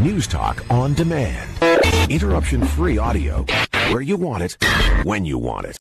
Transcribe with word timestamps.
News 0.00 0.26
Talk 0.26 0.64
on 0.70 0.94
demand. 0.94 1.50
Interruption 2.10 2.64
free 2.64 2.96
audio 2.96 3.44
where 3.92 4.00
you 4.00 4.16
want 4.16 4.42
it, 4.42 4.56
when 5.04 5.26
you 5.26 5.36
want 5.36 5.66
it. 5.66 5.76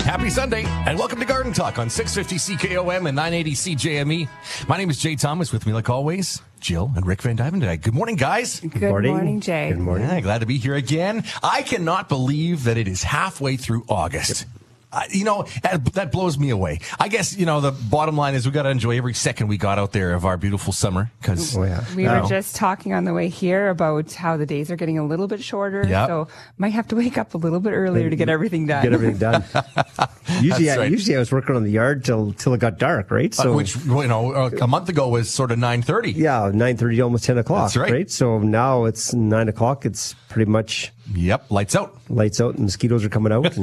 Happy 0.00 0.30
Sunday 0.30 0.64
and 0.64 0.98
welcome 0.98 1.20
to 1.20 1.26
Garden 1.26 1.52
Talk 1.52 1.78
on 1.78 1.90
650 1.90 2.56
CKOM 2.56 3.06
and 3.06 3.16
980 3.16 3.52
CJME. 3.52 4.28
My 4.66 4.78
name 4.78 4.88
is 4.88 4.98
Jay 4.98 5.14
Thomas. 5.14 5.52
With 5.52 5.66
me, 5.66 5.74
like 5.74 5.90
always, 5.90 6.40
Jill 6.58 6.90
and 6.96 7.04
Rick 7.04 7.20
vanDuyvendyk 7.20 7.60
today. 7.60 7.76
Good 7.76 7.94
morning, 7.94 8.16
guys. 8.16 8.60
Good 8.60 8.80
morning, 8.80 9.12
morning 9.12 9.40
Jay. 9.40 9.68
Good 9.68 9.78
morning. 9.78 10.08
Yeah, 10.08 10.20
glad 10.22 10.38
to 10.38 10.46
be 10.46 10.56
here 10.56 10.74
again. 10.74 11.22
I 11.42 11.60
cannot 11.60 12.08
believe 12.08 12.64
that 12.64 12.78
it 12.78 12.88
is 12.88 13.02
halfway 13.02 13.58
through 13.58 13.84
August. 13.90 14.46
Yep. 14.46 14.65
Uh, 14.96 15.02
you 15.10 15.24
know, 15.24 15.42
that, 15.62 15.84
that, 15.92 16.10
blows 16.10 16.38
me 16.38 16.48
away. 16.48 16.80
I 16.98 17.08
guess, 17.08 17.36
you 17.36 17.44
know, 17.44 17.60
the 17.60 17.70
bottom 17.70 18.16
line 18.16 18.34
is 18.34 18.46
we 18.46 18.52
got 18.52 18.62
to 18.62 18.70
enjoy 18.70 18.96
every 18.96 19.12
second 19.12 19.48
we 19.48 19.58
got 19.58 19.78
out 19.78 19.92
there 19.92 20.14
of 20.14 20.24
our 20.24 20.38
beautiful 20.38 20.72
summer 20.72 21.10
because 21.20 21.54
oh, 21.54 21.64
yeah. 21.64 21.84
we 21.94 22.04
were 22.04 22.24
just 22.26 22.56
talking 22.56 22.94
on 22.94 23.04
the 23.04 23.12
way 23.12 23.28
here 23.28 23.68
about 23.68 24.14
how 24.14 24.38
the 24.38 24.46
days 24.46 24.70
are 24.70 24.76
getting 24.76 24.98
a 24.98 25.04
little 25.04 25.28
bit 25.28 25.42
shorter. 25.42 25.86
Yep. 25.86 26.08
So 26.08 26.28
might 26.56 26.72
have 26.72 26.88
to 26.88 26.96
wake 26.96 27.18
up 27.18 27.34
a 27.34 27.36
little 27.36 27.60
bit 27.60 27.72
earlier 27.72 28.08
to 28.08 28.16
get 28.16 28.30
everything 28.30 28.66
done. 28.66 28.84
Get 28.84 28.94
everything 28.94 29.18
done. 29.18 29.44
usually, 30.40 30.70
I, 30.70 30.84
usually 30.86 31.14
I 31.14 31.18
was 31.18 31.30
working 31.30 31.56
on 31.56 31.64
the 31.64 31.72
yard 31.72 32.02
till, 32.02 32.32
till 32.32 32.54
it 32.54 32.60
got 32.60 32.78
dark, 32.78 33.10
right? 33.10 33.38
Uh, 33.38 33.42
so, 33.42 33.52
uh, 33.52 33.56
which, 33.56 33.76
you 33.76 34.06
know, 34.06 34.32
uh, 34.32 34.50
a 34.62 34.66
month 34.66 34.88
ago 34.88 35.08
was 35.08 35.28
sort 35.28 35.50
of 35.50 35.58
9.30. 35.58 36.14
Yeah, 36.16 36.50
9.30, 36.54 37.04
almost 37.04 37.24
10 37.24 37.36
o'clock. 37.36 37.66
That's 37.66 37.76
right. 37.76 37.92
right. 37.92 38.10
So 38.10 38.38
now 38.38 38.86
it's 38.86 39.12
9 39.12 39.50
o'clock. 39.50 39.84
It's 39.84 40.14
pretty 40.30 40.50
much 40.50 40.90
Yep, 41.14 41.50
lights 41.50 41.76
out. 41.76 41.96
Lights 42.08 42.40
out, 42.40 42.54
and 42.54 42.64
mosquitoes 42.64 43.04
are 43.04 43.08
coming 43.08 43.32
out. 43.32 43.46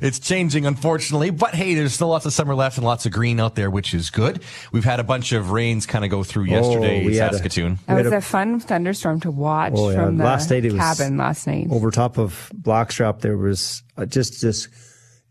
it's 0.00 0.18
changing, 0.18 0.66
unfortunately, 0.66 1.30
but 1.30 1.54
hey, 1.54 1.74
there's 1.74 1.94
still 1.94 2.08
lots 2.08 2.26
of 2.26 2.32
summer 2.32 2.54
left 2.54 2.76
and 2.78 2.86
lots 2.86 3.06
of 3.06 3.12
green 3.12 3.40
out 3.40 3.54
there, 3.54 3.70
which 3.70 3.92
is 3.92 4.10
good. 4.10 4.42
We've 4.72 4.84
had 4.84 5.00
a 5.00 5.04
bunch 5.04 5.32
of 5.32 5.50
rains 5.50 5.84
kind 5.86 6.04
of 6.04 6.10
go 6.10 6.22
through 6.22 6.44
yesterday 6.44 7.04
oh, 7.04 7.08
in 7.08 7.14
Saskatoon. 7.14 7.78
A, 7.88 7.94
that 7.94 8.04
was 8.04 8.12
a, 8.12 8.16
a, 8.18 8.20
fun 8.20 8.60
thunderstorm 8.60 9.20
to 9.20 9.30
watch 9.30 9.72
oh, 9.74 9.90
yeah. 9.90 10.04
from 10.04 10.18
the 10.18 10.24
last 10.24 10.50
night 10.50 10.64
it 10.64 10.74
cabin 10.74 11.16
last 11.16 11.46
night. 11.46 11.68
Over 11.70 11.90
top 11.90 12.18
of 12.18 12.50
Blackstrap, 12.54 13.20
there 13.20 13.36
was 13.36 13.82
uh, 13.96 14.06
just 14.06 14.40
this. 14.42 14.68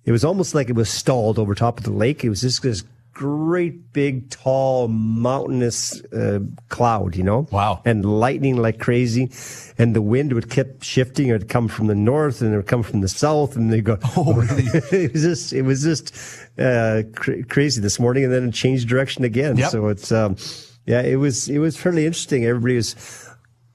It 0.03 0.11
was 0.11 0.23
almost 0.23 0.53
like 0.53 0.69
it 0.69 0.75
was 0.75 0.89
stalled 0.89 1.39
over 1.39 1.55
top 1.55 1.79
of 1.79 1.83
the 1.83 1.91
lake. 1.91 2.23
It 2.23 2.29
was 2.29 2.41
just 2.41 2.61
this 2.61 2.83
great 3.15 3.93
big 3.93 4.29
tall 4.29 4.89
mountainous 4.89 6.03
uh, 6.13 6.39
cloud 6.67 7.15
you 7.15 7.23
know? 7.23 7.47
Wow. 7.49 7.81
And 7.85 8.05
lightning 8.05 8.57
like 8.57 8.77
crazy. 8.79 9.31
And 9.77 9.95
the 9.95 10.01
wind 10.01 10.33
would 10.33 10.49
keep 10.49 10.83
shifting. 10.83 11.29
It 11.29 11.31
would 11.31 11.49
come 11.49 11.67
from 11.67 11.87
the 11.87 11.95
north 11.95 12.41
and 12.41 12.53
it 12.53 12.57
would 12.57 12.67
come 12.67 12.83
from 12.83 13.01
the 13.01 13.07
south 13.07 13.55
and 13.55 13.71
they 13.71 13.81
go 13.81 13.97
oh 14.17 14.33
really? 14.33 14.63
it 14.91 15.13
was 15.13 15.23
just 15.23 15.53
it 15.53 15.61
was 15.63 15.81
just 15.81 16.13
uh, 16.59 17.03
cr- 17.15 17.43
crazy 17.49 17.81
this 17.81 17.99
morning 17.99 18.25
and 18.25 18.33
then 18.33 18.49
it 18.49 18.53
changed 18.53 18.87
direction 18.87 19.23
again. 19.23 19.57
Yep. 19.57 19.71
so 19.71 19.87
it's 19.87 20.11
um 20.11 20.35
yeah 20.85 21.01
it 21.01 21.15
was 21.15 21.47
it 21.47 21.59
was 21.59 21.77
fairly 21.77 22.05
interesting. 22.05 22.45
Everybody 22.45 22.75
was 22.75 23.24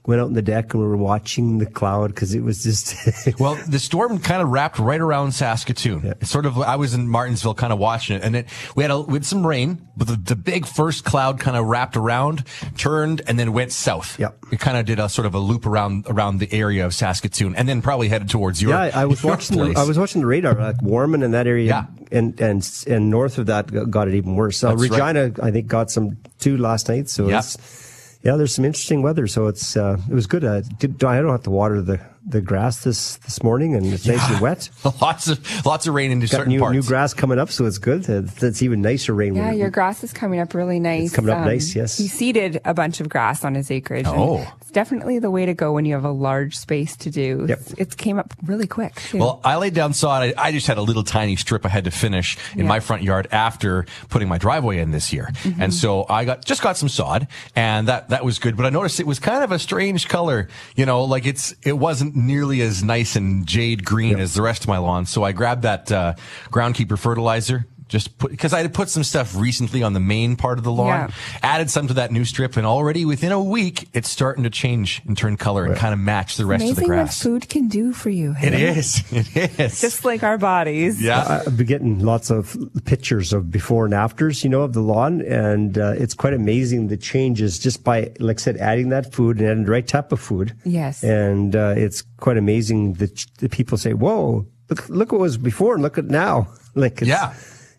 went 0.07 0.21
out 0.21 0.27
on 0.27 0.33
the 0.33 0.43
deck 0.43 0.73
and 0.73 0.83
we 0.83 0.89
were 0.89 0.97
watching 0.97 1.59
the 1.59 1.67
cloud 1.67 2.09
because 2.09 2.35
it 2.35 2.43
was 2.43 2.63
just. 2.63 2.95
well, 3.39 3.55
the 3.69 3.79
storm 3.79 4.19
kind 4.19 4.43
of 4.43 4.49
wrapped 4.49 4.79
right 4.79 5.01
around 5.01 5.33
Saskatoon. 5.33 6.03
Yeah. 6.05 6.15
Sort 6.25 6.47
of, 6.47 6.59
I 6.59 6.77
was 6.77 6.95
in 6.95 7.07
Martensville 7.07 7.57
kind 7.57 7.73
of 7.73 7.79
watching 7.79 8.17
it 8.17 8.23
and 8.23 8.37
it, 8.37 8.47
we 8.75 8.83
had 8.83 8.91
a, 8.91 9.03
had 9.05 9.27
some 9.27 9.47
rain, 9.47 9.87
but 9.97 10.07
the, 10.07 10.17
the 10.17 10.37
big 10.37 10.67
first 10.67 11.05
cloud 11.05 11.39
kind 11.39 11.57
of 11.57 11.67
wrapped 11.67 11.97
around, 11.97 12.45
turned 12.77 13.23
and 13.27 13.39
then 13.39 13.53
went 13.53 13.73
south. 13.73 14.19
Yep. 14.19 14.39
It 14.53 14.61
kind 14.61 14.77
of 14.77 14.87
did 14.87 14.99
a 14.99 15.09
sort 15.09 15.27
of 15.27 15.35
a 15.35 15.39
loop 15.39 15.67
around, 15.67 16.07
around 16.09 16.39
the 16.39 16.53
area 16.53 16.87
of 16.87 16.95
Saskatoon 16.95 17.55
and 17.55 17.69
then 17.69 17.83
probably 17.83 18.09
headed 18.09 18.31
towards 18.31 18.63
your, 18.63 18.73
Yeah, 18.73 18.91
I 18.95 19.05
was 19.05 19.23
watching, 19.23 19.59
the, 19.59 19.79
I 19.79 19.85
was 19.85 19.99
watching 19.99 20.23
the 20.23 20.27
radar, 20.27 20.55
like 20.55 20.83
Warman 20.83 21.23
in 21.23 21.33
that 21.33 21.47
area. 21.47 21.67
Yeah. 21.67 21.87
And, 22.11 22.41
and, 22.41 22.85
and 22.87 23.11
north 23.11 23.39
of 23.39 23.47
that 23.47 23.91
got 23.91 24.09
it 24.09 24.15
even 24.15 24.35
worse. 24.35 24.65
Uh, 24.65 24.71
so 24.71 24.77
Regina, 24.77 25.25
right. 25.29 25.41
I 25.41 25.51
think 25.51 25.69
got 25.69 25.91
some 25.91 26.17
too 26.39 26.57
last 26.57 26.89
night. 26.89 27.09
So 27.09 27.29
yep. 27.29 27.45
it's, 27.45 27.90
yeah, 28.23 28.37
there's 28.37 28.55
some 28.55 28.65
interesting 28.65 29.03
weather, 29.03 29.27
so 29.27 29.47
it's 29.47 29.77
uh, 29.77 29.99
it 30.11 30.15
was 30.15 30.27
good. 30.27 30.45
Uh, 30.45 30.61
did, 30.79 31.03
I 31.03 31.21
don't 31.21 31.31
have 31.31 31.43
to 31.45 31.51
water 31.51 31.81
the, 31.81 32.01
the 32.27 32.41
grass 32.41 32.85
this 32.85 33.17
this 33.19 33.43
morning, 33.43 33.75
and 33.75 33.87
it's 33.87 34.05
yeah. 34.05 34.17
nice 34.17 34.31
and 34.31 34.41
wet. 34.41 34.69
lots 35.01 35.29
of 35.29 35.67
lots 35.67 35.87
of 35.87 35.95
rain 35.95 36.11
into 36.11 36.29
certain 36.29 36.49
new, 36.49 36.61
parts. 36.61 36.75
New 36.75 36.83
grass 36.83 37.15
coming 37.15 37.39
up, 37.39 37.51
so 37.51 37.65
it's 37.65 37.79
good. 37.79 38.09
It's 38.09 38.63
even 38.63 38.83
nicer 38.83 39.15
rain. 39.15 39.35
Yeah, 39.35 39.53
your 39.53 39.71
grass 39.71 40.05
is 40.05 40.13
coming 40.13 40.41
up 40.41 40.55
really 40.55 40.81
nice. 40.81 41.07
It's 41.07 41.17
coming 41.17 41.31
up 41.31 41.39
um, 41.39 41.47
nice. 41.47 41.75
Yes, 41.75 41.97
he 41.97 42.09
seeded 42.09 42.61
a 42.65 42.75
bunch 42.75 43.01
of 43.01 43.09
grass 43.09 43.45
on 43.45 43.55
his 43.55 43.71
acreage. 43.71 44.07
Oh, 44.07 44.47
it's 44.61 44.71
definitely 44.71 45.19
the 45.19 45.31
way 45.31 45.47
to 45.47 45.55
go 45.55 45.73
when 45.73 45.85
you 45.85 45.95
have 45.95 46.05
a 46.05 46.11
large 46.11 46.57
space 46.57 46.97
to 46.99 47.11
do. 47.11 47.47
Yep. 47.49 47.61
It 47.79 47.97
came 47.97 48.19
up 48.19 48.35
really 48.43 48.67
quick. 48.67 48.95
Too. 48.97 49.19
Well, 49.19 49.41
I 49.43 49.57
laid 49.57 49.75
down 49.75 49.95
sod. 49.95 50.23
I, 50.23 50.35
I, 50.37 50.53
just 50.53 50.67
had 50.67 50.79
a 50.79 50.83
little 50.83 51.05
tiny 51.05 51.37
strip 51.37 51.65
I 51.65 51.69
had 51.69 51.85
to 51.85 51.91
finish 51.91 52.37
in 52.53 52.61
yeah. 52.61 52.65
my 52.67 52.81
front 52.81 53.03
yard 53.03 53.29
after 53.33 53.87
putting 54.11 54.29
my 54.29 54.39
driveway 54.39 54.79
in 54.79 54.91
this 54.91 55.13
year, 55.13 55.31
mm-hmm. 55.33 55.61
and 55.63 55.73
so 55.73 56.07
I 56.09 56.25
got 56.25 56.45
just 56.45 56.63
got 56.63 56.77
some 56.77 56.89
sod, 56.89 57.29
and 57.57 57.89
that 57.89 58.11
that 58.11 58.25
was 58.25 58.39
good. 58.39 58.57
But 58.57 58.67
I 58.67 58.71
noticed 58.71 59.01
it 59.01 59.07
was 59.07 59.19
kind 59.19 59.43
of 59.43 59.53
a 59.53 59.59
strange 59.59 60.09
color. 60.09 60.49
You 60.77 60.87
know, 60.87 61.05
like 61.05 61.27
it's 61.27 61.55
it 61.63 61.79
wasn't 61.79 62.10
nearly 62.15 62.61
as 62.61 62.83
nice 62.83 63.17
and 63.17 63.47
jade 63.47 63.85
green 63.85 64.13
yep. 64.13 64.21
as 64.21 64.35
the 64.35 64.43
rest 64.43 64.63
of 64.63 64.69
my 64.69 64.79
lawn. 64.79 65.07
So 65.07 65.23
I 65.23 65.33
grabbed 65.33 65.63
that 65.63 65.91
uh, 65.91 66.15
groundkeeper 66.51 66.99
fertilizer 66.99 67.67
just 67.91 68.17
put 68.19 68.31
because 68.31 68.53
I 68.53 68.63
had 68.63 68.73
put 68.73 68.89
some 68.89 69.03
stuff 69.03 69.35
recently 69.37 69.83
on 69.83 69.93
the 69.93 70.01
main 70.01 70.37
part 70.37 70.59
of 70.59 70.65
the 70.65 70.71
lawn, 70.71 70.87
yeah. 70.87 71.39
added 71.43 71.71
some 71.71 71.89
to 71.89 71.95
that 71.95 72.13
new 72.13 72.25
strip, 72.25 72.57
and 72.57 72.65
already 72.65 73.05
within 73.05 73.33
a 73.33 73.43
week 73.43 73.89
it's 73.93 74.09
starting 74.09 74.45
to 74.45 74.51
change 74.51 75.03
and 75.07 75.19
turn 75.19 75.37
color 75.37 75.63
right. 75.63 75.73
and 75.73 75.79
kind 75.79 75.93
of 75.93 75.99
match 75.99 76.37
the 76.37 76.47
rest 76.47 76.63
Amazing 76.63 76.71
of 76.71 76.77
the 76.77 76.87
grass. 76.87 77.25
What 77.25 77.33
food 77.33 77.49
can 77.49 77.69
do 77.69 77.93
for 77.93 78.09
you. 78.09 78.33
Hey? 78.33 78.49
It 78.49 78.55
is. 78.79 79.05
It 79.41 79.61
is. 79.61 79.81
Just 79.81 80.05
like 80.05 80.23
our 80.23 80.39
bodies. 80.39 81.03
Yeah. 81.03 81.43
I've 81.47 81.57
been 81.57 81.67
getting 81.67 81.99
lots 81.99 82.31
of 82.31 82.57
pictures 82.85 83.33
of 83.33 83.51
before 83.51 83.85
and 83.85 83.95
afters, 83.95 84.45
you 84.45 84.51
know, 84.51 84.63
of 84.63 84.73
the 84.73 84.81
lawn, 84.81 85.21
and 85.23 85.77
uh, 85.77 85.95
it's 85.97 86.15
quite 86.15 86.33
amazing 86.33 86.89
the 86.89 86.97
changes 86.97 87.59
just 87.59 87.83
by, 87.83 88.13
like 88.19 88.39
I 88.39 88.43
said, 88.43 88.57
adding 88.59 88.91
that 88.91 89.13
food 89.13 89.41
and 89.41 89.49
adding 89.49 89.65
the 89.65 89.71
right 89.71 89.87
type 89.87 90.13
of 90.13 90.21
food. 90.21 90.55
Yes. 90.65 91.03
And 91.03 91.57
uh, 91.57 91.75
it's 91.77 92.03
quite 92.19 92.37
amazing 92.37 92.95
that 92.95 93.25
the 93.39 93.49
people 93.49 93.79
say, 93.79 93.95
"Whoa, 93.95 94.47
look, 94.69 94.89
look 94.89 95.13
what 95.13 95.21
was 95.21 95.37
before 95.37 95.75
and 95.75 95.83
look 95.83 95.99
at 95.99 96.07
now." 96.07 96.49
Like, 96.77 97.01
yeah 97.01 97.35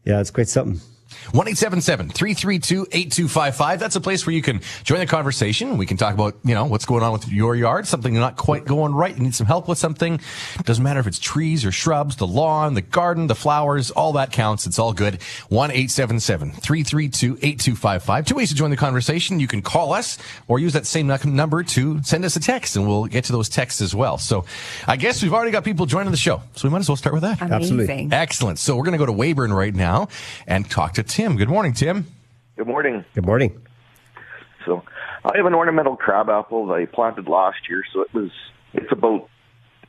yeah, 0.06 0.20
it's 0.20 0.32
quite 0.32 0.48
something. 0.48 0.80
1-877-332-8255. 1.28 3.80
That's 3.80 3.96
a 3.96 4.02
place 4.02 4.26
where 4.26 4.36
you 4.36 4.42
can 4.42 4.60
join 4.84 5.00
the 5.00 5.06
conversation. 5.06 5.78
We 5.78 5.86
can 5.86 5.96
talk 5.98 6.14
about, 6.14 6.36
you 6.44 6.56
know, 6.56 6.66
what's 6.66 6.86
going 6.86 7.04
on 7.04 7.14
with 7.14 7.30
your 7.30 7.56
yard, 7.56 7.88
something 7.88 8.14
not 8.14 8.36
quite 8.38 8.66
going 8.66 8.94
right. 8.94 9.16
You 9.16 9.24
need 9.24 9.36
some 9.36 9.48
help 9.48 9.68
with 9.68 9.78
something. 9.78 10.20
Doesn't 10.64 10.84
matter 10.84 11.00
if 11.00 11.08
it's 11.08 11.20
trees 11.20 11.66
or 11.66 11.72
shrubs, 11.72 12.18
the 12.18 12.28
lawn, 12.28 12.74
the 12.74 12.82
garden, 12.82 13.28
the 13.28 13.36
flowers, 13.36 13.92
all 13.92 14.14
that 14.14 14.32
counts. 14.32 14.66
It's 14.66 14.80
all 14.80 14.94
good. 14.94 15.20
1-877-332-8255. 15.52 18.26
Two 18.26 18.36
ways 18.36 18.50
to 18.50 18.56
join 18.56 18.70
the 18.70 18.78
conversation. 18.78 19.40
You 19.40 19.48
can 19.48 19.62
call 19.62 19.94
us 19.94 20.18
or 20.48 20.60
use 20.60 20.74
that 20.74 20.86
same 20.86 21.08
number 21.08 21.64
to 21.64 22.04
send 22.04 22.26
us 22.26 22.36
a 22.36 22.40
text 22.40 22.76
and 22.76 22.88
we'll 22.88 23.06
get 23.06 23.26
to 23.26 23.32
those 23.32 23.50
texts 23.50 23.82
as 23.82 23.96
well. 23.96 24.18
So 24.18 24.46
I 24.88 24.98
guess 24.98 25.24
we've 25.24 25.34
already 25.34 25.52
got 25.52 25.64
people 25.64 25.86
joining 25.86 26.12
the 26.12 26.18
show. 26.18 26.42
So 26.56 26.68
we 26.68 26.72
might 26.72 26.80
as 26.80 26.90
well 26.90 26.96
start 26.96 27.14
with 27.14 27.24
that. 27.24 27.42
Amazing. 27.42 27.54
Absolutely. 27.54 28.10
Excellent. 28.12 28.60
So 28.60 28.76
we're 28.76 28.84
going 28.84 28.94
to 28.94 28.98
go 28.98 29.06
to 29.06 29.14
Weyburn 29.14 29.56
right 29.56 29.74
now 29.74 30.10
and 30.48 30.70
talk 30.70 30.94
to 30.94 31.04
Tim. 31.12 31.36
Good 31.36 31.50
morning, 31.50 31.74
Tim. 31.74 32.08
Good 32.56 32.68
morning. 32.68 33.04
Good 33.14 33.26
morning. 33.26 33.62
So, 34.66 34.84
I 35.26 35.36
have 35.36 35.46
an 35.46 35.54
ornamental 35.54 35.98
crab 35.98 36.30
apple 36.30 36.68
that 36.68 36.74
I 36.74 36.86
planted 36.86 37.28
last 37.28 37.58
year. 37.70 37.84
So 37.94 38.02
it 38.02 38.14
was, 38.14 38.32
it's 38.74 38.92
about, 38.92 39.30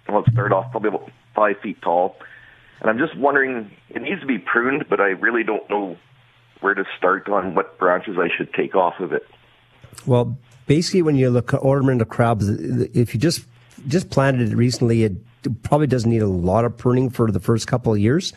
well, 0.09 0.25
it 0.25 0.33
started 0.33 0.55
off 0.55 0.71
probably 0.73 0.89
about 0.89 1.11
five 1.35 1.61
feet 1.63 1.81
tall. 1.81 2.17
And 2.81 2.91
I'm 2.91 2.99
just 2.99 3.17
wondering, 3.17 3.71
it 3.91 4.03
needs 4.03 4.21
to 4.21 4.27
be 4.27 4.39
pruned, 4.39 4.87
but 4.91 5.01
I 5.01 5.11
really 5.11 5.45
don't 5.45 5.69
know 5.71 5.97
where 6.61 6.75
to 6.75 6.85
start 6.99 7.29
on 7.29 7.55
what 7.55 7.79
branches 7.79 8.17
I 8.19 8.29
should 8.37 8.53
take 8.53 8.75
off 8.75 8.95
of 8.99 9.13
it. 9.13 9.27
Well, 10.07 10.37
basically, 10.67 11.03
when 11.03 11.15
you 11.15 11.31
look 11.31 11.55
at 11.55 11.61
ornamental 11.61 12.07
crabs, 12.07 12.49
if 12.49 13.15
you 13.15 13.21
just 13.21 13.47
just 13.87 14.11
planted 14.11 14.53
it 14.53 14.57
recently, 14.57 15.05
it 15.05 15.13
probably 15.63 15.87
doesn't 15.87 16.11
need 16.11 16.23
a 16.23 16.27
lot 16.27 16.65
of 16.65 16.77
pruning 16.77 17.11
for 17.11 17.31
the 17.31 17.41
first 17.41 17.67
couple 17.67 17.93
of 17.93 17.99
years. 17.99 18.33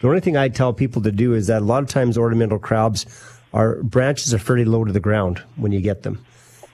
The 0.00 0.08
only 0.08 0.20
thing 0.20 0.36
I 0.36 0.48
tell 0.48 0.72
people 0.72 1.02
to 1.02 1.12
do 1.12 1.34
is 1.34 1.48
that 1.48 1.62
a 1.62 1.64
lot 1.64 1.82
of 1.82 1.88
times 1.88 2.16
ornamental 2.16 2.58
crabs 2.58 3.06
are 3.52 3.82
branches 3.82 4.32
are 4.32 4.38
fairly 4.38 4.64
low 4.64 4.84
to 4.84 4.92
the 4.92 5.00
ground 5.00 5.42
when 5.56 5.72
you 5.72 5.80
get 5.80 6.02
them. 6.02 6.24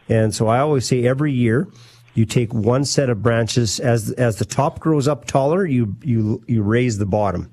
And 0.08 0.34
so 0.34 0.48
I 0.48 0.58
always 0.58 0.86
say 0.86 1.06
every 1.06 1.32
year 1.32 1.68
you 2.14 2.26
take 2.26 2.52
one 2.52 2.84
set 2.84 3.08
of 3.08 3.22
branches 3.22 3.80
as 3.80 4.10
as 4.12 4.36
the 4.36 4.44
top 4.44 4.80
grows 4.80 5.08
up 5.08 5.24
taller, 5.24 5.64
you 5.64 5.96
you 6.02 6.42
you 6.46 6.62
raise 6.62 6.98
the 6.98 7.06
bottom. 7.06 7.50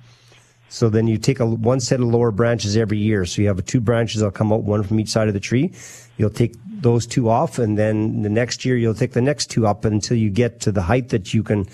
So 0.69 0.89
then 0.89 1.07
you 1.07 1.17
take 1.17 1.41
a, 1.41 1.45
one 1.45 1.81
set 1.81 1.99
of 1.99 2.07
lower 2.07 2.31
branches 2.31 2.77
every 2.77 2.97
year. 2.97 3.25
So 3.25 3.41
you 3.41 3.49
have 3.49 3.65
two 3.65 3.81
branches 3.81 4.21
that'll 4.21 4.31
come 4.31 4.53
out, 4.53 4.63
one 4.63 4.83
from 4.83 5.01
each 5.01 5.09
side 5.09 5.27
of 5.27 5.33
the 5.33 5.39
tree. 5.39 5.73
You'll 6.17 6.29
take 6.29 6.55
those 6.65 7.05
two 7.05 7.29
off, 7.29 7.59
and 7.59 7.77
then 7.77 8.21
the 8.21 8.29
next 8.29 8.63
year 8.63 8.77
you'll 8.77 8.95
take 8.95 9.11
the 9.11 9.21
next 9.21 9.47
two 9.47 9.67
up 9.67 9.83
until 9.83 10.15
you 10.15 10.29
get 10.29 10.61
to 10.61 10.71
the 10.71 10.81
height 10.81 11.09
that 11.09 11.33
you 11.33 11.43
can 11.43 11.67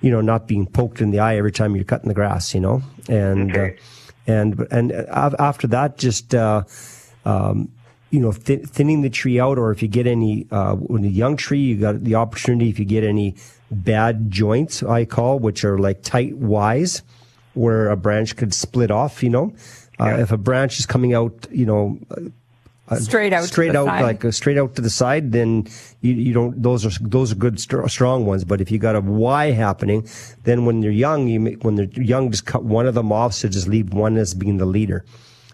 you 0.00 0.10
know, 0.10 0.20
not 0.20 0.46
being 0.46 0.66
poked 0.66 1.00
in 1.00 1.10
the 1.10 1.18
eye 1.18 1.36
every 1.36 1.52
time 1.52 1.74
you're 1.74 1.84
cutting 1.84 2.08
the 2.08 2.14
grass, 2.14 2.54
you 2.54 2.60
know, 2.60 2.82
and, 3.08 3.50
okay. 3.50 3.76
uh, 3.76 4.32
and, 4.32 4.66
and 4.70 4.92
after 4.92 5.66
that, 5.66 5.98
just, 5.98 6.34
uh, 6.34 6.62
um, 7.24 7.70
you 8.10 8.20
know, 8.20 8.32
th- 8.32 8.64
thinning 8.66 9.02
the 9.02 9.10
tree 9.10 9.40
out, 9.40 9.58
or 9.58 9.70
if 9.70 9.82
you 9.82 9.88
get 9.88 10.06
any, 10.06 10.46
uh, 10.50 10.74
when 10.74 11.04
a 11.04 11.08
young 11.08 11.36
tree, 11.36 11.60
you 11.60 11.76
got 11.76 12.04
the 12.04 12.14
opportunity, 12.14 12.70
if 12.70 12.78
you 12.78 12.84
get 12.84 13.04
any 13.04 13.34
bad 13.70 14.30
joints, 14.30 14.82
I 14.82 15.04
call, 15.04 15.38
which 15.38 15.64
are 15.64 15.78
like 15.78 16.02
tight 16.02 16.34
Ys, 16.38 17.02
where 17.54 17.90
a 17.90 17.96
branch 17.96 18.36
could 18.36 18.54
split 18.54 18.90
off, 18.90 19.22
you 19.22 19.30
know, 19.30 19.52
uh, 20.00 20.16
if 20.20 20.30
a 20.30 20.36
branch 20.38 20.78
is 20.78 20.86
coming 20.86 21.12
out, 21.12 21.46
you 21.50 21.66
know, 21.66 21.98
uh, 22.10 22.20
straight 22.96 23.32
out, 23.32 23.44
straight 23.44 23.76
out, 23.76 23.86
side. 23.86 24.02
like 24.02 24.24
uh, 24.24 24.30
straight 24.30 24.58
out 24.58 24.74
to 24.76 24.82
the 24.82 24.90
side, 24.90 25.32
then 25.32 25.66
you, 26.00 26.14
you 26.14 26.32
don't. 26.32 26.62
Those 26.62 26.86
are 26.86 26.90
those 27.00 27.32
are 27.32 27.34
good 27.34 27.60
st- 27.60 27.90
strong 27.90 28.26
ones. 28.26 28.44
But 28.44 28.60
if 28.60 28.70
you 28.70 28.78
got 28.78 28.96
a 28.96 29.00
Y 29.00 29.50
happening, 29.50 30.08
then 30.44 30.64
when 30.64 30.80
they're 30.80 30.90
young, 30.90 31.28
you 31.28 31.40
make, 31.40 31.64
when 31.64 31.74
they're 31.76 31.86
young, 31.86 32.30
just 32.30 32.46
cut 32.46 32.64
one 32.64 32.86
of 32.86 32.94
them 32.94 33.12
off. 33.12 33.34
So 33.34 33.48
just 33.48 33.68
leave 33.68 33.92
one 33.92 34.16
as 34.16 34.34
being 34.34 34.56
the 34.56 34.66
leader. 34.66 35.04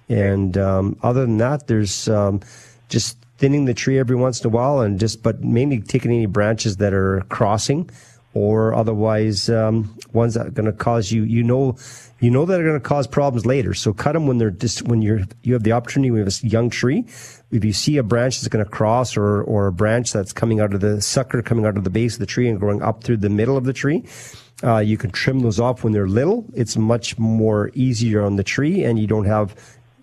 And 0.09 0.57
um, 0.59 0.99
other 1.03 1.23
than 1.23 1.39
that, 1.39 1.67
there's 1.67 2.09
um, 2.09 2.41
just 2.89 3.19
thinning 3.39 3.65
the 3.65 3.75
tree 3.75 3.99
every 3.99 4.17
once 4.17 4.41
in 4.41 4.47
a 4.47 4.51
while, 4.51 4.81
and 4.81 5.01
just 5.01 5.23
but 5.23 5.43
mainly 5.43 5.81
taking 5.81 6.11
any 6.11 6.27
branches 6.27 6.77
that 6.77 6.93
are 6.93 7.23
crossing 7.29 7.91
or 8.35 8.75
otherwise 8.75 9.49
um, 9.49 9.97
ones 10.13 10.35
that 10.35 10.47
are 10.47 10.51
going 10.51 10.67
to 10.67 10.73
cause 10.73 11.11
you 11.11 11.23
you 11.23 11.43
know 11.43 11.77
you 12.21 12.31
know 12.31 12.45
that 12.45 12.61
are 12.61 12.65
going 12.65 12.81
to 12.81 12.81
cause 12.81 13.07
problems 13.07 13.47
later. 13.47 13.75
So 13.75 13.93
cut 13.93 14.13
them 14.13 14.27
when 14.27 14.39
they're 14.39 14.51
just 14.51 14.83
when 14.83 15.03
you're 15.03 15.23
you 15.43 15.55
have 15.55 15.63
the 15.63 15.73
opportunity 15.73 16.11
with 16.11 16.29
a 16.29 16.47
young 16.47 16.71
tree. 16.71 17.07
If 17.51 17.65
you 17.65 17.73
see 17.73 17.97
a 17.97 18.03
branch 18.03 18.41
that's 18.41 18.49
going 18.49 18.65
to 18.65 18.71
cross 18.71 19.17
or 19.17 19.43
or 19.43 19.69
a 19.69 19.73
branch 19.73 20.13
that's 20.13 20.33
coming 20.33 20.61
out 20.61 20.75
of 20.75 20.81
the 20.81 21.01
sucker 21.01 21.43
coming 21.43 21.65
out 21.65 21.77
of 21.77 21.85
the 21.85 21.91
base 21.91 22.15
of 22.15 22.21
the 22.21 22.27
tree 22.27 22.49
and 22.49 22.59
growing 22.59 22.83
up 22.83 23.05
through 23.05 23.19
the 23.19 23.31
middle 23.31 23.57
of 23.57 23.65
the 23.65 23.73
tree 23.73 24.05
uh, 24.63 24.79
you 24.79 24.97
can 24.97 25.11
trim 25.11 25.41
those 25.41 25.61
off 25.61 25.85
when 25.85 25.93
they're 25.93 26.09
little. 26.09 26.47
It's 26.55 26.77
much 26.77 27.19
more 27.19 27.71
easier 27.75 28.23
on 28.23 28.37
the 28.37 28.45
tree 28.45 28.85
and 28.85 28.99
you 28.99 29.07
don't 29.07 29.27
have 29.27 29.55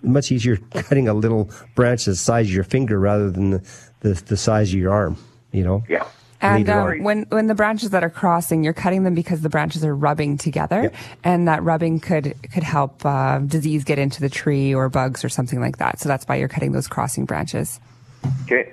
much 0.03 0.31
easier 0.31 0.57
cutting 0.73 1.07
a 1.07 1.13
little 1.13 1.49
branch 1.75 2.05
the 2.05 2.15
size 2.15 2.47
of 2.47 2.53
your 2.53 2.63
finger 2.63 2.99
rather 2.99 3.31
than 3.31 3.51
the, 3.51 3.63
the, 4.01 4.13
the 4.13 4.37
size 4.37 4.73
of 4.73 4.79
your 4.79 4.91
arm 4.91 5.17
you 5.51 5.63
know? 5.63 5.83
Yeah 5.89 6.05
and 6.41 6.69
um, 6.69 7.03
when 7.03 7.23
when 7.29 7.47
the 7.47 7.55
branches 7.55 7.91
that 7.91 8.03
are 8.03 8.09
crossing, 8.09 8.63
you're 8.63 8.73
cutting 8.73 9.03
them 9.03 9.13
because 9.13 9.41
the 9.41 9.49
branches 9.49 9.85
are 9.85 9.95
rubbing 9.95 10.37
together, 10.37 10.83
yep. 10.83 10.95
and 11.23 11.47
that 11.47 11.63
rubbing 11.63 11.99
could 11.99 12.35
could 12.51 12.63
help 12.63 13.05
uh, 13.05 13.39
disease 13.39 13.83
get 13.83 13.99
into 13.99 14.21
the 14.21 14.29
tree 14.29 14.73
or 14.73 14.89
bugs 14.89 15.23
or 15.23 15.29
something 15.29 15.61
like 15.61 15.77
that. 15.77 15.99
So 15.99 16.09
that's 16.09 16.25
why 16.25 16.35
you're 16.35 16.47
cutting 16.47 16.71
those 16.71 16.87
crossing 16.87 17.25
branches. 17.25 17.79
Okay. 18.43 18.71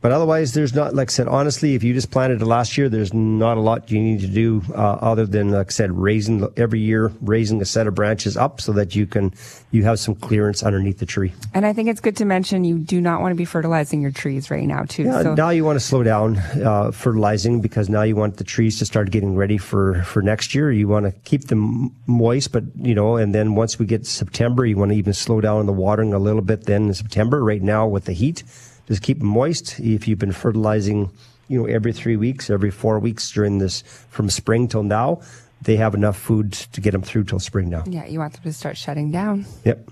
But 0.00 0.12
otherwise, 0.12 0.54
there's 0.54 0.74
not, 0.74 0.94
like 0.94 1.10
I 1.10 1.12
said, 1.12 1.26
honestly, 1.26 1.74
if 1.74 1.82
you 1.82 1.92
just 1.92 2.12
planted 2.12 2.40
it 2.40 2.44
last 2.44 2.78
year, 2.78 2.88
there's 2.88 3.12
not 3.12 3.56
a 3.56 3.60
lot 3.60 3.90
you 3.90 4.00
need 4.00 4.20
to 4.20 4.28
do 4.28 4.62
uh, 4.70 4.76
other 4.76 5.26
than, 5.26 5.50
like 5.50 5.66
I 5.66 5.70
said, 5.70 5.90
raising 5.90 6.46
every 6.56 6.78
year, 6.78 7.10
raising 7.20 7.60
a 7.60 7.64
set 7.64 7.88
of 7.88 7.96
branches 7.96 8.36
up 8.36 8.60
so 8.60 8.72
that 8.74 8.94
you 8.94 9.06
can, 9.06 9.34
you 9.72 9.82
have 9.82 9.98
some 9.98 10.14
clearance 10.14 10.62
underneath 10.62 10.98
the 10.98 11.06
tree. 11.06 11.32
And 11.52 11.66
I 11.66 11.72
think 11.72 11.88
it's 11.88 12.00
good 12.00 12.16
to 12.18 12.24
mention 12.24 12.62
you 12.62 12.78
do 12.78 13.00
not 13.00 13.20
want 13.20 13.32
to 13.32 13.36
be 13.36 13.44
fertilizing 13.44 14.00
your 14.00 14.12
trees 14.12 14.52
right 14.52 14.66
now, 14.68 14.84
too. 14.84 15.02
Yeah, 15.02 15.22
so. 15.22 15.34
now 15.34 15.50
you 15.50 15.64
want 15.64 15.80
to 15.80 15.84
slow 15.84 16.04
down 16.04 16.36
uh, 16.36 16.92
fertilizing 16.92 17.60
because 17.60 17.88
now 17.88 18.02
you 18.02 18.14
want 18.14 18.36
the 18.36 18.44
trees 18.44 18.78
to 18.78 18.86
start 18.86 19.10
getting 19.10 19.34
ready 19.34 19.58
for, 19.58 20.04
for 20.04 20.22
next 20.22 20.54
year. 20.54 20.70
You 20.70 20.86
want 20.86 21.06
to 21.06 21.12
keep 21.22 21.48
them 21.48 21.92
moist, 22.06 22.52
but, 22.52 22.62
you 22.76 22.94
know, 22.94 23.16
and 23.16 23.34
then 23.34 23.56
once 23.56 23.80
we 23.80 23.86
get 23.86 24.06
September, 24.06 24.64
you 24.64 24.76
want 24.76 24.92
to 24.92 24.96
even 24.96 25.12
slow 25.12 25.40
down 25.40 25.66
the 25.66 25.72
watering 25.72 26.14
a 26.14 26.20
little 26.20 26.42
bit 26.42 26.66
then 26.66 26.84
in 26.84 26.94
September. 26.94 27.42
Right 27.42 27.62
now 27.62 27.88
with 27.88 28.04
the 28.04 28.12
heat, 28.12 28.44
just 28.88 29.02
keep 29.02 29.20
them 29.20 29.28
moist. 29.28 29.78
If 29.78 30.08
you've 30.08 30.18
been 30.18 30.32
fertilizing, 30.32 31.10
you 31.46 31.60
know, 31.60 31.66
every 31.66 31.92
three 31.92 32.16
weeks, 32.16 32.50
every 32.50 32.70
four 32.70 32.98
weeks 32.98 33.30
during 33.30 33.58
this 33.58 33.82
from 34.10 34.30
spring 34.30 34.66
till 34.66 34.82
now, 34.82 35.20
they 35.62 35.76
have 35.76 35.94
enough 35.94 36.18
food 36.18 36.52
to 36.52 36.80
get 36.80 36.92
them 36.92 37.02
through 37.02 37.24
till 37.24 37.38
spring 37.38 37.68
now. 37.68 37.84
Yeah, 37.86 38.06
you 38.06 38.18
want 38.18 38.32
them 38.32 38.42
to 38.42 38.52
start 38.52 38.76
shutting 38.76 39.10
down. 39.10 39.44
Yep. 39.64 39.90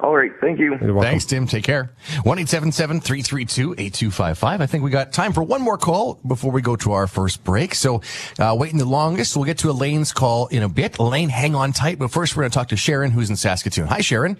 All 0.00 0.14
right. 0.14 0.30
Thank 0.40 0.58
you. 0.58 0.76
Thanks, 0.78 1.24
Tim. 1.24 1.46
Take 1.46 1.64
care. 1.64 1.90
1 2.22 2.46
332 2.46 3.74
8255. 3.78 4.60
I 4.60 4.66
think 4.66 4.84
we 4.84 4.90
got 4.90 5.12
time 5.12 5.32
for 5.32 5.42
one 5.42 5.62
more 5.62 5.78
call 5.78 6.20
before 6.26 6.52
we 6.52 6.60
go 6.60 6.76
to 6.76 6.92
our 6.92 7.06
first 7.06 7.42
break. 7.44 7.74
So, 7.74 8.02
uh, 8.38 8.54
waiting 8.58 8.78
the 8.78 8.84
longest. 8.84 9.36
We'll 9.36 9.46
get 9.46 9.58
to 9.58 9.70
Elaine's 9.70 10.12
call 10.12 10.48
in 10.48 10.62
a 10.62 10.68
bit. 10.68 10.98
Elaine, 10.98 11.30
hang 11.30 11.54
on 11.54 11.72
tight. 11.72 11.98
But 11.98 12.10
first, 12.10 12.36
we're 12.36 12.42
going 12.42 12.50
to 12.50 12.54
talk 12.54 12.68
to 12.68 12.76
Sharon, 12.76 13.10
who's 13.10 13.30
in 13.30 13.36
Saskatoon. 13.36 13.86
Hi, 13.86 14.02
Sharon. 14.02 14.36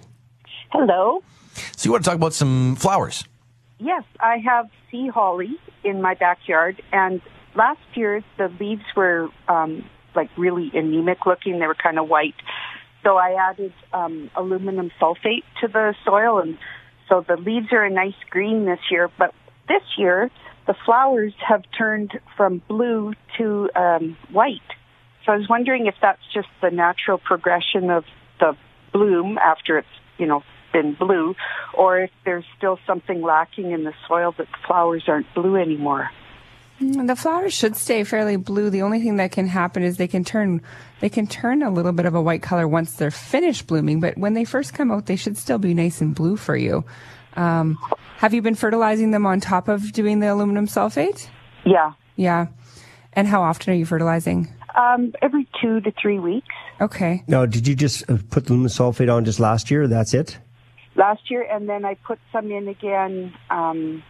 Hello. 0.73 1.23
So, 1.77 1.87
you 1.87 1.93
want 1.93 2.05
to 2.05 2.11
talk 2.11 2.17
about 2.17 2.35
some 2.35 2.77
flowers? 2.77 3.25
Yes, 3.79 4.05
I 4.21 4.39
have 4.39 4.71
sea 4.91 5.09
holly 5.09 5.57
in 5.85 6.01
my 6.01 6.15
backyard, 6.15 6.83
and 6.93 7.21
last 7.55 7.81
year 7.95 8.23
the 8.39 8.49
leaves 8.59 8.85
were 8.97 9.29
um, 9.49 9.85
like 10.15 10.31
really 10.39 10.71
anemic 10.73 11.27
looking. 11.27 11.59
They 11.59 11.67
were 11.67 11.75
kind 11.75 11.99
of 11.99 12.09
white. 12.09 12.35
So 13.05 13.17
I 13.17 13.37
added 13.51 13.73
um, 13.93 14.31
aluminum 14.35 14.91
sulfate 15.01 15.45
to 15.61 15.69
the 15.69 15.95
soil, 16.05 16.41
and 16.41 16.59
so 17.09 17.25
the 17.27 17.37
leaves 17.37 17.69
are 17.73 17.85
a 17.85 17.91
nice 17.91 18.15
green 18.31 18.65
this 18.65 18.81
year. 18.91 19.11
But 19.19 19.35
this 19.69 19.83
year, 19.99 20.31
the 20.67 20.75
flowers 20.85 21.35
have 21.47 21.63
turned 21.77 22.19
from 22.37 22.63
blue 22.67 23.13
to 23.37 23.69
um, 23.77 24.17
white. 24.33 24.61
So 25.25 25.33
I 25.33 25.37
was 25.37 25.49
wondering 25.49 25.87
if 25.87 25.95
that's 26.01 26.23
just 26.33 26.49
the 26.63 26.71
natural 26.71 27.19
progression 27.19 27.91
of 27.91 28.05
the 28.41 28.57
bloom 28.93 29.39
after 29.39 29.79
it's 29.79 29.89
you 30.17 30.27
know 30.27 30.43
been 30.77 30.93
blue, 30.93 31.35
or 31.73 32.01
if 32.01 32.11
there's 32.25 32.45
still 32.59 32.79
something 32.87 33.23
lacking 33.23 33.71
in 33.71 33.85
the 33.85 33.95
soil 34.07 34.35
that 34.37 34.47
the 34.47 34.67
flowers 34.67 35.05
aren't 35.09 35.33
blue 35.35 35.57
anymore. 35.57 36.11
The 36.79 37.17
flowers 37.17 37.55
should 37.55 37.75
stay 37.75 38.05
fairly 38.05 38.37
blue. 38.37 38.69
The 38.69 38.83
only 38.83 39.01
thing 39.01 39.17
that 39.17 39.33
can 39.33 39.47
happen 39.47 39.83
is 39.83 39.97
they 39.97 40.09
can 40.09 40.25
turn 40.25 40.61
they 41.01 41.09
can 41.09 41.27
turn 41.27 41.63
a 41.63 41.71
little 41.71 41.93
bit 41.93 42.05
of 42.05 42.15
a 42.15 42.21
white 42.21 42.43
color 42.43 42.69
once 42.69 42.93
they're 42.93 43.11
finished 43.11 43.67
blooming. 43.67 44.01
But 44.01 44.19
when 44.19 44.35
they 44.35 44.45
first 44.45 44.75
come 44.75 44.91
out, 44.91 45.07
they 45.07 45.17
should 45.17 45.39
still 45.39 45.57
be 45.57 45.73
nice 45.73 46.03
and 46.03 46.15
blue 46.15 46.37
for 46.37 46.55
you. 46.55 46.85
Um, 47.35 47.79
have 48.19 48.35
you 48.35 48.43
been 48.43 48.55
fertilizing 48.55 49.11
them 49.11 49.25
on 49.25 49.41
top 49.41 49.69
of 49.69 49.93
doing 49.93 50.21
the 50.21 50.31
aluminum 50.31 50.67
sulfate? 50.67 51.31
Yeah. 51.65 51.93
Yeah. 52.17 52.49
And 53.15 53.27
how 53.27 53.41
often 53.43 53.73
are 53.73 53.77
you 53.77 53.87
fertilizing? 53.87 54.53
Um, 54.75 55.15
every 55.23 55.49
two 55.63 55.81
to 55.81 55.93
three 56.01 56.19
weeks. 56.19 56.55
Okay. 56.83 57.25
Now, 57.27 57.47
did 57.47 57.67
you 57.67 57.75
just 57.75 58.09
uh, 58.11 58.19
put 58.31 58.45
the 58.45 58.53
aluminum 58.53 58.71
sulfate 58.71 59.11
on 59.11 59.25
just 59.25 59.41
last 59.41 59.71
year? 59.71 59.89
That's 59.89 60.13
it? 60.13 60.37
Last 60.97 61.31
year, 61.31 61.43
and 61.43 61.69
then 61.69 61.85
I 61.85 61.95
put 61.95 62.19
some 62.33 62.51
in 62.51 62.69
again 62.69 63.35
um, 63.51 64.03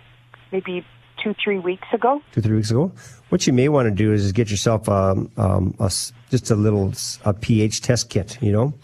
maybe 0.52 0.84
two, 1.22 1.34
three 1.42 1.58
weeks 1.58 1.86
ago. 1.92 2.22
Two, 2.32 2.40
three 2.40 2.56
weeks 2.56 2.70
ago. 2.70 2.92
What 3.28 3.46
you 3.46 3.52
may 3.52 3.68
want 3.68 3.86
to 3.86 3.90
do 3.94 4.12
is 4.12 4.30
get 4.32 4.50
yourself 4.50 4.88
um, 4.88 5.30
um, 5.36 5.74
a, 5.78 5.90
just 6.30 6.50
a 6.50 6.54
little 6.54 6.92
a 7.24 7.32
pH 7.32 7.82
test 7.82 8.10
kit, 8.10 8.38
you 8.40 8.52
know? 8.52 8.74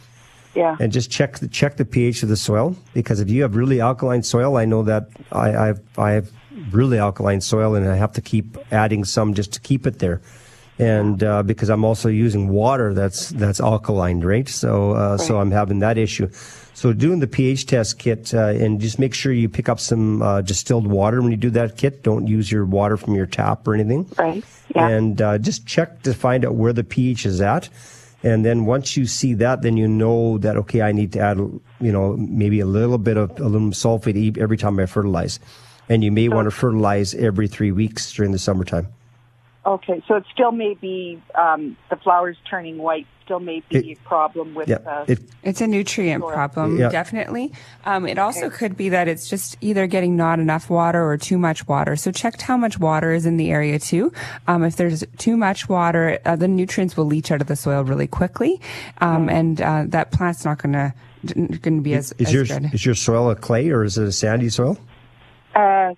Yeah. 0.55 0.77
And 0.81 0.93
just 0.93 1.11
check 1.11 1.39
the, 1.39 1.49
check 1.49 1.77
the 1.77 1.85
pH 1.85 2.23
of 2.23 2.29
the 2.29 2.37
soil 2.37 2.77
because 2.93 3.21
if 3.21 3.31
you 3.31 3.43
have 3.43 3.57
really 3.57 3.81
alkaline 3.81 4.23
soil, 4.23 4.57
I 4.57 4.67
know 4.67 4.83
that 4.83 5.09
I, 5.31 5.69
I've, 5.69 5.81
I 5.97 6.11
have 6.13 6.31
really 6.71 6.99
alkaline 6.99 7.41
soil 7.41 7.75
and 7.75 7.89
I 7.89 7.97
have 7.97 8.13
to 8.15 8.21
keep 8.21 8.59
adding 8.71 9.05
some 9.05 9.33
just 9.33 9.53
to 9.55 9.61
keep 9.61 9.87
it 9.87 9.99
there. 9.99 10.21
And 10.79 11.23
uh, 11.23 11.43
because 11.43 11.71
I'm 11.71 11.85
also 11.85 12.09
using 12.09 12.49
water 12.49 12.93
that's 12.93 13.29
that's 13.31 13.61
alkaline, 13.61 14.21
right? 14.21 14.49
So 14.49 14.95
uh, 14.95 15.11
right. 15.11 15.21
so 15.21 15.39
I'm 15.39 15.51
having 15.51 15.79
that 15.79 15.97
issue. 15.97 16.29
So 16.83 16.93
doing 16.93 17.21
the 17.21 17.29
pH 17.29 17.67
test 17.67 18.01
kit 18.01 18.35
uh, 18.35 18.47
and 18.47 18.81
just 18.81 18.99
make 18.99 19.15
sure 19.15 19.33
you 19.33 19.49
pick 19.49 19.69
up 19.69 19.79
some 19.79 20.21
uh, 20.21 20.41
distilled 20.41 20.85
water 20.85 21.23
when 21.23 21.31
you 21.31 21.37
do 21.37 21.51
that 21.51 21.77
kit. 21.77 22.03
Don't 22.03 22.27
use 22.27 22.51
your 22.51 22.65
water 22.65 22.97
from 22.97 23.15
your 23.15 23.27
tap 23.27 23.69
or 23.69 23.75
anything. 23.75 24.11
Right. 24.19 24.43
Yeah. 24.75 24.89
And 24.89 25.23
uh, 25.23 25.39
just 25.39 25.65
check 25.65 26.03
to 26.03 26.13
find 26.13 26.45
out 26.45 26.57
where 26.57 26.73
the 26.73 26.83
pH 26.83 27.25
is 27.25 27.41
at. 27.41 27.69
And 28.25 28.45
then 28.45 28.67
once 28.67 28.97
you 28.97 29.07
see 29.07 29.35
that, 29.35 29.63
then 29.63 29.77
you 29.77 29.87
know 29.87 30.39
that 30.39 30.57
okay, 30.57 30.83
I 30.83 30.91
need 30.91 31.13
to 31.13 31.21
add, 31.21 31.37
you 31.37 31.93
know, 31.93 32.17
maybe 32.17 32.59
a 32.59 32.67
little 32.67 32.99
bit 32.99 33.17
of 33.17 33.31
aluminum 33.39 33.71
sulfate 33.71 34.37
every 34.37 34.57
time 34.57 34.81
I 34.81 34.87
fertilize. 34.87 35.39
And 35.89 36.03
you 36.03 36.11
may 36.11 36.29
want 36.29 36.47
to 36.47 36.51
fertilize 36.51 37.15
every 37.15 37.47
three 37.47 37.71
weeks 37.71 38.13
during 38.13 38.33
the 38.33 38.41
summertime. 38.41 38.89
Okay, 39.65 40.03
so 40.09 40.17
it 40.17 40.25
still 40.33 40.51
may 40.51 40.75
be 40.75 41.23
um, 41.37 41.77
the 41.89 41.95
flowers 41.97 42.37
turning 42.51 42.79
white. 42.79 43.07
Still 43.25 43.39
may 43.39 43.63
be 43.69 43.93
it, 43.93 43.99
a 43.99 44.09
problem 44.09 44.55
with. 44.55 44.69
Yeah, 44.69 44.79
uh, 44.79 45.05
it, 45.07 45.21
it's 45.45 45.61
a 45.61 45.69
nutrient 45.69 46.27
problem, 46.27 46.77
yeah. 46.77 46.89
definitely. 46.89 47.53
Um, 47.85 48.05
it 48.09 48.19
also 48.19 48.47
okay. 48.47 48.57
could 48.57 48.77
be 48.77 48.89
that 48.89 49.07
it's 49.07 49.29
just 49.29 49.57
either 49.61 49.87
getting 49.87 50.17
not 50.17 50.41
enough 50.41 50.69
water 50.69 51.05
or 51.09 51.17
too 51.17 51.39
much 51.39 51.69
water. 51.69 51.95
So 51.95 52.11
check 52.11 52.41
how 52.41 52.57
much 52.57 52.81
water 52.81 53.13
is 53.13 53.25
in 53.25 53.37
the 53.37 53.53
area 53.53 53.79
too. 53.79 54.13
Um, 54.49 54.65
if 54.65 54.75
there's 54.75 55.05
too 55.19 55.37
much 55.37 55.69
water, 55.69 56.19
uh, 56.25 56.35
the 56.35 56.49
nutrients 56.49 56.97
will 56.97 57.07
leach 57.07 57.31
out 57.31 57.41
of 57.41 57.47
the 57.47 57.55
soil 57.55 57.85
really 57.85 58.09
quickly, 58.09 58.61
um, 59.01 59.29
and 59.29 59.61
uh, 59.61 59.85
that 59.87 60.11
plant's 60.11 60.45
not 60.45 60.59
going 60.59 60.73
to 60.73 60.93
going 61.25 61.77
to 61.77 61.83
be 61.83 61.95
as, 61.95 62.13
is 62.19 62.27
as 62.27 62.35
your, 62.35 62.45
good. 62.45 62.75
Is 62.75 62.85
your 62.85 62.97
soil 62.97 63.31
a 63.31 63.37
clay 63.37 63.71
or 63.71 63.85
is 63.85 63.97
it 63.97 64.09
a 64.09 64.13
sandy 64.13 64.49
soil? 64.49 64.77
Uh, 65.55 65.95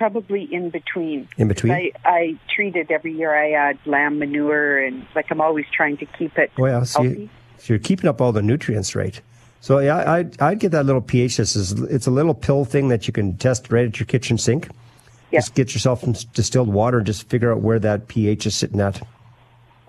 probably 0.00 0.48
in 0.50 0.70
between. 0.70 1.28
In 1.36 1.46
between. 1.46 1.72
I, 1.72 1.90
I 2.06 2.38
treat 2.48 2.74
it 2.74 2.90
every 2.90 3.12
year. 3.12 3.34
I 3.34 3.52
add 3.52 3.78
lamb 3.84 4.18
manure 4.18 4.78
and 4.78 5.06
like 5.14 5.26
I'm 5.30 5.42
always 5.42 5.66
trying 5.70 5.98
to 5.98 6.06
keep 6.06 6.38
it. 6.38 6.50
Oh 6.58 6.64
yeah, 6.64 6.84
so, 6.84 7.02
you, 7.02 7.28
so 7.58 7.74
you're 7.74 7.78
keeping 7.78 8.08
up 8.08 8.18
all 8.18 8.32
the 8.32 8.40
nutrients 8.40 8.96
right. 8.96 9.20
So 9.60 9.78
yeah, 9.78 10.10
I'd, 10.10 10.40
I'd 10.40 10.58
get 10.58 10.72
that 10.72 10.86
little 10.86 11.02
pH 11.02 11.36
test. 11.36 11.54
It's 11.54 12.06
a 12.06 12.10
little 12.10 12.32
pill 12.32 12.64
thing 12.64 12.88
that 12.88 13.06
you 13.06 13.12
can 13.12 13.36
test 13.36 13.70
right 13.70 13.84
at 13.84 14.00
your 14.00 14.06
kitchen 14.06 14.38
sink. 14.38 14.70
Yeah. 15.30 15.40
Just 15.40 15.54
get 15.54 15.74
yourself 15.74 16.00
some 16.00 16.14
distilled 16.32 16.72
water 16.72 16.96
and 16.96 17.06
just 17.06 17.28
figure 17.28 17.52
out 17.52 17.60
where 17.60 17.78
that 17.78 18.08
pH 18.08 18.46
is 18.46 18.56
sitting 18.56 18.80
at. 18.80 19.06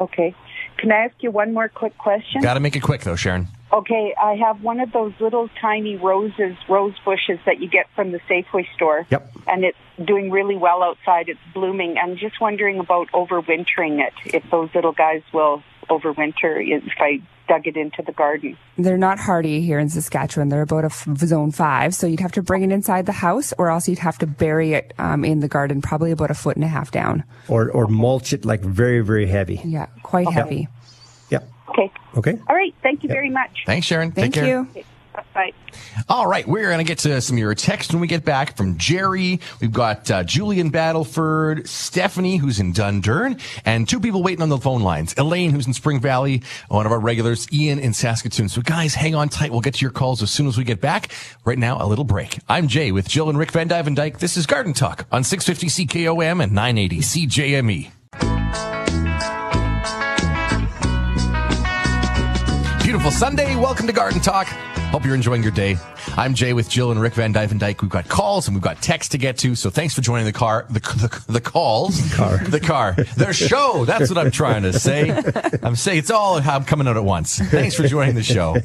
Okay. 0.01 0.35
Can 0.77 0.91
I 0.91 1.05
ask 1.05 1.15
you 1.21 1.31
one 1.31 1.53
more 1.53 1.69
quick 1.69 1.97
question? 1.97 2.41
Got 2.41 2.55
to 2.55 2.59
make 2.59 2.75
it 2.75 2.81
quick 2.81 3.01
though, 3.03 3.15
Sharon. 3.15 3.47
Okay, 3.73 4.13
I 4.21 4.35
have 4.35 4.61
one 4.63 4.79
of 4.81 4.91
those 4.91 5.13
little 5.19 5.49
tiny 5.61 5.95
roses, 5.95 6.55
rose 6.67 6.93
bushes 7.05 7.39
that 7.45 7.59
you 7.61 7.69
get 7.69 7.85
from 7.95 8.11
the 8.11 8.19
Safeway 8.29 8.65
store. 8.75 9.07
Yep. 9.09 9.31
And 9.47 9.63
it's 9.63 9.77
doing 10.05 10.29
really 10.29 10.57
well 10.57 10.83
outside. 10.83 11.29
It's 11.29 11.39
blooming. 11.53 11.97
I'm 11.97 12.17
just 12.17 12.41
wondering 12.41 12.79
about 12.79 13.09
overwintering 13.13 14.05
it, 14.05 14.13
if 14.25 14.43
those 14.51 14.69
little 14.75 14.91
guys 14.91 15.21
will 15.33 15.63
over 15.89 16.11
winter 16.11 16.59
if 16.59 16.83
I 16.99 17.21
dug 17.47 17.67
it 17.67 17.75
into 17.75 18.01
the 18.05 18.11
garden. 18.13 18.55
They're 18.77 18.97
not 18.97 19.19
hardy 19.19 19.61
here 19.61 19.77
in 19.79 19.89
Saskatchewan. 19.89 20.47
They're 20.49 20.61
about 20.61 20.83
a 20.83 20.87
f- 20.87 21.07
zone 21.17 21.51
five, 21.51 21.93
so 21.93 22.07
you'd 22.07 22.21
have 22.21 22.31
to 22.33 22.41
bring 22.41 22.63
it 22.63 22.71
inside 22.71 23.05
the 23.07 23.11
house, 23.11 23.53
or 23.57 23.69
else 23.69 23.89
you'd 23.89 23.99
have 23.99 24.17
to 24.19 24.27
bury 24.27 24.73
it 24.73 24.93
um, 24.99 25.25
in 25.25 25.39
the 25.41 25.49
garden, 25.49 25.81
probably 25.81 26.11
about 26.11 26.31
a 26.31 26.33
foot 26.33 26.55
and 26.55 26.63
a 26.63 26.69
half 26.69 26.91
down. 26.91 27.23
Or 27.49 27.69
or 27.71 27.87
mulch 27.87 28.31
it 28.31 28.45
like 28.45 28.61
very 28.61 29.01
very 29.01 29.25
heavy. 29.27 29.59
Yeah, 29.65 29.87
quite 30.03 30.27
Okay. 30.27 30.35
heavy. 30.35 30.67
Yeah. 31.77 31.83
Okay. 31.83 31.91
Okay. 32.17 32.39
All 32.47 32.55
right. 32.55 32.73
Thank 32.83 33.03
you 33.03 33.09
very 33.09 33.29
much. 33.29 33.63
Thanks, 33.65 33.87
Sharon. 33.87 34.11
Thank 34.11 34.33
Take 34.33 34.43
care. 34.43 34.67
you. 34.75 34.83
Bye. 35.33 35.51
All 36.09 36.27
right, 36.27 36.47
we're 36.47 36.67
going 36.67 36.77
to 36.77 36.83
get 36.83 36.99
to 36.99 37.21
some 37.21 37.35
of 37.35 37.39
your 37.39 37.53
texts 37.55 37.93
when 37.93 38.01
we 38.01 38.07
get 38.07 38.23
back 38.25 38.57
from 38.57 38.77
Jerry. 38.77 39.39
We've 39.59 39.71
got 39.71 40.09
uh, 40.09 40.23
Julie 40.23 40.59
in 40.59 40.71
Battleford, 40.71 41.67
Stephanie, 41.67 42.37
who's 42.37 42.59
in 42.59 42.73
Dundurn, 42.73 43.39
and 43.65 43.87
two 43.87 43.99
people 43.99 44.23
waiting 44.23 44.41
on 44.41 44.49
the 44.49 44.57
phone 44.57 44.81
lines. 44.81 45.13
Elaine, 45.17 45.51
who's 45.51 45.67
in 45.67 45.73
Spring 45.73 45.99
Valley, 45.99 46.43
one 46.69 46.85
of 46.85 46.91
our 46.91 46.99
regulars, 46.99 47.51
Ian 47.51 47.79
in 47.79 47.93
Saskatoon. 47.93 48.49
So 48.49 48.61
guys, 48.61 48.95
hang 48.95 49.15
on 49.15 49.29
tight. 49.29 49.51
We'll 49.51 49.61
get 49.61 49.75
to 49.75 49.81
your 49.81 49.91
calls 49.91 50.21
as 50.21 50.31
soon 50.31 50.47
as 50.47 50.57
we 50.57 50.63
get 50.63 50.81
back. 50.81 51.11
Right 51.45 51.57
now, 51.57 51.83
a 51.83 51.87
little 51.87 52.05
break. 52.05 52.39
I'm 52.47 52.67
Jay 52.67 52.91
with 52.91 53.07
Jill 53.07 53.29
and 53.29 53.37
Rick 53.37 53.51
vanDuyvendyk. 53.51 54.19
This 54.19 54.37
is 54.37 54.45
Garden 54.45 54.73
Talk 54.73 55.05
on 55.11 55.23
650 55.23 55.85
CKOM 55.85 56.43
and 56.43 56.51
980 56.53 56.99
CJME. 56.99 57.91
Beautiful 63.01 63.19
Sunday. 63.19 63.55
Welcome 63.55 63.87
to 63.87 63.93
Garden 63.93 64.21
Talk. 64.21 64.45
Hope 64.45 65.03
you're 65.05 65.15
enjoying 65.15 65.41
your 65.41 65.51
day. 65.51 65.75
I'm 66.17 66.35
Jay 66.35 66.53
with 66.53 66.69
Jill 66.69 66.91
and 66.91 67.01
Rick 67.01 67.15
vanDuyvendyk. 67.15 67.81
We've 67.81 67.89
got 67.89 68.07
calls 68.07 68.47
and 68.47 68.55
we've 68.55 68.61
got 68.61 68.79
text 68.79 69.09
to 69.13 69.17
get 69.17 69.39
to. 69.39 69.55
So 69.55 69.71
thanks 69.71 69.95
for 69.95 70.01
joining 70.01 70.25
the 70.25 70.31
car, 70.31 70.67
the, 70.69 70.81
the, 70.81 71.23
the 71.33 71.41
calls, 71.41 71.99
Car. 72.13 72.37
the 72.37 72.59
car, 72.59 72.93
the 73.17 73.33
show. 73.33 73.85
That's 73.85 74.07
what 74.11 74.19
I'm 74.19 74.29
trying 74.29 74.61
to 74.61 74.73
say. 74.73 75.09
I'm 75.63 75.75
saying 75.75 75.97
it's 75.97 76.11
all 76.11 76.35
I'm 76.35 76.63
coming 76.63 76.87
out 76.87 76.95
at 76.95 77.03
once. 77.03 77.39
Thanks 77.39 77.73
for 77.73 77.87
joining 77.87 78.13
the 78.13 78.21
show. 78.21 78.57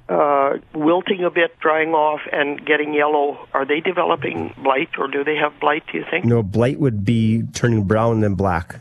uh, 0.10 0.58
wilting 0.74 1.24
a 1.24 1.29
bit, 1.29 1.58
drying 1.60 1.89
off, 1.93 2.22
and 2.31 2.65
getting 2.65 2.93
yellow. 2.93 3.48
Are 3.53 3.65
they 3.65 3.79
developing 3.79 4.53
blight, 4.63 4.89
or 4.98 5.08
do 5.08 5.24
they 5.24 5.36
have 5.36 5.60
blight? 5.60 5.84
Do 5.91 5.98
you 6.00 6.05
think? 6.10 6.25
no, 6.25 6.43
blight 6.43 6.79
would 6.79 7.05
be 7.05 7.43
turning 7.53 7.84
brown 7.84 8.15
and 8.15 8.24
then 8.24 8.36
black. 8.36 8.79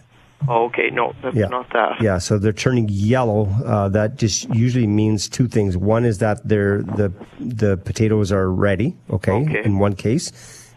Oh, 0.49 0.65
okay, 0.67 0.89
no, 0.91 1.13
that's 1.23 1.37
Yeah. 1.37 1.49
not 1.49 1.71
that. 1.75 2.01
Yeah, 2.01 2.17
so 2.19 2.39
they're 2.39 2.53
turning 2.55 2.89
yellow. 2.91 3.47
Uh, 3.65 3.89
that 3.91 4.17
just 4.17 4.49
usually 4.55 4.87
means 4.87 5.29
two 5.29 5.47
things. 5.47 5.77
One 5.77 6.05
is 6.07 6.19
that 6.19 6.41
they're 6.49 6.83
the 6.83 7.13
the 7.39 7.77
potatoes 7.77 8.33
are 8.33 8.51
ready. 8.51 8.97
Okay, 9.11 9.33
Okay. 9.33 9.63
in 9.65 9.79
one 9.79 9.95
case. 9.95 10.33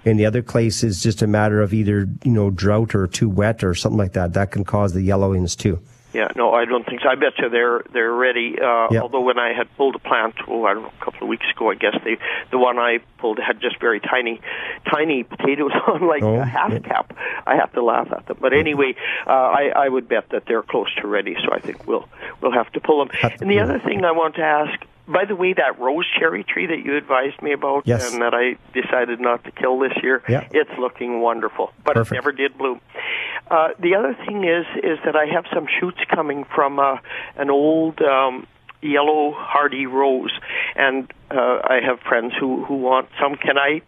In 0.05 0.17
the 0.17 0.25
other 0.25 0.41
case 0.41 0.83
is 0.83 1.01
just 1.01 1.21
a 1.21 1.27
matter 1.27 1.61
of 1.61 1.73
either 1.73 2.09
you 2.25 2.31
know 2.31 2.49
drought 2.49 2.93
or 2.93 3.07
too 3.07 3.29
wet 3.29 3.63
or 3.63 3.73
something 3.73 3.97
like 3.97 4.11
that. 4.13 4.33
That 4.33 4.51
can 4.51 4.65
cause 4.65 4.93
the 4.93 5.01
yellowings 5.01 5.55
too. 5.55 5.79
Yeah, 6.13 6.27
no, 6.35 6.53
I 6.53 6.65
don't 6.65 6.85
think 6.85 7.01
so. 7.01 7.09
I 7.09 7.15
bet 7.15 7.33
you 7.39 7.49
they're 7.49 7.81
they're 7.91 8.11
ready. 8.13 8.55
Uh, 8.59 8.87
Yeah. 8.91 9.01
Although 9.01 9.21
when 9.21 9.39
I 9.39 9.53
had 9.53 9.67
pulled 9.77 9.95
a 9.95 9.99
plant, 9.99 10.35
oh, 10.47 10.63
I 10.65 10.73
don't 10.75 10.83
know, 10.83 10.91
a 11.01 11.05
couple 11.05 11.23
of 11.23 11.27
weeks 11.29 11.45
ago, 11.55 11.71
I 11.71 11.75
guess 11.75 11.95
the 12.03 12.17
the 12.51 12.57
one 12.59 12.77
I 12.77 12.99
pulled 13.17 13.39
had 13.39 13.59
just 13.59 13.79
very 13.79 13.99
tiny, 13.99 14.39
tiny 14.91 15.23
potatoes 15.23 15.71
on 15.87 16.05
like 16.07 16.21
Oh, 16.23 16.35
a 16.35 16.45
half 16.45 16.71
yeah. 16.71 16.79
cap. 16.79 17.15
I 17.47 17.55
have 17.55 17.71
to 17.73 17.83
laugh 17.83 18.09
at 18.11 18.27
them, 18.27 18.37
but 18.39 18.53
anyway, 18.53 18.95
uh, 19.25 19.31
I 19.31 19.71
I 19.75 19.89
would 19.89 20.07
bet 20.07 20.29
that 20.29 20.45
they're 20.45 20.61
close 20.63 20.93
to 21.01 21.07
ready. 21.07 21.35
So 21.43 21.51
I 21.51 21.59
think 21.59 21.87
we'll 21.87 22.07
we'll 22.41 22.51
have 22.53 22.71
to 22.73 22.79
pull 22.79 22.99
them. 23.03 23.09
Have 23.21 23.41
And 23.41 23.49
the 23.49 23.59
other 23.59 23.79
thing 23.79 24.05
I 24.05 24.11
want 24.11 24.35
to 24.35 24.43
ask. 24.43 24.79
By 25.07 25.25
the 25.25 25.35
way, 25.35 25.53
that 25.53 25.79
rose 25.79 26.05
cherry 26.17 26.43
tree 26.45 26.65
that 26.67 26.79
you 26.85 26.95
advised 26.95 27.41
me 27.41 27.51
about 27.51 27.83
Yes. 27.85 28.13
and 28.13 28.21
that 28.21 28.33
I 28.33 28.55
decided 28.73 29.19
not 29.19 29.43
to 29.43 29.51
kill 29.51 29.79
this 29.79 29.91
year, 30.01 30.23
Yeah. 30.29 30.45
it's 30.51 30.71
looking 30.79 31.19
wonderful. 31.19 31.73
But 31.83 31.95
Perfect. 31.95 32.13
it 32.13 32.15
never 32.15 32.31
did 32.31 32.57
bloom. 32.57 32.79
Uh, 33.51 33.69
the 33.79 33.95
other 33.95 34.13
thing 34.25 34.45
is 34.45 34.65
is 34.81 34.99
that 35.05 35.15
I 35.17 35.25
have 35.25 35.45
some 35.53 35.67
shoots 35.79 35.99
coming 36.09 36.45
from 36.55 36.79
uh, 36.79 36.97
an 37.35 37.49
old 37.49 38.01
um, 38.01 38.47
yellow 38.81 39.33
hardy 39.35 39.85
rose, 39.85 40.31
and 40.75 41.11
uh, 41.29 41.59
I 41.63 41.79
have 41.85 41.99
friends 41.99 42.33
who 42.39 42.63
who 42.63 42.75
want 42.77 43.09
some. 43.21 43.35
Can 43.35 43.57
I 43.57 43.81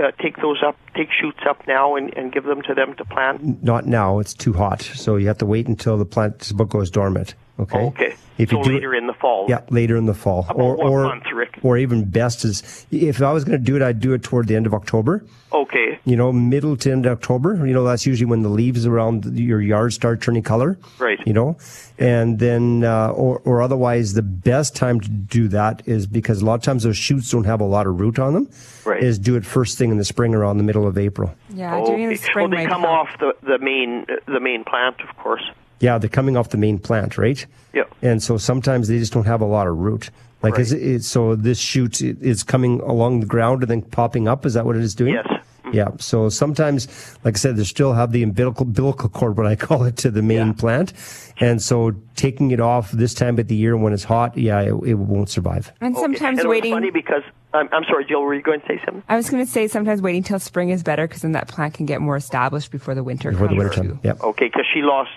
uh, 0.00 0.12
take 0.22 0.38
those 0.38 0.62
up, 0.66 0.76
take 0.94 1.10
shoots 1.12 1.40
up 1.48 1.66
now, 1.68 1.96
and, 1.96 2.16
and 2.16 2.32
give 2.32 2.44
them 2.44 2.62
to 2.62 2.74
them 2.74 2.94
to 2.94 3.04
plant? 3.04 3.62
Not 3.62 3.84
now; 3.86 4.18
it's 4.20 4.32
too 4.32 4.54
hot. 4.54 4.80
So 4.80 5.16
you 5.16 5.26
have 5.28 5.38
to 5.38 5.46
wait 5.46 5.66
until 5.68 5.98
the 5.98 6.06
plant 6.06 6.50
book 6.56 6.70
goes 6.70 6.90
dormant. 6.90 7.34
Okay. 7.58 7.78
Okay. 7.78 8.14
If 8.38 8.50
so 8.50 8.58
you 8.58 8.64
do 8.64 8.72
later 8.74 8.94
it, 8.94 8.98
in 8.98 9.06
the 9.06 9.14
fall. 9.14 9.46
yeah, 9.48 9.62
later 9.70 9.96
in 9.96 10.04
the 10.04 10.12
fall, 10.12 10.44
About 10.50 10.56
or 10.60 10.76
what 10.76 10.86
or 10.86 11.04
month, 11.04 11.24
Rick? 11.34 11.58
or 11.62 11.78
even 11.78 12.04
best 12.04 12.44
is 12.44 12.86
if 12.90 13.22
I 13.22 13.32
was 13.32 13.44
going 13.44 13.58
to 13.58 13.64
do 13.64 13.76
it, 13.76 13.82
I'd 13.82 13.98
do 13.98 14.12
it 14.12 14.22
toward 14.22 14.46
the 14.46 14.56
end 14.56 14.66
of 14.66 14.74
October. 14.74 15.24
Okay. 15.52 15.98
you 16.04 16.16
know, 16.16 16.32
middle 16.32 16.76
to 16.76 16.92
end 16.92 17.06
of 17.06 17.12
October. 17.12 17.66
You 17.66 17.72
know, 17.72 17.82
that's 17.84 18.04
usually 18.04 18.26
when 18.28 18.42
the 18.42 18.50
leaves 18.50 18.84
around 18.84 19.38
your 19.38 19.62
yard 19.62 19.94
start 19.94 20.20
turning 20.20 20.42
color. 20.42 20.76
Right. 20.98 21.18
You 21.24 21.32
know, 21.32 21.56
and 21.98 22.38
then, 22.38 22.84
uh, 22.84 23.08
or, 23.12 23.38
or 23.38 23.62
otherwise, 23.62 24.12
the 24.12 24.22
best 24.22 24.76
time 24.76 25.00
to 25.00 25.08
do 25.08 25.48
that 25.48 25.82
is 25.86 26.06
because 26.06 26.42
a 26.42 26.44
lot 26.44 26.56
of 26.56 26.62
times 26.62 26.82
those 26.82 26.98
shoots 26.98 27.30
don't 27.30 27.44
have 27.44 27.62
a 27.62 27.64
lot 27.64 27.86
of 27.86 27.98
root 27.98 28.18
on 28.18 28.34
them. 28.34 28.50
Right. 28.84 29.02
Is 29.02 29.18
do 29.18 29.34
it 29.36 29.46
first 29.46 29.78
thing 29.78 29.90
in 29.90 29.96
the 29.96 30.04
spring 30.04 30.34
around 30.34 30.58
the 30.58 30.64
middle 30.64 30.86
of 30.86 30.98
April. 30.98 31.34
Yeah, 31.48 31.74
doing 31.86 32.06
okay. 32.06 32.06
the 32.08 32.16
spring 32.16 32.50
well, 32.50 32.60
they 32.60 32.66
come 32.66 32.82
help. 32.82 33.08
off 33.08 33.18
the 33.18 33.34
the 33.42 33.58
main 33.58 34.04
the 34.26 34.40
main 34.40 34.62
plant, 34.62 35.00
of 35.00 35.16
course. 35.16 35.42
Yeah, 35.80 35.98
they're 35.98 36.08
coming 36.08 36.36
off 36.36 36.50
the 36.50 36.56
main 36.58 36.78
plant, 36.78 37.18
right? 37.18 37.44
Yeah. 37.74 37.84
And 38.02 38.22
so 38.22 38.36
sometimes 38.38 38.88
they 38.88 38.98
just 38.98 39.12
don't 39.12 39.26
have 39.26 39.40
a 39.40 39.46
lot 39.46 39.66
of 39.66 39.76
root. 39.76 40.10
Like, 40.42 40.54
Right. 40.54 40.62
is 40.62 40.72
it, 40.72 40.82
it, 40.82 41.04
so 41.04 41.34
this 41.34 41.58
shoot 41.58 42.00
i- 42.02 42.14
is 42.20 42.42
coming 42.42 42.80
along 42.80 43.20
the 43.20 43.26
ground 43.26 43.62
and 43.62 43.70
then 43.70 43.82
popping 43.82 44.28
up? 44.28 44.46
Is 44.46 44.54
that 44.54 44.64
what 44.66 44.76
it 44.76 44.82
is 44.82 44.94
doing? 44.94 45.14
Yes. 45.14 45.26
Mm-hmm. 45.26 45.74
Yeah. 45.76 45.88
So 45.98 46.28
sometimes, 46.28 46.86
like 47.24 47.34
I 47.36 47.38
said, 47.38 47.56
they 47.56 47.64
still 47.64 47.92
have 47.94 48.12
the 48.12 48.22
umbilical, 48.22 48.64
umbilical 48.64 49.08
cord, 49.08 49.36
what 49.36 49.46
I 49.46 49.56
call 49.66 49.84
it, 49.84 49.96
to 49.98 50.10
the 50.10 50.22
main 50.22 50.48
Yeah. 50.48 50.52
plant. 50.52 50.92
And 51.40 51.60
so 51.60 51.92
taking 52.14 52.50
it 52.52 52.60
off 52.60 52.92
this 52.92 53.12
time 53.14 53.38
of 53.38 53.48
the 53.48 53.56
year 53.56 53.76
when 53.76 53.92
it's 53.92 54.04
hot, 54.04 54.38
yeah, 54.38 54.60
it, 54.60 54.74
it 54.86 54.94
won't 54.94 55.28
survive. 55.28 55.72
And 55.80 55.94
Okay. 55.96 56.02
sometimes 56.02 56.38
and 56.40 56.48
waiting. 56.48 56.72
It 56.72 56.76
funny 56.76 56.90
because 56.90 57.22
I'm, 57.56 57.68
I'm 57.72 57.84
sorry, 57.84 58.04
Jill. 58.04 58.22
Were 58.22 58.34
you 58.34 58.42
going 58.42 58.60
to 58.60 58.66
say 58.66 58.80
something? 58.84 59.02
I 59.08 59.16
was 59.16 59.28
going 59.30 59.44
to 59.44 59.50
say 59.50 59.66
sometimes 59.68 60.00
waiting 60.02 60.22
till 60.22 60.38
spring 60.38 60.70
is 60.70 60.82
better 60.82 61.06
because 61.08 61.22
then 61.22 61.32
that 61.32 61.48
plant 61.48 61.74
can 61.74 61.86
get 61.86 62.00
more 62.00 62.16
established 62.16 62.70
before 62.70 62.94
the 62.94 63.02
winter 63.02 63.30
Before 63.32 63.48
the 63.48 63.54
winter 63.56 63.74
time. 63.74 63.88
too. 63.88 63.98
Yeah. 64.04 64.12
Okay, 64.20 64.46
because 64.46 64.66
she 64.72 64.82
lost 64.82 65.10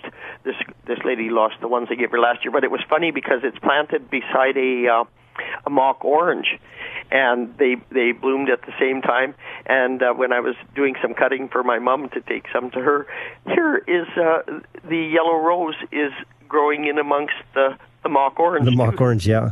this. 0.44 0.56
This 0.86 1.00
lady 1.06 1.30
lost 1.30 1.56
the 1.62 1.68
ones 1.68 1.90
I 1.92 1.96
gave 1.96 2.12
her 2.12 2.20
last 2.20 2.44
year, 2.44 2.52
but 2.52 2.64
it 2.64 2.72
was 2.72 2.82
funny 2.90 3.12
because 3.12 3.42
it's 3.44 3.60
planted 3.60 4.10
beside 4.10 4.58
a 4.58 4.88
uh, 4.88 5.04
a 5.66 5.70
mock 5.70 6.04
orange, 6.04 6.60
and 7.12 7.56
they 7.58 7.76
they 7.92 8.12
bloomed 8.12 8.50
at 8.50 8.62
the 8.64 8.74
same 8.80 9.02
time. 9.02 9.36
And 9.66 10.02
uh, 10.02 10.14
when 10.14 10.34
I 10.34 10.40
was 10.40 10.56
doing 10.76 10.96
some 11.02 11.14
cutting 11.14 11.48
for 11.50 11.64
my 11.64 11.80
mom 11.80 12.10
to 12.10 12.22
take 12.22 12.46
some 12.54 12.72
to 12.72 12.80
her, 12.80 13.08
here 13.46 13.78
is 13.78 14.08
uh, 14.18 14.42
the 14.88 14.98
yellow 14.98 15.38
rose 15.38 15.76
is 15.92 16.12
growing 16.48 16.88
in 16.88 16.98
amongst 16.98 17.36
the 17.54 17.78
the 18.04 18.10
mock 18.10 18.40
orange. 18.40 18.66
The 18.66 18.72
mock 18.72 19.00
orange, 19.00 19.28
yeah. 19.28 19.52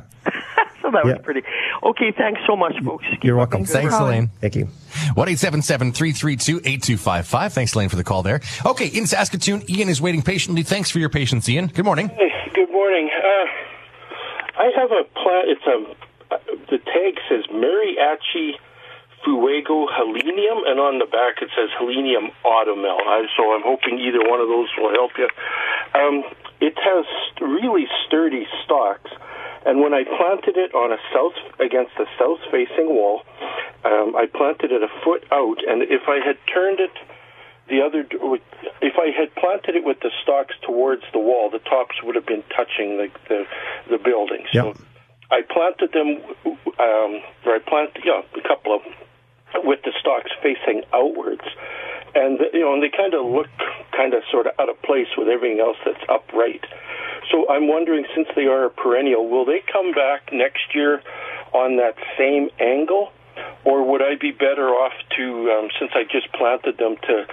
So 0.88 0.92
that 0.92 1.04
was 1.04 1.18
pretty. 1.22 1.42
Okay, 1.84 2.14
thanks 2.18 2.40
so 2.48 2.56
much, 2.56 2.74
folks. 2.84 3.04
Keep 3.12 3.26
You're 3.26 3.36
welcome. 3.36 3.66
Thanks. 3.66 3.94
Elaine. 3.94 4.30
Thank 4.40 4.56
you. 4.56 4.70
1 5.16 5.28
8255 5.28 7.54
Thanks, 7.54 7.76
Elaine, 7.76 7.90
for 7.90 7.98
the 7.98 8.06
call 8.06 8.24
there. 8.24 8.40
Okay, 8.66 8.88
in 8.88 9.06
Saskatoon, 9.06 9.70
Ian 9.70 9.90
is 9.90 10.02
waiting 10.02 10.22
patiently. 10.22 10.64
Thanks 10.64 10.90
for 10.90 11.00
your 11.00 11.10
patience, 11.10 11.50
Ian. 11.50 11.68
Good 11.68 11.84
morning. 11.84 12.08
Hey, 12.08 12.32
good 12.54 12.72
morning. 12.72 13.10
Uh, 13.14 13.48
I 14.60 14.72
have 14.78 14.92
a 14.92 15.04
plant. 15.04 15.50
It's 15.50 15.68
a 15.68 15.86
uh, 16.34 16.38
the 16.72 16.78
tag 16.80 17.20
says 17.28 17.44
Mariachi 17.52 18.56
Fuego 19.24 19.88
Helenium, 19.92 20.64
and 20.68 20.80
on 20.80 21.00
the 21.00 21.06
back 21.06 21.42
it 21.42 21.50
says 21.52 21.70
Helenium 21.80 22.32
Autumnale. 22.46 23.28
So 23.36 23.52
I'm 23.52 23.64
hoping 23.64 24.00
either 24.00 24.22
one 24.24 24.40
of 24.40 24.48
those 24.48 24.70
will 24.78 24.92
help 24.92 25.18
you. 25.18 25.28
Um, 25.94 26.24
it 26.62 26.78
has 26.80 27.06
really 27.42 27.88
sturdy 28.06 28.48
stalks, 28.64 29.12
and 29.66 29.82
when 29.82 29.94
I 29.94 30.04
planted 30.04 30.58
it 30.58 30.74
on 30.74 30.92
a 30.92 30.98
south 31.14 31.38
against 31.60 31.94
a 32.00 32.06
south-facing 32.20 32.90
wall, 32.90 33.22
um, 33.86 34.16
I 34.16 34.26
planted 34.28 34.72
it 34.72 34.84
a 34.84 34.92
foot 35.04 35.24
out, 35.32 35.60
and 35.68 35.84
if 35.84 36.08
I 36.08 36.20
had 36.26 36.38
turned 36.54 36.80
it 36.80 36.92
the 37.70 37.82
other 37.82 38.08
if 38.82 38.94
I 38.98 39.12
had 39.12 39.36
planted 39.36 39.76
it 39.76 39.84
with 39.84 40.00
the 40.00 40.12
stalks 40.24 40.56
towards 40.66 41.04
the 41.12 41.20
wall, 41.20 41.50
the 41.50 41.60
tops 41.60 42.02
would 42.04 42.16
have 42.16 42.26
been 42.26 42.44
touching 42.56 42.98
the 42.98 43.10
the, 43.28 43.44
the 43.90 43.98
building. 43.98 44.46
So 44.54 44.68
Yep. 44.68 44.78
I 45.30 45.42
planted 45.42 45.92
them, 45.92 46.24
um, 46.80 47.22
or 47.46 47.56
I 47.56 47.60
planted, 47.68 48.04
yeah, 48.06 48.22
a 48.40 48.48
couple 48.48 48.76
of 48.76 48.82
with 49.64 49.82
the 49.84 49.92
stalks 50.00 50.32
facing 50.42 50.84
outwards, 50.94 51.44
and 52.16 52.40
you 52.54 52.62
know, 52.62 52.74
and 52.74 52.84
they 52.84 52.92
kind 52.96 53.14
of 53.14 53.26
look 53.26 53.48
kind 53.96 54.14
of 54.14 54.24
sort 54.32 54.48
of 54.48 54.54
out 54.60 54.70
of 54.70 54.82
place 54.84 55.08
with 55.18 55.28
everything 55.28 55.60
else 55.60 55.78
that's 55.86 56.04
upright. 56.10 56.66
So 57.32 57.50
I'm 57.50 57.68
wondering, 57.68 58.06
since 58.16 58.28
they 58.36 58.46
are 58.46 58.66
a 58.66 58.70
perennial, 58.70 59.28
will 59.28 59.46
they 59.46 59.62
come 59.72 59.92
back 59.92 60.32
next 60.32 60.74
year 60.74 61.02
on 61.54 61.78
that 61.78 61.96
same 62.18 62.50
angle, 62.60 63.12
or 63.66 63.84
would 63.84 64.02
I 64.02 64.16
be 64.20 64.32
better 64.32 64.70
off 64.70 64.94
to, 65.18 65.52
um, 65.52 65.70
since 65.80 65.92
I 65.94 66.04
just 66.04 66.32
planted 66.34 66.78
them, 66.78 66.96
to 67.08 67.26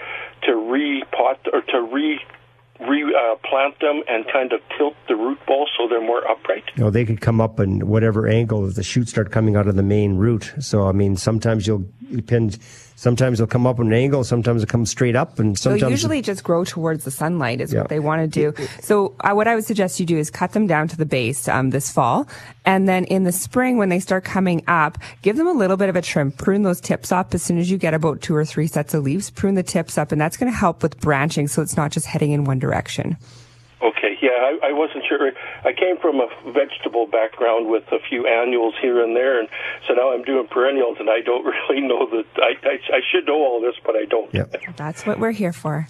to 0.44 0.52
repot 0.52 1.38
or 1.52 1.62
to 1.62 1.80
re 1.80 2.20
replant 2.80 3.74
uh, 3.76 3.86
them 3.86 4.02
and 4.08 4.24
kind 4.32 4.52
of 4.52 4.60
tilt 4.76 4.94
the 5.08 5.14
root 5.14 5.38
ball 5.46 5.68
so 5.78 5.88
they're 5.88 6.04
more 6.04 6.26
upright? 6.28 6.64
You 6.76 6.84
know, 6.84 6.90
they 6.90 7.04
could 7.04 7.20
come 7.20 7.40
up 7.40 7.60
in 7.60 7.86
whatever 7.86 8.26
angle 8.26 8.68
the 8.70 8.82
shoots 8.82 9.10
start 9.10 9.30
coming 9.30 9.56
out 9.56 9.68
of 9.68 9.76
the 9.76 9.82
main 9.82 10.16
root. 10.16 10.52
So, 10.60 10.86
I 10.88 10.92
mean, 10.92 11.16
sometimes 11.16 11.66
you'll 11.66 11.86
depend 12.14 12.58
Sometimes 12.96 13.38
they'll 13.38 13.46
come 13.46 13.66
up 13.66 13.80
at 13.80 13.86
an 13.86 13.92
angle, 13.92 14.22
sometimes 14.24 14.62
they'll 14.62 14.66
come 14.66 14.86
straight 14.86 15.16
up, 15.16 15.38
and 15.38 15.58
sometimes 15.58 15.80
they'll 15.80 15.90
usually 15.90 16.22
just 16.22 16.44
grow 16.44 16.64
towards 16.64 17.04
the 17.04 17.10
sunlight 17.10 17.60
is 17.60 17.72
yeah. 17.72 17.80
what 17.80 17.88
they 17.88 17.98
want 17.98 18.22
to 18.22 18.28
do. 18.28 18.66
So 18.80 19.14
uh, 19.20 19.32
what 19.32 19.48
I 19.48 19.54
would 19.54 19.64
suggest 19.64 19.98
you 19.98 20.06
do 20.06 20.16
is 20.16 20.30
cut 20.30 20.52
them 20.52 20.66
down 20.66 20.88
to 20.88 20.96
the 20.96 21.04
base 21.04 21.48
um, 21.48 21.70
this 21.70 21.90
fall, 21.90 22.28
and 22.64 22.88
then 22.88 23.04
in 23.06 23.24
the 23.24 23.32
spring 23.32 23.78
when 23.78 23.88
they 23.88 24.00
start 24.00 24.24
coming 24.24 24.62
up, 24.68 24.98
give 25.22 25.36
them 25.36 25.46
a 25.46 25.52
little 25.52 25.76
bit 25.76 25.88
of 25.88 25.96
a 25.96 26.02
trim. 26.02 26.30
Prune 26.30 26.62
those 26.62 26.80
tips 26.80 27.10
up 27.10 27.34
as 27.34 27.42
soon 27.42 27.58
as 27.58 27.70
you 27.70 27.78
get 27.78 27.94
about 27.94 28.20
two 28.20 28.34
or 28.34 28.44
three 28.44 28.66
sets 28.66 28.94
of 28.94 29.02
leaves. 29.02 29.28
Prune 29.30 29.54
the 29.54 29.62
tips 29.62 29.98
up, 29.98 30.12
and 30.12 30.20
that's 30.20 30.36
going 30.36 30.50
to 30.50 30.56
help 30.56 30.82
with 30.82 31.00
branching, 31.00 31.48
so 31.48 31.62
it's 31.62 31.76
not 31.76 31.90
just 31.90 32.06
heading 32.06 32.30
in 32.30 32.44
one 32.44 32.58
direction. 32.58 33.16
Okay, 33.84 34.16
yeah, 34.22 34.30
I, 34.30 34.70
I 34.70 34.72
wasn't 34.72 35.04
sure. 35.06 35.30
I 35.64 35.72
came 35.72 35.98
from 35.98 36.16
a 36.20 36.28
vegetable 36.52 37.06
background 37.06 37.68
with 37.68 37.84
a 37.92 37.98
few 38.08 38.26
annuals 38.26 38.74
here 38.80 39.04
and 39.04 39.14
there, 39.14 39.38
and 39.38 39.48
so 39.86 39.92
now 39.92 40.12
I'm 40.12 40.22
doing 40.22 40.46
perennials, 40.46 40.96
and 40.98 41.10
I 41.10 41.20
don't 41.20 41.44
really 41.68 41.82
know 41.82 42.08
that. 42.10 42.24
I, 42.36 42.54
I, 42.66 42.78
I 42.96 43.00
should 43.12 43.26
know 43.26 43.36
all 43.36 43.60
this, 43.60 43.74
but 43.84 43.94
I 43.94 44.06
don't. 44.06 44.32
Yep. 44.32 44.76
That's 44.76 45.04
what 45.04 45.18
we're 45.18 45.32
here 45.32 45.52
for. 45.52 45.86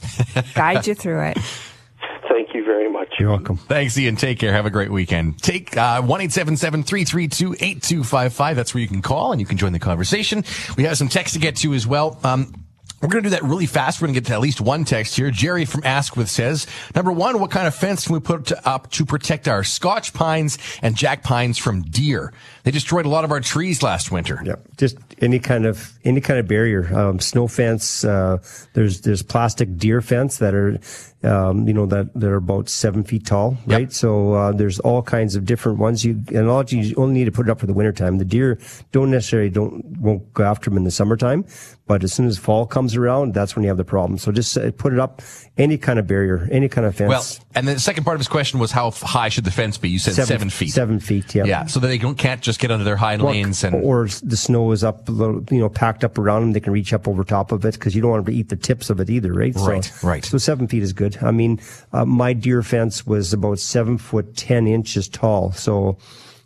Guide 0.54 0.86
you 0.86 0.94
through 0.94 1.22
it. 1.28 1.38
Thank 2.28 2.52
you 2.54 2.64
very 2.64 2.90
much. 2.90 3.14
You're 3.18 3.30
welcome. 3.30 3.56
Thanks, 3.56 3.96
Ian. 3.96 4.16
Take 4.16 4.38
care. 4.40 4.52
Have 4.52 4.66
a 4.66 4.70
great 4.70 4.90
weekend. 4.90 5.40
Take 5.40 5.76
uh, 5.76 6.02
one 6.02 6.20
eight 6.20 6.32
seven 6.32 6.56
seven 6.56 6.82
three 6.82 7.04
three 7.04 7.28
two 7.28 7.54
eight 7.60 7.82
two 7.82 8.02
five 8.02 8.32
five. 8.32 8.56
That's 8.56 8.74
where 8.74 8.80
you 8.80 8.88
can 8.88 9.02
call 9.02 9.30
and 9.30 9.40
you 9.40 9.46
can 9.46 9.56
join 9.56 9.72
the 9.72 9.78
conversation. 9.78 10.42
We 10.76 10.84
have 10.84 10.96
some 10.96 11.08
text 11.08 11.34
to 11.34 11.40
get 11.40 11.56
to 11.56 11.74
as 11.74 11.86
well. 11.86 12.18
Um, 12.24 12.63
we're 13.04 13.12
going 13.12 13.24
to 13.24 13.30
do 13.30 13.36
that 13.36 13.42
really 13.42 13.66
fast. 13.66 14.00
We're 14.00 14.06
going 14.06 14.14
to 14.14 14.20
get 14.20 14.28
to 14.28 14.34
at 14.34 14.40
least 14.40 14.60
one 14.60 14.84
text 14.84 15.16
here. 15.16 15.30
Jerry 15.30 15.64
from 15.64 15.82
Asquith 15.84 16.30
says, 16.30 16.66
number 16.94 17.12
one, 17.12 17.38
what 17.38 17.50
kind 17.50 17.66
of 17.66 17.74
fence 17.74 18.06
can 18.06 18.14
we 18.14 18.20
put 18.20 18.50
up 18.66 18.90
to 18.92 19.04
protect 19.04 19.46
our 19.46 19.62
Scotch 19.62 20.14
pines 20.14 20.58
and 20.80 20.96
jack 20.96 21.22
pines 21.22 21.58
from 21.58 21.82
deer? 21.82 22.32
They 22.62 22.70
destroyed 22.70 23.04
a 23.04 23.10
lot 23.10 23.24
of 23.24 23.30
our 23.30 23.40
trees 23.40 23.82
last 23.82 24.10
winter. 24.10 24.40
Yep. 24.44 24.76
Just 24.78 24.96
any 25.20 25.38
kind 25.38 25.66
of, 25.66 25.92
any 26.04 26.20
kind 26.20 26.40
of 26.40 26.48
barrier. 26.48 26.90
Um, 26.96 27.20
snow 27.20 27.46
fence, 27.46 28.04
uh, 28.04 28.38
there's, 28.72 29.02
there's 29.02 29.22
plastic 29.22 29.76
deer 29.76 30.00
fence 30.00 30.38
that 30.38 30.54
are, 30.54 30.78
um, 31.24 31.66
you 31.66 31.74
know, 31.74 31.86
that, 31.86 32.10
they're 32.14 32.36
about 32.36 32.68
seven 32.68 33.04
feet 33.04 33.26
tall, 33.26 33.56
right? 33.66 33.82
Yep. 33.82 33.92
So, 33.92 34.34
uh, 34.34 34.52
there's 34.52 34.80
all 34.80 35.02
kinds 35.02 35.34
of 35.34 35.44
different 35.44 35.78
ones. 35.78 36.04
You, 36.04 36.22
and 36.28 36.48
all 36.48 36.64
you 36.64 36.94
only 36.96 37.14
need 37.14 37.24
to 37.24 37.32
put 37.32 37.48
it 37.48 37.50
up 37.50 37.60
for 37.60 37.66
the 37.66 37.74
wintertime. 37.74 38.18
The 38.18 38.24
deer 38.24 38.58
don't 38.92 39.10
necessarily 39.10 39.50
don't, 39.50 39.84
won't 39.98 40.32
go 40.34 40.44
after 40.44 40.70
them 40.70 40.76
in 40.76 40.84
the 40.84 40.90
summertime, 40.90 41.44
but 41.86 42.02
as 42.02 42.12
soon 42.12 42.26
as 42.26 42.38
fall 42.38 42.66
comes 42.66 42.96
around, 42.96 43.34
that's 43.34 43.54
when 43.54 43.62
you 43.62 43.68
have 43.68 43.76
the 43.76 43.84
problem. 43.84 44.18
So 44.18 44.32
just 44.32 44.56
uh, 44.56 44.70
put 44.72 44.92
it 44.92 44.98
up 44.98 45.20
any 45.56 45.76
kind 45.76 45.98
of 45.98 46.06
barrier, 46.06 46.48
any 46.50 46.68
kind 46.68 46.86
of 46.86 46.96
fence. 46.96 47.08
Well, 47.08 47.46
and 47.54 47.68
the 47.68 47.78
second 47.78 48.04
part 48.04 48.14
of 48.14 48.20
his 48.20 48.28
question 48.28 48.58
was 48.58 48.72
how 48.72 48.90
high 48.90 49.28
should 49.28 49.44
the 49.44 49.50
fence 49.50 49.76
be? 49.76 49.90
You 49.90 49.98
said 49.98 50.14
seven, 50.14 50.28
seven 50.28 50.50
feet. 50.50 50.70
Seven 50.70 51.00
feet, 51.00 51.34
yeah. 51.34 51.44
Yeah. 51.44 51.66
So 51.66 51.80
that 51.80 51.88
they 51.88 51.98
can't 51.98 52.40
just 52.40 52.58
get 52.58 52.70
under 52.70 52.84
their 52.84 52.96
hind 52.96 53.22
well, 53.22 53.32
lanes 53.32 53.64
and. 53.64 53.74
Or 53.84 54.08
the 54.22 54.36
snow 54.36 54.72
is 54.72 54.82
up, 54.82 55.08
you 55.08 55.44
know, 55.50 55.68
packed 55.68 56.04
up 56.04 56.18
around 56.18 56.42
them. 56.42 56.52
They 56.52 56.60
can 56.60 56.72
reach 56.72 56.92
up 56.92 57.06
over 57.06 57.22
top 57.22 57.52
of 57.52 57.64
it 57.64 57.74
because 57.74 57.94
you 57.94 58.00
don't 58.00 58.10
want 58.10 58.24
them 58.24 58.34
to 58.34 58.38
eat 58.38 58.48
the 58.48 58.56
tips 58.56 58.88
of 58.90 59.00
it 59.00 59.10
either, 59.10 59.32
right? 59.32 59.54
Right, 59.54 59.84
so, 59.84 60.08
right. 60.08 60.24
So 60.24 60.38
seven 60.38 60.66
feet 60.68 60.82
is 60.82 60.92
good. 60.92 61.13
I 61.22 61.30
mean, 61.30 61.60
uh, 61.92 62.04
my 62.04 62.32
deer 62.32 62.62
fence 62.62 63.06
was 63.06 63.32
about 63.32 63.58
seven 63.58 63.98
foot 63.98 64.36
ten 64.36 64.66
inches 64.66 65.08
tall. 65.08 65.52
So, 65.52 65.98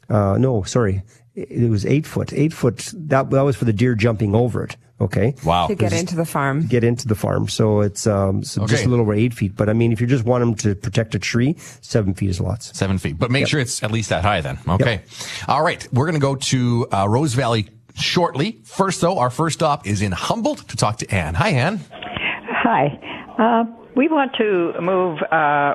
uh, 0.09 0.39
no, 0.39 0.63
sorry, 0.63 1.03
it 1.35 1.71
was 1.71 1.87
eight 1.87 2.07
foot. 2.07 2.33
Eight 2.33 2.53
foot. 2.53 2.91
That 2.95 3.31
that 3.31 3.43
was 3.43 3.57
for 3.57 3.65
the 3.65 3.73
deer 3.73 3.95
jumping 3.95 4.35
over 4.35 4.65
it. 4.65 4.77
Okay. 5.01 5.37
Wow. 5.45 5.69
To 5.69 5.77
get 5.77 5.93
into 5.93 6.17
the 6.17 6.25
farm. 6.25 6.67
Get 6.67 6.83
into 6.83 7.07
the 7.07 7.15
farm. 7.15 7.47
So 7.47 7.83
it's 7.83 8.07
um 8.07 8.43
so 8.43 8.63
okay. 8.63 8.73
just 8.73 8.85
a 8.85 8.89
little 8.89 9.05
over 9.05 9.15
eight 9.15 9.33
feet. 9.33 9.55
But 9.55 9.69
I 9.69 9.73
mean, 9.73 9.93
if 9.93 10.01
you 10.01 10.09
just 10.09 10.25
want 10.25 10.43
them 10.43 10.55
to 10.57 10.75
protect 10.75 11.15
a 11.15 11.21
tree, 11.21 11.55
seven 11.81 12.15
feet 12.15 12.31
is 12.31 12.41
lots. 12.41 12.77
Seven 12.77 12.99
feet. 12.99 13.17
But 13.17 13.31
make 13.31 13.43
yep. 13.43 13.49
sure 13.49 13.61
it's 13.61 13.83
at 13.85 13.93
least 13.93 14.09
that 14.09 14.25
high 14.25 14.41
then. 14.41 14.59
Okay. 14.69 14.95
Yep. 14.95 15.09
All 15.47 15.63
right. 15.63 15.87
We're 15.93 16.07
going 16.07 16.15
to 16.15 16.21
go 16.21 16.35
to 16.35 16.89
uh, 16.91 17.09
Rose 17.09 17.35
Valley 17.35 17.69
shortly. 17.95 18.61
First, 18.65 19.01
though, 19.01 19.19
our 19.19 19.31
first 19.31 19.59
stop 19.59 19.87
is 19.87 20.03
in 20.03 20.11
Humboldt 20.11 20.67
to 20.69 20.77
talk 20.77 20.99
to 20.99 21.15
Anne. 21.15 21.35
Hi, 21.35 21.51
Anne. 21.51 21.81
Hi. 21.93 22.99
Uh, 23.39 23.65
we 23.99 24.07
want 24.07 24.33
to 24.37 24.73
move 24.81 25.19
uh, 25.33 25.75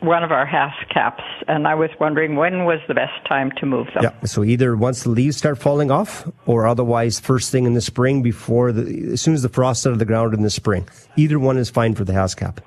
one 0.00 0.24
of 0.24 0.32
our 0.32 0.44
HASS 0.44 0.74
caps, 0.92 1.22
and 1.46 1.68
I 1.68 1.76
was 1.76 1.88
wondering 2.00 2.34
when 2.34 2.64
was 2.64 2.80
the 2.88 2.94
best 2.94 3.24
time 3.28 3.52
to 3.58 3.64
move 3.64 3.86
them. 3.94 4.02
Yeah, 4.02 4.24
so 4.24 4.42
either 4.42 4.74
once 4.74 5.04
the 5.04 5.10
leaves 5.10 5.36
start 5.36 5.56
falling 5.56 5.88
off, 5.88 6.28
or 6.46 6.66
otherwise 6.66 7.20
first 7.20 7.52
thing 7.52 7.66
in 7.66 7.74
the 7.74 7.80
spring 7.80 8.22
before 8.22 8.72
the 8.72 9.12
as 9.12 9.20
soon 9.20 9.34
as 9.34 9.42
the 9.42 9.48
frost 9.48 9.86
out 9.86 9.92
of 9.92 10.00
the 10.00 10.04
ground 10.04 10.34
in 10.34 10.42
the 10.42 10.50
spring. 10.50 10.88
Either 11.16 11.38
one 11.38 11.56
is 11.56 11.70
fine 11.70 11.94
for 11.94 12.02
the 12.02 12.12
haskap. 12.12 12.58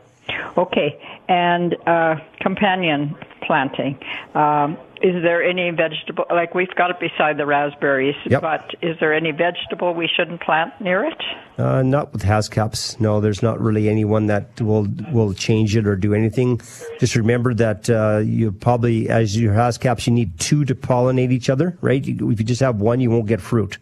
Okay, 0.57 0.97
and 1.27 1.75
uh, 1.85 2.15
companion 2.39 3.13
planting. 3.41 3.99
Um, 4.35 4.77
is 5.03 5.21
there 5.21 5.43
any 5.43 5.69
vegetable, 5.69 6.25
like 6.31 6.55
we've 6.55 6.73
got 6.75 6.89
it 6.89 6.97
beside 6.97 7.37
the 7.37 7.45
raspberries, 7.45 8.15
yep. 8.25 8.41
but 8.41 8.71
is 8.81 8.95
there 9.01 9.13
any 9.13 9.31
vegetable 9.31 9.93
we 9.93 10.07
shouldn't 10.07 10.41
plant 10.41 10.71
near 10.79 11.03
it? 11.03 11.21
Uh, 11.57 11.83
not 11.83 12.13
with 12.13 12.23
haskaps. 12.23 12.97
No, 13.01 13.19
there's 13.19 13.43
not 13.43 13.59
really 13.59 13.89
anyone 13.89 14.27
that 14.27 14.59
will 14.61 14.87
will 15.11 15.33
change 15.33 15.75
it 15.75 15.85
or 15.85 15.97
do 15.97 16.13
anything. 16.13 16.61
Just 16.99 17.15
remember 17.17 17.53
that 17.53 17.89
uh, 17.89 18.19
you 18.23 18.53
probably, 18.53 19.09
as 19.09 19.37
your 19.37 19.53
haskaps, 19.53 20.07
you 20.07 20.13
need 20.13 20.39
two 20.39 20.63
to 20.65 20.73
pollinate 20.73 21.31
each 21.31 21.49
other, 21.49 21.77
right? 21.81 22.01
If 22.07 22.21
you 22.21 22.45
just 22.45 22.61
have 22.61 22.79
one, 22.79 23.01
you 23.01 23.11
won't 23.11 23.27
get 23.27 23.41
fruit. 23.41 23.77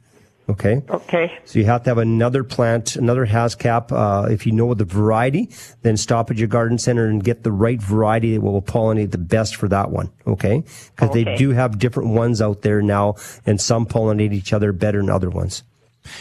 Okay. 0.52 0.82
Okay. 0.90 1.38
So 1.46 1.60
you 1.60 1.66
have 1.66 1.84
to 1.84 1.90
have 1.90 1.98
another 1.98 2.44
plant, 2.44 2.98
another 2.98 3.26
haskap. 3.26 3.92
Uh, 3.92 4.28
if 4.30 4.46
you 4.46 4.52
know 4.52 4.74
the 4.74 4.86
variety, 4.86 5.50
then 5.82 5.96
stop 5.96 6.30
at 6.30 6.38
your 6.38 6.50
garden 6.50 6.78
center 6.78 7.08
and 7.08 7.24
get 7.24 7.44
the 7.44 7.52
right 7.52 7.82
variety 7.82 8.34
that 8.36 8.42
will 8.42 8.62
pollinate 8.62 9.12
the 9.12 9.18
best 9.18 9.56
for 9.56 9.70
that 9.70 9.92
one. 9.92 10.12
Okay. 10.28 10.64
Because 10.96 11.10
okay. 11.12 11.24
they 11.24 11.36
do 11.38 11.52
have 11.52 11.80
different 11.80 12.10
ones 12.10 12.42
out 12.42 12.64
there 12.64 12.82
now, 12.82 13.16
and 13.46 13.62
some 13.62 13.86
pollinate 13.86 14.34
each 14.34 14.52
other 14.52 14.74
better 14.74 15.00
than 15.00 15.10
other 15.10 15.30
ones. 15.30 15.64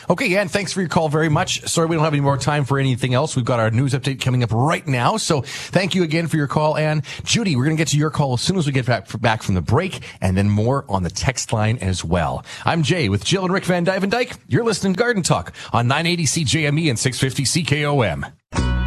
Okay, 0.09 0.37
Ann, 0.37 0.49
thanks 0.49 0.73
for 0.73 0.81
your 0.81 0.89
call 0.89 1.09
very 1.09 1.29
much. 1.29 1.63
Sorry 1.69 1.87
we 1.87 1.97
don't 1.97 2.05
have 2.05 2.13
any 2.13 2.21
more 2.21 2.37
time 2.37 2.65
for 2.65 2.79
anything 2.79 3.15
else. 3.15 3.37
We've 3.37 3.45
got 3.45 3.61
our 3.61 3.71
news 3.71 3.93
update 3.93 4.21
coming 4.21 4.43
up 4.43 4.53
right 4.53 4.87
now. 4.87 5.17
So 5.17 5.43
thank 5.43 5.95
you 5.95 6.03
again 6.03 6.27
for 6.27 6.37
your 6.37 6.47
call, 6.47 6.77
Ann. 6.77 7.03
Judy, 7.25 7.57
we're 7.57 7.65
going 7.65 7.77
to 7.77 7.81
get 7.81 7.89
to 7.89 7.97
your 7.97 8.11
call 8.11 8.35
as 8.35 8.41
soon 8.41 8.57
as 8.59 8.67
we 8.67 8.73
get 8.73 8.87
back, 8.87 9.09
back 9.21 9.43
from 9.43 9.55
the 9.55 9.63
break 9.63 10.01
and 10.21 10.37
then 10.37 10.49
more 10.49 10.85
on 10.89 11.03
the 11.03 11.11
text 11.11 11.53
line 11.53 11.79
as 11.79 12.05
well. 12.05 12.45
I'm 12.65 12.83
Jay 12.83 13.09
with 13.09 13.25
Jill 13.25 13.45
and 13.45 13.53
Rick 13.53 13.65
vanDuyvendyk. 13.65 14.39
You're 14.49 14.65
listening 14.65 14.95
to 14.95 14.99
Garden 14.99 15.23
Talk 15.23 15.53
on 15.73 15.89
980 15.89 16.25
CJME 16.25 16.91
and 16.91 16.99
650 16.99 17.65
CKOM. 17.65 18.80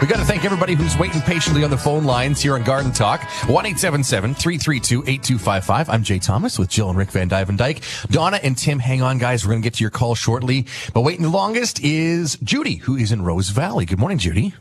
We 0.00 0.06
got 0.06 0.16
to 0.16 0.24
thank 0.24 0.46
everybody 0.46 0.74
who's 0.74 0.96
waiting 0.96 1.20
patiently 1.20 1.62
on 1.62 1.68
the 1.68 1.76
phone 1.76 2.04
lines 2.04 2.40
here 2.40 2.54
on 2.54 2.62
Garden 2.62 2.90
Talk. 2.90 3.20
1-877-332-8255. 3.20 5.90
I'm 5.90 6.02
Jay 6.02 6.18
Thomas 6.18 6.58
with 6.58 6.70
Jill 6.70 6.88
and 6.88 6.96
Rick 6.96 7.10
vanDuyvendyk. 7.10 8.10
Donna 8.10 8.40
and 8.42 8.56
Tim, 8.56 8.78
hang 8.78 9.02
on, 9.02 9.18
guys. 9.18 9.44
We're 9.44 9.50
going 9.50 9.60
to 9.60 9.66
get 9.66 9.74
to 9.74 9.84
your 9.84 9.90
call 9.90 10.14
shortly. 10.14 10.64
But 10.94 11.02
waiting 11.02 11.22
the 11.22 11.28
longest 11.28 11.84
is 11.84 12.38
Judy, 12.42 12.76
who 12.76 12.96
is 12.96 13.12
in 13.12 13.20
Rose 13.20 13.50
Valley. 13.50 13.84
Good 13.84 13.98
morning, 13.98 14.16
Judy. 14.16 14.54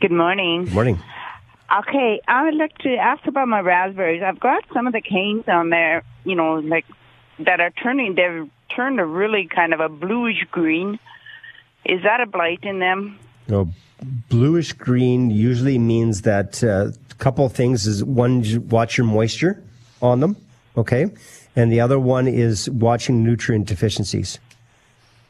Good 0.00 0.10
morning. 0.10 0.64
Good 0.64 0.74
morning. 0.74 1.00
Okay, 1.80 2.20
I 2.26 2.42
would 2.44 2.56
like 2.56 2.76
to 2.78 2.96
ask 2.96 3.24
about 3.26 3.46
my 3.46 3.60
raspberries. 3.60 4.24
I've 4.24 4.40
got 4.40 4.64
some 4.74 4.88
of 4.88 4.92
the 4.92 5.00
canes 5.00 5.44
on 5.46 5.70
there, 5.70 6.02
you 6.24 6.34
know, 6.34 6.56
like 6.56 6.86
that 7.38 7.60
are 7.60 7.70
turning, 7.70 8.16
they've 8.16 8.50
turned 8.74 8.98
a 8.98 9.04
really 9.04 9.46
kind 9.46 9.72
of 9.74 9.80
a 9.80 9.88
bluish 9.88 10.44
green. 10.50 10.98
Is 11.84 12.02
that 12.02 12.20
a 12.20 12.26
blight 12.26 12.64
in 12.64 12.80
them? 12.80 13.20
No, 13.48 13.68
bluish 14.28 14.72
green 14.72 15.30
usually 15.30 15.78
means 15.78 16.22
that 16.22 16.62
a 16.62 16.72
uh, 16.72 16.92
couple 17.18 17.46
of 17.46 17.52
things 17.52 17.86
is 17.86 18.04
one, 18.04 18.44
watch 18.68 18.98
your 18.98 19.06
moisture 19.06 19.62
on 20.02 20.20
them, 20.20 20.36
okay, 20.76 21.06
and 21.54 21.72
the 21.72 21.80
other 21.80 21.98
one 21.98 22.28
is 22.28 22.68
watching 22.70 23.24
nutrient 23.24 23.66
deficiencies. 23.66 24.38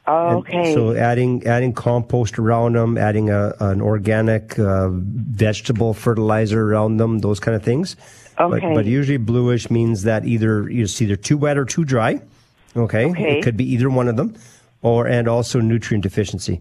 Oh, 0.09 0.39
okay. 0.39 0.57
And 0.57 0.75
so 0.75 0.95
adding 0.95 1.45
adding 1.47 1.73
compost 1.73 2.39
around 2.39 2.75
them, 2.75 2.97
adding 2.97 3.29
a, 3.29 3.55
an 3.59 3.81
organic 3.81 4.57
uh, 4.59 4.91
vegetable 4.91 5.95
fertilizer 5.95 6.63
around 6.63 6.99
them, 6.99 7.19
those 7.19 7.41
kind 7.41 7.57
of 7.57 7.65
things. 7.65 7.97
Okay. 8.39 8.61
But, 8.61 8.75
but 8.75 8.85
usually 8.85 9.17
bluish 9.17 9.69
means 9.69 10.05
that 10.05 10.25
either 10.25 10.69
it's 10.69 11.03
either 11.03 11.17
too 11.17 11.37
wet 11.37 11.59
or 11.59 11.65
too 11.65 11.85
dry. 11.85 12.21
Okay. 12.77 13.07
okay. 13.07 13.39
It 13.39 13.43
could 13.43 13.57
be 13.57 13.65
either 13.73 13.91
one 13.91 14.07
of 14.07 14.17
them, 14.17 14.37
or 14.83 15.09
and 15.09 15.27
also 15.27 15.61
nutrient 15.61 16.05
deficiency. 16.05 16.61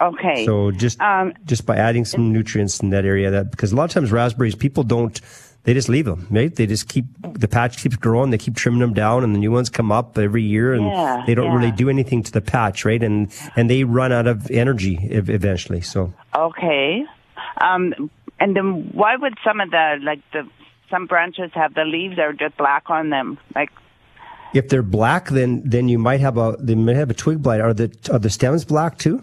Okay. 0.00 0.44
So 0.44 0.70
just 0.70 1.00
um, 1.00 1.34
just 1.44 1.66
by 1.66 1.76
adding 1.76 2.04
some 2.04 2.32
nutrients 2.32 2.80
in 2.80 2.90
that 2.90 3.04
area, 3.04 3.30
that 3.30 3.50
because 3.50 3.72
a 3.72 3.76
lot 3.76 3.84
of 3.84 3.90
times 3.90 4.12
raspberries 4.12 4.54
people 4.54 4.84
don't 4.84 5.20
they 5.64 5.74
just 5.74 5.88
leave 5.88 6.04
them, 6.04 6.26
right? 6.30 6.54
They 6.54 6.66
just 6.66 6.88
keep 6.88 7.04
the 7.20 7.48
patch 7.48 7.82
keeps 7.82 7.96
growing. 7.96 8.30
They 8.30 8.38
keep 8.38 8.56
trimming 8.56 8.80
them 8.80 8.94
down, 8.94 9.24
and 9.24 9.34
the 9.34 9.38
new 9.38 9.50
ones 9.50 9.68
come 9.68 9.90
up 9.90 10.16
every 10.16 10.42
year, 10.42 10.72
and 10.72 10.86
Yeah, 10.86 11.24
they 11.26 11.34
don't 11.34 11.46
yeah. 11.46 11.56
really 11.56 11.72
do 11.72 11.90
anything 11.90 12.22
to 12.22 12.32
the 12.32 12.40
patch, 12.40 12.84
right? 12.84 13.02
And 13.02 13.32
and 13.56 13.68
they 13.68 13.84
run 13.84 14.12
out 14.12 14.26
of 14.26 14.50
energy 14.50 14.98
eventually. 15.02 15.80
So 15.80 16.12
Okay. 16.34 17.04
Um, 17.60 18.10
and 18.40 18.54
then 18.54 18.90
why 18.92 19.16
would 19.16 19.34
some 19.44 19.60
of 19.60 19.70
the 19.70 19.98
like 20.02 20.20
the 20.32 20.48
some 20.90 21.06
branches 21.06 21.50
have 21.54 21.74
the 21.74 21.84
leaves 21.84 22.16
that 22.16 22.22
are 22.22 22.32
just 22.32 22.56
black 22.56 22.88
on 22.88 23.10
them? 23.10 23.38
Like 23.54 23.70
if 24.54 24.68
they're 24.68 24.82
black, 24.82 25.28
then 25.28 25.62
then 25.64 25.88
you 25.88 25.98
might 25.98 26.20
have 26.20 26.38
a 26.38 26.56
they 26.58 26.76
might 26.76 26.96
have 26.96 27.10
a 27.10 27.14
twig 27.14 27.42
blight. 27.42 27.60
Are 27.60 27.74
the 27.74 27.94
are 28.12 28.18
the 28.18 28.30
stems 28.30 28.64
black 28.64 28.96
too? 28.98 29.22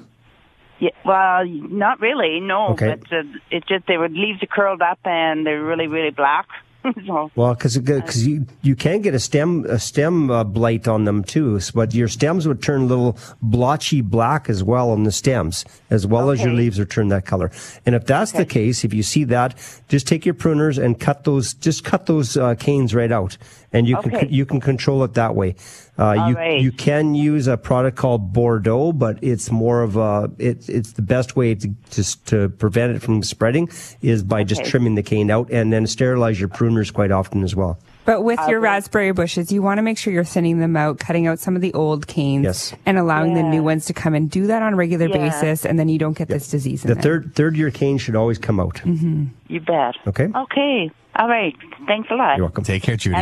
Yeah, 0.80 0.90
well, 1.06 1.46
not 1.46 2.02
really, 2.02 2.40
no. 2.40 2.70
Okay. 2.70 2.96
But 2.96 3.14
uh, 3.14 3.24
it's 3.50 3.68
just 3.68 3.88
they 3.88 3.98
would 3.98 4.12
leaves 4.12 4.44
are 4.44 4.48
curled 4.48 4.82
up 4.82 5.00
and 5.06 5.46
they're 5.46 5.64
really, 5.64 5.88
really 5.88 6.12
black. 6.12 6.48
so, 7.08 7.32
Well, 7.36 7.54
because 7.54 7.78
because 7.78 8.28
you 8.28 8.46
you 8.62 8.76
can 8.76 9.02
get 9.02 9.14
a 9.14 9.20
stem 9.20 9.66
a 9.66 9.80
stem 9.80 10.30
uh, 10.30 10.44
blight 10.44 10.88
on 10.88 11.06
them 11.06 11.24
too, 11.24 11.60
but 11.74 11.94
your 11.94 12.08
stems 12.08 12.48
would 12.48 12.62
turn 12.62 12.82
a 12.82 12.86
little 12.86 13.18
blotchy 13.42 14.02
black 14.02 14.50
as 14.50 14.64
well 14.64 14.92
on 14.92 15.04
the 15.04 15.12
stems, 15.12 15.66
as 15.90 16.06
well 16.06 16.30
as 16.30 16.44
your 16.44 16.54
leaves 16.54 16.80
are 16.80 16.86
turned 16.86 17.12
that 17.12 17.26
color. 17.26 17.52
And 17.86 17.96
if 17.96 18.06
that's 18.06 18.34
the 18.34 18.46
case, 18.46 18.84
if 18.84 18.94
you 18.94 19.04
see 19.04 19.24
that, 19.26 19.56
just 19.88 20.08
take 20.08 20.26
your 20.26 20.36
pruners 20.36 20.84
and 20.84 21.00
cut 21.00 21.24
those 21.24 21.54
just 21.54 21.84
cut 21.84 22.06
those 22.06 22.38
uh, 22.38 22.56
canes 22.56 22.94
right 22.94 23.12
out, 23.12 23.38
and 23.76 23.88
you 23.88 23.98
can 23.98 24.30
you 24.30 24.46
can 24.46 24.60
control 24.62 25.04
it 25.04 25.14
that 25.16 25.36
way. 25.36 25.56
Uh, 25.98 26.04
All 26.06 26.30
you 26.30 26.36
right. 26.36 26.62
you 26.62 26.72
can 26.72 27.16
use 27.16 27.48
a 27.48 27.56
product 27.58 27.98
called 27.98 28.34
Bordeaux, 28.34 28.92
but 28.92 29.18
it's 29.24 29.50
more 29.52 29.82
of 29.84 29.96
a 29.98 30.30
it, 30.40 30.68
it's 30.68 30.94
the 30.94 31.02
best 31.02 31.36
way 31.36 31.56
to 31.56 31.68
just 31.92 32.26
to 32.28 32.50
prevent 32.50 32.96
it 32.96 33.02
from 33.02 33.24
spreading 33.24 33.70
is 34.02 34.24
by 34.24 34.44
just 34.44 34.66
trimming 34.66 34.96
the 34.96 35.04
cane 35.04 35.30
out 35.32 35.50
and 35.52 35.72
then 35.72 35.88
sterilize 35.88 36.40
your 36.40 36.50
pruners 36.50 36.92
quite 36.94 37.12
often 37.12 37.44
as 37.44 37.56
well. 37.56 37.78
But 38.06 38.24
with 38.24 38.40
your 38.48 38.60
raspberry 38.60 39.12
bushes, 39.14 39.52
you 39.52 39.64
want 39.64 39.80
to 39.80 39.82
make 39.82 39.98
sure 39.98 40.14
you're 40.14 40.24
thinning 40.24 40.60
them 40.60 40.78
out, 40.78 41.00
cutting 41.00 41.26
out 41.26 41.40
some 41.40 41.56
of 41.56 41.64
the 41.64 41.74
old 41.74 42.06
canes, 42.06 42.44
Yes. 42.44 42.76
and 42.86 43.00
allowing 43.00 43.34
the 43.34 43.42
new 43.42 43.64
ones 43.64 43.86
to 43.88 43.94
come 43.94 44.14
and 44.14 44.30
do 44.30 44.46
that 44.46 44.62
on 44.62 44.74
a 44.74 44.76
regular 44.76 45.08
Yeah. 45.08 45.18
basis, 45.30 45.66
and 45.66 45.80
then 45.80 45.90
you 45.90 45.98
don't 45.98 46.16
get 46.16 46.28
this 46.28 46.48
disease 46.52 46.84
in 46.86 46.90
The 46.90 46.94
there. 46.96 47.02
third 47.04 47.34
third 47.36 47.58
year 47.58 47.72
cane 47.72 47.98
should 47.98 48.16
always 48.16 48.38
come 48.38 48.60
out. 48.60 48.76
Mm-hmm. 48.76 49.26
you 49.48 49.60
bet. 49.60 49.96
Okay. 50.06 50.28
Okay. 50.36 50.92
All 51.16 51.28
right. 51.28 51.56
Thanks 51.88 52.10
a 52.12 52.16
lot. 52.16 52.38
You're 52.38 52.46
welcome. 52.46 52.64
Take 52.64 52.84
care, 52.84 52.96
Judy. 52.98 53.16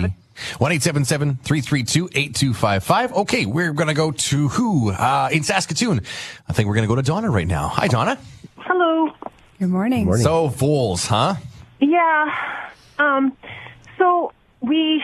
1 0.58 0.80
332 0.80 2.10
8255. 2.12 3.14
Okay, 3.14 3.46
we're 3.46 3.72
going 3.74 3.88
to 3.88 3.94
go 3.94 4.12
to 4.12 4.48
who? 4.50 4.92
Uh, 4.92 5.30
in 5.32 5.44
Saskatoon. 5.44 6.02
I 6.50 6.54
think 6.54 6.68
we're 6.68 6.74
going 6.76 6.88
to 6.88 6.92
go 6.92 6.96
to 6.96 7.04
Donna 7.04 7.30
right 7.30 7.48
now. 7.48 7.68
Hi, 7.68 7.88
Donna. 7.88 8.18
Hello. 8.58 9.12
Good 9.60 9.70
morning. 9.70 10.12
So, 10.18 10.50
fools, 10.50 11.06
huh? 11.06 11.36
Yeah. 11.80 12.70
Um, 12.98 13.38
so 13.98 14.32
we 14.62 15.04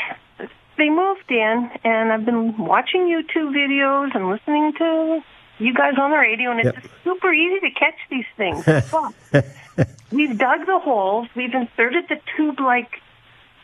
they 0.78 0.89
moved 0.89 1.30
in, 1.30 1.69
and 1.84 2.12
I've 2.12 2.25
been 2.25 2.58
watching 2.58 3.02
YouTube 3.02 3.54
videos 3.54 4.15
and 4.15 4.30
listening 4.30 4.73
to 4.80 5.19
you 5.60 5.73
guys 5.73 5.93
on 5.99 6.12
the 6.12 6.17
radio, 6.17 6.52
and 6.52 6.62
it's 6.62 6.78
Yep. 6.82 6.91
super 7.04 7.34
easy 7.34 7.60
to 7.60 7.71
catch 7.71 7.95
these 8.10 8.25
things. 8.38 8.65
we've 10.11 10.37
dug 10.37 10.65
the 10.65 10.79
holes, 10.79 11.27
we've 11.35 11.53
inserted 11.53 12.05
the 12.09 12.17
tube-like 12.35 12.91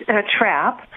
uh, 0.07 0.21
trap, 0.37 0.87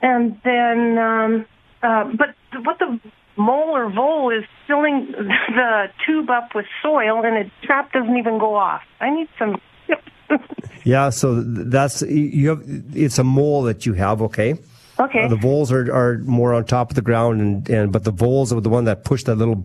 and 0.00 0.40
then, 0.44 0.98
um, 0.98 1.46
uh, 1.82 2.04
but 2.04 2.34
what 2.64 2.78
the 2.78 3.00
mole 3.36 3.76
or 3.76 3.90
vole 3.90 4.30
is 4.30 4.44
filling 4.66 5.06
the 5.12 5.86
tube 6.06 6.30
up 6.30 6.54
with 6.54 6.66
soil, 6.82 7.24
and 7.24 7.46
the 7.46 7.50
trap 7.66 7.92
doesn't 7.92 8.16
even 8.16 8.38
go 8.38 8.54
off. 8.54 8.82
I 9.00 9.10
need 9.10 9.28
some. 9.38 9.60
Yeah, 10.84 11.10
so 11.10 11.42
that's 11.42 12.02
you 12.02 12.48
have. 12.48 12.62
It's 12.92 13.18
a 13.18 13.22
mole 13.22 13.62
that 13.64 13.86
you 13.86 13.92
have. 13.92 14.20
Okay. 14.22 14.58
Okay. 14.98 15.22
Uh, 15.24 15.28
the 15.28 15.36
voles 15.36 15.70
are, 15.70 15.92
are 15.94 16.18
more 16.18 16.52
on 16.54 16.64
top 16.64 16.90
of 16.90 16.96
the 16.96 17.02
ground, 17.02 17.40
and, 17.40 17.70
and 17.70 17.92
but 17.92 18.02
the 18.02 18.10
voles 18.10 18.52
are 18.52 18.60
the 18.60 18.68
one 18.68 18.84
that 18.84 19.04
push 19.04 19.22
that 19.24 19.36
little 19.36 19.64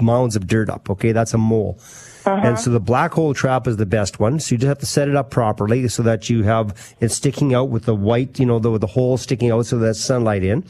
mounds 0.00 0.36
of 0.36 0.46
dirt 0.46 0.68
up. 0.68 0.90
Okay, 0.90 1.12
that's 1.12 1.34
a 1.34 1.38
mole. 1.38 1.78
And 2.24 2.40
uh-huh. 2.40 2.56
so 2.56 2.70
the 2.70 2.80
black 2.80 3.12
hole 3.12 3.34
trap 3.34 3.68
is 3.68 3.76
the 3.76 3.86
best 3.86 4.18
one. 4.18 4.40
So 4.40 4.54
you 4.54 4.58
just 4.58 4.68
have 4.68 4.78
to 4.80 4.86
set 4.86 5.08
it 5.08 5.14
up 5.14 5.30
properly 5.30 5.86
so 5.86 6.02
that 6.02 6.28
you 6.28 6.42
have 6.42 6.96
it 7.00 7.10
sticking 7.10 7.54
out 7.54 7.68
with 7.68 7.84
the 7.84 7.94
white, 7.94 8.40
you 8.40 8.46
know, 8.46 8.58
the, 8.58 8.78
the 8.78 8.88
hole 8.88 9.16
sticking 9.16 9.52
out 9.52 9.66
so 9.66 9.78
that 9.78 9.94
sunlight 9.94 10.42
in. 10.42 10.64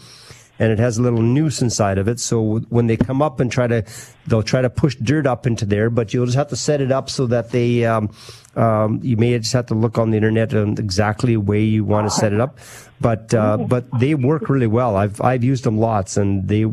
And 0.58 0.72
it 0.72 0.78
has 0.78 0.96
a 0.96 1.02
little 1.02 1.20
noose 1.20 1.60
inside 1.60 1.98
of 1.98 2.08
it. 2.08 2.18
So 2.18 2.60
when 2.70 2.86
they 2.86 2.96
come 2.96 3.20
up 3.20 3.40
and 3.40 3.52
try 3.52 3.66
to, 3.66 3.84
they'll 4.26 4.42
try 4.42 4.62
to 4.62 4.70
push 4.70 4.96
dirt 4.96 5.26
up 5.26 5.46
into 5.46 5.66
there, 5.66 5.90
but 5.90 6.14
you'll 6.14 6.24
just 6.24 6.38
have 6.38 6.48
to 6.48 6.56
set 6.56 6.80
it 6.80 6.90
up 6.90 7.10
so 7.10 7.26
that 7.26 7.50
they, 7.50 7.84
um, 7.84 8.10
um, 8.56 9.00
you 9.02 9.18
may 9.18 9.38
just 9.38 9.52
have 9.52 9.66
to 9.66 9.74
look 9.74 9.98
on 9.98 10.10
the 10.10 10.16
internet 10.16 10.54
on 10.54 10.78
exactly 10.78 11.34
the 11.34 11.40
way 11.40 11.62
you 11.62 11.84
want 11.84 12.06
to 12.06 12.10
set 12.10 12.32
it 12.32 12.40
up. 12.40 12.58
But, 13.00 13.34
uh, 13.34 13.58
but 13.58 13.86
they 13.98 14.14
work 14.14 14.48
really 14.48 14.66
well. 14.66 14.96
I've, 14.96 15.20
I've 15.20 15.44
used 15.44 15.64
them 15.64 15.76
lots 15.76 16.16
and 16.16 16.48
they, 16.48 16.64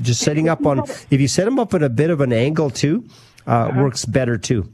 just 0.00 0.20
setting 0.20 0.48
up 0.48 0.64
on, 0.64 0.84
if 1.10 1.20
you 1.20 1.28
set 1.28 1.44
them 1.44 1.58
up 1.58 1.74
at 1.74 1.82
a 1.82 1.88
bit 1.88 2.10
of 2.10 2.20
an 2.20 2.32
angle 2.32 2.70
too, 2.70 3.04
uh, 3.46 3.72
works 3.76 4.04
better 4.04 4.38
too, 4.38 4.70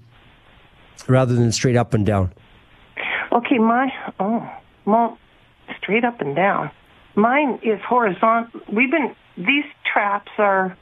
rather 1.06 1.34
than 1.34 1.50
straight 1.50 1.76
up 1.76 1.94
and 1.94 2.04
down. 2.04 2.32
Okay, 3.32 3.58
my 3.58 3.92
oh, 4.20 4.48
well, 4.84 5.18
straight 5.80 6.04
up 6.04 6.20
and 6.20 6.36
down. 6.36 6.70
Mine 7.18 7.58
is 7.62 7.80
horizontal. 7.86 8.60
We've 8.72 8.90
been 8.90 9.14
these 9.36 9.64
traps 9.92 10.30
are 10.38 10.76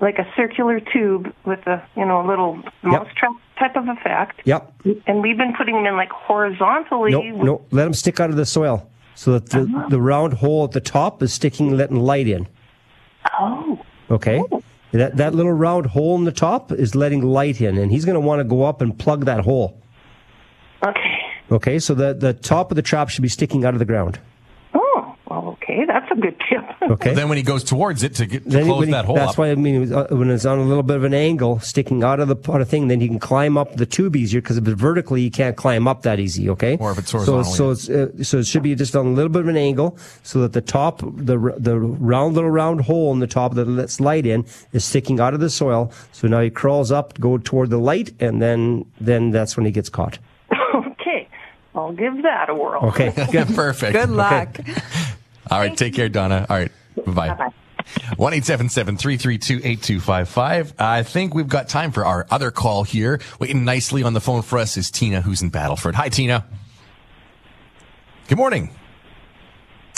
like 0.00 0.18
a 0.18 0.26
circular 0.36 0.80
tube 0.80 1.32
with 1.44 1.66
a 1.66 1.82
you 1.96 2.04
know 2.04 2.24
a 2.24 2.26
little 2.26 2.62
mouse 2.82 3.08
trap 3.16 3.32
type 3.58 3.76
of 3.76 3.88
effect, 3.88 4.40
Yep. 4.44 4.72
and 5.06 5.22
we've 5.22 5.36
been 5.36 5.54
putting 5.56 5.74
them 5.74 5.86
in 5.86 5.96
like 5.96 6.10
horizontally. 6.10 7.10
No, 7.10 7.22
no, 7.42 7.62
let 7.70 7.84
them 7.84 7.94
stick 7.94 8.20
out 8.20 8.30
of 8.30 8.36
the 8.36 8.46
soil 8.46 8.88
so 9.14 9.32
that 9.32 9.50
the, 9.50 9.62
uh-huh. 9.62 9.88
the 9.88 10.00
round 10.00 10.34
hole 10.34 10.64
at 10.64 10.72
the 10.72 10.80
top 10.80 11.22
is 11.22 11.32
sticking, 11.32 11.76
letting 11.76 11.98
light 12.00 12.28
in. 12.28 12.48
Oh. 13.38 13.80
Okay. 14.10 14.42
That, 14.92 15.16
that 15.16 15.34
little 15.34 15.52
round 15.52 15.86
hole 15.86 16.16
in 16.16 16.24
the 16.24 16.32
top 16.32 16.70
is 16.70 16.94
letting 16.94 17.22
light 17.22 17.60
in, 17.60 17.78
and 17.78 17.90
he's 17.90 18.04
going 18.04 18.14
to 18.14 18.20
want 18.20 18.40
to 18.40 18.44
go 18.44 18.64
up 18.64 18.82
and 18.82 18.98
plug 18.98 19.24
that 19.24 19.40
hole. 19.40 19.80
Okay. 20.84 21.18
Okay, 21.50 21.78
so 21.78 21.94
the, 21.94 22.14
the 22.14 22.32
top 22.34 22.70
of 22.70 22.76
the 22.76 22.82
trap 22.82 23.08
should 23.08 23.22
be 23.22 23.28
sticking 23.28 23.64
out 23.64 23.74
of 23.74 23.78
the 23.78 23.84
ground. 23.84 24.18
Oh, 24.74 25.14
well, 25.30 25.48
okay, 25.48 25.84
that's 25.86 26.10
a 26.10 26.16
good 26.96 27.00
tip. 27.00 27.06
Okay. 27.08 27.14
Then 27.14 27.28
when 27.28 27.36
he 27.38 27.42
goes 27.42 27.64
towards 27.64 28.02
it 28.02 28.14
to, 28.16 28.26
get, 28.26 28.44
to 28.44 28.48
Then 28.50 28.64
close 28.66 28.84
he- 28.86 28.90
that 28.92 29.04
hole 29.04 29.14
that's 29.16 29.32
up. 29.32 29.38
why 29.38 29.50
I 29.50 29.54
mean 29.54 29.74
it 29.74 29.78
was, 29.80 29.92
uh, 29.92 30.06
when 30.10 30.30
it's 30.30 30.44
on 30.44 30.58
a 30.58 30.62
little 30.64 30.82
bit 30.82 30.96
of 30.96 31.04
an 31.04 31.14
angle, 31.14 31.60
sticking 31.60 32.02
out 32.04 32.20
of 32.20 32.28
the 32.28 32.36
part 32.36 32.60
of 32.62 32.68
thing, 32.68 32.88
then 32.88 33.00
he 33.00 33.08
can 33.08 33.18
climb 33.18 33.56
up 33.56 33.76
the 33.76 33.86
tube 33.86 34.16
easier 34.16 34.40
because 34.40 34.56
if 34.58 34.66
it's 34.66 34.80
vertically, 34.80 35.22
you 35.22 35.30
can't 35.30 35.56
climb 35.56 35.86
up 35.88 36.02
that 36.02 36.18
easy. 36.20 36.48
Okay, 36.50 36.76
Or 36.78 36.92
if 36.92 36.98
it's 36.98 37.10
so 37.10 37.18
horizontally. 37.18 37.54
so 37.56 37.70
it's, 37.70 37.88
uh, 37.88 38.22
so 38.24 38.38
it 38.38 38.46
should 38.46 38.62
be 38.62 38.74
just 38.74 38.94
on 38.96 39.06
a 39.06 39.10
little 39.10 39.30
bit 39.30 39.42
of 39.42 39.48
an 39.48 39.56
angle 39.56 39.96
so 40.22 40.40
that 40.40 40.52
the 40.52 40.60
top, 40.60 41.00
the 41.00 41.36
the 41.58 41.78
round 41.78 42.34
little 42.34 42.50
round 42.50 42.82
hole 42.82 43.12
in 43.12 43.18
the 43.20 43.26
top 43.26 43.54
that 43.54 43.66
lets 43.68 44.00
light 44.00 44.26
in 44.26 44.44
is 44.72 44.84
sticking 44.84 45.20
out 45.20 45.34
of 45.34 45.40
the 45.40 45.50
soil. 45.50 45.92
So 46.12 46.28
now 46.28 46.40
he 46.40 46.50
crawls 46.50 46.90
up, 46.92 47.18
go 47.20 47.38
toward 47.38 47.70
the 47.70 47.78
light, 47.78 48.12
and 48.20 48.40
then 48.42 48.84
then 49.00 49.30
that's 49.30 49.56
when 49.56 49.66
he 49.66 49.72
gets 49.72 49.88
caught. 49.88 50.18
okay, 50.74 51.28
I'll 51.74 51.92
give 51.92 52.22
that 52.22 52.50
a 52.50 52.54
whirl. 52.54 52.80
Okay, 52.86 53.12
good, 53.32 53.48
perfect. 53.54 53.92
Good 53.92 54.10
luck. 54.10 54.58
All 55.50 55.58
right, 55.58 55.76
take 55.76 55.94
care, 55.94 56.08
Donna. 56.08 56.46
All 56.48 56.56
right, 56.56 56.70
bye 57.06 57.34
bye. 57.34 57.48
One 58.16 58.32
eight 58.32 58.44
seven 58.44 58.68
seven 58.68 58.96
three 58.96 59.16
three 59.16 59.38
two 59.38 59.60
eight 59.64 59.82
two 59.82 59.98
five 60.00 60.28
five. 60.28 60.72
I 60.78 61.02
think 61.02 61.34
we've 61.34 61.48
got 61.48 61.68
time 61.68 61.90
for 61.90 62.04
our 62.04 62.26
other 62.30 62.50
call 62.50 62.84
here. 62.84 63.20
Waiting 63.40 63.64
nicely 63.64 64.02
on 64.02 64.12
the 64.12 64.20
phone 64.20 64.42
for 64.42 64.58
us 64.58 64.76
is 64.76 64.90
Tina, 64.90 65.20
who's 65.20 65.42
in 65.42 65.50
Battleford. 65.50 65.94
Hi, 65.94 66.08
Tina. 66.08 66.46
Good 68.28 68.38
morning. 68.38 68.70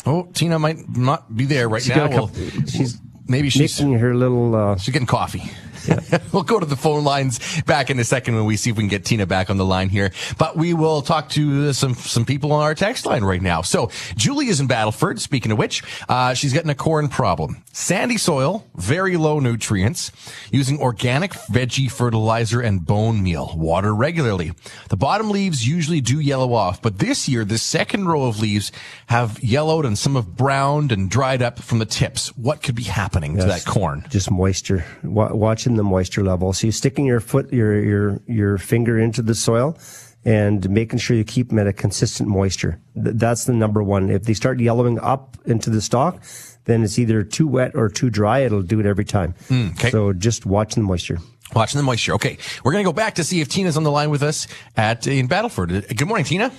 Oh, 0.07 0.29
Tina 0.33 0.59
might 0.59 0.89
not 0.97 1.35
be 1.35 1.45
there 1.45 1.69
right 1.69 1.83
She's 1.83 1.95
now. 1.95 2.09
got 2.09 2.11
Well, 2.11 2.31
she's 2.67 2.99
maybe 3.27 3.51
she's 3.51 3.81
making 3.81 3.99
her 3.99 4.15
little. 4.15 4.55
Uh, 4.55 4.77
she's 4.77 4.93
getting 4.93 5.07
coffee. 5.07 5.43
we'll 6.33 6.43
go 6.43 6.59
to 6.61 6.67
the 6.67 6.77
phone 6.77 7.05
lines 7.05 7.63
back 7.63 7.91
in 7.91 7.99
a 7.99 8.05
second 8.05 8.35
when 8.35 8.45
we 8.45 8.57
see 8.57 8.71
if 8.71 8.77
we 8.77 8.83
can 8.83 8.89
get 8.89 9.05
Tina 9.05 9.27
back 9.27 9.51
on 9.51 9.57
the 9.57 9.65
line 9.65 9.89
here. 9.89 10.11
But 10.39 10.57
we 10.57 10.75
will 10.75 11.03
talk 11.03 11.29
to 11.31 11.73
some 11.73 11.95
some 11.95 12.25
people 12.25 12.53
on 12.53 12.63
our 12.63 12.75
text 12.75 13.07
line 13.07 13.25
right 13.25 13.43
now. 13.43 13.63
So 13.63 13.91
Julie 14.17 14.49
is 14.49 14.61
in 14.61 14.69
Battleford. 14.69 15.19
Speaking 15.21 15.53
of 15.53 15.59
which, 15.59 15.83
uh, 16.09 16.35
she's 16.35 16.53
getting 16.53 16.71
a 16.71 16.75
corn 16.75 17.09
problem. 17.09 17.63
Sandy 17.73 18.17
soil, 18.19 18.67
very 18.77 19.17
low 19.17 19.41
nutrients, 19.41 20.13
using 20.51 20.79
organic 20.81 21.33
veggie 21.33 21.91
fertilizer 21.91 22.61
and 22.61 22.85
bone 22.85 23.23
meal. 23.23 23.53
Water 23.57 23.95
regularly. 23.95 24.53
The 24.89 24.97
bottom 24.97 25.31
leaves 25.31 25.67
usually 25.67 26.01
do 26.01 26.21
yellow 26.21 26.53
off, 26.55 26.81
but 26.81 26.99
this 26.99 27.29
year 27.29 27.45
the 27.45 27.59
second 27.59 28.07
row 28.07 28.25
of 28.25 28.41
leaves 28.41 28.73
have 29.07 29.43
yellowed 29.43 29.85
and 29.87 29.99
some 29.99 30.15
have 30.15 30.37
browned 30.37 30.93
and 30.93 31.11
dried 31.11 31.43
up 31.43 31.59
from 31.59 31.79
the 31.79 31.87
tips. 31.87 32.29
What 32.37 32.63
could 32.63 32.75
be 32.75 32.85
happening 32.85 33.37
to 33.37 33.45
that 33.45 33.65
corn? 33.65 34.05
Just 34.09 34.31
moisture. 34.31 34.85
Wa- 35.03 35.33
watching 35.33 35.74
the 35.77 35.85
moisture 35.85 36.23
level. 36.23 36.53
So 36.53 36.67
you're 36.67 36.73
sticking 36.73 37.07
your 37.07 37.21
foot, 37.21 37.53
your 37.53 37.83
your 37.83 38.21
your 38.27 38.59
finger 38.59 38.99
into 38.99 39.23
the 39.23 39.35
soil, 39.35 39.77
and 40.25 40.69
making 40.71 40.99
sure 41.01 41.17
you 41.17 41.25
keep 41.25 41.49
them 41.51 41.59
at 41.59 41.67
a 41.67 41.73
consistent 41.73 42.29
moisture. 42.29 42.81
That's 42.95 43.45
the 43.45 43.53
number 43.53 43.83
one. 43.83 44.11
If 44.11 44.25
they 44.25 44.35
start 44.35 44.61
yellowing 44.61 44.99
up 45.01 45.37
into 45.47 45.71
the 45.71 45.81
stalk, 45.81 46.23
then 46.65 46.83
it's 46.83 46.99
either 46.99 47.23
too 47.23 47.47
wet 47.47 47.73
or 47.75 47.89
too 47.89 48.11
dry. 48.11 48.41
It'll 48.41 48.63
do 48.63 48.81
it 48.81 48.87
every 48.87 49.05
time. 49.05 49.35
Mm, 49.49 49.73
okay. 49.73 49.91
So 49.91 50.13
just 50.13 50.47
watching 50.47 50.83
the 50.83 50.87
moisture. 50.87 51.19
Watching 51.55 51.79
the 51.79 51.85
moisture. 51.85 52.15
Okay, 52.15 52.39
we're 52.65 52.73
gonna 52.73 52.85
go 52.85 52.93
back 52.93 53.17
to 53.17 53.25
see 53.25 53.41
if 53.41 53.49
Tina's 53.49 53.77
on 53.77 53.83
the 53.85 53.91
line 53.91 54.11
with 54.11 54.23
us 54.23 54.47
at 54.77 55.07
in 55.07 55.29
Battleford. 55.29 55.71
Uh, 55.77 55.95
Good 55.95 56.09
morning, 56.09 56.25
Tina. 56.25 56.51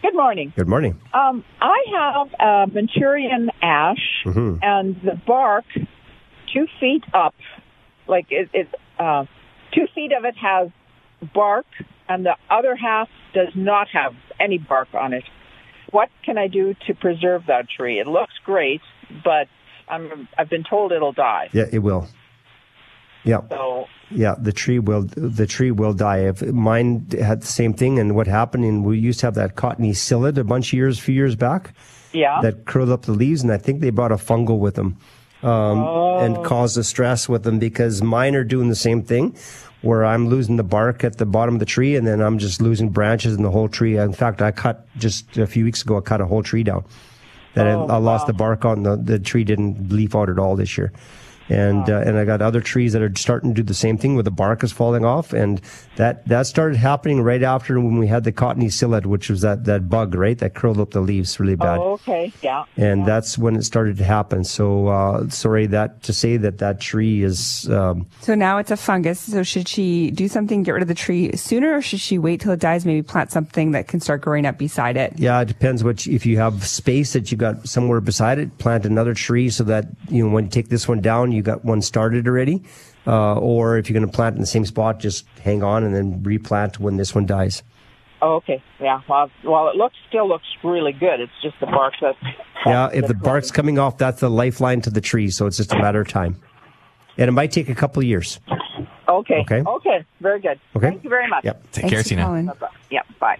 Good 0.00 0.14
morning. 0.14 0.52
Good 0.56 0.68
morning. 0.68 0.98
Um, 1.14 1.44
I 1.60 1.84
have 1.96 2.28
a 2.40 2.72
Manchurian 2.72 3.50
ash, 3.62 4.22
Mhm. 4.24 4.58
and 4.62 4.96
the 5.04 5.14
bark, 5.26 5.64
two 6.52 6.66
feet 6.80 7.04
up, 7.14 7.34
like 8.08 8.26
it, 8.30 8.48
it 8.52 8.68
uh, 8.98 9.24
two 9.74 9.86
feet 9.94 10.12
of 10.16 10.24
it 10.24 10.36
has 10.36 10.68
bark, 11.34 11.66
and 12.08 12.24
the 12.24 12.36
other 12.50 12.76
half 12.76 13.08
does 13.34 13.52
not 13.54 13.88
have 13.92 14.14
any 14.40 14.58
bark 14.58 14.88
on 14.94 15.12
it. 15.12 15.24
What 15.90 16.08
can 16.24 16.38
I 16.38 16.48
do 16.48 16.74
to 16.86 16.94
preserve 16.94 17.46
that 17.46 17.66
tree? 17.68 18.00
It 18.00 18.06
looks 18.06 18.32
great, 18.44 18.80
but 19.24 19.48
I'm, 19.88 20.28
I've 20.38 20.48
been 20.48 20.64
told 20.68 20.92
it'll 20.92 21.12
die. 21.12 21.50
Yeah, 21.52 21.64
it 21.70 21.80
will. 21.80 22.08
Yeah. 23.24 23.40
So 23.50 23.86
Yeah, 24.10 24.34
the 24.38 24.52
tree 24.52 24.78
will 24.78 25.02
the 25.02 25.46
tree 25.46 25.70
will 25.70 25.92
die. 25.92 26.20
If 26.20 26.42
mine 26.42 27.06
had 27.20 27.42
the 27.42 27.46
same 27.46 27.72
thing, 27.72 27.98
and 27.98 28.16
what 28.16 28.26
happened, 28.26 28.64
and 28.64 28.84
we 28.84 28.98
used 28.98 29.20
to 29.20 29.26
have 29.26 29.34
that 29.34 29.54
cottony 29.56 29.92
psyllid 29.92 30.38
a 30.38 30.44
bunch 30.44 30.72
of 30.72 30.74
years, 30.74 30.98
few 30.98 31.14
years 31.14 31.36
back, 31.36 31.74
yeah, 32.12 32.40
that 32.42 32.64
curled 32.64 32.90
up 32.90 33.02
the 33.02 33.12
leaves, 33.12 33.42
and 33.42 33.52
I 33.52 33.58
think 33.58 33.80
they 33.80 33.90
brought 33.90 34.12
a 34.12 34.16
fungal 34.16 34.58
with 34.58 34.74
them, 34.74 34.98
um, 35.42 35.82
and 36.22 36.44
cause 36.44 36.74
the 36.74 36.84
stress 36.84 37.28
with 37.28 37.42
them 37.42 37.58
because 37.58 38.02
mine 38.02 38.34
are 38.34 38.44
doing 38.44 38.68
the 38.68 38.76
same 38.76 39.02
thing, 39.02 39.36
where 39.82 40.04
I'm 40.04 40.28
losing 40.28 40.56
the 40.56 40.62
bark 40.64 41.04
at 41.04 41.18
the 41.18 41.26
bottom 41.26 41.54
of 41.54 41.58
the 41.60 41.66
tree, 41.66 41.96
and 41.96 42.06
then 42.06 42.20
I'm 42.20 42.38
just 42.38 42.60
losing 42.60 42.90
branches 42.90 43.34
in 43.34 43.42
the 43.42 43.50
whole 43.50 43.68
tree. 43.68 43.96
In 43.96 44.12
fact, 44.12 44.40
I 44.40 44.52
cut 44.52 44.86
just 44.96 45.36
a 45.36 45.46
few 45.46 45.64
weeks 45.64 45.82
ago, 45.82 45.98
I 45.98 46.00
cut 46.00 46.20
a 46.20 46.26
whole 46.26 46.42
tree 46.42 46.62
down. 46.62 46.84
That 47.54 47.66
Oh, 47.66 47.86
I, 47.86 47.94
I 47.94 47.96
lost 47.98 48.22
wow. 48.22 48.26
the 48.28 48.32
bark 48.32 48.64
on 48.64 48.82
the 48.82 48.96
the 48.96 49.18
tree 49.18 49.44
didn't 49.44 49.92
leaf 49.92 50.16
out 50.16 50.30
at 50.30 50.38
all 50.38 50.56
this 50.56 50.78
year 50.78 50.92
and 51.48 51.88
uh, 51.88 52.02
and 52.06 52.16
I 52.16 52.24
got 52.24 52.42
other 52.42 52.60
trees 52.60 52.92
that 52.92 53.02
are 53.02 53.12
starting 53.16 53.54
to 53.54 53.62
do 53.62 53.66
the 53.66 53.74
same 53.74 53.96
thing 53.96 54.14
where 54.14 54.22
the 54.22 54.30
bark 54.30 54.62
is 54.64 54.72
falling 54.72 55.04
off, 55.04 55.32
and 55.32 55.60
that 55.96 56.26
that 56.28 56.46
started 56.46 56.76
happening 56.76 57.22
right 57.22 57.42
after 57.42 57.78
when 57.80 57.98
we 57.98 58.06
had 58.06 58.24
the 58.24 58.32
cottony 58.32 58.66
psyllid, 58.66 59.06
which 59.06 59.30
was 59.30 59.40
that 59.42 59.64
that 59.64 59.88
bug 59.88 60.14
right 60.14 60.38
that 60.38 60.54
curled 60.54 60.78
up 60.78 60.90
the 60.90 61.00
leaves 61.00 61.38
really 61.40 61.56
bad. 61.56 61.78
Oh, 61.78 61.92
okay, 61.92 62.32
yeah. 62.42 62.64
And 62.76 63.06
that's 63.06 63.38
when 63.38 63.56
it 63.56 63.62
started 63.62 63.96
to 63.98 64.04
happen. 64.04 64.44
So 64.44 64.88
uh, 64.88 65.28
sorry 65.28 65.66
that 65.66 66.02
to 66.04 66.12
say 66.12 66.36
that 66.38 66.58
that 66.58 66.80
tree 66.80 67.22
is 67.22 67.68
um, 67.70 68.06
So 68.20 68.34
now 68.34 68.58
it's 68.58 68.70
a 68.70 68.76
fungus. 68.76 69.20
So 69.20 69.42
should 69.42 69.68
she 69.68 70.10
do 70.10 70.28
something, 70.28 70.62
get 70.62 70.72
rid 70.72 70.82
of 70.82 70.88
the 70.88 70.94
tree 70.94 71.34
sooner, 71.36 71.76
or 71.76 71.82
should 71.82 72.00
she 72.00 72.18
wait 72.18 72.40
till 72.40 72.52
it 72.52 72.60
dies, 72.60 72.86
maybe 72.86 73.02
plant 73.02 73.30
something 73.30 73.72
that 73.72 73.88
can 73.88 74.00
start 74.00 74.20
growing 74.20 74.46
up 74.46 74.58
beside 74.58 74.96
it? 74.96 75.14
Yeah, 75.18 75.40
it 75.40 75.48
depends 75.48 75.82
you, 75.82 76.14
if 76.14 76.26
you 76.26 76.38
have 76.38 76.66
space 76.66 77.12
that 77.12 77.30
you 77.30 77.38
got 77.38 77.66
somewhere 77.66 78.00
beside 78.00 78.38
it, 78.38 78.58
plant 78.58 78.86
another 78.86 79.14
tree 79.14 79.50
so 79.50 79.64
that 79.64 79.86
you 80.08 80.24
know 80.24 80.32
when 80.32 80.44
you 80.44 80.50
take 80.50 80.68
this 80.68 80.86
one 80.88 81.00
down, 81.00 81.31
you 81.32 81.42
got 81.42 81.64
one 81.64 81.82
started 81.82 82.26
already. 82.26 82.62
Uh, 83.06 83.34
or 83.34 83.78
if 83.78 83.88
you're 83.88 83.98
going 83.98 84.08
to 84.08 84.16
plant 84.16 84.36
in 84.36 84.40
the 84.40 84.46
same 84.46 84.64
spot, 84.64 85.00
just 85.00 85.26
hang 85.42 85.62
on 85.62 85.82
and 85.82 85.94
then 85.94 86.22
replant 86.22 86.78
when 86.78 86.96
this 86.96 87.14
one 87.14 87.26
dies. 87.26 87.62
Oh, 88.20 88.36
okay, 88.36 88.62
yeah. 88.80 89.00
Well, 89.08 89.28
well, 89.44 89.68
it 89.68 89.74
looks 89.74 89.96
still 90.08 90.28
looks 90.28 90.46
really 90.62 90.92
good. 90.92 91.18
It's 91.20 91.32
just 91.42 91.58
the 91.58 91.66
bark 91.66 91.94
that. 92.00 92.14
Yeah, 92.64 92.88
if 92.92 93.08
the 93.08 93.14
bark's 93.14 93.50
coming 93.50 93.80
off, 93.80 93.98
that's 93.98 94.20
the 94.20 94.30
lifeline 94.30 94.80
to 94.82 94.90
the 94.90 95.00
tree, 95.00 95.30
so 95.30 95.46
it's 95.46 95.56
just 95.56 95.72
a 95.72 95.78
matter 95.78 96.02
of 96.02 96.08
time. 96.08 96.40
And 97.18 97.28
it 97.28 97.32
might 97.32 97.50
take 97.50 97.68
a 97.68 97.74
couple 97.74 98.00
of 98.00 98.06
years. 98.06 98.38
Okay. 99.08 99.40
Okay. 99.40 99.62
Okay. 99.66 100.04
Very 100.20 100.40
good. 100.40 100.60
Okay. 100.76 100.90
Thank 100.90 101.02
you 101.02 101.10
very 101.10 101.28
much. 101.28 101.44
Yep. 101.44 101.72
Take 101.72 101.88
care, 101.88 102.02
Tina. 102.04 102.54
Yep. 102.90 103.06
Bye. 103.18 103.38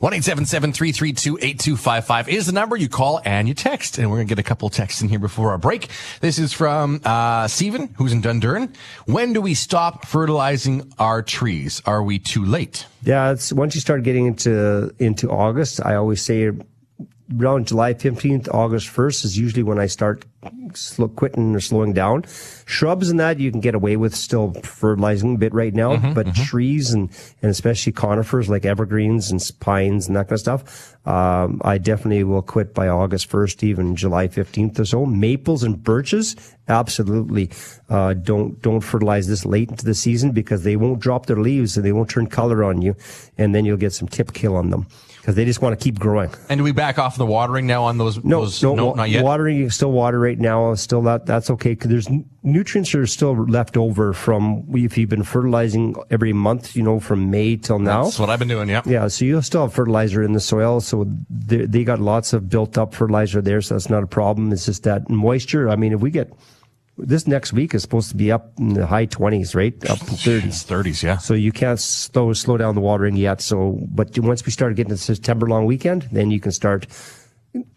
1 0.00 0.12
8255 0.12 2.28
is 2.28 2.46
the 2.46 2.52
number 2.52 2.76
you 2.76 2.88
call 2.88 3.20
and 3.24 3.48
you 3.48 3.54
text. 3.54 3.98
And 3.98 4.10
we're 4.10 4.18
to 4.18 4.24
get 4.24 4.38
a 4.38 4.42
couple 4.42 4.68
texts 4.68 5.02
in 5.02 5.08
here 5.08 5.18
before 5.18 5.50
our 5.50 5.58
break. 5.58 5.88
This 6.20 6.38
is 6.38 6.52
from 6.52 7.00
uh, 7.04 7.48
Stephen, 7.48 7.94
who's 7.96 8.12
in 8.12 8.22
Dundurn. 8.22 8.74
When 9.06 9.32
do 9.32 9.40
we 9.40 9.54
stop 9.54 10.06
fertilizing 10.06 10.92
our 10.98 11.22
trees? 11.22 11.82
Are 11.86 12.02
we 12.02 12.18
too 12.18 12.44
late? 12.44 12.86
Yeah, 13.02 13.32
it's 13.32 13.52
once 13.52 13.74
you 13.74 13.80
start 13.80 14.02
getting 14.02 14.26
into 14.26 14.94
into 14.98 15.30
August, 15.30 15.84
I 15.84 15.96
always 15.96 16.22
say 16.22 16.50
around 17.38 17.68
July 17.68 17.94
15th, 17.94 18.52
August 18.52 18.88
1st 18.88 19.24
is 19.24 19.38
usually 19.38 19.62
when 19.62 19.78
I 19.78 19.86
start 19.86 20.24
slow, 20.74 21.08
quitting 21.08 21.54
or 21.54 21.60
slowing 21.60 21.92
down. 21.92 22.24
Shrubs 22.66 23.10
and 23.10 23.20
that 23.20 23.38
you 23.38 23.50
can 23.50 23.60
get 23.60 23.74
away 23.74 23.96
with 23.96 24.14
still 24.14 24.52
fertilizing 24.62 25.34
a 25.34 25.38
bit 25.38 25.52
right 25.52 25.74
now, 25.74 25.96
but 26.14 26.34
trees 26.34 26.92
and, 26.92 27.10
and 27.42 27.50
especially 27.50 27.92
conifers 27.92 28.48
like 28.48 28.64
evergreens 28.64 29.30
and 29.30 29.40
pines 29.60 30.06
and 30.06 30.16
that 30.16 30.24
kind 30.24 30.32
of 30.32 30.40
stuff, 30.40 30.96
um, 31.06 31.60
I 31.64 31.78
definitely 31.78 32.24
will 32.24 32.42
quit 32.42 32.74
by 32.74 32.88
August 32.88 33.28
1st, 33.30 33.64
even 33.64 33.96
July 33.96 34.28
15th 34.28 34.78
or 34.78 34.84
so. 34.84 35.06
Maples 35.06 35.62
and 35.62 35.82
birches, 35.82 36.36
absolutely, 36.68 37.50
uh, 37.88 38.14
don't, 38.14 38.60
don't 38.62 38.80
fertilize 38.80 39.26
this 39.28 39.44
late 39.44 39.70
into 39.70 39.84
the 39.84 39.94
season 39.94 40.32
because 40.32 40.62
they 40.64 40.76
won't 40.76 41.00
drop 41.00 41.26
their 41.26 41.40
leaves 41.40 41.76
and 41.76 41.84
they 41.84 41.92
won't 41.92 42.08
turn 42.08 42.26
color 42.26 42.64
on 42.64 42.82
you. 42.82 42.94
And 43.36 43.54
then 43.54 43.64
you'll 43.64 43.76
get 43.76 43.92
some 43.92 44.08
tip 44.08 44.32
kill 44.32 44.56
on 44.56 44.70
them 44.70 44.86
because 45.22 45.36
they 45.36 45.44
just 45.44 45.62
want 45.62 45.78
to 45.78 45.82
keep 45.82 46.00
growing. 46.00 46.30
And 46.48 46.58
do 46.58 46.64
we 46.64 46.72
back 46.72 46.98
off 46.98 47.16
the 47.16 47.24
watering 47.24 47.64
now 47.64 47.84
on 47.84 47.96
those? 47.96 48.22
No, 48.24 48.40
those, 48.40 48.60
no, 48.60 48.74
no 48.74 48.94
not 48.94 49.08
yet. 49.08 49.24
Watering, 49.24 49.56
you 49.56 49.64
can 49.64 49.70
still 49.70 49.92
water 49.92 50.18
right 50.18 50.31
now. 50.38 50.74
Still, 50.74 51.02
that 51.02 51.26
that's 51.26 51.50
okay 51.50 51.70
because 51.70 51.90
there's 51.90 52.08
nutrients 52.42 52.94
are 52.94 53.06
still 53.06 53.34
left 53.46 53.76
over 53.76 54.12
from 54.12 54.64
if 54.74 54.96
you've 54.98 55.10
been 55.10 55.22
fertilizing 55.22 55.94
every 56.10 56.32
month. 56.32 56.76
You 56.76 56.82
know, 56.82 57.00
from 57.00 57.30
May 57.30 57.56
till 57.56 57.78
now. 57.78 58.04
That's 58.04 58.18
what 58.18 58.30
I've 58.30 58.38
been 58.38 58.48
doing. 58.48 58.68
Yeah. 58.68 58.82
Yeah, 58.84 59.08
so 59.08 59.24
you'll 59.24 59.42
still 59.42 59.62
have 59.62 59.74
fertilizer 59.74 60.22
in 60.22 60.32
the 60.32 60.40
soil. 60.40 60.80
So 60.80 61.06
they, 61.30 61.66
they 61.66 61.84
got 61.84 62.00
lots 62.00 62.32
of 62.32 62.48
built 62.48 62.78
up 62.78 62.94
fertilizer 62.94 63.40
there. 63.40 63.60
So 63.60 63.74
that's 63.74 63.90
not 63.90 64.02
a 64.02 64.06
problem. 64.06 64.52
It's 64.52 64.66
just 64.66 64.82
that 64.84 65.08
moisture. 65.08 65.68
I 65.68 65.76
mean, 65.76 65.92
if 65.92 66.00
we 66.00 66.10
get 66.10 66.32
this 66.98 67.26
next 67.26 67.52
week 67.52 67.74
is 67.74 67.82
supposed 67.82 68.10
to 68.10 68.16
be 68.16 68.30
up 68.30 68.52
in 68.58 68.74
the 68.74 68.86
high 68.86 69.06
20s, 69.06 69.54
right? 69.54 69.74
Up 69.88 70.00
in 70.00 70.06
30s. 70.14 70.64
30s, 70.66 71.02
yeah. 71.02 71.16
So 71.16 71.34
you 71.34 71.52
can't 71.52 71.80
slow 71.80 72.32
slow 72.32 72.56
down 72.56 72.74
the 72.74 72.80
watering 72.80 73.16
yet. 73.16 73.40
So, 73.40 73.78
but 73.88 74.16
once 74.18 74.44
we 74.44 74.52
start 74.52 74.76
getting 74.76 74.90
to 74.90 74.96
September 74.96 75.46
long 75.46 75.64
weekend, 75.64 76.08
then 76.12 76.30
you 76.30 76.40
can 76.40 76.52
start 76.52 76.86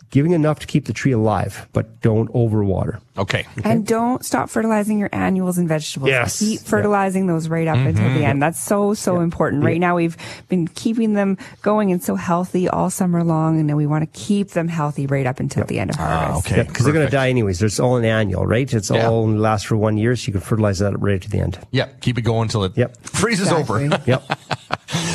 giving 0.10 0.32
enough 0.32 0.60
to 0.60 0.68
keep 0.68 0.86
the 0.86 0.94
tree 0.94 1.12
alive, 1.12 1.68
but 1.74 2.02
don't 2.02 2.32
overwater. 2.34 3.00
Okay. 3.18 3.46
And 3.64 3.88
don't 3.88 4.26
stop 4.26 4.50
fertilizing 4.50 5.00
your 5.00 5.10
annuals 5.14 5.58
and 5.58 5.68
vegetables. 5.70 6.10
Yes. 6.10 6.40
Keep 6.40 6.60
fertilizing 6.62 7.28
those 7.28 7.48
right 7.48 7.68
up 7.68 7.78
until 7.78 8.04
Mhm. 8.10 8.14
the 8.18 8.26
end. 8.26 8.42
That's 8.42 8.62
so, 8.62 8.94
so 8.94 9.22
important. 9.22 9.64
Right 9.64 9.80
now, 9.80 9.96
we've 9.96 10.18
been 10.50 10.68
keeping 10.68 11.14
them 11.14 11.38
going 11.62 11.92
and 11.92 12.04
so 12.04 12.16
healthy 12.16 12.68
all 12.68 12.90
summer 12.90 13.24
long, 13.24 13.60
and 13.60 13.70
then 13.70 13.78
we 13.78 13.88
want 13.88 14.02
to 14.04 14.20
keep 14.20 14.50
them 14.52 14.68
healthy 14.68 15.08
right 15.08 15.26
up 15.26 15.40
until 15.40 15.64
the 15.66 15.80
end 15.80 15.92
of 15.92 15.96
harvest. 15.96 16.48
Ah, 16.52 16.54
okay. 16.54 16.64
Because 16.68 16.84
they're 16.84 16.94
going 16.94 17.06
to 17.08 17.12
die 17.12 17.30
anyways. 17.30 17.62
It's 17.62 17.80
all 17.80 17.96
an 17.96 18.04
annual, 18.06 18.46
right? 18.46 18.72
It's 18.74 18.90
Yeah. 18.90 19.08
all 19.08 19.28
lasts 19.30 19.66
for 19.68 19.78
one 19.78 19.98
year, 19.98 20.16
so 20.18 20.28
you 20.28 20.34
can 20.34 20.42
fertilize 20.42 20.80
that 20.80 21.00
right 21.00 21.22
to 21.22 21.30
the 21.30 21.40
end. 21.40 21.58
Yeah. 21.72 21.86
Keep 22.02 22.18
it 22.18 22.24
going 22.24 22.44
until 22.44 22.66
it 22.66 22.74
Yep. 22.76 22.98
freezes 23.04 23.52
over. 23.52 23.80
Yep. 24.06 24.24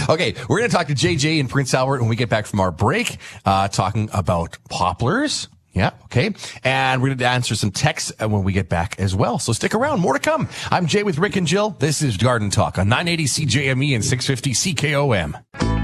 Okay, 0.08 0.34
we're 0.48 0.58
going 0.58 0.70
to 0.70 0.76
talk 0.76 0.88
to 0.88 0.94
JJ 0.94 1.38
and 1.40 1.48
Prince 1.48 1.72
Albert 1.74 2.00
when 2.00 2.08
we 2.08 2.16
get 2.16 2.28
back 2.28 2.46
from 2.46 2.60
our 2.60 2.70
break, 2.70 3.18
uh, 3.44 3.68
talking 3.68 4.08
about 4.12 4.58
poplars. 4.68 5.48
Yeah, 5.80 5.92
okay. 6.04 6.34
And 6.62 7.00
we're 7.00 7.08
going 7.08 7.18
to 7.20 7.26
answer 7.26 7.54
some 7.54 7.70
texts 7.70 8.12
uh, 8.20 8.28
when 8.28 8.44
we 8.44 8.52
get 8.52 8.68
back 8.68 9.00
as 9.00 9.14
well. 9.14 9.38
So 9.38 9.54
stick 9.54 9.74
around. 9.74 10.00
More 10.00 10.12
to 10.12 10.18
come. 10.18 10.46
I'm 10.70 10.86
Jay 10.86 11.02
with 11.04 11.16
Rick 11.16 11.36
and 11.36 11.46
Jill. 11.46 11.70
This 11.70 12.02
is 12.02 12.18
Garden 12.18 12.50
Talk 12.50 12.76
on 12.76 12.90
980 12.90 13.24
CJME 13.24 13.94
and 13.94 14.04
650 14.04 14.74
CKOM. 14.74 15.79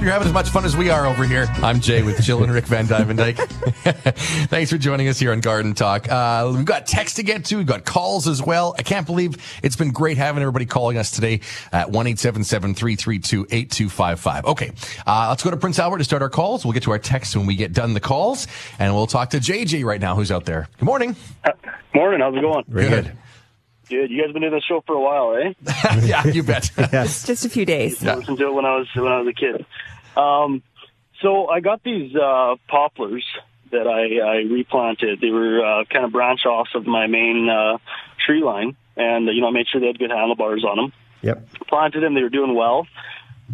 Hope 0.00 0.06
you're 0.06 0.14
having 0.14 0.28
as 0.28 0.32
much 0.32 0.48
fun 0.48 0.64
as 0.64 0.78
we 0.78 0.88
are 0.88 1.04
over 1.04 1.26
here. 1.26 1.46
I'm 1.56 1.78
Jay 1.78 2.02
with 2.02 2.22
Jill 2.22 2.42
and 2.42 2.50
Rick 2.50 2.64
vanDuyvendyk. 2.64 3.36
Thanks 4.48 4.70
for 4.70 4.78
joining 4.78 5.08
us 5.08 5.18
here 5.18 5.30
on 5.30 5.40
Garden 5.40 5.74
Talk. 5.74 6.10
Uh, 6.10 6.54
we've 6.56 6.64
got 6.64 6.86
text 6.86 7.16
to 7.16 7.22
get 7.22 7.44
to. 7.44 7.58
We've 7.58 7.66
got 7.66 7.84
calls 7.84 8.26
as 8.26 8.42
well. 8.42 8.74
I 8.78 8.82
can't 8.82 9.04
believe 9.04 9.36
it's 9.62 9.76
been 9.76 9.90
great 9.90 10.16
having 10.16 10.40
everybody 10.40 10.64
calling 10.64 10.96
us 10.96 11.10
today 11.10 11.42
at 11.70 11.88
1-877-332-8255. 11.88 14.44
Okay. 14.46 14.72
Uh, 15.06 15.26
let's 15.28 15.42
go 15.42 15.50
to 15.50 15.58
Prince 15.58 15.78
Albert 15.78 15.98
to 15.98 16.04
start 16.04 16.22
our 16.22 16.30
calls. 16.30 16.64
We'll 16.64 16.72
get 16.72 16.84
to 16.84 16.92
our 16.92 16.98
texts 16.98 17.36
when 17.36 17.44
we 17.44 17.54
get 17.54 17.74
done 17.74 17.92
the 17.92 18.00
calls 18.00 18.46
and 18.78 18.94
we'll 18.94 19.06
talk 19.06 19.28
to 19.30 19.36
JJ 19.36 19.84
right 19.84 20.00
now 20.00 20.14
who's 20.14 20.32
out 20.32 20.46
there. 20.46 20.66
Good 20.78 20.86
morning. 20.86 21.14
Morning, 21.94 22.20
how's 22.20 22.34
it 22.34 22.40
going? 22.40 22.64
Very 22.68 22.88
good. 22.88 23.12
Good. 23.90 24.08
You 24.08 24.22
guys 24.22 24.32
been 24.32 24.42
doing 24.42 24.54
this 24.54 24.62
show 24.62 24.84
for 24.86 24.94
a 24.94 25.00
while, 25.00 25.34
eh? 25.34 25.52
yeah, 26.04 26.24
you 26.24 26.44
bet. 26.44 26.70
yes. 26.78 27.26
Just 27.26 27.44
a 27.44 27.48
few 27.48 27.66
days. 27.66 28.06
I 28.06 28.14
listened 28.14 28.38
to 28.38 28.46
it 28.46 28.54
when 28.54 28.64
I 28.64 28.76
was 28.76 28.86
when 28.94 29.08
I 29.08 29.20
was 29.20 29.26
a 29.26 29.32
kid. 29.32 29.66
Um, 30.16 30.62
so 31.20 31.48
I 31.48 31.60
got 31.60 31.82
these 31.82 32.14
uh, 32.16 32.56
poplars 32.68 33.24
that 33.70 33.86
I, 33.86 34.26
I 34.26 34.36
replanted. 34.52 35.20
They 35.20 35.30
were 35.30 35.64
uh, 35.64 35.84
kind 35.84 36.04
of 36.04 36.12
branch 36.12 36.44
offs 36.46 36.70
of 36.74 36.86
my 36.86 37.06
main 37.06 37.48
uh, 37.48 37.78
tree 38.24 38.42
line, 38.42 38.76
and 38.96 39.26
you 39.26 39.40
know 39.40 39.48
I 39.48 39.50
made 39.50 39.68
sure 39.68 39.80
they 39.80 39.86
had 39.86 39.98
good 39.98 40.10
handlebars 40.10 40.64
on 40.64 40.76
them. 40.76 40.92
Yep. 41.22 41.48
Planted 41.68 42.02
them; 42.02 42.14
they 42.14 42.22
were 42.22 42.30
doing 42.30 42.54
well. 42.54 42.86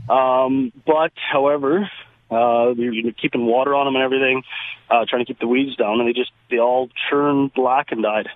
Um, 0.09 0.73
but 0.87 1.13
however, 1.17 1.91
uh, 2.31 2.73
we 2.77 3.03
were 3.03 3.13
keeping 3.13 3.47
water 3.47 3.75
on 3.75 3.87
them 3.87 3.97
and 3.97 4.05
everything, 4.05 4.43
uh, 4.91 5.05
trying 5.09 5.25
to 5.25 5.27
keep 5.27 5.39
the 5.39 5.49
weeds 5.49 5.77
down, 5.77 6.01
and 6.01 6.09
they 6.09 6.13
just 6.13 6.31
they 6.51 6.59
all 6.59 6.89
turned 7.11 7.53
black 7.55 7.93
and 7.93 8.03
died. 8.03 8.29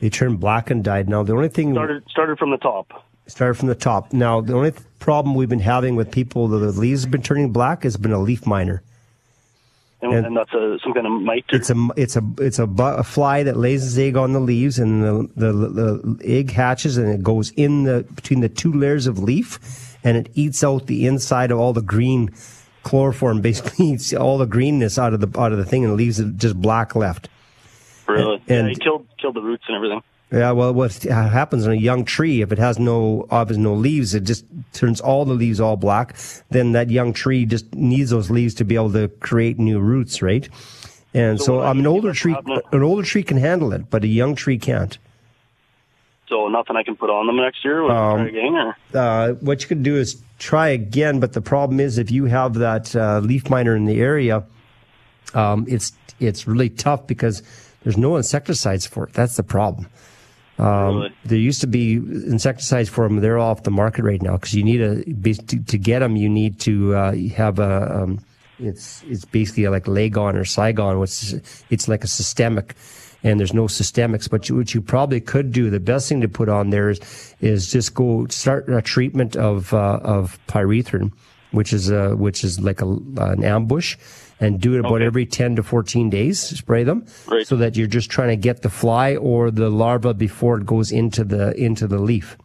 They 0.00 0.10
turned 0.10 0.40
black 0.40 0.70
and 0.70 0.82
died. 0.82 1.08
Now, 1.08 1.22
the 1.22 1.34
only 1.34 1.48
thing 1.48 1.74
Started 1.74 2.04
started 2.08 2.38
from 2.38 2.50
the 2.50 2.56
top. 2.56 3.04
Started 3.30 3.54
from 3.54 3.68
the 3.68 3.74
top. 3.74 4.12
Now, 4.12 4.40
the 4.40 4.54
only 4.54 4.72
th- 4.72 4.82
problem 4.98 5.34
we've 5.34 5.48
been 5.48 5.58
having 5.60 5.96
with 5.96 6.10
people 6.10 6.48
that 6.48 6.58
the 6.58 6.72
leaves 6.72 7.02
have 7.02 7.10
been 7.10 7.22
turning 7.22 7.52
black 7.52 7.82
has 7.84 7.96
been 7.96 8.12
a 8.12 8.18
leaf 8.18 8.46
miner. 8.46 8.82
And, 10.02 10.12
And- 10.14 10.26
and, 10.26 10.36
that's 10.36 10.52
a 10.54 10.78
some 10.82 10.94
kind 10.94 11.06
of 11.06 11.12
mite. 11.12 11.44
It's 11.50 11.68
a 11.70 11.88
it's 11.96 12.16
a 12.16 12.22
it's 12.38 12.58
a, 12.58 12.66
bu- 12.66 12.82
a 12.96 13.02
fly 13.02 13.42
that 13.42 13.56
lays 13.56 13.86
its 13.86 13.98
egg 13.98 14.16
on 14.16 14.32
the 14.32 14.40
leaves, 14.40 14.78
and 14.78 15.02
the, 15.04 15.28
the 15.36 15.52
the 15.52 16.18
egg 16.24 16.50
hatches, 16.52 16.96
and 16.96 17.08
it 17.08 17.22
goes 17.22 17.50
in 17.50 17.84
the 17.84 18.04
between 18.14 18.40
the 18.40 18.48
two 18.48 18.72
layers 18.72 19.06
of 19.06 19.18
leaf, 19.18 19.58
and 20.02 20.16
it 20.16 20.30
eats 20.34 20.64
out 20.64 20.86
the 20.86 21.06
inside 21.06 21.50
of 21.50 21.58
all 21.58 21.74
the 21.74 21.82
green 21.82 22.30
chloroform. 22.82 23.40
Basically, 23.48 23.88
eats 23.88 24.14
all 24.14 24.38
the 24.38 24.46
greenness 24.46 24.98
out 24.98 25.12
of 25.12 25.20
the 25.20 25.38
out 25.38 25.52
of 25.52 25.58
the 25.58 25.66
thing, 25.66 25.84
and 25.84 25.94
leaves 25.96 26.18
it 26.18 26.36
just 26.38 26.56
black 26.58 26.96
left. 26.96 27.28
really. 28.08 28.42
yeah, 28.46 28.54
and- 28.56 28.68
he 28.70 28.76
killed 28.76 29.06
killed 29.18 29.34
the 29.36 29.42
roots 29.42 29.64
and 29.68 29.76
everything. 29.76 30.02
Yeah, 30.32 30.52
well, 30.52 30.72
what 30.72 30.92
happens 31.02 31.66
in 31.66 31.72
a 31.72 31.76
young 31.76 32.04
tree, 32.04 32.40
if 32.40 32.52
it 32.52 32.58
has 32.58 32.78
no, 32.78 33.26
obviously 33.30 33.64
no 33.64 33.74
leaves, 33.74 34.14
it 34.14 34.22
just 34.22 34.44
turns 34.72 35.00
all 35.00 35.24
the 35.24 35.34
leaves 35.34 35.60
all 35.60 35.76
black. 35.76 36.16
Then 36.50 36.70
that 36.72 36.88
young 36.88 37.12
tree 37.12 37.44
just 37.44 37.74
needs 37.74 38.10
those 38.10 38.30
leaves 38.30 38.54
to 38.54 38.64
be 38.64 38.76
able 38.76 38.92
to 38.92 39.08
create 39.08 39.58
new 39.58 39.80
roots, 39.80 40.22
right? 40.22 40.48
And 41.12 41.40
So 41.40 41.44
so, 41.44 41.62
um, 41.64 41.80
an 41.80 41.86
older 41.88 42.12
tree, 42.12 42.34
on 42.34 42.62
an 42.72 42.82
older 42.82 43.02
tree 43.02 43.24
can 43.24 43.38
handle 43.38 43.72
it, 43.72 43.90
but 43.90 44.04
a 44.04 44.06
young 44.06 44.36
tree 44.36 44.58
can't. 44.58 44.96
So 46.28 46.46
nothing 46.46 46.76
I 46.76 46.84
can 46.84 46.94
put 46.94 47.10
on 47.10 47.26
them 47.26 47.36
next 47.36 47.64
year. 47.64 47.82
Um, 47.90 48.26
again, 48.26 48.54
or 48.54 48.76
Uh, 48.94 49.32
what 49.40 49.62
you 49.62 49.66
could 49.66 49.82
do 49.82 49.96
is 49.96 50.22
try 50.38 50.68
again, 50.68 51.18
but 51.18 51.32
the 51.32 51.40
problem 51.40 51.80
is 51.80 51.98
if 51.98 52.12
you 52.12 52.26
have 52.26 52.54
that 52.54 52.94
uh, 52.94 53.18
leaf 53.18 53.50
miner 53.50 53.74
in 53.74 53.86
the 53.86 54.00
area, 54.00 54.44
um, 55.34 55.66
it's 55.68 55.92
it's 56.20 56.46
really 56.46 56.68
tough 56.68 57.08
because 57.08 57.42
there's 57.82 57.96
no 57.96 58.16
insecticides 58.16 58.86
for 58.86 59.08
it. 59.08 59.12
That's 59.12 59.34
the 59.34 59.42
problem. 59.42 59.88
Um, 60.60 60.96
Really? 60.96 61.12
There 61.24 61.38
used 61.38 61.62
to 61.62 61.66
be 61.66 61.94
insecticides 61.94 62.88
for 62.88 63.08
them. 63.08 63.20
They're 63.20 63.38
all 63.38 63.50
off 63.50 63.62
the 63.62 63.70
market 63.70 64.04
right 64.04 64.20
now 64.20 64.34
because 64.36 64.54
you 64.54 64.62
need 64.62 64.80
a 64.82 65.02
to, 65.04 65.62
to 65.64 65.78
get 65.78 66.00
them. 66.00 66.16
You 66.16 66.28
need 66.28 66.60
to 66.60 66.94
uh, 66.94 67.14
have 67.34 67.58
a. 67.58 68.02
Um, 68.02 68.20
it's 68.58 69.02
it's 69.06 69.24
basically 69.24 69.66
like 69.68 69.84
Lagon 69.84 70.34
or 70.34 70.44
Cygon, 70.44 71.00
which 71.00 71.10
is, 71.22 71.64
it's 71.70 71.88
like 71.88 72.04
a 72.04 72.08
systemic, 72.08 72.74
and 73.22 73.40
there's 73.40 73.54
no 73.54 73.64
systemics. 73.64 74.28
But 74.28 74.50
you, 74.50 74.56
what 74.56 74.74
you 74.74 74.82
probably 74.82 75.20
could 75.20 75.50
do, 75.50 75.70
the 75.70 75.80
best 75.80 76.10
thing 76.10 76.20
to 76.20 76.28
put 76.28 76.50
on 76.50 76.68
there 76.68 76.90
is 76.90 77.00
is 77.40 77.72
just 77.72 77.94
go 77.94 78.26
start 78.26 78.68
a 78.68 78.82
treatment 78.82 79.36
of 79.36 79.72
uh, 79.72 80.00
of 80.02 80.38
pyrethrin, 80.46 81.10
which 81.52 81.72
is 81.72 81.90
uh, 81.90 82.10
which 82.10 82.44
is 82.44 82.60
like 82.60 82.82
a, 82.82 82.86
an 82.86 83.44
ambush, 83.44 83.96
and 84.40 84.60
do 84.60 84.74
it 84.74 84.80
about 84.80 84.94
Okay. 84.94 85.04
every 85.06 85.26
ten 85.26 85.56
to 85.56 85.62
fourteen 85.62 86.10
days. 86.10 86.40
Spray 86.40 86.82
them 86.84 87.04
Right. 87.28 87.46
so 87.46 87.56
that 87.56 87.76
you're 87.76 87.86
just 87.86 88.10
trying 88.10 88.28
to 88.30 88.36
get 88.36 88.62
the 88.62 88.70
fly 88.70 89.16
or 89.16 89.50
the 89.50 89.68
larva 89.70 90.14
before 90.14 90.58
it 90.58 90.66
goes 90.66 90.90
into 90.92 91.24
the 91.24 91.54
into 91.56 91.86
the 91.86 91.98
leaf. 91.98 92.36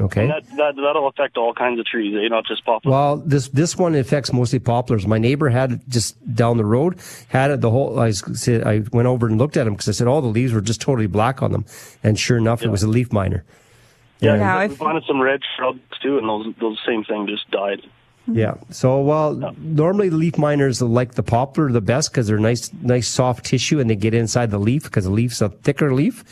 Okay. 0.00 0.22
And 0.22 0.30
that, 0.30 0.46
that 0.56 0.76
that'll 0.76 1.08
affect 1.08 1.36
all 1.36 1.52
kinds 1.52 1.80
of 1.80 1.84
trees, 1.86 2.14
eh? 2.16 2.28
not 2.28 2.44
just 2.46 2.64
poplars. 2.64 2.90
Well, 2.92 3.16
this 3.16 3.48
this 3.48 3.76
one 3.76 3.96
affects 3.96 4.32
mostly 4.32 4.60
poplars. 4.60 5.06
My 5.08 5.18
neighbor 5.18 5.48
had 5.48 5.72
it 5.72 5.80
just 5.88 6.14
down 6.36 6.56
the 6.56 6.64
road, 6.64 6.98
had 7.28 7.50
it 7.50 7.60
the 7.60 7.70
whole. 7.70 7.98
I 7.98 8.12
said 8.12 8.62
I 8.64 8.82
went 8.92 9.08
over 9.08 9.26
and 9.26 9.38
looked 9.38 9.56
at 9.56 9.66
him 9.66 9.72
because 9.74 9.88
I 9.88 9.92
said 9.92 10.06
all 10.06 10.20
the 10.20 10.28
leaves 10.28 10.52
were 10.52 10.60
just 10.60 10.80
totally 10.80 11.08
black 11.08 11.42
on 11.42 11.50
them, 11.50 11.64
and 12.04 12.16
sure 12.16 12.36
enough, 12.38 12.62
it 12.62 12.68
was 12.70 12.84
a 12.84 12.88
leaf 12.88 13.12
miner. 13.12 13.42
yeah, 14.20 14.36
Now, 14.36 14.58
we 14.60 14.66
if- 14.66 14.78
planted 14.78 15.02
some 15.04 15.20
red 15.20 15.40
shrubs 15.56 15.80
too, 16.00 16.16
and 16.18 16.28
those 16.28 16.54
those 16.60 16.78
same 16.86 17.02
thing 17.02 17.26
just 17.26 17.50
died. 17.50 17.82
Yeah. 18.30 18.54
So, 18.70 19.00
well, 19.00 19.54
normally 19.58 20.08
the 20.10 20.16
leaf 20.16 20.36
miners 20.38 20.82
like 20.82 21.14
the 21.14 21.22
poplar 21.22 21.72
the 21.72 21.80
best 21.80 22.10
because 22.10 22.26
they're 22.26 22.38
nice, 22.38 22.70
nice 22.82 23.08
soft 23.08 23.46
tissue, 23.46 23.80
and 23.80 23.88
they 23.88 23.96
get 23.96 24.14
inside 24.14 24.50
the 24.50 24.58
leaf 24.58 24.84
because 24.84 25.04
the 25.04 25.10
leaf's 25.10 25.40
a 25.40 25.48
thicker 25.48 25.94
leaf, 25.94 26.22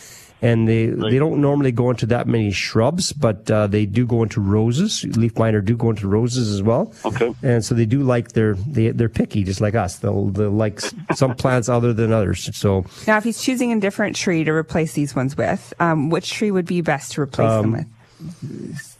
and 0.43 0.69
they 0.69 0.87
they 0.87 1.19
don't 1.19 1.41
normally 1.41 1.73
go 1.73 1.89
into 1.91 2.05
that 2.07 2.27
many 2.27 2.51
shrubs, 2.51 3.13
but 3.13 3.51
uh, 3.51 3.67
they 3.67 3.87
do 3.87 4.07
go 4.07 4.23
into 4.23 4.41
roses. 4.41 5.03
Leaf 5.17 5.39
miner 5.39 5.63
do 5.63 5.77
go 5.77 5.89
into 5.91 6.07
roses 6.07 6.53
as 6.53 6.63
well. 6.63 6.93
Okay. 7.07 7.35
And 7.43 7.65
so 7.65 7.75
they 7.75 7.87
do 7.87 8.03
like 8.03 8.33
they're 8.33 8.55
they 8.55 8.91
they're 8.91 9.09
picky 9.09 9.45
just 9.45 9.63
like 9.63 9.75
us. 9.75 9.97
They'll 9.97 10.27
they'll 10.27 10.51
like 10.51 10.81
some 11.15 11.35
plants 11.35 11.69
other 11.71 11.95
than 11.95 12.13
others. 12.13 12.51
So 12.55 12.85
Now, 13.07 13.17
if 13.17 13.25
he's 13.25 13.41
choosing 13.41 13.73
a 13.73 13.81
different 13.81 14.15
tree 14.17 14.45
to 14.45 14.53
replace 14.53 14.93
these 14.93 15.17
ones 15.17 15.37
with, 15.37 15.73
um, 15.81 16.11
which 16.11 16.31
tree 16.33 16.51
would 16.51 16.67
be 16.67 16.83
best 16.83 17.13
to 17.13 17.23
replace 17.23 17.49
them 17.63 17.75
Um, 17.75 17.87
with? 18.21 18.96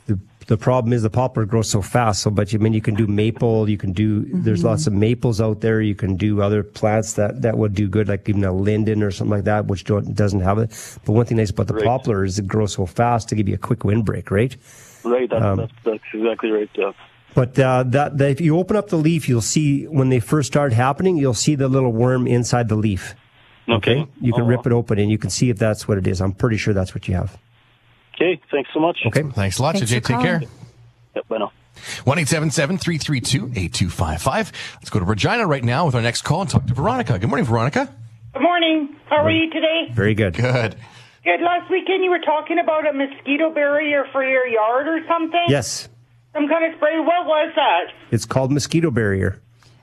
The 0.49 0.57
problem 0.57 0.93
is 0.93 1.03
the 1.03 1.11
poplar 1.11 1.45
grows 1.45 1.69
so 1.69 1.83
fast. 1.83 2.23
So, 2.23 2.31
but 2.31 2.53
you 2.53 2.59
I 2.59 2.63
mean 2.63 2.73
you 2.73 2.81
can 2.81 2.95
do 2.95 3.07
maple. 3.07 3.69
You 3.69 3.77
can 3.77 3.93
do. 3.93 4.25
There's 4.27 4.61
Mm-hmm. 4.61 4.69
lots 4.69 4.87
of 4.87 4.93
maples 4.93 5.41
out 5.41 5.61
there. 5.61 5.81
You 5.81 5.95
can 5.95 6.17
do 6.17 6.41
other 6.41 6.63
plants 6.63 7.15
that 7.15 7.43
that 7.43 7.59
would 7.59 7.75
do 7.75 7.89
good, 7.89 8.09
like 8.09 8.29
even 8.29 8.45
a 8.45 8.53
linden 8.53 9.03
or 9.03 9.11
something 9.11 9.33
like 9.37 9.45
that, 9.45 9.67
which 9.67 9.85
don't 9.85 10.15
doesn't 10.15 10.41
have 10.41 10.59
it. 10.59 10.71
But 11.05 11.13
one 11.13 11.27
thing 11.27 11.37
nice 11.39 11.51
about 11.51 11.67
the 11.67 11.75
Right. 11.75 11.85
poplar 11.85 12.25
is 12.25 12.39
it 12.39 12.47
grows 12.47 12.73
so 12.75 12.87
fast 12.87 13.29
to 13.31 13.35
give 13.35 13.49
you 13.49 13.55
a 13.55 13.59
quick 13.59 13.81
windbreak, 13.85 14.31
right? 14.31 14.57
Right, 15.05 15.29
that, 15.31 15.43
Um, 15.43 15.57
that's 15.59 15.73
that's 15.85 16.05
exactly 16.15 16.51
right. 16.51 16.71
Yeah. 16.77 16.93
But 17.35 17.59
uh, 17.59 17.83
that, 17.89 18.17
that 18.19 18.31
if 18.31 18.41
you 18.41 18.57
open 18.57 18.77
up 18.77 18.89
the 18.89 18.97
leaf, 18.97 19.29
you'll 19.29 19.43
see 19.43 19.85
when 19.85 20.09
they 20.09 20.21
first 20.21 20.47
start 20.47 20.73
happening, 20.73 21.19
you'll 21.19 21.35
see 21.35 21.55
the 21.55 21.69
little 21.69 21.93
worm 21.93 22.27
inside 22.27 22.69
the 22.71 22.77
leaf. 22.77 23.15
Okay. 23.69 24.07
You 24.23 24.33
can 24.33 24.45
Oh, 24.45 24.47
rip 24.47 24.65
it 24.67 24.73
open 24.73 24.99
and 24.99 25.11
you 25.11 25.19
can 25.19 25.29
see 25.29 25.51
if 25.51 25.59
that's 25.59 25.87
what 25.87 25.99
it 25.99 26.07
is. 26.07 26.21
I'm 26.23 26.33
pretty 26.33 26.57
sure 26.57 26.73
that's 26.73 26.95
what 26.95 27.09
you 27.09 27.15
have. 27.15 27.37
Okay, 28.17 28.41
thanks 28.51 28.71
so 28.73 28.81
much. 28.81 28.99
Okay. 29.07 29.23
Thanks 29.23 29.59
a 29.59 29.63
lot, 29.63 29.75
Thanks 29.77 29.91
JJ. 29.91 30.03
for 30.03 30.09
Take 30.09 30.21
care. 30.21 30.43
Yep, 31.15 31.29
bye 31.29 31.39
now. 31.39 31.53
1 32.05 32.17
332 32.25 33.53
8255. 33.55 34.53
Let's 34.77 34.91
go 34.91 34.99
to 34.99 35.05
Regina 35.05 35.47
right 35.47 35.63
now 35.63 35.85
with 35.87 35.95
our 35.95 36.01
next 36.01 36.23
call 36.23 36.41
and 36.41 36.49
talk 36.51 36.67
to 36.67 36.75
Veronica. 36.75 37.19
Good 37.19 37.29
morning, 37.29 37.45
Veronica. 37.45 37.93
Good 38.33 38.43
morning. 38.43 38.97
How 39.07 39.25
are 39.25 39.31
you 39.31 39.51
today? 39.51 39.89
Very 39.93 40.15
good. 40.15 40.35
Good. 40.35 40.77
Good. 41.25 41.41
Last 41.43 41.71
weekend 41.71 42.03
you 42.05 42.11
were 42.11 42.21
talking 42.21 42.59
about 42.59 42.87
a 42.87 42.93
mosquito 42.93 43.51
barrier 43.51 44.07
for 44.13 44.25
your 44.25 44.47
yard 44.47 44.89
or 44.89 45.01
something? 45.07 45.45
Yes. 45.49 45.89
Some 46.33 46.49
kind 46.49 46.71
of 46.73 46.77
spray. 46.79 46.99
What 47.01 47.27
was 47.27 47.53
that? 47.57 47.93
It's 48.11 48.25
called 48.25 48.53
mosquito 48.53 48.91
barrier. 48.91 49.41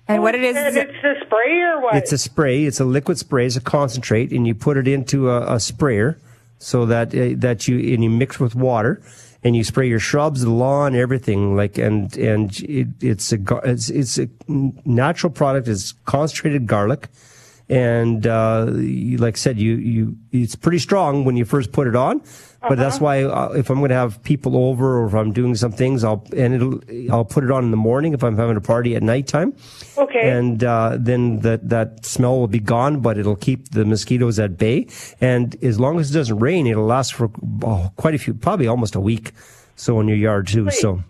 And 0.07 0.21
what 0.21 0.35
it 0.35 0.43
is, 0.43 0.55
And 0.55 0.67
is 0.67 0.75
it's 0.75 0.91
a 0.91 1.25
spray 1.25 1.61
or 1.61 1.81
what? 1.81 1.95
It's 1.95 2.11
a 2.11 2.17
spray. 2.17 2.65
It's 2.65 2.79
a 2.79 2.85
liquid 2.85 3.17
spray. 3.17 3.45
It's 3.45 3.55
a 3.55 3.61
concentrate, 3.61 4.31
and 4.31 4.45
you 4.45 4.53
put 4.53 4.75
it 4.77 4.87
into 4.87 5.29
a, 5.29 5.55
a 5.55 5.59
sprayer 5.59 6.17
so 6.57 6.85
that 6.85 7.13
uh, 7.15 7.35
that 7.37 7.67
you 7.67 7.77
and 7.93 8.03
you 8.03 8.09
mix 8.09 8.39
with 8.39 8.55
water, 8.55 9.01
and 9.43 9.55
you 9.55 9.63
spray 9.63 9.87
your 9.87 9.99
shrubs, 9.99 10.41
the 10.41 10.49
lawn, 10.49 10.95
everything. 10.95 11.55
Like 11.55 11.77
and 11.77 12.15
and 12.17 12.57
it, 12.61 12.87
it's 13.01 13.33
a 13.33 13.39
it's 13.63 13.89
it's 13.89 14.17
a 14.17 14.29
natural 14.47 15.31
product. 15.31 15.67
It's 15.67 15.93
concentrated 16.05 16.67
garlic, 16.67 17.09
and 17.69 18.25
uh, 18.25 18.67
like 18.69 19.35
I 19.35 19.37
said, 19.37 19.59
you 19.59 19.75
you 19.75 20.17
it's 20.31 20.55
pretty 20.55 20.79
strong 20.79 21.25
when 21.25 21.35
you 21.35 21.45
first 21.45 21.71
put 21.71 21.87
it 21.87 21.95
on. 21.95 22.21
But 22.67 22.77
that's 22.77 22.99
why 22.99 23.23
uh, 23.23 23.49
if 23.49 23.69
I'm 23.69 23.79
going 23.79 23.89
to 23.89 23.95
have 23.95 24.23
people 24.23 24.55
over 24.57 24.99
or 24.99 25.07
if 25.07 25.13
I'm 25.13 25.33
doing 25.33 25.55
some 25.55 25.71
things, 25.71 26.03
I'll 26.03 26.25
and 26.35 26.53
it'll 26.53 27.13
I'll 27.13 27.25
put 27.25 27.43
it 27.43 27.51
on 27.51 27.65
in 27.65 27.71
the 27.71 27.77
morning 27.77 28.13
if 28.13 28.23
I'm 28.23 28.37
having 28.37 28.55
a 28.55 28.61
party 28.61 28.95
at 28.95 29.03
nighttime 29.03 29.53
okay. 29.97 30.29
and 30.29 30.63
uh, 30.63 30.97
then 30.99 31.39
that 31.39 31.67
that 31.69 32.05
smell 32.05 32.39
will 32.39 32.47
be 32.47 32.59
gone, 32.59 33.01
but 33.01 33.17
it'll 33.17 33.35
keep 33.35 33.69
the 33.69 33.83
mosquitoes 33.83 34.39
at 34.39 34.57
bay. 34.57 34.87
And 35.19 35.61
as 35.63 35.79
long 35.79 35.99
as 35.99 36.11
it 36.11 36.13
doesn't 36.13 36.39
rain, 36.39 36.65
it'll 36.67 36.85
last 36.85 37.13
for 37.13 37.29
oh, 37.63 37.91
quite 37.97 38.15
a 38.15 38.17
few, 38.17 38.33
probably 38.33 38.67
almost 38.67 38.95
a 38.95 39.01
week. 39.01 39.33
So 39.75 39.99
in 39.99 40.07
your 40.07 40.17
yard 40.17 40.47
too. 40.47 40.69
So 40.69 41.03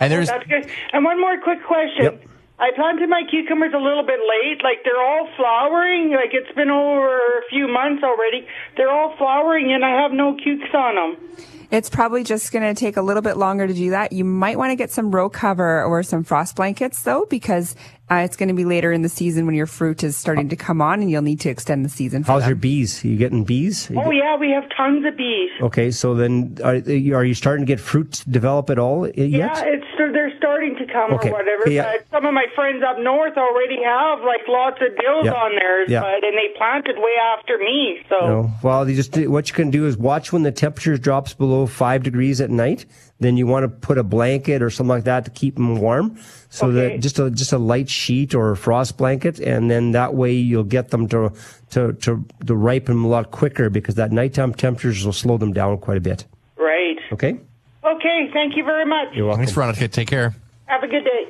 And 0.00 0.12
there's 0.12 0.28
That's 0.28 0.46
good. 0.46 0.68
And 0.92 1.04
one 1.04 1.20
more 1.20 1.38
quick 1.40 1.62
question. 1.64 2.04
Yep. 2.04 2.28
I 2.62 2.70
planted 2.76 3.08
my 3.08 3.22
cucumbers 3.28 3.72
a 3.74 3.82
little 3.82 4.06
bit 4.06 4.20
late. 4.20 4.62
Like 4.62 4.84
they're 4.84 5.02
all 5.02 5.26
flowering. 5.36 6.12
Like 6.12 6.30
it's 6.32 6.54
been 6.54 6.70
over 6.70 7.08
a 7.38 7.42
few 7.50 7.66
months 7.66 8.04
already. 8.04 8.46
They're 8.76 8.90
all 8.90 9.16
flowering, 9.18 9.72
and 9.72 9.84
I 9.84 10.00
have 10.00 10.12
no 10.12 10.36
cukes 10.36 10.72
on 10.72 10.94
them. 10.94 11.56
it's 11.72 11.90
probably 11.90 12.22
just 12.22 12.52
going 12.52 12.62
to 12.62 12.78
take 12.78 12.96
a 12.96 13.02
little 13.02 13.22
bit 13.22 13.36
longer 13.36 13.66
to 13.66 13.74
do 13.74 13.90
that. 13.90 14.12
You 14.12 14.24
might 14.24 14.58
want 14.58 14.70
to 14.70 14.76
get 14.76 14.92
some 14.92 15.10
row 15.10 15.28
cover 15.28 15.82
or 15.82 16.04
some 16.04 16.22
frost 16.22 16.54
blankets 16.54 17.02
though, 17.02 17.26
because 17.28 17.74
uh, 18.12 18.24
it's 18.24 18.36
going 18.36 18.48
to 18.48 18.54
be 18.54 18.64
later 18.64 18.92
in 18.92 19.02
the 19.02 19.08
season 19.08 19.46
when 19.46 19.54
your 19.54 19.66
fruit 19.66 20.02
is 20.04 20.16
starting 20.16 20.48
to 20.50 20.56
come 20.56 20.80
on 20.82 21.00
and 21.00 21.10
you'll 21.10 21.22
need 21.22 21.40
to 21.40 21.48
extend 21.48 21.84
the 21.84 21.88
season 21.88 22.22
for 22.24 22.32
how's 22.32 22.42
them. 22.42 22.50
your 22.50 22.56
bees? 22.56 23.04
you 23.04 23.16
getting 23.16 23.44
bees? 23.44 23.88
You 23.90 23.98
Oh 24.00 24.04
get- 24.10 24.16
yeah, 24.16 24.36
we 24.36 24.50
have 24.50 24.64
tons 24.76 25.04
of 25.06 25.16
bees. 25.16 25.50
Okay, 25.62 25.90
so 25.90 26.14
then 26.14 26.58
are, 26.62 26.74
are 26.76 27.24
you 27.24 27.34
starting 27.34 27.64
to 27.64 27.70
get 27.70 27.80
fruit 27.80 28.22
develop 28.28 28.68
at 28.70 28.78
all 28.78 29.06
yet? 29.08 29.16
Yeah, 29.30 29.62
it's 29.66 29.86
they're 30.12 30.36
starting 30.36 30.76
to 30.76 30.84
come 30.92 31.14
Okay. 31.14 31.30
or 31.30 31.32
whatever. 31.32 31.70
Yeah. 31.70 31.84
But 31.96 32.06
some 32.10 32.26
of 32.26 32.34
my 32.34 32.44
friends 32.54 32.82
up 32.86 32.98
north 32.98 33.34
already 33.38 33.78
have 33.82 34.18
like 34.20 34.42
lots 34.48 34.76
of 34.82 34.88
dills 35.00 35.24
Yeah. 35.24 35.32
on 35.32 35.52
theirs, 35.54 35.88
Yeah. 35.88 36.00
but 36.00 36.22
and 36.22 36.36
they 36.36 36.52
planted 36.58 36.96
way 36.98 37.12
after 37.38 37.56
me. 37.56 37.98
So 38.10 38.16
No. 38.26 38.50
Well, 38.62 38.86
you 38.90 38.94
just 38.96 39.16
what 39.28 39.48
you 39.48 39.54
can 39.54 39.70
do 39.70 39.86
is 39.86 39.96
watch 39.96 40.30
when 40.32 40.42
the 40.42 40.52
temperature 40.52 40.98
drops 40.98 41.32
below 41.32 41.64
five 41.66 42.02
degrees 42.02 42.40
at 42.42 42.50
night. 42.50 42.84
Then 43.22 43.36
you 43.36 43.46
want 43.46 43.64
to 43.64 43.68
put 43.68 43.96
a 43.98 44.02
blanket 44.02 44.62
or 44.62 44.70
something 44.70 44.88
like 44.88 45.04
that 45.04 45.24
to 45.24 45.30
keep 45.30 45.54
them 45.54 45.76
warm. 45.76 46.18
So 46.50 46.66
Okay. 46.66 46.74
that 46.96 47.00
just 47.00 47.18
a 47.18 47.30
just 47.30 47.52
a 47.52 47.58
light 47.58 47.88
sheet 47.88 48.34
or 48.34 48.50
a 48.52 48.56
frost 48.56 48.96
blanket, 48.98 49.38
and 49.40 49.70
then 49.70 49.92
that 49.92 50.14
way 50.14 50.32
you'll 50.32 50.64
get 50.64 50.90
them 50.90 51.08
to 51.08 51.32
to 51.70 51.92
to, 51.94 52.24
to 52.46 52.54
ripen 52.54 53.04
a 53.04 53.08
lot 53.08 53.30
quicker 53.30 53.70
because 53.70 53.94
that 53.94 54.12
nighttime 54.12 54.52
temperatures 54.52 55.04
will 55.04 55.12
slow 55.12 55.38
them 55.38 55.52
down 55.52 55.78
quite 55.78 55.96
a 55.96 56.00
bit. 56.00 56.26
right. 56.56 56.96
Okay. 57.12 57.38
Okay, 57.84 58.30
thank 58.32 58.56
you 58.56 58.64
very 58.64 58.84
much. 58.86 59.08
You're 59.14 59.26
welcome. 59.26 59.40
thanks, 59.40 59.52
Veronica. 59.52 59.88
Take 59.88 60.08
care. 60.08 60.34
Have 60.66 60.82
a 60.84 60.88
good 60.88 61.04
day. 61.04 61.26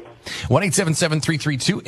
1 0.48 0.70
332 0.70 1.82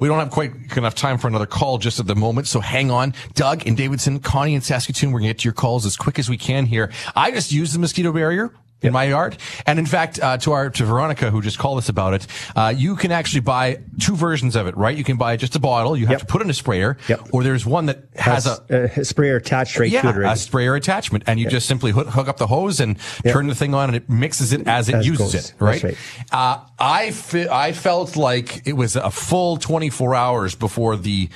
We 0.00 0.08
don't 0.08 0.18
have 0.18 0.30
quite 0.30 0.52
enough 0.76 0.94
time 0.94 1.18
for 1.18 1.28
another 1.28 1.46
call 1.46 1.78
just 1.78 2.00
at 2.00 2.06
the 2.06 2.14
moment, 2.16 2.46
so 2.48 2.60
hang 2.60 2.90
on. 2.90 3.14
Doug 3.34 3.66
in 3.66 3.74
Davidson, 3.74 4.18
Connie 4.20 4.54
in 4.54 4.60
Saskatoon, 4.60 5.12
we're 5.12 5.20
going 5.20 5.28
to 5.28 5.34
get 5.34 5.40
to 5.40 5.44
your 5.44 5.52
calls 5.52 5.86
as 5.86 5.96
quick 5.96 6.18
as 6.18 6.28
we 6.28 6.36
can 6.36 6.66
here. 6.66 6.90
I 7.14 7.30
just 7.30 7.52
use 7.52 7.72
the 7.72 7.78
mosquito 7.78 8.12
barrier. 8.12 8.52
In 8.84 8.92
my 8.92 9.04
yard. 9.04 9.36
And 9.66 9.78
in 9.78 9.86
fact, 9.86 10.20
uh, 10.20 10.36
to 10.38 10.52
our 10.52 10.70
to 10.70 10.84
Veronica 10.84 11.30
who 11.30 11.40
just 11.42 11.58
called 11.58 11.78
us 11.78 11.88
about 11.88 12.14
it, 12.14 12.26
uh, 12.54 12.72
you 12.76 12.96
can 12.96 13.12
actually 13.12 13.40
buy 13.40 13.80
two 13.98 14.16
versions 14.16 14.56
of 14.56 14.66
it, 14.66 14.76
right? 14.76 14.96
You 14.96 15.04
can 15.04 15.16
buy 15.16 15.36
just 15.36 15.56
a 15.56 15.60
bottle. 15.60 15.96
You 15.96 16.06
have 16.06 16.20
to 16.20 16.26
put 16.26 16.42
in 16.42 16.50
a 16.50 16.54
sprayer, 16.54 16.96
or 17.32 17.42
there's 17.42 17.66
one 17.66 17.86
that 17.86 18.04
has, 18.16 18.46
a, 18.46 18.90
a 18.96 19.04
sprayer 19.04 19.36
attached 19.36 19.78
right 19.78 19.90
yeah, 19.90 20.02
to 20.02 20.08
it 20.08 20.16
already. 20.16 20.32
a 20.32 20.36
sprayer 20.36 20.74
attachment, 20.74 21.24
and 21.26 21.40
you 21.40 21.48
just 21.48 21.66
simply 21.66 21.92
hook, 21.92 22.08
hook 22.08 22.28
up 22.28 22.36
the 22.36 22.46
hose 22.46 22.80
and 22.80 22.98
turn 23.26 23.46
the 23.46 23.54
thing 23.54 23.74
on, 23.74 23.88
and 23.88 23.96
it 23.96 24.08
mixes 24.08 24.52
it 24.52 24.66
as 24.66 24.88
it 24.88 24.96
As 24.96 25.06
uses 25.06 25.34
it. 25.34 25.54
Right. 25.58 25.80
That's 25.82 26.32
Uh, 26.32 26.60
I 26.78 27.10
fe- 27.10 27.48
I 27.48 27.72
felt 27.72 28.16
like 28.16 28.66
it 28.66 28.74
was 28.74 28.96
a 28.96 29.10
full 29.10 29.56
24 29.56 30.14
hours 30.14 30.54
before 30.54 30.96
the 30.96 31.28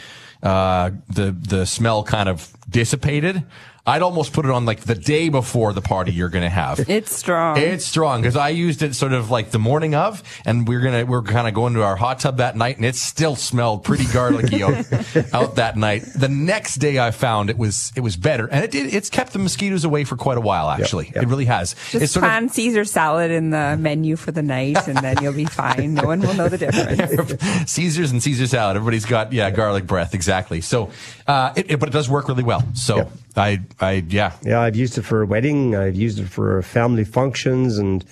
uh, 0.43 0.91
the 1.09 1.33
the 1.33 1.67
smell 1.67 2.03
kind 2.03 2.29
of 2.29 2.53
dissipated. 2.69 3.45
I'd 3.89 4.03
almost 4.03 4.35
put 4.35 4.45
it 4.45 4.51
on 4.51 4.67
like 4.67 4.81
the 4.81 4.95
day 4.95 5.31
before 5.31 5.73
the 5.73 5.81
party 5.81 6.13
you're 6.13 6.29
going 6.29 6.45
to 6.45 6.51
have. 6.51 6.79
It's 6.99 7.15
strong. 7.15 7.57
It's 7.59 7.87
strong 7.87 8.23
because 8.23 8.37
I 8.37 8.49
used 8.49 8.83
it 8.83 8.95
sort 8.95 9.13
of 9.13 9.31
like 9.31 9.51
the 9.51 9.59
morning 9.59 9.95
of, 9.95 10.23
and 10.45 10.67
we're 10.67 10.81
gonna 10.81 11.05
we're 11.07 11.23
kind 11.23 11.47
of 11.47 11.55
going 11.55 11.75
to 11.75 11.83
our 11.83 11.97
hot 11.97 12.19
tub 12.21 12.39
that 12.39 12.57
night, 12.57 12.77
and 12.77 12.85
it 12.85 12.97
still 12.97 13.37
smelled 13.37 13.85
pretty 13.85 14.05
garlicky 14.07 14.63
out, 14.65 14.85
out 15.33 15.55
that 15.57 15.77
night. 15.77 16.03
The 16.17 16.29
next 16.29 16.77
day, 16.77 16.99
I 16.99 17.13
found 17.13 17.51
it 17.51 17.59
was 17.59 17.93
it 17.95 18.01
was 18.01 18.17
better, 18.17 18.47
and 18.49 18.65
it 18.65 18.71
did 18.73 18.93
it's 18.93 19.11
kept 19.11 19.33
the 19.33 19.39
mosquitoes 19.39 19.85
away 19.85 20.05
for 20.05 20.17
quite 20.17 20.39
a 20.39 20.41
while. 20.41 20.71
Actually, 20.71 21.13
it 21.15 21.27
really 21.29 21.45
has. 21.45 21.75
Just 21.91 21.95
it's 22.05 22.13
sort 22.13 22.27
of 22.27 22.51
Caesar 22.51 22.85
salad 22.85 23.31
in 23.31 23.51
the 23.51 23.77
menu 23.79 24.17
for 24.17 24.33
the 24.33 24.43
night, 24.43 24.89
and 24.89 24.99
then 24.99 25.17
you'll 25.23 25.33
be 25.33 25.45
fine. 25.63 25.95
No 25.95 26.05
one 26.05 26.21
will 26.21 26.35
know 26.35 26.49
the 26.49 26.59
difference. 26.59 27.71
Caesars 27.71 28.11
and 28.11 28.23
Caesar 28.23 28.47
salad. 28.47 28.77
Everybody's 28.77 29.07
got 29.07 29.33
yeah 29.33 29.51
garlic 29.51 29.87
breath 29.87 30.15
exactly. 30.15 30.61
So, 30.61 30.91
uh, 31.29 31.53
it, 31.57 31.71
it- 31.73 31.79
but 31.81 31.89
it 31.89 31.93
does 31.93 32.09
work 32.09 32.27
really 32.29 32.43
well. 32.43 32.63
So 32.75 33.11
I 33.37 33.61
I 33.81 34.05
yeah 34.09 34.33
Yeah, 34.43 34.61
I've 34.61 34.75
used 34.77 34.99
it 34.99 35.03
for 35.03 35.23
a 35.23 35.27
wedding. 35.27 35.77
I've 35.77 35.95
used 35.95 36.19
it 36.19 36.29
for 36.29 36.61
family 36.63 37.05
functions, 37.05 37.79
and 37.79 38.05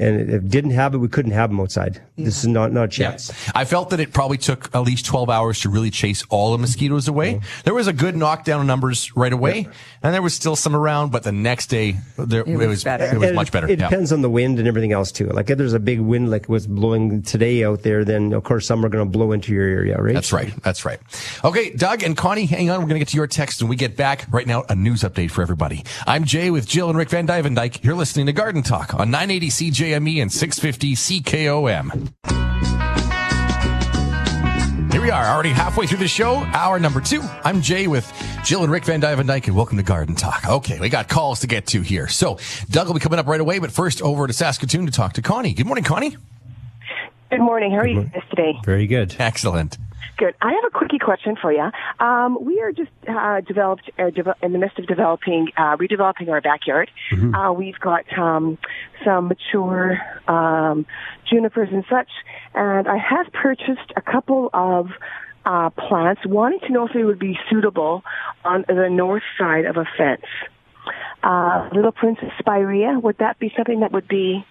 and 0.00 0.20
if 0.30 0.44
it 0.44 0.48
didn't 0.48 0.70
have 0.72 0.94
it, 0.94 0.98
we 0.98 1.08
couldn't 1.08 1.32
have 1.32 1.50
them 1.50 1.60
outside. 1.60 2.00
This 2.16 2.38
is 2.38 2.46
not 2.46 2.72
not 2.72 2.84
a 2.84 2.88
chance. 2.88 3.32
I 3.54 3.64
felt 3.64 3.90
that 3.90 4.00
it 4.00 4.12
probably 4.12 4.38
took 4.38 4.74
at 4.74 4.80
least 4.80 5.06
12 5.06 5.28
hours 5.30 5.60
to 5.60 5.68
really 5.68 5.90
chase 5.90 6.24
all 6.30 6.52
the 6.52 6.58
mosquitoes 6.58 7.08
away. 7.08 7.34
Mm-hmm. 7.34 7.60
There 7.64 7.74
was 7.74 7.86
a 7.86 7.92
good 7.92 8.16
knockdown 8.16 8.60
of 8.60 8.66
numbers 8.66 9.14
right 9.16 9.32
away, 9.32 9.68
and 10.02 10.14
there 10.14 10.22
was 10.22 10.34
still 10.34 10.56
some 10.56 10.74
around, 10.74 11.12
but 11.12 11.22
the 11.22 11.32
next 11.32 11.66
day 11.66 11.96
there, 12.16 12.42
it, 12.46 12.56
was 12.56 12.84
It 13.12 13.18
was 13.18 13.28
And 13.28 13.36
much 13.36 13.52
better. 13.52 13.68
It 13.68 13.78
yeah. 13.78 13.88
depends 13.88 14.12
on 14.12 14.22
the 14.22 14.30
wind 14.30 14.58
and 14.58 14.66
everything 14.66 14.92
else 14.92 15.12
too. 15.12 15.26
Like 15.26 15.50
if 15.50 15.58
there's 15.58 15.74
a 15.74 15.80
big 15.80 16.00
wind 16.00 16.30
like 16.30 16.48
what's 16.48 16.66
blowing 16.66 17.22
today 17.22 17.64
out 17.64 17.82
there, 17.82 18.04
then 18.04 18.32
of 18.32 18.44
course 18.44 18.66
some 18.66 18.84
are 18.84 18.88
going 18.88 19.04
to 19.04 19.10
blow 19.10 19.32
into 19.32 19.52
your 19.52 19.66
area, 19.66 19.96
right? 20.00 20.14
That's 20.14 20.32
right. 20.32 20.52
That's 20.62 20.84
right. 20.84 21.00
Okay, 21.44 21.70
Doug 21.70 22.02
and 22.02 22.16
Connie, 22.16 22.46
hang 22.46 22.70
on. 22.70 22.80
We're 22.80 22.88
going 22.88 22.98
to 22.98 23.00
get 23.00 23.08
to 23.08 23.16
your 23.16 23.26
text 23.26 23.62
when 23.62 23.68
we 23.68 23.76
get 23.76 23.96
back. 23.96 24.26
Right 24.30 24.46
now, 24.46 24.64
a 24.68 24.74
news 24.74 25.02
update 25.02 25.30
for 25.30 25.42
everybody. 25.42 25.84
I'm 26.06 26.24
Jay 26.24 26.50
with 26.50 26.66
Jill 26.66 26.88
and 26.88 26.96
Rick 26.96 27.08
vanDuyvendyk. 27.08 27.84
You're 27.84 27.94
listening 27.94 28.26
to 28.26 28.32
Garden 28.32 28.62
Talk 28.62 28.94
on 28.94 29.10
980 29.10 29.50
CJME 29.90 30.22
and 30.22 30.32
650 30.32 30.94
CKOM. 30.94 32.12
Here 34.92 35.02
we 35.02 35.10
are, 35.10 35.24
already 35.24 35.50
halfway 35.50 35.86
through 35.86 35.98
the 35.98 36.08
show, 36.08 36.36
hour 36.52 36.78
number 36.78 37.00
two. 37.00 37.22
I'm 37.44 37.60
Jay 37.62 37.86
with 37.86 38.10
Jill 38.44 38.62
and 38.62 38.72
Rick 38.72 38.84
vanDuyvendyk, 38.84 39.46
and 39.46 39.56
welcome 39.56 39.76
to 39.76 39.82
Garden 39.82 40.14
Talk. 40.14 40.48
Okay, 40.48 40.80
we 40.80 40.88
got 40.88 41.08
calls 41.08 41.40
to 41.40 41.46
get 41.46 41.66
to 41.68 41.80
here. 41.80 42.08
So, 42.08 42.38
Doug 42.70 42.86
will 42.88 42.94
be 42.94 43.00
coming 43.00 43.18
up 43.18 43.26
right 43.26 43.40
away, 43.40 43.58
but 43.58 43.70
first 43.70 44.02
over 44.02 44.26
to 44.26 44.32
Saskatoon 44.32 44.86
to 44.86 44.92
talk 44.92 45.14
to 45.14 45.22
Connie. 45.22 45.54
Good 45.54 45.66
morning, 45.66 45.84
Connie. 45.84 46.16
Good 47.30 47.40
morning. 47.40 47.70
How 47.70 47.78
are 47.78 47.86
you 47.86 48.04
guys 48.04 48.22
today? 48.30 48.54
Very 48.64 48.86
good. 48.86 49.14
Excellent. 49.18 49.78
Good. 50.16 50.34
I 50.42 50.52
have 50.52 50.64
a 50.66 50.70
quickie 50.70 50.98
question 50.98 51.36
for 51.40 51.52
you. 51.52 51.70
Um, 51.98 52.36
we 52.44 52.60
are 52.60 52.72
just 52.72 52.90
uh, 53.08 53.40
developed 53.40 53.90
uh, 53.98 54.10
deve- 54.10 54.34
in 54.42 54.52
the 54.52 54.58
midst 54.58 54.78
of 54.78 54.86
developing, 54.86 55.48
uh, 55.56 55.76
redeveloping 55.76 56.28
our 56.28 56.40
backyard. 56.40 56.90
Mhm. 57.10 57.34
Uh, 57.34 57.52
we've 57.52 57.78
got 57.80 58.04
um, 58.18 58.58
some 59.04 59.28
mature 59.28 59.98
um, 60.28 60.84
junipers 61.30 61.68
and 61.72 61.84
such, 61.88 62.10
and 62.54 62.86
I 62.88 62.98
have 62.98 63.32
purchased 63.32 63.92
a 63.96 64.02
couple 64.02 64.50
of 64.52 64.90
uh, 65.46 65.70
plants, 65.70 66.20
wanting 66.26 66.60
to 66.60 66.72
know 66.72 66.86
if 66.86 66.92
they 66.92 67.02
would 67.04 67.18
be 67.18 67.38
suitable 67.48 68.04
on 68.44 68.64
the 68.68 68.88
north 68.90 69.22
side 69.38 69.64
of 69.64 69.76
a 69.78 69.86
fence. 69.96 70.24
Uh, 71.22 71.68
Little 71.72 71.92
Princess 71.92 72.30
spirea, 72.38 72.98
would 72.98 73.18
that 73.18 73.38
be 73.38 73.52
something 73.56 73.80
that 73.80 73.92
would 73.92 74.08
be 74.08 74.44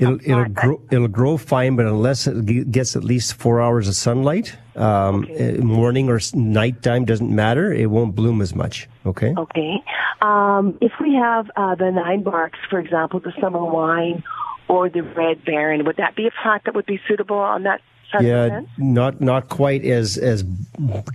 It'll 0.00 0.18
it'll 0.24 0.44
grow 0.46 0.80
it'll 0.90 1.08
grow 1.08 1.36
fine, 1.36 1.76
but 1.76 1.86
unless 1.86 2.26
it 2.26 2.70
gets 2.72 2.96
at 2.96 3.04
least 3.04 3.34
four 3.34 3.60
hours 3.60 3.86
of 3.88 3.94
sunlight, 3.94 4.56
um, 4.76 5.26
uh, 5.38 5.62
morning 5.62 6.08
or 6.08 6.18
nighttime 6.34 7.04
doesn't 7.04 7.34
matter. 7.34 7.72
It 7.72 7.90
won't 7.90 8.14
bloom 8.14 8.40
as 8.40 8.54
much. 8.54 8.88
Okay. 9.04 9.34
Okay. 9.36 9.82
Um, 10.22 10.78
if 10.80 10.92
we 11.00 11.14
have 11.14 11.50
uh, 11.56 11.74
the 11.74 11.90
nine 11.90 12.22
barks, 12.22 12.58
for 12.68 12.78
example, 12.78 13.20
the 13.20 13.32
summer 13.40 13.64
wine 13.64 14.22
or 14.68 14.88
the 14.88 15.02
red 15.02 15.44
baron, 15.44 15.84
would 15.84 15.96
that 15.96 16.14
be 16.16 16.26
a 16.26 16.30
plant 16.42 16.64
that 16.64 16.74
would 16.74 16.86
be 16.86 17.00
suitable 17.08 17.38
on 17.38 17.62
that 17.64 17.80
side 18.12 18.20
of 18.22 18.26
Yeah, 18.26 18.60
not 18.78 19.20
not 19.20 19.48
quite 19.48 19.84
as 19.84 20.16
as 20.16 20.42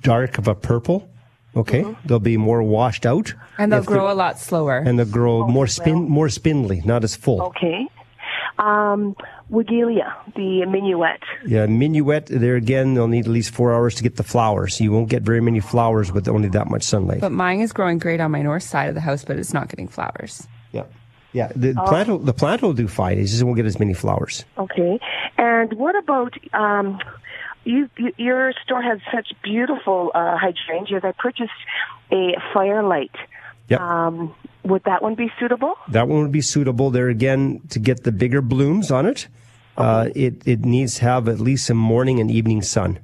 dark 0.02 0.38
of 0.38 0.48
a 0.48 0.56
purple. 0.56 1.10
Okay, 1.58 1.86
they'll 2.06 2.20
be 2.20 2.36
more 2.36 2.62
washed 2.62 3.06
out, 3.06 3.34
And 3.58 3.72
they'll 3.72 3.82
grow 3.82 4.12
a 4.12 4.14
lot 4.14 4.38
slower. 4.40 4.78
and 4.86 5.00
they'll 5.00 5.06
grow 5.20 5.48
more 5.48 5.68
spin 5.68 6.10
more 6.10 6.28
spindly, 6.30 6.82
not 6.84 7.04
as 7.06 7.16
full. 7.16 7.42
Okay. 7.42 7.88
Um, 8.58 9.16
Weigela, 9.52 10.14
the 10.36 10.66
minuet. 10.66 11.20
Yeah, 11.46 11.66
minuet. 11.66 12.28
There 12.28 12.56
again, 12.56 12.94
they'll 12.94 13.08
need 13.08 13.26
at 13.26 13.32
least 13.32 13.54
four 13.54 13.74
hours 13.74 13.96
to 13.96 14.04
get 14.04 14.16
the 14.16 14.24
flowers. 14.24 14.80
You 14.80 14.92
won't 14.92 15.10
get 15.10 15.24
very 15.24 15.42
many 15.42 15.60
flowers 15.60 16.12
with 16.12 16.28
only 16.28 16.48
that 16.50 16.70
much 16.70 16.84
sunlight. 16.84 17.22
But 17.22 17.32
mine 17.32 17.60
is 17.60 17.74
growing 17.74 18.00
great 18.00 18.22
on 18.22 18.32
my 18.32 18.42
north 18.42 18.64
side 18.64 18.88
of 18.90 18.96
the 18.96 19.02
house, 19.02 19.26
but 19.26 19.38
it's 19.38 19.54
not 19.54 19.68
getting 19.70 19.88
flowers. 19.88 20.48
Yeah. 20.72 20.84
Yeah, 21.34 21.52
the 21.54 21.76
Oh. 21.78 21.86
plant 21.86 22.08
will, 22.08 22.20
the 22.20 22.34
plant 22.34 22.62
will 22.62 22.72
do 22.74 22.88
fine. 22.88 23.18
It 23.18 23.26
just 23.26 23.44
won't 23.44 23.58
get 23.58 23.66
as 23.66 23.78
many 23.78 23.94
flowers. 23.94 24.46
Okay. 24.58 25.00
And 25.38 25.74
what 25.74 25.98
about 25.98 26.34
um, 26.54 27.00
you, 27.66 27.90
you? 27.98 28.14
Your 28.18 28.54
store 28.64 28.82
has 28.82 29.00
such 29.14 29.34
beautiful 29.44 30.12
uh, 30.16 30.38
hydrangeas. 30.38 31.04
I 31.04 31.12
purchased 31.12 31.52
a 32.10 32.36
firelight. 32.54 33.12
Yep. 33.68 33.82
Um, 33.82 34.34
would 34.66 34.84
that 34.86 35.02
one 35.02 35.16
be 35.16 35.32
suitable? 35.40 35.74
That 35.90 36.08
one 36.08 36.22
would 36.24 36.32
be 36.32 36.42
suitable 36.42 36.90
there 36.90 37.10
again 37.10 37.62
to 37.70 37.80
get 37.80 38.04
the 38.04 38.12
bigger 38.12 38.42
blooms 38.42 38.92
on 38.92 39.06
it. 39.06 39.28
Uh, 39.78 40.10
it 40.16 40.42
it 40.48 40.62
needs 40.64 40.96
to 40.96 41.04
have 41.04 41.28
at 41.28 41.40
least 41.40 41.68
some 41.68 41.78
morning 41.78 42.20
and 42.20 42.32
evening 42.32 42.62
sun. 42.62 43.00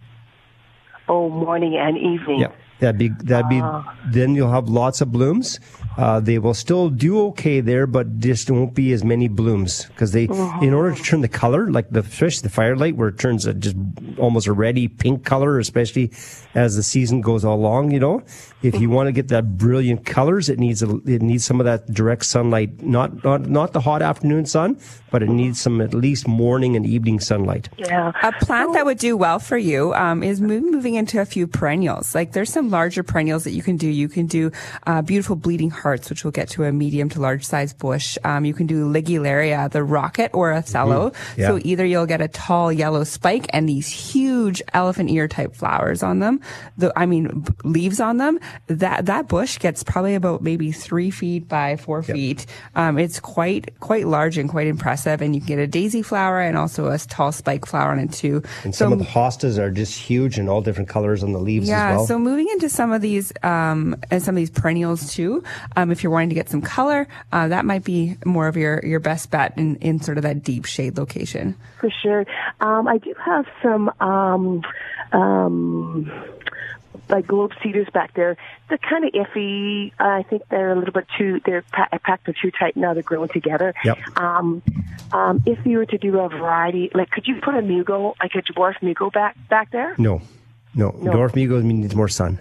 Oh, 1.10 1.30
morning 1.30 1.76
and 1.78 1.98
evening. 1.98 2.40
Yeah, 2.40 2.52
that'd 2.82 2.98
be 3.00 3.10
that'd 3.24 3.48
be. 3.50 3.62
Ah. 3.62 3.96
Then 4.12 4.36
you'll 4.36 4.52
have 4.52 4.68
lots 4.68 5.00
of 5.00 5.12
blooms. 5.12 5.60
Uh, 5.98 6.20
they 6.20 6.40
will 6.40 6.54
still 6.54 6.90
do 6.90 7.20
okay 7.28 7.60
there, 7.62 7.86
but 7.86 8.20
just 8.20 8.50
won't 8.50 8.74
be 8.74 8.92
as 8.94 9.04
many 9.04 9.28
blooms 9.28 9.86
because 9.88 10.12
they, 10.14 10.28
Mm-hmm. 10.28 10.64
in 10.64 10.74
order 10.74 10.96
to 10.96 11.04
turn 11.04 11.20
the 11.22 11.28
color, 11.28 11.70
like 11.70 11.90
the 11.92 12.02
fish, 12.02 12.40
the 12.42 12.50
firelight, 12.50 12.96
where 12.96 13.10
it 13.10 13.20
turns 13.20 13.46
a 13.46 13.54
just 13.54 13.76
almost 14.18 14.48
a 14.48 14.54
reddy 14.54 14.88
pink 14.88 15.26
color, 15.26 15.60
especially 15.60 16.12
as 16.56 16.76
the 16.76 16.84
season 16.84 17.20
goes 17.22 17.44
along. 17.44 17.92
You 17.92 18.00
know, 18.00 18.24
if 18.64 18.80
you 18.80 18.90
want 18.90 19.08
to 19.08 19.12
get 19.12 19.28
that 19.30 19.58
brilliant 19.58 20.06
colors, 20.06 20.48
it 20.50 20.58
needs 20.60 20.82
a, 20.82 20.90
it 21.06 21.22
needs 21.22 21.44
some 21.46 21.60
of 21.60 21.66
that 21.66 21.92
direct 21.94 22.26
sunlight, 22.26 22.82
not 22.82 23.24
not 23.24 23.50
not 23.50 23.74
the 23.74 23.82
hot 23.82 24.02
afternoon 24.02 24.46
sun, 24.46 24.80
but 25.12 25.22
it 25.22 25.30
needs 25.30 25.60
some 25.60 25.82
at 25.82 25.94
least 25.94 26.26
morning 26.28 26.76
and 26.78 26.86
evening 26.86 27.20
sunlight. 27.20 27.68
Yeah. 27.78 28.14
A 28.24 28.32
plant 28.46 28.74
that 28.74 28.86
would 28.86 28.98
do 28.98 29.18
well 29.18 29.40
for 29.40 29.58
you 29.58 29.94
um, 29.96 30.24
is 30.24 30.40
moving 30.40 30.96
into 30.96 31.20
a 31.20 31.26
few 31.26 31.46
perennials. 31.48 32.16
Like 32.16 32.32
there's 32.32 32.50
some 32.52 32.71
larger 32.72 33.04
perennials 33.04 33.44
that 33.44 33.52
you 33.52 33.62
can 33.62 33.78
do. 33.78 33.88
You 33.88 34.08
can 34.10 34.26
do 34.26 34.52
uh, 34.88 35.02
beautiful 35.02 35.36
bleeding 35.36 35.70
hearts, 35.70 36.10
which 36.10 36.24
will 36.24 36.32
get 36.32 36.50
to 36.50 36.64
a 36.64 36.72
medium 36.72 37.10
to 37.10 37.20
large 37.22 37.46
size 37.46 37.74
bush. 37.74 38.18
Um, 38.24 38.46
you 38.46 38.54
can 38.54 38.66
do 38.68 38.92
ligularia, 38.92 39.70
the 39.70 39.84
rocket, 39.84 40.32
or 40.34 40.52
Othello. 40.54 41.10
Mhm. 41.12 41.38
Yeah. 41.38 41.48
So 41.48 41.60
either 41.64 41.86
you'll 41.86 42.06
get 42.08 42.22
a 42.22 42.28
tall 42.28 42.72
yellow 42.72 43.04
spike 43.04 43.48
and 43.54 43.68
these 43.70 43.88
huge 43.90 44.62
elephant 44.74 45.10
ear 45.12 45.28
type 45.28 45.56
flowers 45.56 46.02
on 46.04 46.20
them. 46.20 46.40
The 46.78 46.92
I 46.96 47.06
mean 47.06 47.42
b- 47.42 47.54
leaves 47.64 48.00
on 48.00 48.18
them. 48.18 48.40
That 48.68 49.06
that 49.06 49.28
bush 49.28 49.60
gets 49.60 49.84
probably 49.84 50.16
about 50.16 50.42
maybe 50.42 50.72
three 50.72 51.12
feet 51.12 51.48
by 51.48 51.76
four 51.78 52.02
feet. 52.04 52.46
Um, 52.76 52.98
it's 52.98 53.20
quite 53.20 53.78
quite 53.80 54.08
large 54.08 54.38
and 54.38 54.50
quite 54.50 54.68
impressive. 54.68 55.22
And 55.22 55.36
you 55.36 55.42
can 55.42 55.48
get 55.48 55.60
a 55.60 55.68
daisy 55.68 56.02
flower 56.02 56.40
and 56.40 56.58
also 56.58 56.88
a 56.90 56.98
tall 56.98 57.32
spike 57.32 57.66
flower 57.66 57.92
on 57.92 58.00
it 58.00 58.12
too. 58.14 58.42
And 58.64 58.74
so 58.74 58.86
some 58.86 58.94
of 58.94 59.00
the 59.00 59.06
hostas 59.06 59.58
are 59.58 59.72
just 59.72 59.98
huge 60.00 60.38
and 60.38 60.50
all 60.50 60.62
different 60.62 60.90
colors 60.90 61.24
on 61.24 61.34
the 61.34 61.40
leaves 61.40 61.68
yeah, 61.68 61.92
as 61.92 61.98
well. 61.98 62.06
so 62.08 62.20
moving 62.20 62.48
into 62.52 62.61
some 62.70 62.92
of 62.92 63.02
these 63.02 63.32
um, 63.44 63.96
and 64.10 64.22
some 64.22 64.36
of 64.36 64.38
these 64.38 64.50
perennials 64.50 65.14
too. 65.14 65.44
Um, 65.76 65.92
if 65.92 66.04
you're 66.04 66.12
wanting 66.12 66.30
to 66.30 66.36
get 66.36 66.50
some 66.50 66.62
color, 66.62 67.08
uh, 67.32 67.48
that 67.50 67.66
might 67.66 67.84
be 67.84 68.18
more 68.26 68.48
of 68.48 68.58
your 68.58 68.82
your 68.86 69.00
best 69.00 69.32
bet 69.32 69.58
in 69.58 69.76
in 69.78 70.02
sort 70.02 70.18
of 70.18 70.24
that 70.24 70.44
deep 70.44 70.66
shade 70.66 70.98
location. 70.98 71.56
For 71.80 71.90
sure. 71.90 72.26
Um, 72.60 72.88
I 72.88 72.98
do 72.98 73.14
have 73.24 73.46
some 73.62 73.92
um, 74.00 74.62
um, 75.12 76.12
like 77.10 77.28
globe 77.28 77.52
cedars 77.62 77.88
back 77.94 78.14
there. 78.14 78.38
They're 78.70 78.78
kind 78.78 79.06
of 79.06 79.12
iffy. 79.12 79.92
I 80.00 80.24
think 80.24 80.44
they're 80.50 80.72
a 80.72 80.76
little 80.76 80.94
bit 80.94 81.08
too. 81.18 81.42
They're 81.46 81.64
pa- 81.64 81.90
packed 82.04 82.26
them 82.26 82.36
too 82.42 82.52
tight 82.52 82.78
now. 82.78 82.94
They're 82.94 83.04
growing 83.04 83.30
together. 83.30 83.74
Yep. 83.84 83.98
Um, 84.18 84.62
um, 85.12 85.44
if 85.46 85.66
you 85.66 85.78
were 85.78 85.86
to 85.86 85.98
do 85.98 86.20
a 86.20 86.30
variety, 86.30 86.90
like 86.94 87.10
could 87.12 87.28
you 87.28 87.42
put 87.42 87.56
a 87.56 87.62
mugo, 87.62 88.16
like 88.20 88.36
a 88.36 88.42
dwarf 88.42 88.76
mugo, 88.82 89.12
back 89.12 89.36
back 89.50 89.72
there? 89.72 89.96
No, 89.98 90.22
no. 90.74 90.92
No. 90.92 91.12
Dwarf 91.12 91.32
Mugo 91.34 91.62
needs 91.62 91.96
more 91.96 92.08
sun. 92.08 92.40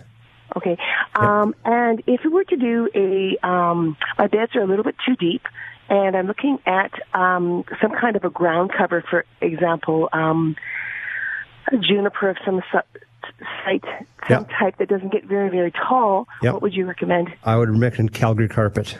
Okay. 0.56 0.76
Um, 1.14 1.54
and 1.64 2.02
if 2.06 2.20
we 2.24 2.30
were 2.30 2.44
to 2.44 2.56
do 2.56 2.88
a, 2.94 3.46
um, 3.46 3.96
my 4.18 4.26
beds 4.26 4.54
are 4.56 4.62
a 4.62 4.66
little 4.66 4.84
bit 4.84 4.96
too 5.06 5.16
deep, 5.16 5.42
and 5.88 6.16
I'm 6.16 6.26
looking 6.26 6.58
at 6.66 6.92
um, 7.14 7.64
some 7.80 7.92
kind 7.92 8.16
of 8.16 8.24
a 8.24 8.30
ground 8.30 8.70
cover, 8.76 9.02
for 9.08 9.24
example, 9.40 10.08
um, 10.12 10.56
a 11.72 11.76
juniper 11.76 12.30
of 12.30 12.36
some 12.44 12.62
su- 12.72 13.00
site, 13.64 13.84
some 14.28 14.46
Yeah. 14.50 14.58
type 14.58 14.76
that 14.78 14.88
doesn't 14.88 15.12
get 15.12 15.24
very, 15.24 15.50
very 15.50 15.70
tall. 15.72 16.26
Yep. 16.42 16.52
What 16.54 16.62
would 16.62 16.74
you 16.74 16.86
recommend? 16.86 17.28
I 17.44 17.56
would 17.56 17.70
recommend 17.70 18.12
Calgary 18.12 18.48
carpet. 18.48 18.98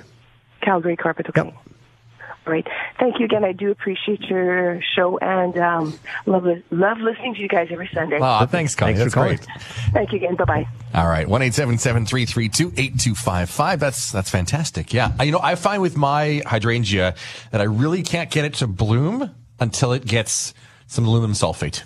Calgary 0.63 0.97
carpet, 0.97 1.27
okay. 1.31 1.41
All 1.41 1.55
right. 2.51 2.67
Thank 2.99 3.19
you 3.19 3.25
again. 3.25 3.45
I 3.45 3.53
do 3.53 3.71
appreciate 3.71 4.21
your 4.23 4.81
show 4.95 5.19
and 5.19 5.57
um, 5.59 5.99
love 6.27 6.45
love 6.71 6.99
listening 6.99 7.35
to 7.35 7.41
you 7.41 7.49
guys 7.49 7.69
every 7.71 7.89
Sunday. 7.95 8.19
Aw, 8.19 8.47
thanks, 8.47 8.75
Connie. 8.75 8.95
Thanks 8.95 9.15
for 9.15 9.21
That's 9.21 9.39
calling. 9.47 9.59
great. 9.59 9.93
Thank 9.93 10.13
you 10.13 10.19
again. 10.19 10.37
Bye 10.37 10.45
bye. 10.45 10.69
All 10.95 11.07
right, 11.07 11.27
one 11.29 11.43
eight 11.43 11.55
seven 11.55 11.79
seven 11.79 12.05
three 12.05 12.27
three 12.27 12.49
two 12.49 12.73
eight 12.77 12.99
two 12.99 13.15
five 13.15 13.49
five. 13.49 13.81
That's 13.81 14.11
that's 14.13 14.29
fantastic. 14.31 14.93
Yeah, 14.93 15.13
you 15.23 15.33
know, 15.33 15.41
I 15.43 15.55
find 15.55 15.81
with 15.81 15.97
my 15.97 16.43
hydrangea 16.47 17.15
that 17.53 17.61
I 17.61 17.65
really 17.65 18.03
can't 18.03 18.31
get 18.31 18.45
it 18.45 18.55
to 18.55 18.67
bloom 18.67 19.31
until 19.61 19.93
it 19.93 20.05
gets 20.05 20.53
some 20.87 21.07
aluminum 21.07 21.35
sulfate. 21.35 21.85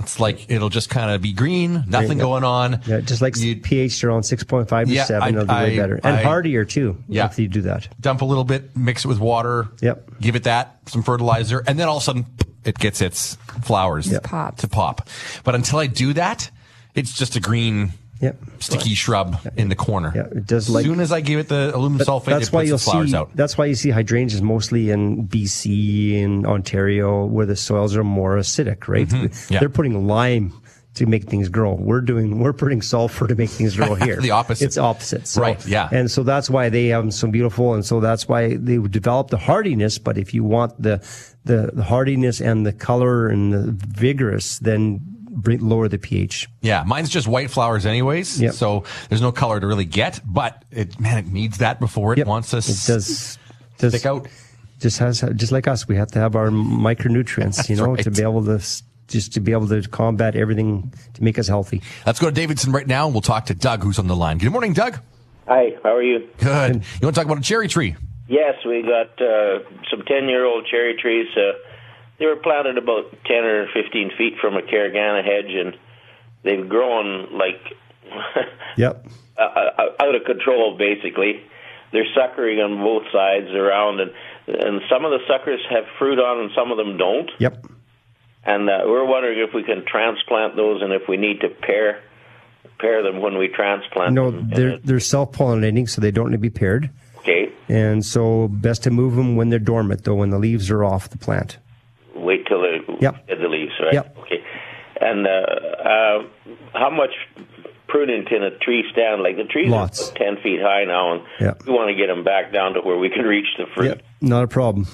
It's 0.00 0.18
like 0.18 0.50
it'll 0.50 0.70
just 0.70 0.88
kind 0.88 1.10
of 1.10 1.20
be 1.20 1.32
green, 1.32 1.84
nothing 1.86 2.18
Yeah. 2.18 2.24
going 2.24 2.42
on. 2.44 2.80
Yeah, 2.86 3.00
just 3.00 3.20
like 3.20 3.36
you, 3.36 3.56
pH 3.56 4.02
around 4.02 4.22
6.5 4.22 4.86
to 4.86 4.92
Yeah, 4.92 5.04
7, 5.04 5.22
I- 5.22 5.28
it'll 5.28 5.44
be 5.46 5.52
way 5.52 5.76
better. 5.76 6.00
And 6.02 6.16
I- 6.16 6.22
hardier 6.22 6.64
too, 6.64 6.96
Yeah. 7.08 7.26
if 7.26 7.38
you 7.38 7.48
do 7.48 7.62
that. 7.62 7.88
Dump 8.00 8.22
a 8.22 8.24
little 8.24 8.44
bit, 8.44 8.74
mix 8.76 9.04
it 9.04 9.08
with 9.08 9.18
water. 9.20 9.68
Yep. 9.82 10.20
Give 10.20 10.36
it 10.36 10.44
that 10.44 10.78
some 10.86 11.02
fertilizer, 11.02 11.62
and 11.66 11.78
then 11.78 11.86
all 11.88 11.98
of 11.98 12.02
a 12.02 12.04
sudden 12.04 12.26
it 12.64 12.78
gets 12.78 13.02
its 13.02 13.36
flowers 13.62 14.06
Yep. 14.10 14.22
Pop. 14.24 14.56
to 14.58 14.68
pop. 14.68 15.08
But 15.44 15.54
until 15.54 15.78
I 15.78 15.86
do 15.86 16.14
that, 16.14 16.50
it's 16.94 17.12
just 17.12 17.36
a 17.36 17.40
green. 17.40 17.92
Yep. 18.24 18.36
Sticky 18.60 18.94
shrub 18.94 19.36
in 19.56 19.68
the 19.68 19.74
corner. 19.74 20.12
Yeah, 20.16 20.22
it 20.38 20.46
does 20.46 20.68
like- 20.70 20.84
As 20.84 20.90
soon 20.90 21.00
as 21.00 21.12
I 21.12 21.20
give 21.20 21.38
it 21.40 21.48
the 21.48 21.72
aluminum 21.76 22.06
sulfate, 22.06 22.24
that's 22.26 22.48
it 22.48 22.52
why 22.52 22.60
puts 22.62 22.68
you'll 22.68 22.78
flowers 22.78 23.10
see. 23.10 23.16
out. 23.16 23.30
That's 23.34 23.58
why 23.58 23.66
you 23.66 23.74
see 23.74 23.90
hydrangeas 23.90 24.40
mostly 24.42 24.90
in 24.90 25.26
BC 25.26 26.22
and 26.24 26.46
Ontario, 26.46 27.26
where 27.26 27.46
the 27.46 27.56
soils 27.56 27.96
are 27.96 28.04
more 28.04 28.36
acidic. 28.36 28.88
Right? 28.88 29.08
Mhm. 29.08 29.50
Yeah. 29.50 29.60
They're 29.60 29.68
putting 29.68 30.06
lime 30.06 30.52
to 30.94 31.06
make 31.06 31.24
things 31.24 31.48
grow. 31.48 31.74
We're 31.74 32.00
doing. 32.00 32.38
We're 32.38 32.52
putting 32.52 32.80
sulfur 32.80 33.26
to 33.26 33.34
make 33.34 33.50
things 33.50 33.74
grow 33.76 33.94
here. 34.06 34.16
The 34.20 34.30
opposite. 34.30 34.64
It's 34.64 34.78
opposite. 34.78 35.26
So- 35.26 35.42
Right, 35.42 35.66
yeah. 35.66 35.88
And 35.90 36.10
so 36.10 36.22
that's 36.22 36.48
why 36.48 36.68
they 36.70 36.86
have 36.88 37.02
them 37.02 37.10
so 37.10 37.26
beautiful, 37.28 37.74
and 37.74 37.84
so 37.84 38.00
that's 38.00 38.28
why 38.28 38.56
they 38.56 38.78
would 38.78 38.92
develop 38.92 39.28
the 39.30 39.36
hardiness. 39.38 39.98
But 39.98 40.16
if 40.18 40.32
you 40.32 40.44
want 40.44 40.80
the 40.80 41.00
the, 41.44 41.70
the 41.74 41.82
hardiness 41.82 42.40
and 42.40 42.64
the 42.64 42.72
color 42.72 43.28
and 43.28 43.52
the 43.52 43.76
vigorous, 43.76 44.58
then 44.60 45.00
lower 45.34 45.88
the 45.88 45.98
pH. 45.98 46.48
Yeah, 46.60 46.84
mine's 46.86 47.08
just 47.10 47.26
white 47.26 47.50
flowers 47.50 47.86
anyways. 47.86 48.40
Yep. 48.40 48.54
So 48.54 48.84
there's 49.08 49.22
no 49.22 49.32
color 49.32 49.60
to 49.60 49.66
really 49.66 49.84
get, 49.84 50.20
but 50.24 50.64
it 50.70 50.98
man, 50.98 51.18
it 51.18 51.26
needs 51.26 51.58
that 51.58 51.80
before 51.80 52.18
it 52.18 52.26
wants 52.26 52.50
to 52.50 52.58
It 52.58 52.66
does. 52.86 53.38
does 53.78 53.92
stick 53.92 54.06
out. 54.06 54.28
Just 54.80 54.98
has 54.98 55.24
just 55.36 55.52
like 55.52 55.66
us, 55.68 55.88
we 55.88 55.96
have 55.96 56.08
to 56.12 56.18
have 56.18 56.36
our 56.36 56.50
micronutrients, 56.50 57.68
you 57.68 57.76
know, 57.76 57.92
right. 57.92 58.02
to 58.04 58.10
be 58.10 58.22
able 58.22 58.44
to 58.44 58.58
just 59.08 59.34
to 59.34 59.40
be 59.40 59.52
able 59.52 59.68
to 59.68 59.82
combat 59.88 60.34
everything 60.34 60.92
to 61.14 61.22
make 61.22 61.38
us 61.38 61.48
healthy. 61.48 61.82
Let's 62.06 62.18
go 62.18 62.28
to 62.28 62.32
Davidson 62.32 62.72
right 62.72 62.86
now 62.86 63.06
and 63.06 63.14
we'll 63.14 63.22
talk 63.22 63.46
to 63.46 63.54
Doug 63.54 63.82
who's 63.82 63.98
on 63.98 64.06
the 64.06 64.16
line. 64.16 64.38
Good 64.38 64.52
morning, 64.52 64.72
Doug. 64.72 64.98
Hi, 65.46 65.76
how 65.82 65.94
are 65.94 66.02
you? 66.02 66.28
Good. 66.38 66.74
You 66.76 66.80
want 67.02 67.14
to 67.14 67.20
talk 67.20 67.26
about 67.26 67.38
a 67.38 67.42
cherry 67.42 67.68
tree? 67.68 67.96
Yes, 68.28 68.54
we 68.64 68.82
got 68.82 69.20
uh, 69.20 69.58
some 69.90 70.02
10 70.06 70.28
year 70.28 70.46
old 70.46 70.66
cherry 70.66 70.96
trees. 71.00 71.26
Uh, 71.36 71.52
they 72.18 72.26
were 72.26 72.36
planted 72.36 72.78
about 72.78 73.10
10 73.26 73.36
or 73.44 73.66
15 73.74 74.10
feet 74.16 74.34
from 74.40 74.54
a 74.56 74.62
Caragana 74.62 75.24
hedge, 75.24 75.52
and 75.54 75.76
they've 76.42 76.68
grown 76.68 77.36
like 77.36 77.60
Yep. 78.76 79.06
uh, 79.38 79.42
uh, 79.42 79.82
out 80.00 80.14
of 80.14 80.24
control, 80.24 80.76
basically. 80.78 81.42
They're 81.92 82.06
suckering 82.14 82.58
on 82.60 82.78
both 82.82 83.04
sides 83.12 83.50
around, 83.54 84.00
and, 84.00 84.10
and 84.48 84.80
some 84.90 85.04
of 85.04 85.12
the 85.12 85.20
suckers 85.28 85.60
have 85.70 85.84
fruit 85.98 86.18
on 86.18 86.40
and 86.44 86.50
some 86.56 86.70
of 86.72 86.76
them 86.76 86.96
don't. 86.96 87.30
Yep. 87.38 87.66
And 88.44 88.68
uh, 88.68 88.82
we're 88.86 89.06
wondering 89.06 89.38
if 89.38 89.54
we 89.54 89.62
can 89.62 89.84
transplant 89.86 90.56
those 90.56 90.82
and 90.82 90.92
if 90.92 91.02
we 91.08 91.16
need 91.16 91.40
to 91.40 91.48
pair 91.48 92.02
pair 92.78 93.02
them 93.04 93.20
when 93.22 93.38
we 93.38 93.46
transplant 93.48 94.12
No, 94.14 94.30
them. 94.32 94.50
they're 94.50 94.78
they're 94.78 95.00
self 95.00 95.30
pollinating, 95.32 95.88
so 95.88 96.00
they 96.00 96.10
don't 96.10 96.30
need 96.30 96.36
to 96.36 96.40
be 96.40 96.50
paired. 96.50 96.90
Okay, 97.18 97.50
And 97.68 98.04
so 98.04 98.48
best 98.48 98.82
to 98.82 98.90
move 98.90 99.14
them 99.16 99.36
when 99.36 99.48
they're 99.48 99.58
dormant, 99.60 100.04
though, 100.04 100.16
when 100.16 100.28
the 100.30 100.38
leaves 100.38 100.70
are 100.70 100.84
off 100.84 101.08
the 101.08 101.16
plant. 101.16 101.56
Wait 102.34 102.46
till 102.46 102.62
they 102.62 102.80
Yep. 103.00 103.26
get 103.28 103.38
the 103.40 103.48
leaves, 103.48 103.72
right? 103.80 103.94
Yep. 103.94 104.16
Okay. 104.18 104.42
And 105.00 105.26
uh, 105.26 105.30
uh, 105.30 106.18
how 106.72 106.90
much 106.90 107.10
pruning 107.88 108.24
can 108.26 108.42
a 108.42 108.50
tree 108.58 108.84
stand? 108.92 109.22
Like 109.22 109.36
the 109.36 109.44
trees 109.44 109.70
Lots. 109.70 110.10
are 110.10 110.14
ten 110.14 110.36
feet 110.42 110.60
high 110.62 110.84
now, 110.84 111.12
and 111.14 111.22
Yep. 111.40 111.62
we 111.66 111.72
want 111.72 111.88
to 111.90 111.94
get 111.94 112.06
them 112.06 112.24
back 112.24 112.52
down 112.52 112.74
to 112.74 112.80
where 112.80 112.96
we 112.98 113.10
can 113.10 113.24
reach 113.24 113.46
the 113.58 113.66
fruit. 113.74 113.86
Yep. 113.88 114.02
Not 114.20 114.44
a 114.44 114.48
problem. 114.48 114.86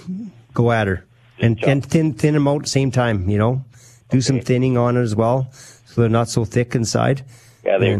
Go 0.54 0.70
at 0.72 0.86
her. 0.86 1.04
And, 1.38 1.62
and 1.64 1.84
thin 1.84 2.12
thin 2.14 2.34
them 2.34 2.46
out 2.48 2.56
at 2.56 2.62
the 2.62 2.68
same 2.68 2.90
time, 2.90 3.28
you 3.30 3.38
know. 3.38 3.64
Do 4.10 4.20
some 4.20 4.40
thinning 4.40 4.76
on 4.76 4.96
it 4.96 5.02
as 5.02 5.14
well, 5.14 5.48
so 5.52 6.00
they're 6.00 6.10
not 6.10 6.28
so 6.28 6.44
thick 6.44 6.74
inside. 6.74 7.22
Yeah, 7.64 7.78
they 7.78 7.94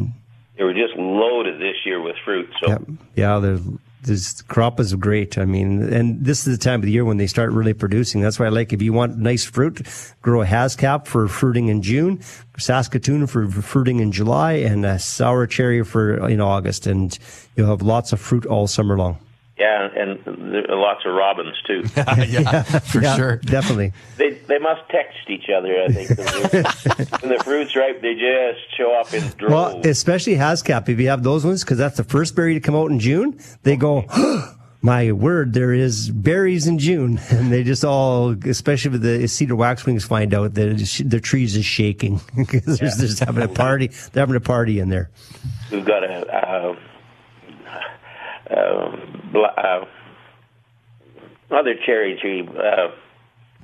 they 0.59 0.64
were 0.64 0.74
just 0.74 0.95
loaded 0.97 1.59
this 1.61 1.76
year 1.86 2.03
with 2.03 2.16
fruit. 2.24 2.49
So 2.61 2.68
Yep. 2.70 2.82
Yeah, 3.14 3.38
the 3.38 3.78
this 4.03 4.42
crop 4.42 4.80
is 4.80 4.94
great. 4.94 5.38
I 5.38 5.44
mean, 5.44 5.82
and 5.92 6.24
this 6.24 6.46
is 6.46 6.59
the 6.59 6.62
time 6.62 6.80
of 6.80 6.86
the 6.86 6.92
year 6.92 7.05
when 7.05 7.16
they 7.16 7.26
start 7.26 7.53
really 7.53 7.74
producing. 7.74 8.20
That's 8.20 8.38
why 8.38 8.46
I 8.46 8.51
like 8.51 8.72
if 8.72 8.82
you 8.82 8.92
want 8.92 9.18
nice 9.18 9.44
fruit, 9.44 9.82
grow 10.22 10.42
a 10.42 10.46
Haskap 10.46 11.07
for 11.07 11.28
fruiting 11.28 11.68
in 11.68 11.82
June, 11.82 12.20
Saskatoon 12.59 13.26
for 13.26 13.48
fruiting 13.51 14.01
in 14.01 14.12
July, 14.12 14.53
and 14.53 14.84
a 14.84 14.98
sour 14.98 15.46
cherry 15.46 15.84
for 15.84 16.28
in 16.28 16.40
August, 16.40 16.86
and 16.86 17.18
you'll 17.57 17.68
have 17.68 17.82
lots 17.82 18.12
of 18.12 18.20
fruit 18.20 18.46
all 18.46 18.66
summer 18.66 18.96
long. 18.96 19.18
Yeah, 19.61 19.89
and 19.95 20.19
lots 20.71 21.05
of 21.05 21.13
robins 21.15 21.55
too. 21.67 21.83
yeah, 21.97 22.63
for 22.63 23.03
Yeah, 23.03 23.15
sure. 23.17 23.37
definitely. 23.37 23.93
They 24.17 24.31
they 24.31 24.59
must 24.59 24.89
text 24.89 25.19
each 25.29 25.51
other. 25.55 25.83
I 25.83 25.89
think 25.93 26.09
when 27.23 27.33
the 27.37 27.43
fruit's 27.45 27.77
ripe, 27.77 28.01
they 28.01 28.15
just 28.15 28.77
show 28.79 28.99
up 28.99 29.13
in 29.13 29.23
droves. 29.37 29.53
Well, 29.53 29.81
especially 29.87 30.37
Haskap, 30.37 30.89
if 30.89 30.99
you 30.99 31.09
have 31.11 31.23
those 31.23 31.45
ones, 31.45 31.63
because 31.63 31.77
that's 31.77 31.99
the 31.99 32.05
first 32.05 32.35
berry 32.35 32.55
to 32.55 32.61
come 32.61 32.75
out 32.75 32.91
in 32.91 32.99
June, 33.01 33.39
they 33.63 33.77
go, 33.77 34.07
my 34.81 35.13
word, 35.13 35.53
there 35.53 35.75
is 35.75 36.09
berries 36.09 36.67
in 36.67 36.79
June. 36.79 37.21
And 37.31 37.53
they 37.53 37.63
just 37.63 37.85
all, 37.85 38.35
especially 38.49 38.93
with 38.93 39.03
the 39.03 39.27
cedar 39.29 39.57
waxwings, 39.57 40.07
find 40.07 40.33
out 40.33 40.55
that 40.55 40.69
it 40.69 40.81
is- 40.81 41.03
their 41.05 41.21
trees 41.21 41.55
is 41.55 41.67
shaking 41.67 42.21
because 42.35 42.79
they're 42.79 42.89
just 42.89 43.19
having 43.19 43.43
a 43.43 43.49
party. 43.49 43.89
They're 44.13 44.23
having 44.23 44.37
a 44.37 44.41
party 44.41 44.79
in 44.81 44.89
there. 44.89 45.11
We've 45.71 45.85
got 45.85 46.03
a 46.03 46.27
uh, 46.27 46.77
uh, 48.51 49.38
uh, 49.38 49.84
other 51.51 51.74
cherry 51.86 52.18
tree 52.20 52.42
uh, 52.48 52.88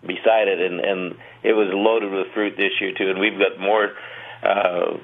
beside 0.03 0.49
it, 0.49 0.61
and 0.61 0.81
and 0.81 1.15
it 1.43 1.53
was 1.53 1.69
loaded 1.73 2.11
with 2.13 2.33
fruit 2.35 2.55
this 2.57 2.73
year 2.81 2.93
too. 2.97 3.11
And 3.11 3.19
we've 3.21 3.39
got 3.39 3.59
more 3.61 3.93
uh, 4.43 4.99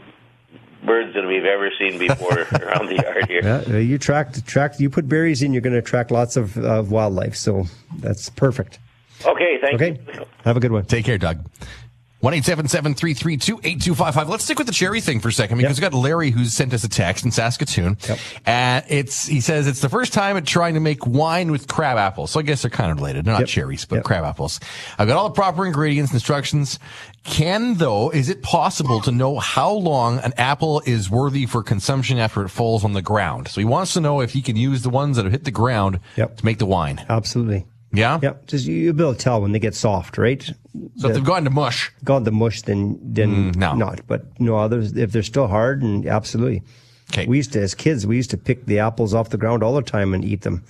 birds 0.84 1.14
than 1.14 1.26
we've 1.26 1.44
ever 1.44 1.70
seen 1.78 1.98
before 1.98 2.38
around 2.60 2.86
the 2.88 2.96
yard 3.02 3.26
here. 3.28 3.40
Yeah, 3.42 3.74
uh, 3.74 3.78
you 3.78 3.98
track, 3.98 4.32
track, 4.46 4.80
you 4.80 4.90
put 4.90 5.08
berries 5.08 5.42
in, 5.42 5.52
you're 5.52 5.62
going 5.62 5.72
to 5.74 5.78
attract 5.78 6.10
lots 6.10 6.36
of, 6.36 6.56
of 6.58 6.90
wildlife. 6.90 7.36
So 7.36 7.66
that's 7.98 8.28
perfect. 8.30 8.78
Okay, 9.24 9.58
thank 9.60 9.74
Okay. 9.80 10.00
you. 10.14 10.24
Have 10.44 10.56
a 10.56 10.60
good 10.60 10.72
one. 10.72 10.84
Take 10.84 11.04
care, 11.04 11.18
Doug. 11.18 11.48
One 12.22 12.34
eight 12.34 12.44
seven 12.44 12.68
seven 12.68 12.94
three 12.94 13.14
three 13.14 13.36
two 13.36 13.58
eight 13.64 13.82
two 13.82 13.96
five 13.96 14.14
five. 14.14 14.28
Let's 14.28 14.44
stick 14.44 14.56
with 14.56 14.68
the 14.68 14.72
cherry 14.72 15.00
thing 15.00 15.18
for 15.18 15.28
a 15.30 15.32
second 15.32 15.58
because 15.58 15.76
we 15.76 15.80
got 15.80 15.92
Larry 15.92 16.30
who's 16.30 16.52
sent 16.52 16.72
us 16.72 16.84
a 16.84 16.88
text 16.88 17.24
in 17.24 17.32
Saskatoon, 17.32 17.98
and 18.46 18.84
it's 18.88 19.26
he 19.26 19.40
says 19.40 19.66
it's 19.66 19.80
the 19.80 19.88
first 19.88 20.12
time 20.12 20.36
at 20.36 20.46
trying 20.46 20.74
to 20.74 20.80
make 20.80 21.04
wine 21.04 21.50
with 21.50 21.66
crab 21.66 21.98
apples. 21.98 22.30
So 22.30 22.38
I 22.38 22.44
guess 22.44 22.62
they're 22.62 22.70
kind 22.70 22.92
of 22.92 22.98
related. 22.98 23.24
They're 23.24 23.32
not 23.34 23.40
Yep. 23.40 23.48
cherries, 23.48 23.84
but 23.86 23.96
Yep. 23.96 24.04
crab 24.04 24.22
apples. 24.24 24.60
I've 25.00 25.08
got 25.08 25.16
all 25.16 25.30
the 25.30 25.34
proper 25.34 25.66
ingredients, 25.66 26.12
instructions. 26.12 26.78
Can 27.24 27.74
though, 27.74 28.10
is 28.10 28.28
it 28.28 28.40
possible 28.40 29.00
to 29.00 29.10
know 29.10 29.40
how 29.40 29.72
long 29.72 30.20
an 30.20 30.32
apple 30.38 30.80
is 30.86 31.10
worthy 31.10 31.44
for 31.46 31.60
consumption 31.64 32.18
after 32.18 32.44
it 32.44 32.50
falls 32.50 32.84
on 32.84 32.92
the 32.92 33.02
ground? 33.02 33.48
So 33.48 33.60
he 33.60 33.64
wants 33.64 33.94
to 33.94 34.00
know 34.00 34.20
if 34.20 34.32
he 34.32 34.42
can 34.42 34.54
use 34.54 34.82
the 34.82 34.90
ones 34.90 35.16
that 35.16 35.24
have 35.24 35.32
hit 35.32 35.42
the 35.42 35.50
ground 35.50 35.98
to 36.14 36.30
make 36.44 36.58
the 36.58 36.66
wine. 36.66 37.04
Absolutely. 37.08 37.66
Yeah. 37.92 38.20
Yep. 38.22 38.46
Just 38.46 38.66
you'll 38.66 38.94
be 38.94 39.02
able 39.02 39.12
to 39.14 39.18
tell 39.18 39.42
when 39.42 39.50
they 39.52 39.58
get 39.58 39.74
soft, 39.74 40.16
right? 40.18 40.48
So 40.96 41.08
if 41.08 41.14
they've 41.14 41.24
gone 41.24 41.44
to 41.44 41.50
mush, 41.50 41.90
gone 42.02 42.24
to 42.24 42.30
mush, 42.30 42.62
then 42.62 42.98
then 43.02 43.52
Mm, 43.52 43.56
no. 43.56 43.74
not. 43.74 44.00
But 44.06 44.24
no 44.40 44.56
others 44.56 44.96
if 44.96 45.12
they're 45.12 45.22
still 45.22 45.48
hard 45.48 45.82
and 45.82 46.06
absolutely. 46.06 46.62
Okay. 47.12 47.26
We 47.26 47.36
used 47.36 47.52
to 47.52 47.60
as 47.60 47.74
kids 47.74 48.06
we 48.06 48.16
used 48.16 48.30
to 48.30 48.38
pick 48.38 48.64
the 48.66 48.78
apples 48.78 49.12
off 49.12 49.28
the 49.28 49.36
ground 49.36 49.62
all 49.62 49.74
the 49.74 49.82
time 49.82 50.14
and 50.14 50.24
eat 50.24 50.42
them. 50.42 50.64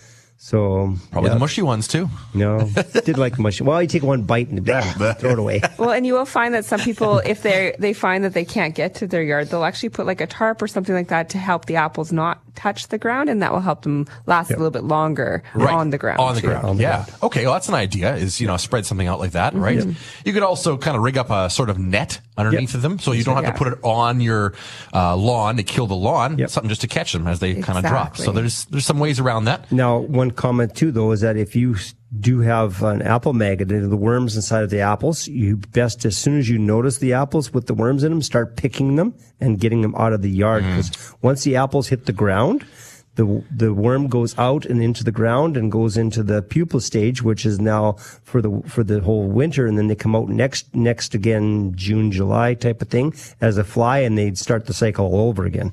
So 0.45 0.97
Probably 1.13 1.29
yeah. 1.31 1.35
the 1.35 1.39
mushy 1.39 1.63
ones 1.63 1.87
too. 1.87 2.11
No, 2.35 2.69
did 3.05 3.17
like 3.17 3.39
mushy. 3.39 3.63
Well, 3.63 3.81
you 3.81 3.87
take 3.87 4.03
one 4.03 4.23
bite 4.23 4.49
and 4.49 4.65
blah, 4.65 4.81
throw 5.15 5.31
it 5.31 5.39
away. 5.39 5.61
Well, 5.79 5.93
and 5.93 6.05
you 6.05 6.15
will 6.15 6.25
find 6.25 6.53
that 6.55 6.65
some 6.65 6.81
people, 6.81 7.21
if 7.25 7.43
they 7.43 7.77
they 7.79 7.93
find 7.93 8.25
that 8.25 8.35
they 8.35 8.45
can't 8.45 8.75
get 8.75 8.97
to 8.97 9.07
their 9.07 9.23
yard, 9.23 9.51
they'll 9.51 9.63
actually 9.63 9.91
put 9.91 10.05
like 10.05 10.21
a 10.21 10.27
tarp 10.27 10.61
or 10.61 10.67
something 10.67 10.97
like 10.97 11.09
that 11.09 11.29
to 11.31 11.39
help 11.39 11.67
the 11.67 11.77
apples 11.77 12.11
not 12.11 12.41
touch 12.57 12.89
the 12.89 12.99
ground, 12.99 13.31
and 13.31 13.41
that 13.41 13.53
will 13.53 13.61
help 13.61 13.83
them 13.83 14.09
last 14.27 14.51
a 14.51 14.55
little 14.57 14.73
bit 14.73 14.83
longer 14.83 15.45
on 15.55 15.91
the 15.91 15.97
ground. 15.97 16.19
On 16.19 16.35
the 16.35 16.41
too. 16.41 16.49
ground. 16.49 16.81
yeah. 16.81 17.07
Okay. 17.23 17.45
Well, 17.45 17.53
that's 17.53 17.69
an 17.69 17.75
idea 17.75 18.17
is, 18.17 18.41
you 18.41 18.49
know, 18.49 18.57
spread 18.57 18.85
something 18.85 19.07
out 19.07 19.21
like 19.21 19.33
that, 19.33 19.55
right? 19.55 19.79
Mhm. 19.79 19.95
You 20.25 20.33
could 20.33 20.43
also 20.43 20.77
kind 20.77 20.97
of 20.97 21.05
rig 21.05 21.17
up 21.17 21.31
a 21.31 21.51
sort 21.51 21.71
of 21.71 21.79
net 21.79 22.19
underneath 22.37 22.75
of 22.75 22.83
them 22.83 22.99
so 22.99 23.13
you 23.13 23.25
don't 23.25 23.35
have 23.37 23.45
Yeah. 23.45 23.53
to 23.53 23.59
put 23.59 23.69
it 23.73 23.79
on 23.83 24.21
your 24.21 24.55
uh, 24.95 25.15
lawn 25.17 25.57
to 25.59 25.63
kill 25.63 25.87
the 25.87 25.95
lawn. 25.95 26.39
Something 26.49 26.69
just 26.69 26.81
to 26.83 26.89
catch 26.89 27.13
them 27.13 27.27
as 27.27 27.41
they 27.41 27.55
kind 27.61 27.79
of 27.79 27.85
drop. 27.85 28.17
So 28.17 28.33
there's, 28.33 28.65
there's 28.67 28.87
some 28.87 28.99
ways 28.99 29.21
around 29.21 29.45
that. 29.45 29.71
Now, 29.71 29.99
one 29.99 30.31
comment 30.31 30.75
too, 30.75 30.91
though, 30.93 31.13
is 31.13 31.21
that 31.21 31.37
if 31.37 31.55
you 31.55 31.77
do 32.21 32.41
have 32.41 32.83
an 32.83 33.01
apple 33.03 33.33
maggot 33.33 33.73
into 33.73 33.89
the 33.89 33.97
worms 33.97 34.37
inside 34.37 34.63
of 34.63 34.71
the 34.71 34.81
apples, 34.81 35.29
you 35.29 35.57
best, 35.57 36.05
as 36.05 36.17
soon 36.17 36.39
as 36.39 36.49
you 36.49 36.59
notice 36.59 36.99
the 36.99 37.13
apples 37.15 37.53
with 37.55 37.67
the 37.67 37.75
worms 37.75 38.05
in 38.05 38.13
them, 38.13 38.21
start 38.23 38.57
picking 38.57 38.97
them 38.97 39.15
and 39.41 39.59
getting 39.61 39.81
them 39.83 39.95
out 39.97 40.13
of 40.13 40.21
the 40.23 40.31
yard. 40.31 40.63
Because 40.65 41.15
once 41.23 41.43
the 41.45 41.57
apples 41.57 41.89
hit 41.89 42.05
the 42.07 42.13
ground, 42.13 42.67
the 43.15 43.45
the 43.55 43.75
worm 43.75 44.09
goes 44.09 44.37
out 44.39 44.65
and 44.65 44.83
into 44.83 45.05
the 45.05 45.13
ground 45.13 45.57
and 45.57 45.71
goes 45.71 45.97
into 45.97 46.23
the 46.23 46.43
pupal 46.43 46.81
stage, 46.81 47.23
which 47.23 47.45
is 47.45 47.61
now 47.61 47.93
for 48.23 48.41
the 48.41 48.63
for 48.67 48.83
the 48.83 49.01
whole 49.01 49.29
winter, 49.29 49.67
and 49.67 49.77
then 49.77 49.89
they 49.89 49.95
come 49.95 50.17
out 50.17 50.29
next 50.29 50.75
next 50.75 51.15
again 51.15 51.75
June 51.75 52.11
July 52.11 52.55
type 52.55 52.81
of 52.81 52.89
thing 52.89 53.15
as 53.41 53.59
a 53.59 53.65
fly, 53.65 53.99
and 53.99 54.17
they 54.17 54.33
start 54.35 54.67
the 54.67 54.75
cycle 54.75 55.07
all 55.07 55.29
over 55.29 55.45
again. 55.45 55.73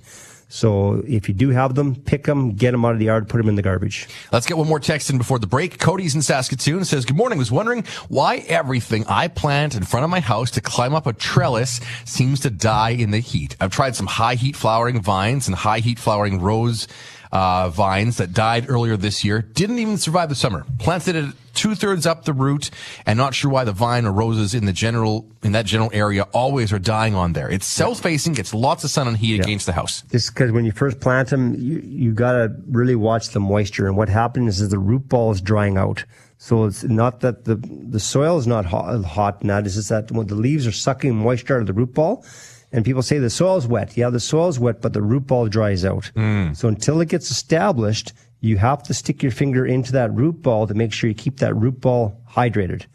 So 0.51 1.03
if 1.07 1.29
you 1.29 1.35
do 1.35 1.49
have 1.49 1.75
them, 1.75 1.95
pick 1.95 2.23
them, 2.23 2.55
get 2.55 2.71
them 2.71 2.83
out 2.83 2.93
of 2.93 2.99
the 2.99 3.05
yard, 3.05 3.29
put 3.29 3.37
them 3.37 3.49
in 3.49 3.55
the 3.55 3.61
garbage. 3.61 4.07
Let's 4.31 4.47
get 4.47 4.57
one 4.57 4.67
more 4.67 4.79
text 4.79 5.11
in 5.11 5.19
before 5.19 5.37
the 5.37 5.45
break. 5.45 5.77
Cody's 5.77 6.15
in 6.15 6.23
Saskatoon 6.23 6.85
says, 6.85 7.05
Good 7.05 7.15
morning. 7.15 7.37
Was 7.37 7.51
wondering 7.51 7.83
why 8.07 8.37
everything 8.47 9.05
I 9.07 9.27
plant 9.27 9.75
in 9.75 9.83
front 9.83 10.05
of 10.05 10.09
my 10.09 10.19
house 10.19 10.49
to 10.51 10.61
climb 10.61 10.95
up 10.95 11.05
a 11.05 11.13
trellis 11.13 11.79
seems 12.03 12.39
to 12.41 12.49
die 12.49 12.89
in 12.89 13.11
the 13.11 13.19
heat. 13.19 13.55
I've 13.61 13.71
tried 13.71 13.95
some 13.95 14.07
high 14.07 14.35
heat 14.35 14.55
flowering 14.55 14.99
vines 15.01 15.47
and 15.47 15.55
high 15.55 15.79
heat 15.79 15.99
flowering 15.99 16.41
rose 16.41 16.87
uh, 17.31 17.69
vines 17.69 18.17
that 18.17 18.33
died 18.33 18.69
earlier 18.69 18.97
this 18.97 19.23
year. 19.23 19.41
Didn't 19.41 19.79
even 19.79 19.97
survive 19.97 20.29
the 20.29 20.35
summer. 20.35 20.65
Planted 20.79 21.15
it 21.15 21.35
two 21.53 21.75
thirds 21.75 22.05
up 22.05 22.23
the 22.23 22.33
root 22.33 22.69
and 23.05 23.17
not 23.17 23.35
sure 23.35 23.51
why 23.51 23.65
the 23.65 23.73
vine 23.73 24.05
or 24.05 24.13
roses 24.13 24.53
in 24.55 24.65
the 24.65 24.71
general, 24.71 25.27
in 25.43 25.51
that 25.51 25.65
general 25.65 25.89
area 25.93 26.23
always 26.33 26.71
are 26.71 26.79
dying 26.79 27.15
on 27.15 27.33
there. 27.33 27.49
It's 27.49 27.65
south 27.65 28.01
facing, 28.01 28.33
gets 28.33 28.53
lots 28.53 28.83
of 28.83 28.89
sun 28.89 29.07
and 29.07 29.17
heat 29.17 29.41
against 29.41 29.65
the 29.65 29.73
house. 29.73 30.01
Just 30.09 30.33
because 30.33 30.51
when 30.51 30.65
you 30.65 30.71
first 30.71 30.99
plant 31.01 31.29
them, 31.29 31.55
you, 31.55 31.79
you 31.79 32.13
got 32.13 32.33
to 32.33 32.55
really 32.69 32.95
watch 32.95 33.29
the 33.29 33.39
moisture. 33.39 33.87
And 33.87 33.97
what 33.97 34.09
happens 34.09 34.61
is 34.61 34.69
the 34.69 34.79
root 34.79 35.09
ball 35.09 35.31
is 35.31 35.41
drying 35.41 35.77
out. 35.77 36.05
So 36.37 36.63
it's 36.63 36.85
not 36.85 37.19
that 37.19 37.43
the, 37.43 37.55
the 37.55 37.99
soil 37.99 38.37
is 38.37 38.47
not 38.47 38.65
hot, 38.65 39.03
hot 39.03 39.41
that. 39.41 39.65
It's 39.65 39.75
just 39.75 39.89
that 39.89 40.09
when 40.11 40.27
the 40.27 40.35
leaves 40.35 40.65
are 40.65 40.71
sucking 40.71 41.13
moisture 41.13 41.55
out 41.55 41.61
of 41.61 41.67
the 41.67 41.73
root 41.73 41.93
ball, 41.93 42.23
and 42.71 42.85
people 42.85 43.01
say 43.01 43.17
the 43.17 43.29
soil's 43.29 43.67
wet. 43.67 43.97
Yeah, 43.97 44.09
the 44.09 44.19
soil's 44.19 44.59
wet, 44.59 44.81
but 44.81 44.93
the 44.93 45.01
root 45.01 45.27
ball 45.27 45.47
dries 45.47 45.83
out. 45.83 46.07
Hmm. 46.15 46.53
So 46.53 46.67
until 46.67 47.01
it 47.01 47.09
gets 47.09 47.31
established, 47.31 48.13
you 48.41 48.57
have 48.57 48.83
to 48.83 48.93
stick 48.93 49.21
your 49.23 49.31
finger 49.31 49.65
into 49.65 49.91
that 49.93 50.13
root 50.13 50.41
ball 50.41 50.67
to 50.67 50.73
make 50.73 50.93
sure 50.93 51.09
you 51.09 51.15
keep 51.15 51.37
that 51.39 51.55
root 51.55 51.81
ball 51.81 52.21
hydrated. 52.29 52.85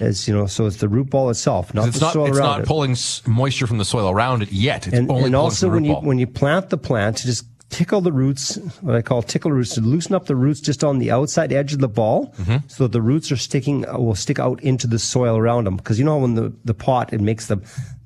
As 0.00 0.26
you 0.26 0.34
know, 0.34 0.46
so 0.46 0.66
it's 0.66 0.78
the 0.78 0.88
root 0.88 1.08
ball 1.08 1.30
itself, 1.30 1.72
not 1.72 1.86
it's 1.86 2.00
the 2.00 2.06
not, 2.06 2.12
soil 2.12 2.26
it's 2.26 2.36
around 2.36 2.48
not 2.48 2.60
it 2.62 2.66
pulling 2.66 2.96
moisture 3.28 3.68
from 3.68 3.78
the 3.78 3.84
soil 3.84 4.10
around 4.10 4.42
it 4.42 4.50
yet. 4.50 4.88
It's 4.88 4.96
and, 4.96 5.08
and 5.08 5.36
also 5.36 5.70
when 5.70 5.84
you 5.84 5.92
ball. 5.92 6.02
when 6.02 6.18
you 6.18 6.26
plant 6.26 6.70
the 6.70 6.76
plant, 6.76 7.18
just 7.18 7.46
tickle 7.70 8.00
the 8.00 8.12
roots, 8.12 8.56
what 8.82 8.94
I 8.94 9.02
call 9.02 9.22
tickle 9.22 9.50
roots, 9.50 9.74
to 9.74 9.80
loosen 9.80 10.14
up 10.14 10.26
the 10.26 10.36
roots 10.36 10.60
just 10.60 10.84
on 10.84 10.98
the 10.98 11.10
outside 11.10 11.52
edge 11.52 11.72
of 11.72 11.80
the 11.80 11.88
ball, 11.88 12.32
Mm-hmm. 12.38 12.68
so 12.68 12.84
that 12.84 12.92
the 12.92 13.02
roots 13.02 13.32
are 13.32 13.36
sticking 13.36 13.88
uh, 13.88 13.98
will 13.98 14.14
stick 14.14 14.38
out 14.38 14.62
into 14.62 14.86
the 14.86 14.98
soil 14.98 15.36
around 15.36 15.64
them. 15.66 15.76
Because 15.76 15.98
you 15.98 16.04
know 16.04 16.18
when 16.18 16.34
the 16.34 16.52
the 16.64 16.74
pot 16.74 17.12
it 17.12 17.20
makes 17.20 17.46
the 17.48 17.56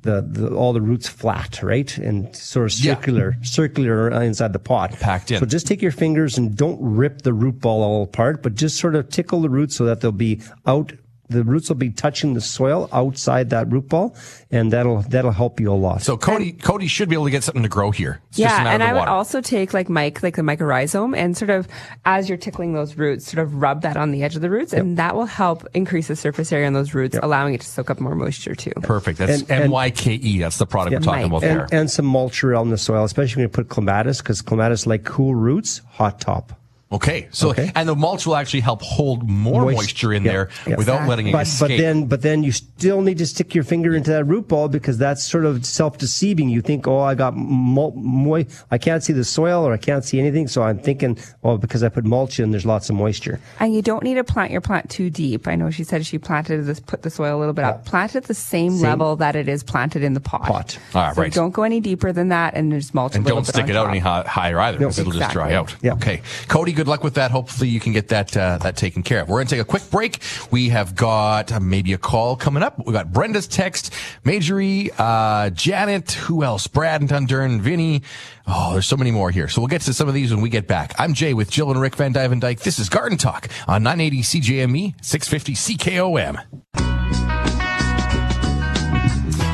the, 0.03 0.23
the 0.23 0.55
all 0.55 0.73
the 0.73 0.81
roots 0.81 1.09
flat, 1.09 1.61
right, 1.63 1.99
and 1.99 2.35
sort 2.35 2.73
of 2.73 2.79
Yeah. 2.79 2.95
circular 2.95 3.35
circular 3.43 4.11
inside 4.23 4.53
the 4.53 4.59
pot, 4.61 4.93
packed 5.01 5.31
in. 5.33 5.41
So 5.41 5.45
just 5.47 5.67
take 5.67 5.83
your 5.83 5.93
fingers 5.93 6.39
and 6.39 6.57
don't 6.57 6.79
rip 6.81 7.23
the 7.23 7.33
root 7.33 7.61
ball 7.61 7.83
all 7.83 8.03
apart, 8.05 8.43
but 8.43 8.55
just 8.55 8.79
sort 8.79 8.95
of 8.95 9.11
tickle 9.11 9.41
the 9.43 9.51
roots 9.51 9.75
so 9.77 9.85
that 9.85 10.01
they'll 10.01 10.13
be 10.13 10.41
out. 10.67 10.93
The 11.31 11.45
roots 11.45 11.69
will 11.69 11.77
be 11.77 11.91
touching 11.91 12.33
the 12.35 12.41
soil 12.41 12.89
outside 12.93 13.51
that 13.51 13.71
root 13.71 13.89
ball, 13.89 14.17
and 14.51 14.73
that'll 14.73 15.03
that'll 15.03 15.31
help 15.31 15.61
you 15.61 15.71
a 15.71 15.75
lot. 15.75 16.01
So 16.03 16.17
Cody, 16.17 16.53
Cody 16.53 16.87
should 16.87 17.09
be 17.11 17.15
able 17.17 17.27
to 17.27 17.31
get 17.31 17.45
something 17.45 17.63
to 17.63 17.69
grow 17.69 17.91
here. 17.91 18.21
It's 18.29 18.39
just 18.39 18.55
a 18.55 18.57
yeah, 18.59 18.65
matter 18.65 18.71
and 18.71 18.83
of 18.83 18.89
I 18.89 18.93
the 18.95 18.99
would 19.01 19.09
also 19.09 19.41
take 19.43 19.75
like 19.75 19.89
Myke, 19.89 20.23
like 20.23 20.37
the 20.37 20.43
mycorrhizome, 20.43 21.15
and 21.17 21.37
sort 21.37 21.51
of 21.51 21.69
as 22.07 22.29
you're 22.29 22.39
tickling 22.39 22.73
those 22.73 22.97
roots, 22.97 23.31
sort 23.31 23.43
of 23.43 23.55
rub 23.61 23.83
that 23.83 23.97
on 23.99 24.11
the 24.11 24.23
edge 24.23 24.37
of 24.37 24.43
the 24.43 24.49
roots, 24.49 24.73
and 24.73 24.97
that 24.97 25.15
will 25.15 25.27
help 25.27 25.67
increase 25.75 26.09
the 26.09 26.17
surface 26.17 26.51
area 26.51 26.67
on 26.67 26.73
those 26.73 26.95
roots, 26.95 27.19
allowing 27.23 27.53
it 27.53 27.61
to 27.61 27.67
soak 27.67 27.91
up 27.91 28.01
more 28.01 28.15
moisture 28.15 28.55
too. 28.55 28.73
Perfect. 28.83 29.19
That's 29.19 29.43
And- 29.43 29.51
and- 29.51 29.65
M 29.65 29.71
Y 29.71 29.91
K 29.91 30.15
E. 30.15 30.39
That's 30.39 30.57
the 30.57 30.67
product 30.67 30.95
we're 30.95 31.01
talking 31.01 31.25
about 31.25 31.45
and, 31.45 31.61
there. 31.61 31.69
and 31.73 31.91
some 31.91 32.07
mulch 32.07 32.43
around 32.43 32.71
the 32.71 32.79
soil, 32.79 33.05
especially 33.05 33.41
when 33.41 33.45
you 33.45 33.49
put 33.51 33.69
clematis, 33.69 34.19
because 34.23 34.41
clematis 34.41 34.87
like 34.87 35.05
cool 35.05 35.35
roots, 35.35 35.83
hot 35.91 36.21
top. 36.21 36.58
Okay. 36.91 37.29
So 37.33 37.51
Okay. 37.51 37.71
and 37.75 37.87
the 37.87 37.95
mulch 37.95 38.27
will 38.27 38.37
actually 38.37 38.61
help 38.61 38.81
hold 38.81 39.29
more 39.29 39.63
Moist- 39.65 39.77
moisture 39.77 40.13
in 40.15 40.25
yeah, 40.25 40.33
there 40.33 40.49
yeah. 40.67 40.77
without 40.77 41.07
letting 41.07 41.27
it 41.27 41.33
but, 41.33 41.43
escape. 41.47 41.69
But 41.69 41.77
then, 41.77 42.07
but 42.07 42.23
then 42.23 42.43
you 42.43 42.51
still 42.51 43.03
need 43.03 43.19
to 43.19 43.27
stick 43.27 43.55
your 43.55 43.63
finger 43.65 43.95
into 43.95 44.11
that 44.11 44.25
root 44.25 44.49
ball 44.49 44.69
because 44.69 44.97
that's 44.97 45.23
sort 45.23 45.45
of 45.45 45.67
self-deceiving. 45.67 46.49
You 46.49 46.63
think, 46.63 46.89
oh, 46.89 47.01
I 47.01 47.15
got 47.15 47.37
mul- 47.37 47.93
moi- 47.95 48.45
I 48.71 48.79
can't 48.79 49.03
see 49.03 49.13
the 49.13 49.25
soil 49.25 49.65
or 49.67 49.75
I 49.75 49.77
can't 49.77 50.03
see 50.03 50.19
anything, 50.19 50.49
so 50.49 50.63
I'm 50.63 50.79
thinking, 50.79 51.19
oh, 51.45 51.59
because 51.59 51.83
I 51.83 51.91
put 51.91 52.05
mulch 52.07 52.41
in, 52.41 52.53
there's 52.53 52.65
lots 52.65 52.89
of 52.89 52.97
moisture. 52.97 53.39
And 53.61 53.75
you 53.75 53.83
don't 53.83 54.03
need 54.03 54.15
to 54.15 54.25
plant 54.25 54.51
your 54.51 54.63
plant 54.63 54.89
too 54.89 55.11
deep. 55.11 55.47
I 55.47 55.57
know 55.57 55.71
she 55.71 55.85
said 55.85 56.07
she 56.07 56.17
planted 56.19 56.63
this, 56.65 56.81
put 56.81 57.03
the 57.03 57.11
soil 57.11 57.37
a 57.37 57.39
little 57.39 57.53
bit 57.55 57.67
up. 57.67 57.85
Plant 57.85 58.17
it 58.17 58.25
the 58.25 58.35
same, 58.35 58.73
Same. 58.73 58.83
level 58.83 59.17
that 59.17 59.37
it 59.37 59.47
is 59.49 59.63
planted 59.63 60.03
in 60.03 60.15
the 60.15 60.21
pot. 60.21 60.43
Pot. 60.45 60.79
Ah, 60.95 61.13
So 61.13 61.21
right. 61.21 61.33
Don't 61.35 61.51
go 61.51 61.65
any 61.65 61.81
deeper 61.81 62.13
than 62.13 62.29
that, 62.29 62.55
and 62.55 62.73
just 62.73 62.95
mulch 62.95 63.15
and 63.15 63.27
a 63.27 63.29
don't 63.29 63.41
bit 63.41 63.49
stick 63.49 63.65
on 63.65 63.71
it 63.71 63.77
out 63.77 63.89
any 63.89 63.99
hi- 63.99 64.23
higher 64.27 64.59
either, 64.59 64.79
because 64.79 64.99
it'll 64.99 65.13
just 65.13 65.33
dry 65.33 65.53
out. 65.53 65.75
Exactly. 65.83 65.91
Okay, 65.91 66.23
Cody, 66.49 66.73
good 66.79 66.87
luck 66.87 67.03
with 67.03 67.15
that. 67.15 67.33
Hopefully, 67.33 67.69
you 67.69 67.81
can 67.81 67.93
get 67.93 68.07
that 68.09 68.37
uh, 68.37 68.57
that 68.59 68.77
taken 68.77 69.03
care 69.03 69.21
of. 69.21 69.29
We're 69.29 69.41
gonna 69.41 69.51
take 69.51 69.61
a 69.61 69.65
quick 69.65 69.91
break. 69.91 70.21
We 70.53 70.69
have 70.69 70.95
got 70.95 71.51
uh, 71.51 71.59
maybe 71.59 71.93
a 71.93 71.99
call 71.99 72.37
coming 72.37 72.63
up. 72.63 72.87
We 72.87 72.93
got 72.93 73.13
Brenda's 73.13 73.49
text, 73.49 73.93
Majorie, 74.23 74.91
uh, 74.97 75.51
Janet, 75.51 76.13
who 76.13 76.45
else? 76.45 76.69
Brad 76.69 77.01
and 77.01 77.11
Dundurn, 77.11 77.61
Vinny. 77.61 78.03
Oh, 78.47 78.75
there's 78.75 78.87
so 78.87 78.97
many 78.97 79.11
more 79.11 79.33
here. 79.33 79.49
So 79.49 79.61
we'll 79.61 79.69
get 79.69 79.81
to 79.83 79.93
some 79.93 80.07
of 80.07 80.15
these 80.15 80.33
when 80.33 80.41
we 80.41 80.51
get 80.51 80.69
back. 80.69 80.95
I'm 81.01 81.15
Jay 81.15 81.35
with 81.35 81.51
Jill 81.51 81.73
and 81.73 81.81
Rick 81.81 81.97
Van 81.97 82.13
Dyke. 82.13 82.61
This 82.61 82.79
is 82.79 82.89
Garden 82.89 83.19
Talk 83.19 83.49
on 83.67 83.83
980 83.83 84.23
CJME, 84.23 85.05
650 85.05 85.55
CKOM. 85.55 86.98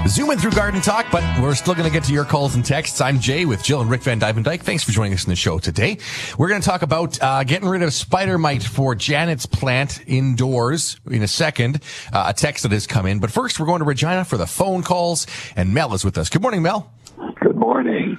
Zooming 0.07 0.37
through 0.37 0.51
Garden 0.51 0.83
Talk, 0.83 1.07
but 1.11 1.25
we're 1.41 1.55
still 1.55 1.75
going 1.75 1.89
to 1.89 1.93
get 1.93 2.05
to 2.05 2.13
your 2.13 2.27
calls 2.27 2.55
and 2.55 2.65
texts. 2.65 3.01
I'm 3.01 3.19
Jay 3.19 3.47
with 3.47 3.65
Jill 3.65 3.81
and 3.81 3.91
Rick 3.91 4.03
Van 4.03 4.19
Dyke. 4.19 4.63
Thanks 4.63 4.85
for 4.85 4.93
joining 4.93 5.15
us 5.15 5.25
in 5.25 5.31
the 5.31 5.37
show 5.37 5.59
today. 5.59 5.97
We're 6.37 6.49
going 6.49 6.61
to 6.61 6.69
talk 6.69 6.83
about 6.83 7.21
uh, 7.23 7.43
getting 7.45 7.67
rid 7.67 7.83
of 7.83 7.93
spider 7.93 8.37
mite 8.37 8.63
for 8.63 8.95
Janet's 8.95 9.47
plant 9.47 10.07
indoors 10.07 11.01
in 11.11 11.23
a 11.23 11.29
second. 11.29 11.81
Uh, 12.13 12.27
a 12.29 12.35
text 12.35 12.65
that 12.65 12.73
has 12.73 12.87
come 12.87 13.07
in, 13.07 13.19
but 13.19 13.31
first 13.31 13.59
we're 13.59 13.65
going 13.65 13.79
to 13.79 13.87
Regina 13.87 14.27
for 14.27 14.37
the 14.37 14.47
phone 14.47 14.83
calls, 14.83 15.27
and 15.57 15.73
Mel 15.73 15.95
is 15.95 16.05
with 16.05 16.19
us. 16.19 16.29
Good 16.29 16.43
morning, 16.43 16.61
Mel. 16.61 16.93
Good 17.41 17.57
morning. 17.57 18.19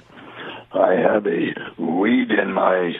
I 0.74 0.94
have 0.94 1.24
a 1.24 1.54
weed 1.80 2.32
in 2.32 2.52
my 2.52 2.94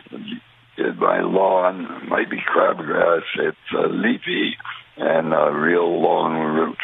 in 0.79 0.97
my 0.99 1.21
lawn. 1.23 1.87
It 2.03 2.09
might 2.09 2.31
be 2.31 2.39
crabgrass. 2.39 3.23
It's 3.37 3.57
uh, 3.75 3.89
leafy 3.89 4.57
and 4.97 5.35
a 5.35 5.51
real 5.53 6.01
long 6.01 6.39
root. 6.39 6.79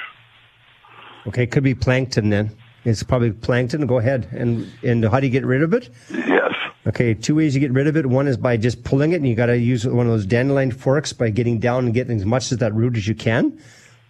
Okay, 1.26 1.46
could 1.46 1.62
be 1.62 1.74
plantain 1.74 2.30
then. 2.30 2.56
It's 2.84 3.02
probably 3.02 3.30
plantain. 3.30 3.86
Go 3.86 3.98
ahead. 3.98 4.28
And 4.32 4.70
and 4.82 5.04
how 5.04 5.20
do 5.20 5.26
you 5.26 5.32
get 5.32 5.44
rid 5.44 5.62
of 5.62 5.72
it? 5.72 5.88
Yes. 6.10 6.52
Okay, 6.84 7.14
two 7.14 7.36
ways 7.36 7.54
you 7.54 7.60
get 7.60 7.70
rid 7.70 7.86
of 7.86 7.96
it. 7.96 8.06
One 8.06 8.26
is 8.26 8.36
by 8.36 8.56
just 8.56 8.82
pulling 8.82 9.12
it, 9.12 9.16
and 9.16 9.28
you 9.28 9.36
got 9.36 9.46
to 9.46 9.56
use 9.56 9.86
one 9.86 10.06
of 10.06 10.12
those 10.12 10.26
dandelion 10.26 10.72
forks 10.72 11.12
by 11.12 11.30
getting 11.30 11.60
down 11.60 11.84
and 11.84 11.94
getting 11.94 12.16
as 12.16 12.24
much 12.24 12.50
of 12.50 12.58
that 12.58 12.74
root 12.74 12.96
as 12.96 13.06
you 13.06 13.14
can. 13.14 13.56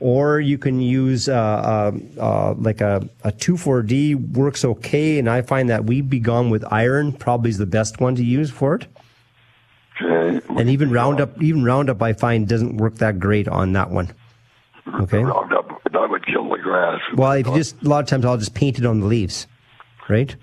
Or 0.00 0.40
you 0.40 0.56
can 0.58 0.80
use 0.80 1.28
uh, 1.28 1.34
uh, 1.34 1.92
uh, 2.18 2.54
like 2.54 2.80
a, 2.80 3.08
a 3.22 3.30
2,4-D 3.30 4.16
works 4.16 4.64
okay, 4.64 5.18
and 5.18 5.28
I 5.28 5.42
find 5.42 5.68
that 5.68 5.84
Weed 5.84 6.08
Be 6.08 6.18
Gone 6.18 6.50
with 6.50 6.64
iron 6.72 7.12
probably 7.12 7.50
is 7.50 7.58
the 7.58 7.66
best 7.66 8.00
one 8.00 8.16
to 8.16 8.24
use 8.24 8.50
for 8.50 8.74
it. 8.74 8.86
Okay. 10.00 10.40
And 10.58 10.70
even 10.70 10.90
Roundup, 10.90 11.40
even 11.40 11.62
Roundup, 11.62 12.02
I 12.02 12.14
find 12.14 12.48
doesn't 12.48 12.78
work 12.78 12.96
that 12.96 13.20
great 13.20 13.46
on 13.46 13.74
that 13.74 13.90
one. 13.90 14.12
Okay. 15.02 15.22
Roundup 15.22 15.82
that 15.92 16.10
would 16.10 16.26
kill 16.26 16.41
grass. 16.72 17.00
Well, 17.14 17.32
if 17.32 17.46
you 17.46 17.54
just 17.54 17.82
a 17.82 17.88
lot 17.88 18.00
of 18.00 18.06
times 18.06 18.24
I'll 18.24 18.38
just 18.38 18.54
paint 18.54 18.78
it 18.78 18.86
on 18.86 19.00
the 19.00 19.06
leaves, 19.06 19.46
right? 20.08 20.34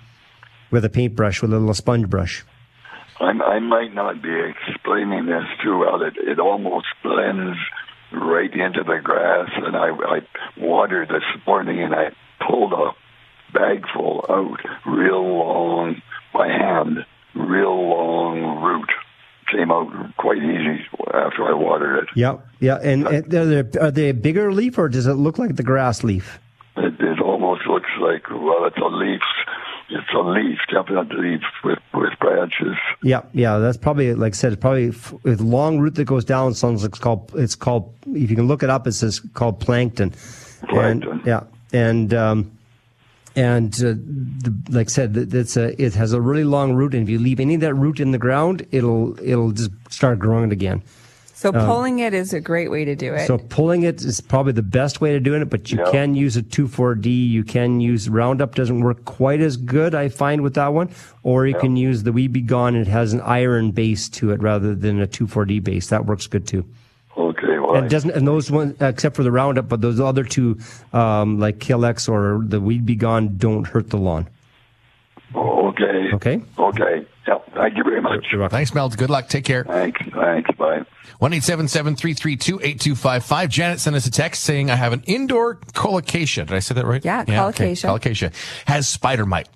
With 0.71 0.85
a 0.85 0.89
paintbrush, 0.89 1.41
with 1.41 1.51
a 1.51 1.57
little 1.57 1.73
sponge 1.73 2.09
brush. 2.09 2.45
I, 3.19 3.31
I 3.31 3.59
might 3.59 3.93
not 3.93 4.21
be 4.21 4.29
explaining 4.29 5.25
this 5.25 5.43
too 5.63 5.79
well. 5.79 6.01
It, 6.03 6.13
it 6.17 6.39
almost 6.39 6.87
blends 7.03 7.57
right 8.11 8.53
into 8.53 8.83
the 8.83 8.99
grass, 9.03 9.49
and 9.55 9.75
I, 9.75 9.89
I 9.89 10.19
watered 10.57 11.09
this 11.09 11.23
morning, 11.45 11.81
and 11.81 11.93
I 11.93 12.11
pulled 12.47 12.73
a 12.73 12.91
bagful 13.53 14.25
out, 14.29 14.59
real 14.85 15.37
long 15.37 16.01
by 16.33 16.47
hand, 16.47 16.99
real 17.35 17.89
long 17.89 18.61
root. 18.63 18.89
Came 19.51 19.71
out 19.71 19.87
quite 20.17 20.37
easy 20.37 20.85
after 21.13 21.45
I 21.45 21.53
watered 21.53 22.03
it. 22.03 22.09
Yeah, 22.15 22.37
yeah. 22.59 22.77
And, 22.83 23.07
and 23.07 23.33
are, 23.33 23.63
they, 23.63 23.79
are 23.79 23.91
they 23.91 24.09
a 24.09 24.13
bigger 24.13 24.53
leaf, 24.53 24.77
or 24.77 24.89
does 24.89 25.07
it 25.07 25.13
look 25.13 25.39
like 25.39 25.55
the 25.55 25.63
grass 25.63 26.03
leaf? 26.03 26.39
It, 26.77 26.93
it 26.99 27.19
almost 27.19 27.65
looks 27.65 27.89
like 27.99 28.29
well, 28.29 28.65
it's 28.65 28.77
a 28.77 28.85
leaf 28.85 29.21
it's 29.89 30.13
a 30.13 30.19
leaf, 30.19 30.59
definitely 30.71 31.39
with 31.63 31.79
with 31.93 32.11
branches. 32.19 32.77
Yeah, 33.01 33.21
yeah, 33.33 33.57
that's 33.57 33.77
probably 33.77 34.13
like 34.13 34.33
I 34.33 34.35
said, 34.35 34.53
it's 34.53 34.61
probably 34.61 34.89
with 35.23 35.41
long 35.41 35.79
root 35.79 35.95
that 35.95 36.05
goes 36.05 36.25
down. 36.25 36.53
Sounds 36.53 36.83
like 36.83 36.91
it's 36.91 36.99
called 36.99 37.31
it's 37.35 37.55
called. 37.55 37.93
If 38.07 38.29
you 38.29 38.35
can 38.35 38.47
look 38.47 38.63
it 38.63 38.69
up, 38.69 38.85
it 38.87 38.93
says 38.93 39.19
called 39.33 39.59
plantain. 39.59 40.13
Plantain. 40.69 41.11
And, 41.11 41.25
yeah, 41.25 41.43
and 41.73 42.13
um, 42.13 42.58
and 43.39 43.73
uh, 43.75 43.93
the, 44.45 44.53
like 44.69 44.87
I 44.87 44.93
said, 44.99 45.13
that- 45.13 45.55
a 45.57 45.81
it 45.81 45.93
has 45.95 46.11
a 46.13 46.21
really 46.21 46.43
long 46.43 46.73
root, 46.73 46.93
and 46.93 47.03
if 47.03 47.09
you 47.09 47.19
leave 47.19 47.39
any 47.39 47.55
of 47.55 47.61
that 47.61 47.73
root 47.73 47.99
in 47.99 48.11
the 48.11 48.17
ground, 48.17 48.65
it'll 48.71 49.17
it'll 49.31 49.51
just 49.51 49.71
start 49.89 50.19
growing 50.19 50.51
again. 50.51 50.81
So 51.33 51.53
Um, 51.53 51.65
pulling 51.67 51.99
it 51.99 52.13
is 52.13 52.33
a 52.33 52.41
great 52.41 52.69
way 52.69 52.83
to 52.83 52.95
do 52.97 53.13
it. 53.13 53.25
So 53.25 53.37
pulling 53.37 53.83
it 53.83 54.01
is 54.03 54.19
probably 54.19 54.51
the 54.51 54.61
best 54.61 54.99
way 54.99 55.13
to 55.13 55.21
doing 55.21 55.41
it, 55.41 55.49
but 55.49 55.71
you 55.71 55.77
Yeah. 55.77 55.89
can 55.89 56.13
use 56.13 56.35
a 56.35 56.41
2,4-D. 56.43 57.09
You 57.09 57.45
can 57.45 57.79
use 57.79 58.09
Roundup. 58.09 58.55
Doesn't 58.55 58.81
work 58.81 59.05
quite 59.05 59.39
as 59.39 59.55
good, 59.55 59.95
I 59.95 60.09
find, 60.09 60.41
with 60.41 60.55
that 60.55 60.73
one. 60.73 60.89
Or 61.23 61.47
you 61.47 61.55
can 61.55 61.77
use 61.77 62.03
the 62.03 62.11
We 62.11 62.27
Be 62.27 62.41
Gone. 62.41 62.75
It 62.75 62.87
has 62.87 63.13
an 63.13 63.21
iron 63.21 63.71
base 63.71 64.09
to 64.19 64.31
it 64.31 64.41
rather 64.41 64.75
than 64.75 64.99
a 65.01 65.07
2,4-D 65.07 65.61
base. 65.61 65.87
That 65.87 66.05
works 66.05 66.27
good 66.27 66.45
too. 66.45 66.65
Okay, 67.19 67.59
well, 67.59 67.75
And 67.75 67.89
doesn't 67.89 68.11
and 68.11 68.25
those 68.25 68.49
ones 68.49 68.77
except 68.79 69.15
for 69.17 69.23
the 69.23 69.31
Roundup, 69.31 69.67
but 69.67 69.81
those 69.81 69.99
other 69.99 70.23
two, 70.23 70.57
um, 70.93 71.37
like 71.37 71.59
Killex 71.59 72.07
or 72.07 72.41
the 72.47 72.61
Weed 72.61 72.85
Be 72.85 72.95
Gone, 72.95 73.35
don't 73.37 73.67
hurt 73.67 73.89
the 73.89 73.97
lawn. 73.97 74.29
okay, 75.35 76.11
Okay. 76.13 76.41
okay. 76.57 77.05
Yep. 77.27 77.53
Thank 77.53 77.77
you 77.77 77.83
very 77.83 78.01
much. 78.01 78.25
Thanks, 78.49 78.73
Mel. 78.73 78.89
Good 78.89 79.09
luck. 79.09 79.27
Take 79.27 79.43
care. 79.43 79.63
Thanks. 79.65 80.01
Thanks. 80.13 80.49
Bye. 80.57 80.81
One 81.19 81.33
eight 81.33 81.43
seven 81.43 81.67
seven 81.67 81.95
three 81.95 82.13
three 82.13 82.37
two 82.37 82.59
eight 82.63 82.79
two 82.79 82.95
five 82.95 83.23
five. 83.25 83.49
Janet 83.49 83.79
sent 83.79 83.95
us 83.95 84.05
a 84.07 84.11
text 84.11 84.43
saying, 84.43 84.71
"I 84.71 84.75
have 84.75 84.93
an 84.93 85.03
indoor 85.05 85.55
colocasia. 85.73 86.45
Did 86.45 86.55
I 86.55 86.59
say 86.59 86.73
that 86.75 86.85
right? 86.85 87.03
Yeah, 87.03 87.21
okay. 87.23 87.35
colocasia. 87.35 87.87
Colocasia 87.87 88.31
has 88.65 88.87
spider 88.87 89.25
mite. 89.25 89.49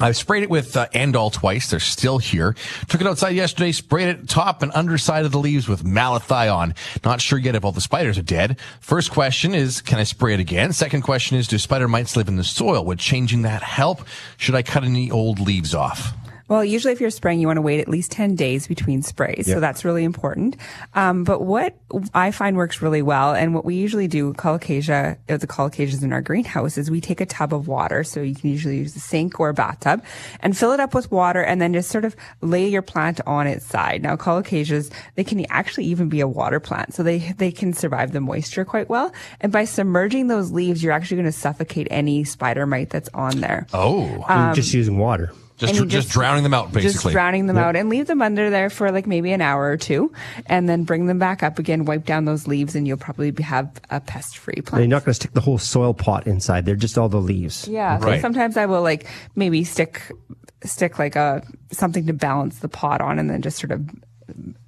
I've 0.00 0.16
sprayed 0.16 0.42
it 0.42 0.50
with 0.50 0.76
uh, 0.76 0.86
End-All 0.92 1.30
twice. 1.30 1.70
They're 1.70 1.80
still 1.80 2.18
here. 2.18 2.54
Took 2.88 3.00
it 3.00 3.06
outside 3.06 3.30
yesterday, 3.30 3.72
sprayed 3.72 4.08
it 4.08 4.28
top 4.28 4.62
and 4.62 4.70
underside 4.72 5.24
of 5.24 5.32
the 5.32 5.38
leaves 5.38 5.68
with 5.68 5.84
malathion. 5.84 6.76
Not 7.04 7.20
sure 7.20 7.38
yet 7.38 7.54
if 7.54 7.64
all 7.64 7.72
the 7.72 7.80
spiders 7.80 8.18
are 8.18 8.22
dead. 8.22 8.58
First 8.80 9.10
question 9.10 9.54
is, 9.54 9.80
can 9.80 9.98
I 9.98 10.04
spray 10.04 10.34
it 10.34 10.40
again? 10.40 10.72
Second 10.72 11.02
question 11.02 11.36
is, 11.36 11.48
do 11.48 11.58
spider 11.58 11.88
mites 11.88 12.16
live 12.16 12.28
in 12.28 12.36
the 12.36 12.44
soil? 12.44 12.84
Would 12.84 12.98
changing 12.98 13.42
that 13.42 13.62
help? 13.62 14.06
Should 14.36 14.54
I 14.54 14.62
cut 14.62 14.84
any 14.84 15.10
old 15.10 15.40
leaves 15.40 15.74
off? 15.74 16.12
Well, 16.48 16.64
usually 16.64 16.92
if 16.92 17.00
you're 17.00 17.10
spraying, 17.10 17.40
you 17.40 17.46
want 17.46 17.58
to 17.58 17.62
wait 17.62 17.80
at 17.80 17.88
least 17.88 18.10
10 18.12 18.34
days 18.34 18.66
between 18.66 19.02
sprays. 19.02 19.46
Yeah. 19.46 19.54
So 19.54 19.60
that's 19.60 19.84
really 19.84 20.02
important. 20.04 20.56
Um, 20.94 21.24
but 21.24 21.42
what 21.42 21.76
I 22.14 22.30
find 22.30 22.56
works 22.56 22.80
really 22.80 23.02
well 23.02 23.34
and 23.34 23.54
what 23.54 23.64
we 23.64 23.74
usually 23.74 24.08
do, 24.08 24.32
colocasia, 24.34 25.18
uh, 25.28 25.36
the 25.36 25.46
colocasias 25.46 26.02
in 26.02 26.12
our 26.12 26.22
greenhouse 26.22 26.78
is 26.78 26.90
we 26.90 27.00
take 27.00 27.20
a 27.20 27.26
tub 27.26 27.52
of 27.52 27.68
water. 27.68 28.02
So 28.02 28.20
you 28.20 28.34
can 28.34 28.50
usually 28.50 28.78
use 28.78 28.96
a 28.96 29.00
sink 29.00 29.38
or 29.38 29.50
a 29.50 29.54
bathtub 29.54 30.02
and 30.40 30.56
fill 30.56 30.72
it 30.72 30.80
up 30.80 30.94
with 30.94 31.10
water 31.12 31.42
and 31.42 31.60
then 31.60 31.72
just 31.74 31.90
sort 31.90 32.04
of 32.04 32.16
lay 32.40 32.66
your 32.66 32.82
plant 32.82 33.20
on 33.26 33.46
its 33.46 33.66
side. 33.66 34.02
Now, 34.02 34.16
colocasias, 34.16 34.90
they 35.16 35.24
can 35.24 35.44
actually 35.50 35.84
even 35.84 36.08
be 36.08 36.20
a 36.20 36.28
water 36.28 36.60
plant. 36.60 36.94
So 36.94 37.02
they, 37.02 37.18
they 37.36 37.52
can 37.52 37.74
survive 37.74 38.12
the 38.12 38.20
moisture 38.20 38.64
quite 38.64 38.88
well. 38.88 39.12
And 39.40 39.52
by 39.52 39.64
submerging 39.64 40.28
those 40.28 40.50
leaves, 40.50 40.82
you're 40.82 40.92
actually 40.92 41.18
going 41.18 41.32
to 41.32 41.38
suffocate 41.38 41.88
any 41.90 42.24
spider 42.24 42.66
mite 42.66 42.90
that's 42.90 43.10
on 43.12 43.40
there. 43.40 43.66
Oh, 43.74 44.24
Um, 44.28 44.54
just 44.54 44.72
using 44.72 44.96
water. 44.98 45.30
Just, 45.58 45.74
and 45.78 45.90
just, 45.90 46.06
just- 46.06 46.14
drowning 46.14 46.44
them 46.44 46.54
out, 46.54 46.72
basically. 46.72 46.92
Just 46.92 47.12
drowning 47.12 47.46
them 47.46 47.56
Yep. 47.56 47.64
out 47.64 47.76
and 47.76 47.88
leave 47.88 48.06
them 48.06 48.22
under 48.22 48.48
there 48.48 48.70
for 48.70 48.92
like 48.92 49.06
maybe 49.06 49.32
an 49.32 49.40
hour 49.40 49.68
or 49.68 49.76
two 49.76 50.12
and 50.46 50.68
then 50.68 50.84
bring 50.84 51.06
them 51.06 51.18
back 51.18 51.42
up 51.42 51.58
again, 51.58 51.84
wipe 51.84 52.04
down 52.04 52.24
those 52.26 52.46
leaves 52.46 52.74
and 52.76 52.86
you'll 52.86 52.96
probably 52.96 53.34
have 53.42 53.68
a 53.90 54.00
pest 54.00 54.38
free 54.38 54.60
plant. 54.64 54.82
you're 54.82 54.88
not 54.88 55.04
going 55.04 55.10
to 55.10 55.14
stick 55.14 55.32
the 55.32 55.40
whole 55.40 55.58
soil 55.58 55.92
pot 55.94 56.26
inside. 56.28 56.64
They're 56.64 56.76
just 56.76 56.96
all 56.96 57.08
the 57.08 57.20
leaves. 57.20 57.66
Yeah. 57.66 57.98
So 57.98 58.20
sometimes 58.20 58.56
I 58.56 58.66
will 58.66 58.82
like 58.82 59.06
maybe 59.34 59.64
stick, 59.64 60.12
stick 60.64 60.98
like 60.98 61.16
a, 61.16 61.42
something 61.72 62.06
to 62.06 62.12
balance 62.12 62.60
the 62.60 62.68
pot 62.68 63.00
on 63.00 63.18
and 63.18 63.28
then 63.28 63.42
just 63.42 63.58
sort 63.58 63.72
of 63.72 63.82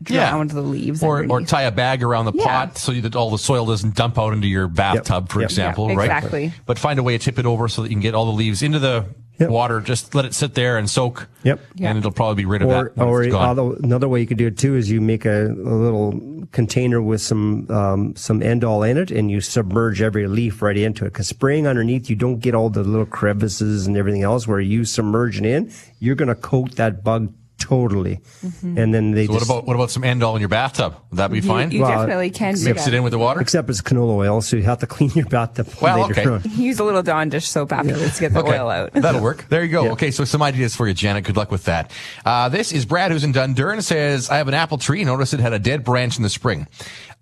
drown 0.02 0.48
the 0.48 0.60
leaves. 0.62 1.02
Or, 1.02 1.26
or 1.28 1.40
tie 1.42 1.62
a 1.62 1.72
bag 1.72 2.02
around 2.02 2.26
the 2.26 2.32
Yeah. 2.34 2.44
pot 2.44 2.78
so 2.78 2.92
that 2.92 3.14
all 3.16 3.30
the 3.30 3.38
soil 3.38 3.66
doesn't 3.66 3.94
dump 3.94 4.18
out 4.18 4.32
into 4.32 4.48
your 4.48 4.68
bathtub, 4.68 5.28
for 5.28 5.40
Yep. 5.40 5.50
example, 5.50 5.88
Yeah, 5.88 5.94
right? 5.96 6.04
exactly. 6.04 6.52
But 6.66 6.78
find 6.78 6.98
a 6.98 7.02
way 7.02 7.16
to 7.18 7.24
tip 7.24 7.38
it 7.38 7.46
over 7.46 7.68
so 7.68 7.82
that 7.82 7.88
you 7.88 7.94
can 7.94 8.02
get 8.02 8.14
all 8.14 8.26
the 8.26 8.32
leaves 8.32 8.62
into 8.62 8.78
the 8.78 9.04
water. 9.40 9.80
Just 9.80 10.14
let 10.14 10.26
it 10.26 10.34
sit 10.34 10.54
there 10.54 10.76
and 10.76 10.88
soak. 10.90 11.26
Yep. 11.44 11.60
And 11.80 11.96
it'll 11.98 12.10
probably 12.10 12.42
be 12.42 12.46
rid 12.46 12.60
of 12.60 12.68
or, 12.68 12.92
that. 12.94 13.02
or 13.02 13.24
although 13.34 13.72
another 13.82 14.06
way 14.06 14.20
you 14.20 14.26
could 14.26 14.36
do 14.36 14.48
it 14.48 14.58
too 14.58 14.76
is 14.76 14.90
you 14.90 15.00
make 15.00 15.24
a, 15.24 15.46
a 15.46 15.48
little 15.74 16.46
container 16.52 17.00
with 17.00 17.22
some 17.22 17.66
um, 17.70 18.14
some 18.16 18.42
End-All 18.42 18.82
in 18.82 18.98
it 18.98 19.10
and 19.10 19.30
you 19.30 19.40
submerge 19.40 20.02
every 20.02 20.26
leaf 20.26 20.60
right 20.60 20.76
into 20.76 21.04
it 21.06 21.12
because 21.14 21.28
spraying 21.28 21.66
underneath 21.66 22.10
you 22.10 22.16
don't 22.16 22.40
get 22.40 22.54
all 22.54 22.68
the 22.68 22.82
little 22.82 23.06
crevices 23.06 23.86
and 23.86 23.96
everything 23.96 24.22
else 24.24 24.46
where 24.48 24.60
you 24.60 24.84
submerge 24.84 25.38
it 25.38 25.46
in 25.46 25.72
you're 26.00 26.16
going 26.16 26.28
to 26.28 26.34
coat 26.34 26.72
that 26.76 27.02
bug 27.04 27.32
totally 27.60 28.18
and 28.62 28.92
then 28.92 29.12
they 29.12 29.26
so 29.26 29.34
what 29.34 29.42
about 29.44 29.64
what 29.66 29.74
about 29.74 29.90
some 29.90 30.02
End-All 30.02 30.34
in 30.34 30.40
your 30.40 30.48
bathtub? 30.48 30.96
Would 31.10 31.18
that 31.18 31.30
be 31.30 31.36
You- 31.36 31.42
fine? 31.42 31.70
you 31.70 31.80
definitely 31.84 32.30
can 32.30 32.54
do 32.54 32.64
mix 32.64 32.84
that. 32.84 32.94
it 32.94 32.96
in 32.96 33.02
with 33.04 33.12
the 33.12 33.18
water. 33.18 33.40
except 33.40 33.70
it's 33.70 33.80
canola 33.82 34.16
oil 34.16 34.40
so 34.40 34.56
you 34.56 34.62
have 34.64 34.78
to 34.80 34.86
clean 34.94 35.10
your 35.14 35.26
bathtub 35.26 35.68
Well, 35.80 36.08
later 36.08 36.20
okay. 36.20 36.30
on. 36.30 36.42
Use 36.60 36.78
a 36.80 36.84
little 36.84 37.02
Dawn 37.02 37.28
dish 37.28 37.48
soap 37.48 37.72
afterwards 37.72 38.14
to 38.16 38.20
get 38.20 38.32
the 38.32 38.40
Okay. 38.40 38.58
oil 38.58 38.68
out. 38.70 38.92
That'll 38.94 39.20
work. 39.22 39.46
There 39.48 39.62
you 39.62 39.70
go. 39.70 39.90
Okay, 39.92 40.10
so 40.10 40.24
some 40.24 40.42
ideas 40.42 40.74
for 40.74 40.88
you, 40.88 40.94
Janet. 40.94 41.24
Good 41.24 41.36
luck 41.36 41.50
with 41.50 41.64
that. 41.64 41.90
Uh, 42.24 42.48
this 42.48 42.72
is 42.72 42.84
Brad, 42.86 43.12
who's 43.12 43.22
in 43.24 43.32
Dundurn, 43.32 43.82
says, 43.82 44.30
I 44.30 44.38
have 44.38 44.48
an 44.48 44.54
apple 44.54 44.78
tree. 44.78 45.04
Notice 45.04 45.34
it 45.34 45.40
had 45.40 45.52
a 45.52 45.58
dead 45.58 45.84
branch 45.84 46.16
in 46.16 46.22
the 46.22 46.30
spring. 46.30 46.66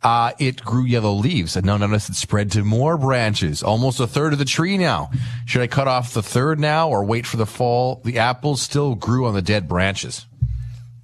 Uh, 0.00 0.30
it 0.38 0.62
grew 0.64 0.84
yellow 0.84 1.12
leaves, 1.12 1.56
and 1.56 1.66
now 1.66 1.76
notice 1.76 2.08
it 2.08 2.14
spread 2.14 2.52
to 2.52 2.62
more 2.62 2.96
branches, 2.96 3.64
almost 3.64 3.98
a 3.98 4.06
third 4.06 4.32
of 4.32 4.38
the 4.38 4.44
tree 4.44 4.78
now. 4.78 5.10
Should 5.44 5.60
I 5.60 5.66
cut 5.66 5.88
off 5.88 6.14
the 6.14 6.22
third 6.22 6.60
now 6.60 6.88
or 6.88 7.02
wait 7.04 7.26
for 7.26 7.36
the 7.36 7.46
fall? 7.46 8.00
The 8.04 8.18
apples 8.18 8.62
still 8.62 8.94
grew 8.94 9.26
on 9.26 9.34
the 9.34 9.42
dead 9.42 9.66
branches. 9.66 10.26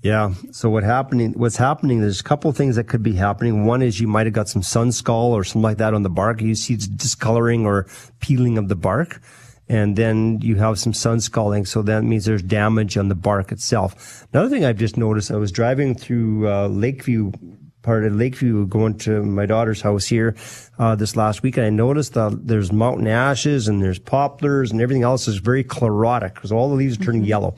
Yeah. 0.04 0.34
So 0.50 0.68
what 0.68 0.84
happening? 0.84 1.32
What's 1.32 1.56
happening? 1.56 2.02
There's 2.02 2.20
a 2.20 2.24
couple 2.24 2.50
of 2.50 2.58
things 2.58 2.76
that 2.76 2.84
could 2.84 3.02
be 3.02 3.14
happening. 3.14 3.64
One 3.64 3.80
is 3.80 4.00
you 4.00 4.06
might 4.06 4.26
have 4.26 4.34
got 4.34 4.50
some 4.50 4.60
sunscald 4.60 5.30
or 5.30 5.44
something 5.44 5.62
like 5.62 5.78
that 5.78 5.94
on 5.94 6.02
the 6.02 6.10
bark. 6.10 6.42
You 6.42 6.54
see 6.54 6.76
discoloring 6.76 7.64
or 7.64 7.86
peeling 8.20 8.58
of 8.58 8.68
the 8.68 8.76
bark, 8.76 9.22
and 9.66 9.96
then 9.96 10.40
you 10.42 10.56
have 10.56 10.78
some 10.78 10.92
sunscalding. 10.92 11.66
So 11.66 11.80
that 11.80 12.04
means 12.04 12.26
there's 12.26 12.42
damage 12.42 12.98
on 12.98 13.08
the 13.08 13.14
bark 13.14 13.50
itself. 13.50 14.26
Another 14.34 14.50
thing 14.50 14.62
I've 14.62 14.76
just 14.76 14.98
noticed. 14.98 15.30
I 15.30 15.36
was 15.36 15.50
driving 15.50 15.94
through 15.94 16.50
uh, 16.52 16.68
Lakeview. 16.68 17.32
Part 17.80 18.06
of 18.06 18.14
Lakeview, 18.14 18.66
going 18.66 18.96
to 19.00 19.22
my 19.22 19.44
daughter's 19.44 19.82
house 19.82 20.06
here 20.06 20.34
uh, 20.78 20.94
this 20.94 21.16
last 21.16 21.42
week, 21.42 21.58
and 21.58 21.66
I 21.66 21.70
noticed 21.70 22.14
that 22.14 22.46
there's 22.46 22.72
mountain 22.72 23.06
ashes 23.06 23.68
and 23.68 23.82
there's 23.82 23.98
poplars 23.98 24.70
and 24.72 24.80
everything 24.80 25.02
else 25.02 25.28
is 25.28 25.36
very 25.36 25.64
chlorotic 25.64 26.32
because 26.34 26.50
all 26.50 26.70
the 26.70 26.76
leaves 26.76 26.98
are 26.98 27.04
turning 27.04 27.24
yellow. 27.24 27.56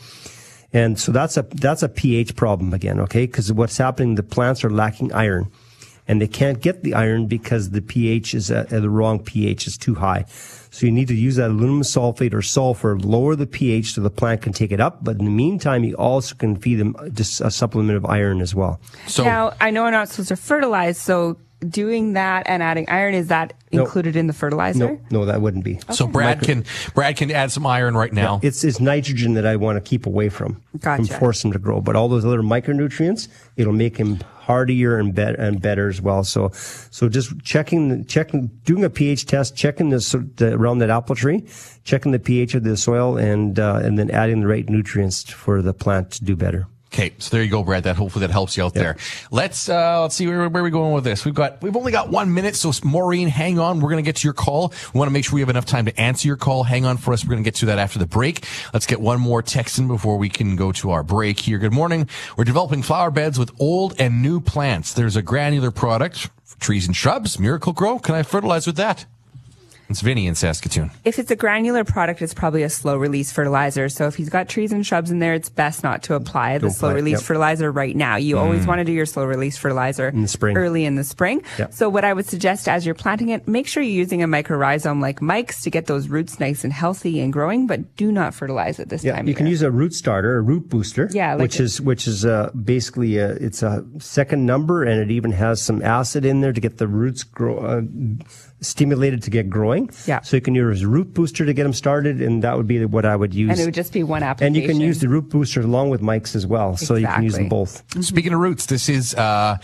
And 0.73 0.99
so 0.99 1.13
that's 1.13 1.37
a 1.37 1.43
that's 1.43 1.83
a 1.83 1.89
pH 1.89 2.37
problem 2.37 2.75
again, 2.75 3.01
okay? 3.01 3.27
Because 3.27 3.53
what's 3.53 3.79
happening, 3.79 4.17
the 4.17 4.23
plants 4.23 4.65
are 4.65 4.71
lacking 4.71 5.13
iron, 5.13 5.51
and 6.09 6.21
they 6.21 6.29
can't 6.29 6.61
get 6.61 6.83
the 6.83 6.95
iron 6.95 7.27
because 7.27 7.71
the 7.71 7.81
pH 7.81 8.35
is 8.35 8.51
at, 8.51 8.73
at 8.73 8.83
the 8.83 8.91
wrong 8.91 9.19
pH 9.21 9.67
is 9.67 9.77
too 9.79 9.95
high. 9.95 10.25
So 10.71 10.85
you 10.85 10.93
need 10.93 11.09
to 11.09 11.15
use 11.15 11.37
that 11.37 11.51
aluminum 11.51 11.83
sulfate 11.83 12.35
or 12.35 12.43
sulfur, 12.43 12.99
lower 12.99 13.35
the 13.35 13.47
pH 13.47 13.95
so 13.95 14.03
the 14.03 14.11
plant 14.11 14.43
can 14.43 14.53
take 14.53 14.73
it 14.73 14.81
up. 14.81 15.03
But 15.03 15.19
in 15.19 15.25
the 15.25 15.31
meantime, 15.31 15.85
you 15.85 15.95
also 15.95 16.35
can 16.35 16.57
feed 16.57 16.77
them 16.77 16.95
just 17.15 17.41
a 17.41 17.51
supplement 17.51 17.97
of 17.97 18.05
iron 18.05 18.43
as 18.43 18.55
well. 18.55 18.79
So 19.07 19.25
now, 19.25 19.55
I 19.59 19.71
know 19.71 19.85
we're 19.85 19.91
not 19.93 20.09
supposed 20.09 20.29
to 20.29 20.37
fertilize, 20.37 20.99
so 20.99 21.39
doing 21.61 22.13
that 22.15 22.47
and 22.47 22.63
adding 22.63 22.89
iron, 22.89 23.15
is 23.15 23.29
that 23.29 23.53
No. 23.73 23.83
included 23.85 24.17
in 24.17 24.27
the 24.27 24.33
fertilizer? 24.33 24.79
no, 24.79 25.01
no, 25.11 25.25
that 25.25 25.41
wouldn't 25.41 25.65
be. 25.65 25.81
So 25.93 26.07
Brad 26.07 26.41
can 26.43 26.65
Brad 26.95 27.17
can 27.17 27.31
add 27.31 27.51
some 27.51 27.67
iron 27.67 27.97
right 27.97 28.13
now. 28.13 28.41
It's 28.43 28.65
it's 28.65 28.81
nitrogen 28.81 29.35
that 29.35 29.47
I 29.47 29.57
want 29.57 29.77
to 29.77 29.81
keep 29.89 30.07
away 30.07 30.29
from, 30.29 30.61
Gotcha. 30.79 31.01
and 31.01 31.11
force 31.11 31.45
him 31.45 31.53
to 31.53 31.59
grow. 31.59 31.81
But 31.81 31.97
all 31.97 32.09
those 32.09 32.25
other 32.25 32.43
micronutrients, 32.43 33.29
it'll 33.57 33.73
make 33.73 33.97
him 33.97 34.19
hardier 34.47 34.97
and 34.97 35.13
better 35.15 35.41
and 35.41 35.61
better 35.61 35.89
as 35.89 36.01
well. 36.01 36.23
So, 36.23 36.51
so 36.53 37.09
just 37.09 37.37
checking, 37.43 38.05
checking, 38.05 38.47
doing 38.65 38.85
a 38.85 38.91
pH 38.91 39.27
test, 39.27 39.57
checking 39.57 39.89
this 39.91 40.13
the, 40.13 40.55
around 40.55 40.79
that 40.79 40.91
apple 40.91 41.17
tree, 41.17 41.45
checking 41.83 42.13
the 42.13 42.21
pH 42.21 42.55
of 42.55 42.63
the 42.63 42.77
soil, 42.77 43.17
and 43.17 43.59
uh, 43.59 43.81
and 43.83 43.99
then 43.99 44.11
adding 44.11 44.41
the 44.41 44.47
right 44.47 44.69
nutrients 44.69 45.25
for 45.29 45.63
the 45.63 45.75
plant 45.75 46.13
to 46.13 46.25
do 46.25 46.37
better. 46.37 46.67
Okay, 46.93 47.13
so 47.19 47.35
there 47.35 47.43
you 47.43 47.51
go, 47.51 47.63
Brad. 47.63 47.83
That 47.85 47.97
hopefully 47.97 48.27
that 48.27 48.33
helps 48.33 48.57
you 48.57 48.65
out 48.65 48.73
there. 48.73 48.97
Let's 49.31 49.69
uh, 49.69 50.03
let's 50.03 50.15
see 50.15 50.27
where, 50.27 50.49
where 50.49 50.63
are 50.63 50.65
we 50.65 50.71
going 50.71 50.93
with 50.93 51.05
this. 51.05 51.25
We've 51.25 51.35
got 51.35 51.61
we've 51.61 51.77
only 51.77 51.93
got 51.93 52.11
one 52.11 52.33
minute, 52.33 52.55
so 52.55 52.73
Maureen, 52.85 53.29
hang 53.29 53.59
on. 53.59 53.81
We're 53.81 53.91
gonna 53.91 54.03
get 54.03 54.17
to 54.17 54.25
your 54.27 54.35
call. 54.35 54.73
We 54.95 54.99
want 54.99 55.09
to 55.09 55.13
make 55.13 55.25
sure 55.25 55.35
we 55.35 55.41
have 55.41 55.51
enough 55.51 55.67
time 55.67 55.85
to 55.87 56.01
answer 56.01 56.29
your 56.29 56.37
call. 56.37 56.63
Hang 56.63 56.85
on 56.85 56.97
for 56.97 57.13
us. 57.13 57.25
We're 57.25 57.31
gonna 57.31 57.43
get 57.43 57.57
to 57.57 57.67
that 57.67 57.79
after 57.79 57.99
the 57.99 58.07
break. 58.07 58.47
Let's 58.73 58.87
get 58.87 59.01
one 59.01 59.21
more 59.21 59.43
text 59.43 59.79
in 59.79 59.89
before 59.89 60.17
we 60.17 60.29
can 60.29 60.55
go 60.57 60.73
to 60.73 60.93
our 60.93 61.03
break 61.03 61.41
here. 61.41 61.59
Good 61.59 61.73
morning. 61.73 62.09
We're 62.37 62.45
developing 62.45 62.83
flower 62.83 63.11
beds 63.11 63.39
with 63.39 63.51
old 63.61 63.95
and 63.99 64.23
new 64.23 64.41
plants. 64.41 64.95
There's 64.95 65.17
a 65.17 65.23
granular 65.23 65.73
product 65.73 66.31
for 66.45 66.59
trees 66.61 66.87
and 66.87 66.95
shrubs. 66.95 67.39
Miracle 67.39 67.73
Grow. 67.73 67.99
Can 67.99 68.15
I 68.15 68.23
fertilize 68.23 68.67
with 68.67 68.77
that? 68.77 69.07
It's 69.89 70.01
Vinny 70.01 70.27
in 70.27 70.35
Saskatoon. 70.35 70.91
If 71.05 71.19
it's 71.21 71.31
a 71.31 71.37
granular 71.37 71.85
product, 71.85 72.21
it's 72.21 72.35
probably 72.35 72.65
a 72.65 72.69
slow 72.69 72.97
release 72.97 73.31
fertilizer. 73.31 73.89
So 73.89 74.09
if 74.09 74.17
he's 74.17 74.29
got 74.29 74.49
trees 74.49 74.73
and 74.73 74.85
shrubs 74.85 75.13
in 75.13 75.21
there, 75.21 75.35
it's 75.35 75.49
best 75.49 75.85
not 75.85 76.03
to 76.05 76.15
apply 76.15 76.59
the 76.59 76.63
Don't 76.63 76.71
slow 76.73 76.89
apply 76.89 76.93
it, 76.99 77.03
release 77.03 77.19
yep. 77.19 77.23
fertilizer 77.23 77.71
right 77.71 77.95
now. 77.95 78.17
You 78.17 78.37
always 78.39 78.65
Mm. 78.65 78.67
want 78.67 78.79
to 78.81 78.85
do 78.85 78.91
your 78.93 79.07
slow 79.07 79.25
release 79.25 79.57
fertilizer 79.57 80.09
In 80.09 80.23
the 80.23 80.29
spring. 80.29 80.57
early 80.57 80.85
in 80.85 80.97
the 80.97 81.05
spring. 81.05 81.41
Yep. 81.59 81.73
So 81.73 81.89
what 81.89 82.05
I 82.05 82.13
would 82.13 82.27
suggest 82.27 82.69
as 82.69 82.85
you're 82.85 82.97
planting 82.97 83.29
it, 83.29 83.47
make 83.47 83.69
sure 83.69 83.81
you're 83.81 83.93
using 83.93 84.25
a 84.25 84.27
mycorrhizome 84.27 85.01
like 85.01 85.23
Myke's 85.23 85.63
to 85.63 85.71
get 85.71 85.87
those 85.87 86.09
roots 86.09 86.41
nice 86.41 86.65
and 86.65 86.73
healthy 86.73 87.21
and 87.21 87.33
growing, 87.33 87.69
but 87.69 87.95
do 87.97 88.11
not 88.11 88.35
fertilize 88.35 88.81
it 88.81 88.89
this 88.89 89.03
time. 89.03 89.07
Yeah, 89.07 89.17
time. 89.17 89.27
you 89.29 89.35
of 89.35 89.37
can 89.37 89.47
year. 89.47 89.53
use 89.53 89.63
a 89.63 89.71
root 89.71 89.95
starter, 89.95 90.37
a 90.37 90.43
root 90.43 90.69
booster. 90.69 91.09
Yeah, 91.13 91.35
like 91.35 91.43
which 91.43 91.61
a- 91.61 91.63
is 91.63 91.81
which 91.81 92.09
is 92.09 92.25
uh, 92.25 92.51
basically 92.65 93.19
a, 93.19 93.31
it's 93.35 93.63
a 93.63 93.85
second 94.01 94.47
number, 94.47 94.83
and 94.83 95.01
it 95.01 95.13
even 95.13 95.31
has 95.31 95.63
some 95.63 95.81
acid 95.83 96.25
in 96.25 96.41
there 96.41 96.53
to 96.53 96.61
get 96.61 96.79
the 96.79 96.89
roots 96.89 97.23
grow, 97.23 97.59
uh, 97.59 97.83
stimulated 98.61 99.23
to 99.23 99.31
get 99.31 99.51
growing. 99.51 99.91
Yeah. 100.07 100.21
So 100.23 100.37
you 100.37 100.41
can 100.41 100.55
use 100.55 100.85
root 100.85 101.13
booster 101.15 101.45
to 101.45 101.53
get 101.53 101.63
them 101.65 101.73
started, 101.73 102.21
and 102.23 102.43
that 102.43 102.57
would 102.57 102.67
be 102.67 102.85
what 102.85 103.05
I 103.05 103.15
would 103.17 103.35
use. 103.35 103.51
and 103.51 103.61
it 103.61 103.65
would 103.65 103.75
just 103.75 103.93
be 103.93 104.03
one 104.03 104.23
application. 104.23 104.47
And 104.47 104.57
you 104.57 104.67
can 104.69 104.81
use 104.81 105.01
the 105.01 105.09
root 105.09 105.29
booster 105.29 105.61
along 105.61 105.91
with 105.91 106.01
Myke's 106.01 106.35
as 106.35 106.47
well, 106.47 106.77
so 106.77 106.95
you 106.95 107.07
can 107.07 107.23
use 107.23 107.35
them 107.35 107.47
Exactly. 107.47 107.85
both. 107.95 108.05
Speaking 108.05 108.33
of 108.33 108.41
roots, 108.41 108.67
this 108.67 108.89
is 108.89 109.15
uh, 109.15 109.59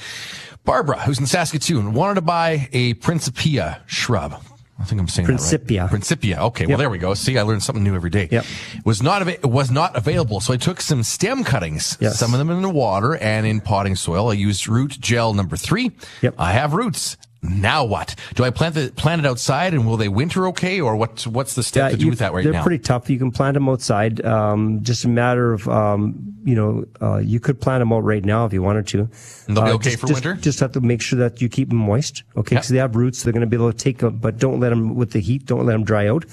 Barbara, 0.65 1.01
who's 1.01 1.19
in 1.19 1.27
Saskatoon, 1.27 1.93
wanted 1.95 2.15
to 2.17 2.21
buy 2.23 2.69
a 2.73 2.95
Prinsepia 2.95 3.81
shrub. 3.87 4.41
I 4.79 4.85
think 4.85 5.01
I'm 5.01 5.07
saying 5.07 5.29
Prinsepia. 5.29 5.69
that 5.89 5.93
right. 5.93 6.01
Prinsepia. 6.03 6.39
Okay, 6.39 6.67
well 6.67 6.77
there 6.79 6.91
we 6.91 6.99
go. 6.99 7.15
See, 7.15 7.39
I 7.39 7.43
learned 7.43 7.63
something 7.63 7.85
new 7.85 7.95
every 7.95 8.11
day. 8.11 8.29
Yep. 8.33 8.45
Was 8.85 9.01
not 9.01 9.23
ava- 9.29 9.47
was 9.47 9.71
not 9.71 9.95
available, 9.97 10.41
so 10.41 10.53
I 10.53 10.57
took 10.57 10.81
some 10.81 11.05
stem 11.05 11.45
cuttings, 11.45 11.97
Yes. 12.01 12.19
some 12.19 12.33
of 12.35 12.39
them 12.39 12.51
in 12.51 12.63
the 12.63 12.69
water 12.71 13.15
and 13.17 13.47
in 13.47 13.61
potting 13.61 13.95
soil. 13.95 14.31
I 14.31 14.35
used 14.35 14.67
root 14.67 14.99
gel 14.99 15.35
number 15.35 15.57
three. 15.57 15.93
Yep. 16.23 16.35
I 16.37 16.53
have 16.53 16.73
roots. 16.75 17.17
Now 17.43 17.85
what? 17.85 18.15
Do 18.35 18.45
I 18.45 18.51
plant 18.51 18.77
the 18.77 18.93
plant 18.95 19.21
it 19.21 19.27
outside 19.27 19.75
and 19.75 19.85
will 19.85 19.97
they 19.97 20.09
winter 20.09 20.47
okay, 20.49 20.81
or 20.81 20.95
what? 20.95 21.27
What's 21.27 21.55
the 21.57 21.63
step 21.65 21.91
to 21.91 21.97
do 21.97 22.05
you- 22.05 22.11
with 22.11 22.21
that 22.21 22.33
right 22.33 22.45
now? 22.45 22.53
they're 22.53 22.63
pretty 22.63 22.79
tough. 22.79 23.11
You 23.11 23.19
can 23.19 23.33
plant 23.33 23.55
them 23.55 23.69
outside. 23.69 24.25
Um, 24.25 24.79
just 24.83 25.05
a 25.05 25.09
matter 25.09 25.53
of, 25.53 25.69
um, 25.69 26.35
you 26.45 26.55
know, 26.55 26.85
uh, 27.01 27.17
you 27.19 27.41
could 27.41 27.61
plant 27.61 27.81
them 27.81 27.93
out 27.93 28.05
right 28.05 28.25
now 28.25 28.47
if 28.47 28.53
you 28.53 28.63
wanted 28.63 28.87
to. 28.89 29.09
And 29.49 29.57
they'll 29.57 29.65
be 29.65 29.71
Uh, 29.71 29.75
okay 29.75 29.91
just- 29.91 30.01
for 30.01 30.07
just- 30.07 30.25
winter? 30.25 30.41
Just 30.41 30.61
have 30.61 30.73
to 30.73 30.81
make 30.81 31.03
sure 31.03 31.19
that 31.19 31.43
you 31.43 31.49
keep 31.49 31.71
them 31.71 31.79
moist. 31.79 32.23
Okay, 32.37 32.55
Yeah. 32.55 32.61
because 32.61 32.69
they 32.69 32.79
have 32.79 32.95
roots. 32.95 33.23
They're 33.25 33.33
going 33.33 33.41
to 33.41 33.47
be 33.49 33.57
able 33.57 33.73
to 33.73 33.77
take 33.79 33.99
them, 33.99 34.19
but 34.21 34.39
don't 34.39 34.61
let 34.61 34.69
them 34.71 34.95
with 34.95 35.11
the 35.11 35.21
heat. 35.21 35.45
Don't 35.47 35.67
let 35.67 35.73
them 35.73 35.83
dry 35.85 36.07
out. 36.07 36.25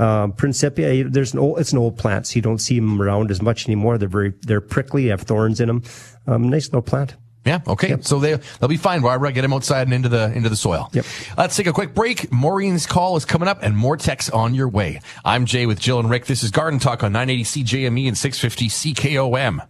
Um, 0.00 0.32
Prinsepia, 0.32 1.12
there's 1.12 1.32
an 1.34 1.40
old, 1.40 1.58
it's 1.58 1.72
an 1.72 1.78
old 1.78 1.96
plant, 1.98 2.26
so 2.26 2.36
you 2.36 2.42
don't 2.42 2.58
see 2.60 2.76
them 2.78 3.00
around 3.00 3.30
as 3.30 3.42
much 3.42 3.66
anymore. 3.66 3.98
They're 3.98 4.08
very, 4.08 4.32
they're 4.46 4.60
prickly. 4.60 5.04
They 5.04 5.08
have 5.10 5.22
thorns 5.22 5.60
in 5.60 5.66
them. 5.68 5.82
Um, 6.26 6.48
nice 6.48 6.66
little 6.68 6.82
plant. 6.82 7.14
Yeah. 7.48 7.60
Okay. 7.66 7.96
So 8.02 8.18
they 8.18 8.38
they'll 8.60 8.68
be 8.68 8.76
fine, 8.76 9.00
Barbara. 9.00 9.32
Get 9.32 9.40
them 9.40 9.54
outside 9.54 9.86
and 9.86 9.94
into 9.94 10.10
the 10.10 10.30
into 10.32 10.50
the 10.50 10.56
soil. 10.56 10.90
Yep. 10.92 11.06
Let's 11.38 11.56
take 11.56 11.66
a 11.66 11.72
quick 11.72 11.94
break. 11.94 12.30
Maureen's 12.30 12.84
call 12.86 13.16
is 13.16 13.24
coming 13.24 13.48
up, 13.48 13.62
and 13.62 13.74
more 13.74 13.96
texts 13.96 14.30
on 14.30 14.54
your 14.54 14.68
way. 14.68 15.00
I'm 15.24 15.46
Jay 15.46 15.64
with 15.64 15.80
Jill 15.80 15.98
and 15.98 16.10
Rick. 16.10 16.26
This 16.26 16.42
is 16.42 16.50
Garden 16.50 16.78
Talk 16.78 17.02
on 17.02 17.12
980 17.12 17.64
CJME 17.64 18.08
and 18.08 18.18
650 18.18 18.94
CKOM. 18.94 19.66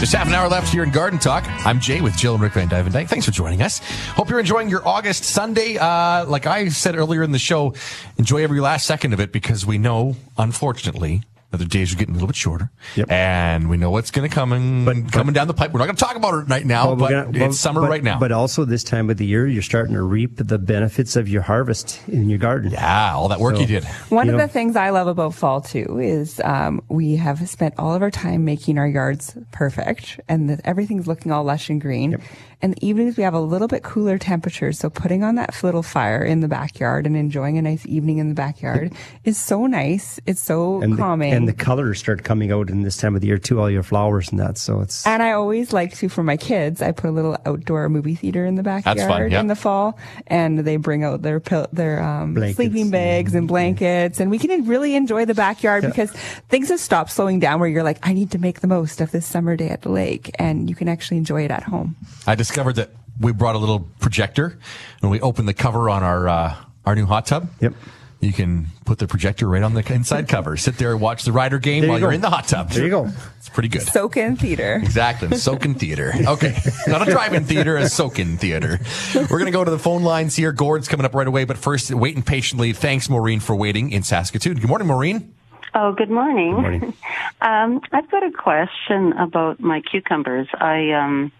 Just 0.00 0.14
half 0.14 0.28
an 0.28 0.32
hour 0.32 0.48
left 0.48 0.72
here 0.72 0.82
in 0.82 0.90
Garden 0.90 1.18
Talk. 1.18 1.44
I'm 1.66 1.78
Jay 1.78 2.00
with 2.00 2.16
Jill 2.16 2.32
and 2.32 2.42
Rick 2.42 2.54
vanDuyvendyk. 2.54 3.06
Thanks 3.06 3.26
for 3.26 3.32
joining 3.32 3.60
us. 3.60 3.80
Hope 4.12 4.30
you're 4.30 4.40
enjoying 4.40 4.70
your 4.70 4.86
August 4.88 5.24
Sunday. 5.24 5.76
Uh, 5.76 6.24
like 6.24 6.46
I 6.46 6.70
said 6.70 6.96
earlier 6.96 7.22
in 7.22 7.32
the 7.32 7.38
show, 7.38 7.74
enjoy 8.16 8.42
every 8.42 8.60
last 8.60 8.86
second 8.86 9.12
of 9.12 9.20
it 9.20 9.30
because 9.30 9.66
we 9.66 9.76
know, 9.76 10.16
unfortunately, 10.38 11.20
that 11.50 11.56
the 11.58 11.64
days 11.64 11.92
are 11.92 11.96
getting 11.96 12.12
a 12.12 12.16
little 12.16 12.28
bit 12.28 12.36
shorter. 12.36 12.70
Yep. 12.96 13.10
And 13.10 13.68
we 13.68 13.76
know 13.76 13.90
what's 13.90 14.10
going 14.12 14.28
to 14.28 14.32
come 14.34 14.52
and 14.52 15.10
coming 15.10 15.32
down 15.32 15.48
the 15.48 15.54
pipe. 15.54 15.72
We're 15.72 15.80
not 15.80 15.86
going 15.86 15.96
to 15.96 16.04
talk 16.04 16.14
about 16.16 16.34
it 16.34 16.48
right 16.48 16.64
now, 16.64 16.86
Well, 16.88 16.96
but 16.96 17.10
we're 17.10 17.24
gonna- 17.24 17.38
well, 17.40 17.48
it's 17.50 17.58
summer 17.58 17.80
but- 17.80 17.90
right 17.90 18.04
now. 18.04 18.18
But 18.20 18.30
also 18.32 18.64
this 18.64 18.84
time 18.84 19.10
of 19.10 19.16
the 19.16 19.26
year, 19.26 19.46
you're 19.48 19.62
starting 19.62 19.94
to 19.94 20.02
reap 20.02 20.36
the 20.36 20.58
benefits 20.58 21.16
of 21.16 21.28
your 21.28 21.42
harvest 21.42 22.00
in 22.08 22.28
your 22.30 22.38
garden. 22.38 22.70
Yeah, 22.70 23.14
all 23.14 23.28
that 23.28 23.40
work 23.40 23.56
So, 23.56 23.62
you 23.62 23.66
did. 23.66 23.84
One 24.10 24.26
you 24.26 24.32
of 24.34 24.38
know, 24.38 24.46
the 24.46 24.52
things 24.52 24.76
I 24.76 24.90
love 24.90 25.08
about 25.08 25.34
fall 25.34 25.60
too 25.60 25.98
is 26.00 26.40
um, 26.44 26.82
we 26.88 27.16
have 27.16 27.48
spent 27.48 27.74
all 27.78 27.94
of 27.94 28.02
our 28.02 28.10
time 28.12 28.44
making 28.44 28.78
our 28.78 28.86
yards 28.88 29.36
perfect, 29.50 30.20
and 30.28 30.48
that 30.50 30.60
everything's 30.64 31.06
looking 31.08 31.32
all 31.32 31.42
lush 31.44 31.68
and 31.68 31.80
green. 31.80 32.18
And 32.62 32.74
the 32.74 32.86
evenings 32.86 33.16
we 33.16 33.22
have 33.22 33.34
a 33.34 33.40
little 33.40 33.68
bit 33.68 33.82
cooler 33.82 34.18
temperatures, 34.18 34.78
so 34.78 34.90
putting 34.90 35.24
on 35.24 35.36
that 35.36 35.62
little 35.62 35.82
fire 35.82 36.22
in 36.22 36.40
the 36.40 36.48
backyard 36.48 37.06
and 37.06 37.16
enjoying 37.16 37.56
a 37.56 37.62
nice 37.62 37.86
evening 37.86 38.18
in 38.18 38.28
the 38.28 38.34
backyard 38.34 38.92
is 39.24 39.38
so 39.38 39.66
nice. 39.66 40.20
It's 40.26 40.42
so 40.42 40.82
and 40.82 40.92
the, 40.92 40.96
calming. 40.96 41.32
and 41.32 41.48
the 41.48 41.54
colors 41.54 41.98
start 41.98 42.22
coming 42.22 42.52
out 42.52 42.68
in 42.68 42.82
this 42.82 42.96
time 42.96 43.14
of 43.14 43.22
the 43.22 43.28
year 43.28 43.38
too, 43.38 43.60
all 43.60 43.70
your 43.70 43.82
flowers 43.82 44.30
and 44.30 44.38
that. 44.38 44.58
So 44.58 44.80
it's 44.80 45.06
And 45.06 45.22
I 45.22 45.32
always 45.32 45.72
like 45.72 45.94
to, 45.96 46.08
for 46.08 46.22
my 46.22 46.36
kids, 46.36 46.82
I 46.82 46.92
put 46.92 47.08
a 47.08 47.12
little 47.12 47.36
outdoor 47.46 47.88
movie 47.88 48.14
theater 48.14 48.44
in 48.44 48.56
the 48.56 48.62
backyard 48.62 48.98
That's 48.98 49.08
fun, 49.08 49.30
yeah. 49.30 49.40
in 49.40 49.46
the 49.46 49.56
fall, 49.56 49.98
and 50.26 50.58
they 50.58 50.76
bring 50.76 51.02
out 51.02 51.22
their 51.22 51.40
pill, 51.40 51.66
their 51.72 52.02
um, 52.02 52.34
Blankets. 52.34 52.56
sleeping 52.56 52.90
bags 52.90 53.34
and 53.34 53.48
blankets, 53.48 54.20
and 54.20 54.30
we 54.30 54.38
can 54.38 54.66
really 54.66 54.94
enjoy 54.94 55.24
the 55.24 55.34
backyard 55.34 55.84
because 55.84 56.10
things 56.50 56.68
have 56.68 56.80
stopped 56.80 57.10
slowing 57.10 57.40
down. 57.40 57.60
Where 57.60 57.68
you're 57.68 57.82
like, 57.82 57.98
I 58.02 58.12
need 58.12 58.30
to 58.32 58.38
make 58.38 58.60
the 58.60 58.66
most 58.66 59.00
of 59.00 59.10
this 59.10 59.26
summer 59.26 59.56
day 59.56 59.70
at 59.70 59.82
the 59.82 59.90
lake, 59.90 60.30
and 60.38 60.68
you 60.68 60.76
can 60.76 60.88
actually 60.88 61.16
enjoy 61.16 61.44
it 61.44 61.50
at 61.50 61.62
home. 61.62 61.96
I 62.26 62.34
discovered 62.50 62.74
that 62.74 62.90
we 63.20 63.32
brought 63.32 63.54
a 63.54 63.58
little 63.58 63.80
projector 64.00 64.58
and 65.02 65.10
we 65.10 65.20
opened 65.20 65.46
the 65.46 65.54
cover 65.54 65.88
on 65.88 66.02
our 66.02 66.28
uh, 66.28 66.56
our 66.84 66.96
new 66.96 67.06
hot 67.06 67.26
tub. 67.26 67.48
Yep. 67.60 67.74
You 68.20 68.32
can 68.34 68.66
put 68.84 68.98
the 68.98 69.06
projector 69.06 69.48
right 69.48 69.62
on 69.62 69.72
the 69.72 69.92
inside 69.92 70.28
cover. 70.28 70.56
Sit 70.56 70.76
there 70.76 70.92
and 70.92 71.00
watch 71.00 71.22
the 71.22 71.32
Ryder 71.32 71.58
game 71.58 71.82
There 71.82 71.86
you 71.86 71.90
while 71.92 72.00
you're 72.00 72.10
go. 72.10 72.14
in 72.16 72.20
the 72.20 72.28
hot 72.28 72.48
tub. 72.48 72.68
There 72.68 72.84
you 72.84 72.90
go. 72.90 73.08
It's 73.38 73.48
pretty 73.48 73.68
good. 73.68 73.82
Soak 73.82 74.18
in 74.18 74.36
theater. 74.36 74.74
Exactly. 74.74 75.34
Soak-in 75.38 75.74
theater. 75.74 76.12
Okay. 76.26 76.54
Not 76.86 77.08
a 77.08 77.10
drive-in 77.10 77.44
theater, 77.46 77.78
a 77.78 77.88
soak-in 77.88 78.36
theater. 78.36 78.78
We're 79.14 79.26
going 79.26 79.46
to 79.46 79.52
go 79.52 79.64
to 79.64 79.70
the 79.70 79.78
phone 79.78 80.02
lines 80.02 80.36
here. 80.36 80.52
Gord's 80.52 80.86
coming 80.86 81.06
up 81.06 81.14
right 81.14 81.26
away, 81.26 81.44
but 81.44 81.56
first, 81.56 81.90
waiting 81.94 82.22
patiently. 82.22 82.74
Thanks, 82.74 83.08
Maureen, 83.08 83.40
for 83.40 83.56
waiting 83.56 83.90
in 83.90 84.02
Saskatoon. 84.02 84.58
Good 84.58 84.68
morning, 84.68 84.88
Maureen. 84.88 85.32
Oh, 85.74 85.92
good 85.92 86.10
morning. 86.10 86.56
Good 86.56 86.60
morning. 86.60 86.82
um, 87.40 87.80
I've 87.90 88.10
got 88.10 88.22
a 88.22 88.32
question 88.32 89.14
about 89.14 89.60
my 89.60 89.80
cucumbers. 89.80 90.46
I 90.60 90.90
um, 90.90 91.32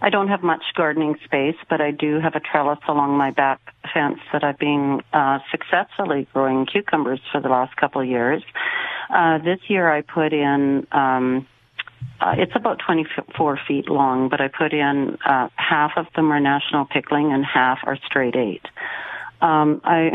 I 0.00 0.10
don't 0.10 0.28
have 0.28 0.42
much 0.42 0.62
gardening 0.76 1.16
space, 1.24 1.56
but 1.68 1.80
I 1.80 1.90
do 1.90 2.20
have 2.20 2.34
a 2.34 2.40
trellis 2.40 2.78
along 2.88 3.16
my 3.16 3.30
back 3.30 3.60
fence 3.92 4.18
that 4.32 4.44
I've 4.44 4.58
been 4.58 5.00
uh, 5.12 5.38
successfully 5.50 6.28
growing 6.32 6.66
cucumbers 6.66 7.20
for 7.32 7.40
the 7.40 7.48
last 7.48 7.76
couple 7.76 8.00
of 8.00 8.08
years. 8.08 8.42
Uh, 9.10 9.38
this 9.38 9.60
year, 9.68 9.90
I 9.90 10.02
put 10.02 10.32
in. 10.32 10.86
Um, 10.92 11.46
uh, 12.20 12.34
it's 12.38 12.52
about 12.54 12.80
24 12.86 13.58
feet 13.66 13.88
long, 13.88 14.28
but 14.28 14.40
I 14.40 14.48
put 14.48 14.72
in 14.72 15.16
uh, 15.26 15.48
half 15.56 15.92
of 15.96 16.06
them 16.14 16.30
are 16.32 16.40
national 16.40 16.84
pickling 16.84 17.32
and 17.32 17.44
half 17.44 17.78
are 17.84 17.98
straight 18.06 18.36
eight. 18.36 18.62
Um, 19.40 19.80
I 19.84 20.10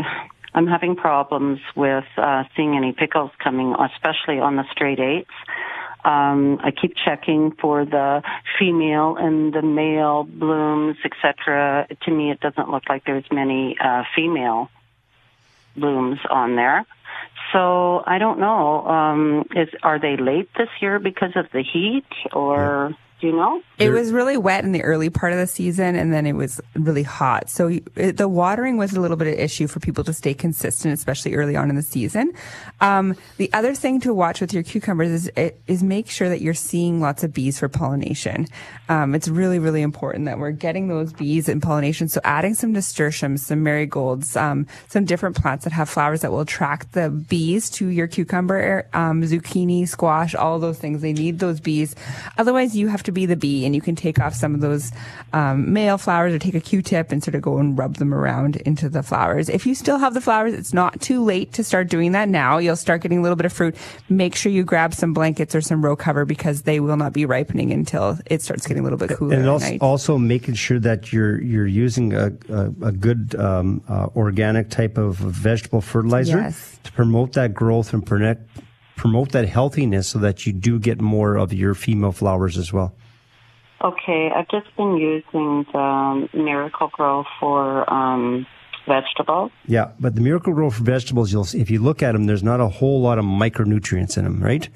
I'm 0.54 0.66
having 0.66 0.96
problems 0.96 1.60
with 1.76 2.04
uh, 2.16 2.44
seeing 2.56 2.76
any 2.76 2.92
pickles 2.92 3.30
coming, 3.42 3.74
especially 3.74 4.40
on 4.40 4.56
the 4.56 4.64
straight 4.72 4.98
eights. 4.98 5.30
Um, 6.04 6.58
I 6.62 6.70
keep 6.70 6.94
checking 6.96 7.52
for 7.52 7.84
the 7.84 8.22
female 8.58 9.16
and 9.16 9.52
the 9.52 9.62
male 9.62 10.24
blooms, 10.24 10.96
etc. 11.04 11.86
To 12.02 12.10
me, 12.10 12.30
it 12.30 12.40
doesn't 12.40 12.70
look 12.70 12.84
like 12.88 13.04
there's 13.04 13.30
many 13.30 13.76
uh, 13.78 14.04
female 14.14 14.70
blooms 15.76 16.18
on 16.28 16.56
there. 16.56 16.86
So 17.52 18.02
I 18.06 18.18
don't 18.18 18.38
know. 18.38 18.86
Um, 18.86 19.44
is 19.54 19.68
are 19.82 19.98
they 19.98 20.16
late 20.16 20.48
this 20.56 20.68
year 20.80 20.98
because 20.98 21.32
of 21.36 21.46
the 21.52 21.62
heat, 21.62 22.06
or 22.32 22.94
do 23.20 23.26
you 23.26 23.32
know? 23.34 23.62
It 23.78 23.90
was 23.90 24.12
really 24.12 24.36
wet 24.36 24.64
in 24.64 24.72
the 24.72 24.82
early 24.82 25.10
part 25.10 25.32
of 25.32 25.38
the 25.38 25.46
season, 25.46 25.96
and 25.96 26.12
then 26.12 26.26
it 26.26 26.34
was 26.34 26.60
really 26.74 27.02
hot. 27.02 27.48
So 27.48 27.68
it, 27.96 28.16
the 28.16 28.28
watering 28.28 28.76
was 28.76 28.92
a 28.92 29.00
little 29.00 29.16
bit 29.16 29.28
of 29.28 29.34
an 29.34 29.40
issue 29.40 29.66
for 29.66 29.80
people 29.80 30.04
to 30.04 30.12
stay 30.12 30.34
consistent, 30.34 30.92
especially 30.92 31.34
early 31.34 31.56
on 31.56 31.70
in 31.70 31.76
the 31.76 31.82
season. 31.82 32.32
Um, 32.80 33.16
the 33.36 33.52
other 33.52 33.74
thing 33.74 34.00
to 34.00 34.12
watch 34.12 34.40
with 34.40 34.52
your 34.52 34.62
cucumbers 34.62 35.10
is 35.10 35.30
is 35.66 35.82
make 35.82 36.10
sure 36.10 36.28
that 36.28 36.40
you're 36.40 36.54
seeing 36.54 37.00
lots 37.00 37.24
of 37.24 37.32
bees 37.32 37.58
for 37.58 37.68
pollination. 37.68 38.46
Um, 38.88 39.14
it's 39.14 39.28
really 39.28 39.58
really 39.58 39.82
important 39.82 40.26
that 40.26 40.38
we're 40.38 40.50
getting 40.50 40.88
those 40.88 41.12
bees 41.12 41.48
in 41.48 41.60
pollination. 41.60 42.08
So 42.08 42.20
adding 42.24 42.54
some 42.54 42.72
nasturtiums, 42.72 43.46
some 43.46 43.62
marigolds, 43.62 44.36
um, 44.36 44.66
some 44.88 45.04
different 45.04 45.36
plants 45.36 45.64
that 45.64 45.72
have 45.72 45.88
flowers 45.88 46.22
that 46.22 46.32
will 46.32 46.40
attract 46.40 46.92
the 46.92 47.10
bees 47.10 47.70
to 47.70 47.88
your 47.88 48.06
cucumber, 48.06 48.88
um, 48.92 49.22
zucchini, 49.22 49.86
squash, 49.86 50.34
all 50.34 50.58
those 50.58 50.78
things. 50.78 51.02
They 51.02 51.12
need 51.12 51.38
those 51.38 51.60
bees. 51.60 51.94
Otherwise, 52.36 52.76
you 52.76 52.88
have 52.88 53.02
to 53.04 53.09
be 53.12 53.26
the 53.26 53.36
bee, 53.36 53.64
and 53.66 53.74
you 53.74 53.80
can 53.80 53.94
take 53.96 54.18
off 54.20 54.34
some 54.34 54.54
of 54.54 54.60
those 54.60 54.92
um, 55.32 55.72
male 55.72 55.98
flowers 55.98 56.32
or 56.34 56.38
take 56.38 56.54
a 56.54 56.60
Q-tip 56.60 57.12
and 57.12 57.22
sort 57.22 57.34
of 57.34 57.42
go 57.42 57.58
and 57.58 57.76
rub 57.78 57.96
them 57.96 58.12
around 58.14 58.56
into 58.56 58.88
the 58.88 59.02
flowers. 59.02 59.48
If 59.48 59.66
you 59.66 59.74
still 59.74 59.98
have 59.98 60.14
the 60.14 60.20
flowers, 60.20 60.54
it's 60.54 60.72
not 60.72 61.00
too 61.00 61.22
late 61.24 61.52
to 61.54 61.64
start 61.64 61.88
doing 61.88 62.12
that 62.12 62.28
now. 62.28 62.58
You'll 62.58 62.76
start 62.76 63.02
getting 63.02 63.18
a 63.18 63.22
little 63.22 63.36
bit 63.36 63.46
of 63.46 63.52
fruit. 63.52 63.76
Make 64.08 64.34
sure 64.34 64.52
you 64.52 64.64
grab 64.64 64.94
some 64.94 65.12
blankets 65.12 65.54
or 65.54 65.60
some 65.60 65.84
row 65.84 65.96
cover 65.96 66.24
because 66.24 66.62
they 66.62 66.80
will 66.80 66.96
not 66.96 67.12
be 67.12 67.24
ripening 67.26 67.72
until 67.72 68.18
it 68.26 68.42
starts 68.42 68.66
getting 68.66 68.80
a 68.80 68.84
little 68.84 68.98
bit 68.98 69.10
cooler 69.16 69.34
and 69.34 69.42
at 69.42 69.48
also, 69.48 69.78
also 69.80 70.18
making 70.18 70.54
sure 70.54 70.78
that 70.78 71.12
you're 71.12 71.40
you're 71.40 71.66
using 71.66 72.12
a 72.14 72.32
a, 72.48 72.66
a 72.82 72.92
good 72.92 73.34
um, 73.38 73.82
uh, 73.88 74.08
organic 74.16 74.70
type 74.70 74.98
of 74.98 75.16
vegetable 75.16 75.80
fertilizer 75.80 76.38
Yes. 76.38 76.78
to 76.84 76.92
promote 76.92 77.32
that 77.34 77.54
growth 77.54 77.92
and 77.92 78.04
promote 78.04 78.38
promote 79.00 79.32
that 79.32 79.48
healthiness, 79.48 80.08
so 80.08 80.18
that 80.18 80.44
you 80.44 80.52
do 80.52 80.78
get 80.78 81.00
more 81.00 81.36
of 81.36 81.54
your 81.54 81.74
female 81.74 82.12
flowers 82.12 82.58
as 82.58 82.70
well. 82.70 82.92
Okay, 83.82 84.30
I've 84.36 84.48
just 84.48 84.76
been 84.76 84.98
using 84.98 85.64
the 85.72 86.28
Miracle 86.34 86.88
Grow 86.92 87.24
for 87.40 87.90
um, 87.90 88.46
vegetables. 88.86 89.52
Yeah, 89.66 89.92
but 89.98 90.16
the 90.16 90.20
Miracle 90.20 90.52
Grow 90.52 90.68
for 90.68 90.84
vegetables, 90.84 91.32
you'll 91.32 91.48
if 91.54 91.70
you 91.70 91.80
look 91.80 92.02
at 92.02 92.12
them, 92.12 92.26
there's 92.26 92.42
not 92.42 92.60
a 92.60 92.68
whole 92.68 93.00
lot 93.00 93.18
of 93.18 93.24
micronutrients 93.24 94.18
in 94.18 94.24
them, 94.24 94.38
right? 94.42 94.68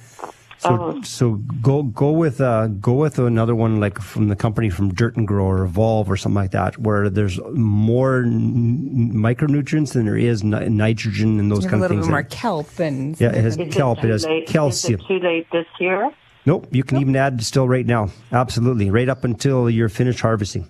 So, 0.65 0.71
Oh. 0.81 1.01
so 1.03 1.31
go 1.61 1.83
go 1.83 2.11
with 2.11 2.41
uh, 2.41 2.69
go 2.69 2.95
with 2.95 3.19
another 3.19 3.55
one 3.55 3.81
like 3.81 4.01
from 4.01 4.29
the 4.29 4.37
company 4.37 4.71
from 4.71 4.95
Dirt 4.95 5.15
and 5.17 5.29
Grow 5.29 5.45
or 5.45 5.63
Evolve 5.65 6.11
or 6.11 6.17
something 6.17 6.37
like 6.41 6.53
that, 6.53 6.79
where 6.79 7.11
there's 7.11 7.39
more 7.53 8.21
n- 8.23 9.11
micronutrients 9.13 9.93
than 9.93 10.07
there 10.07 10.17
is 10.17 10.43
ni- 10.43 10.69
nitrogen 10.71 11.39
and 11.39 11.51
those 11.51 11.65
You 11.65 11.71
have 11.71 11.79
a 11.81 11.83
little 11.83 11.97
things. 11.99 12.07
bit 12.07 12.11
more 12.11 12.23
kelp 12.23 12.79
and 12.81 13.21
Yeah, 13.21 13.29
it 13.29 13.43
has 13.45 13.59
Is 13.59 13.75
kelp. 13.75 14.01
too 14.01 14.07
It 14.07 14.11
has 14.11 14.25
late- 14.25 14.47
calcium. 14.47 15.01
Is 15.01 15.05
it 15.05 15.09
too 15.09 15.19
late 15.27 15.47
this 15.53 15.67
year? 15.79 16.11
Nope, 16.47 16.67
you 16.71 16.83
can 16.83 16.99
even 16.99 17.15
add 17.17 17.43
still 17.43 17.69
right 17.69 17.87
now. 17.87 18.09
Absolutely, 18.33 18.91
right 18.91 19.09
up 19.09 19.25
until 19.25 19.69
you're 19.69 19.89
finished 19.91 20.21
harvesting. 20.21 20.67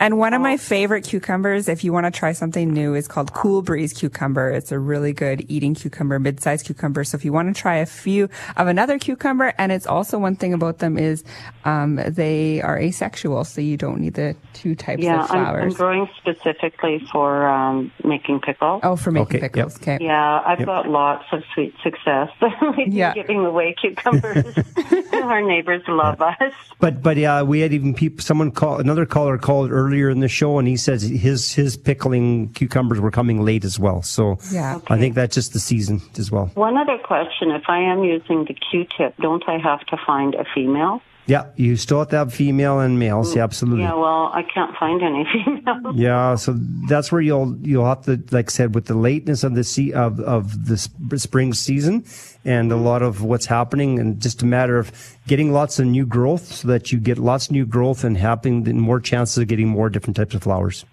And 0.00 0.16
one 0.16 0.32
of 0.32 0.40
my 0.40 0.56
favorite 0.56 1.04
cucumbers, 1.04 1.68
if 1.68 1.82
you 1.82 1.92
want 1.92 2.06
to 2.06 2.16
try 2.16 2.30
something 2.32 2.72
new, 2.72 2.94
is 2.94 3.08
called 3.08 3.32
Cool 3.32 3.62
Breeze 3.62 3.92
cucumber. 3.92 4.48
It's 4.50 4.70
a 4.70 4.78
really 4.78 5.12
good 5.12 5.44
eating 5.50 5.74
cucumber, 5.74 6.20
mid-sized 6.20 6.66
cucumber. 6.66 7.02
So 7.02 7.16
if 7.16 7.24
you 7.24 7.32
want 7.32 7.52
to 7.54 7.60
try 7.60 7.76
a 7.78 7.86
few 7.86 8.28
of 8.56 8.68
another 8.68 8.98
cucumber, 9.00 9.52
and 9.58 9.72
it's 9.72 9.88
also 9.88 10.16
one 10.18 10.36
thing 10.36 10.54
about 10.54 10.78
them 10.78 10.98
is 10.98 11.24
um, 11.64 11.96
they 11.96 12.62
are 12.62 12.78
asexual, 12.78 13.42
so 13.44 13.60
you 13.60 13.76
don't 13.76 14.00
need 14.00 14.14
the 14.14 14.36
two 14.52 14.76
types 14.76 15.02
Yeah, 15.02 15.24
of 15.24 15.30
I'm, 15.32 15.38
I'm 15.38 15.44
flowers. 15.46 15.76
growing 15.76 16.08
specifically 16.16 17.00
for 17.10 17.48
um, 17.48 17.90
making 18.04 18.40
pickles. 18.40 18.82
oh, 18.84 18.94
for 18.94 19.10
making 19.10 19.40
pickles. 19.40 19.76
Okay. 19.78 19.98
Yeah, 20.00 20.42
I've 20.46 20.60
Yep. 20.60 20.66
got 20.66 20.88
lots 20.88 21.24
of 21.32 21.42
sweet 21.54 21.74
success. 21.82 22.30
Yeah. 22.86 23.14
giving 23.14 23.44
away 23.44 23.74
cucumbers. 23.80 24.54
Our 25.12 25.42
neighbors 25.42 25.82
love 25.88 26.20
us. 26.22 26.52
But 26.78 27.02
but 27.02 27.18
uh, 27.18 27.44
we 27.46 27.60
had 27.60 27.72
even 27.72 27.94
people. 27.94 28.22
Someone 28.22 28.50
call 28.52 28.78
another 28.78 29.04
caller 29.04 29.36
called 29.38 29.70
earlier 29.72 29.87
in 29.94 30.20
the 30.20 30.28
show, 30.28 30.58
and 30.58 30.68
he 30.68 30.76
says 30.76 31.02
his 31.02 31.52
his 31.52 31.76
pickling 31.76 32.48
cucumbers 32.50 33.00
were 33.00 33.10
coming 33.10 33.44
late 33.44 33.64
as 33.64 33.78
well. 33.78 34.02
So 34.02 34.38
Yeah. 34.52 34.80
I 34.88 34.98
think 34.98 35.14
that's 35.14 35.34
just 35.34 35.52
the 35.52 35.60
season 35.60 36.00
as 36.18 36.30
well. 36.30 36.50
One 36.54 36.76
other 36.76 36.98
question: 36.98 37.50
If 37.50 37.64
I 37.68 37.78
am 37.78 38.04
using 38.04 38.44
the 38.44 38.54
Q-tip, 38.54 39.16
don't 39.20 39.44
I 39.48 39.58
have 39.58 39.80
to 39.86 39.96
find 40.06 40.34
a 40.34 40.44
female? 40.54 41.02
Yeah, 41.28 41.44
you 41.56 41.76
still 41.76 41.98
have 41.98 42.08
to 42.08 42.16
have 42.16 42.32
female 42.32 42.80
and 42.80 42.98
males. 42.98 43.36
Yeah, 43.36 43.42
mm. 43.42 43.44
absolutely. 43.44 43.84
Yeah, 43.84 43.92
well, 43.92 44.30
I 44.32 44.42
can't 44.42 44.74
find 44.76 45.02
any 45.02 45.28
females. 45.44 45.94
Yeah, 45.94 46.34
so 46.36 46.54
that's 46.88 47.12
where 47.12 47.20
you'll 47.20 47.54
you'll 47.58 47.84
have 47.84 48.02
to, 48.06 48.18
like 48.30 48.48
I 48.48 48.50
said, 48.50 48.74
with 48.74 48.86
the 48.86 48.94
lateness 48.94 49.44
of 49.44 49.54
the 49.54 49.62
sea 49.62 49.92
of 49.92 50.20
of 50.20 50.66
the 50.66 50.78
sp- 50.80 51.16
spring 51.16 51.52
season, 51.52 52.06
and 52.46 52.72
a 52.72 52.76
mm. 52.76 52.82
lot 52.82 53.02
of 53.02 53.22
what's 53.22 53.44
happening, 53.44 53.98
and 53.98 54.18
just 54.20 54.42
a 54.42 54.46
matter 54.46 54.78
of 54.78 54.90
getting 55.26 55.52
lots 55.52 55.78
of 55.78 55.86
new 55.86 56.06
growth, 56.06 56.50
so 56.50 56.68
that 56.68 56.92
you 56.92 56.98
get 56.98 57.18
lots 57.18 57.48
of 57.48 57.52
new 57.52 57.66
growth 57.66 58.04
and 58.04 58.16
having 58.16 58.64
more 58.80 58.98
chances 58.98 59.36
of 59.36 59.48
getting 59.48 59.68
more 59.68 59.90
different 59.90 60.16
types 60.16 60.34
of 60.34 60.42
flowers. 60.42 60.86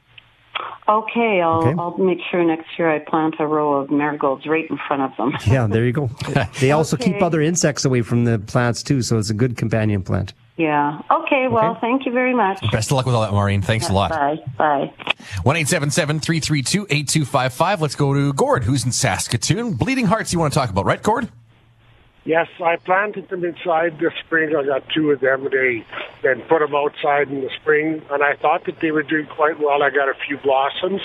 Okay, 0.87 1.41
I'll 1.41 1.59
Okay. 1.67 1.75
I'll 1.79 1.97
make 1.97 2.19
sure 2.29 2.43
next 2.43 2.67
year 2.77 2.89
I 2.93 2.99
plant 2.99 3.35
a 3.39 3.47
row 3.47 3.73
of 3.73 3.89
marigolds 3.89 4.45
right 4.45 4.69
in 4.69 4.77
front 4.87 5.01
of 5.01 5.11
them. 5.17 5.33
Yeah, 5.47 5.67
there 5.67 5.83
you 5.85 5.91
go. 5.91 6.09
They 6.59 6.71
also 6.71 6.95
keep 6.97 7.21
other 7.21 7.41
insects 7.41 7.85
away 7.85 8.01
from 8.03 8.25
the 8.25 8.37
plants 8.39 8.83
too, 8.83 9.01
so 9.01 9.17
it's 9.17 9.29
a 9.29 9.33
good 9.33 9.57
companion 9.57 10.03
plant. 10.03 10.33
Yeah. 10.57 11.01
Okay. 11.11 11.47
Well, 11.49 11.71
Okay. 11.71 11.79
thank 11.81 12.05
you 12.05 12.11
very 12.13 12.33
much. 12.33 12.59
Best 12.71 12.91
of 12.91 12.95
luck 12.97 13.05
with 13.05 13.15
all 13.15 13.21
that, 13.23 13.31
Maureen. 13.33 13.61
Thanks 13.61 13.89
a 13.89 13.93
lot. 13.93 14.11
Bye. 14.11 14.37
Bye. 14.57 14.93
1 15.43 15.55
332 15.65 16.87
8255. 16.89 17.81
Let's 17.81 17.95
go 17.95 18.13
to 18.13 18.31
Gord, 18.33 18.63
who's 18.63 18.85
in 18.85 18.91
Saskatoon. 18.91 19.73
Bleeding 19.73 20.05
hearts, 20.05 20.31
you 20.31 20.39
want 20.39 20.53
to 20.53 20.59
talk 20.59 20.69
about, 20.69 20.85
right, 20.85 21.01
Gord? 21.01 21.29
Yes, 22.25 22.47
I 22.59 22.77
planted 22.77 23.29
them 23.29 23.45
inside 23.45 23.99
this 23.99 24.11
spring. 24.25 24.55
I 24.55 24.65
got 24.65 24.83
two 24.93 25.11
of 25.11 25.19
them. 25.19 25.47
They 25.51 25.85
then 26.23 26.41
put 26.49 26.59
them 26.59 26.73
outside 26.73 27.29
in 27.29 27.41
the 27.41 27.49
spring, 27.61 28.01
and 28.09 28.23
I 28.23 28.35
thought 28.35 28.65
that 28.65 28.79
they 28.79 28.89
were 28.89 29.03
doing 29.03 29.27
quite 29.27 29.59
well. 29.59 29.83
I 29.83 29.91
got 29.91 30.09
a 30.09 30.15
few 30.27 30.37
blossoms, 30.39 31.01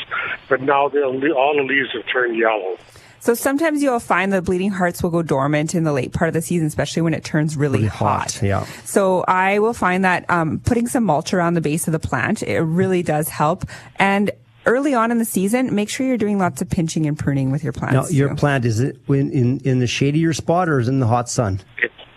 but 0.48 0.62
now 0.62 0.88
they'll, 0.88 1.12
all 1.36 1.54
the 1.56 1.62
leaves 1.62 1.90
have 1.92 2.10
turned 2.10 2.38
yellow. 2.38 2.78
So 3.22 3.34
sometimes 3.34 3.82
you'll 3.82 4.00
find 4.00 4.32
the 4.32 4.40
bleeding 4.40 4.70
hearts 4.70 5.02
will 5.02 5.10
go 5.10 5.20
dormant 5.20 5.74
in 5.74 5.84
the 5.84 5.92
late 5.92 6.14
part 6.14 6.28
of 6.28 6.32
the 6.34 6.40
season, 6.40 6.66
especially 6.66 7.02
when 7.02 7.12
it 7.12 7.22
turns 7.22 7.54
really, 7.54 7.80
Really 7.80 7.88
hot. 7.88 8.32
hot, 8.32 8.42
yeah. 8.42 8.64
So 8.86 9.22
I 9.28 9.58
will 9.58 9.74
find 9.74 10.06
that 10.06 10.24
um, 10.30 10.60
putting 10.60 10.86
some 10.86 11.04
mulch 11.04 11.34
around 11.34 11.52
the 11.52 11.60
base 11.60 11.86
of 11.86 11.92
the 11.92 11.98
plant, 11.98 12.42
it 12.42 12.60
really 12.62 13.02
does 13.02 13.28
help. 13.28 13.66
And 13.96 14.30
early 14.66 14.94
on 14.94 15.10
in 15.10 15.18
the 15.18 15.24
season, 15.24 15.74
make 15.74 15.88
sure 15.88 16.06
you're 16.06 16.16
doing 16.16 16.38
lots 16.38 16.62
of 16.62 16.68
pinching 16.68 17.06
and 17.06 17.18
pruning 17.18 17.50
with 17.50 17.64
your 17.64 17.72
plants. 17.72 17.94
Now, 17.94 18.16
your 18.16 18.30
too. 18.30 18.36
plant 18.36 18.64
is 18.64 18.80
it 18.80 18.98
in, 19.08 19.30
in 19.30 19.60
in 19.60 19.78
the 19.78 19.86
shadier 19.86 20.32
spot 20.32 20.68
or 20.68 20.78
is 20.78 20.88
it 20.88 20.92
in 20.92 21.00
the 21.00 21.06
hot 21.06 21.28
sun? 21.28 21.60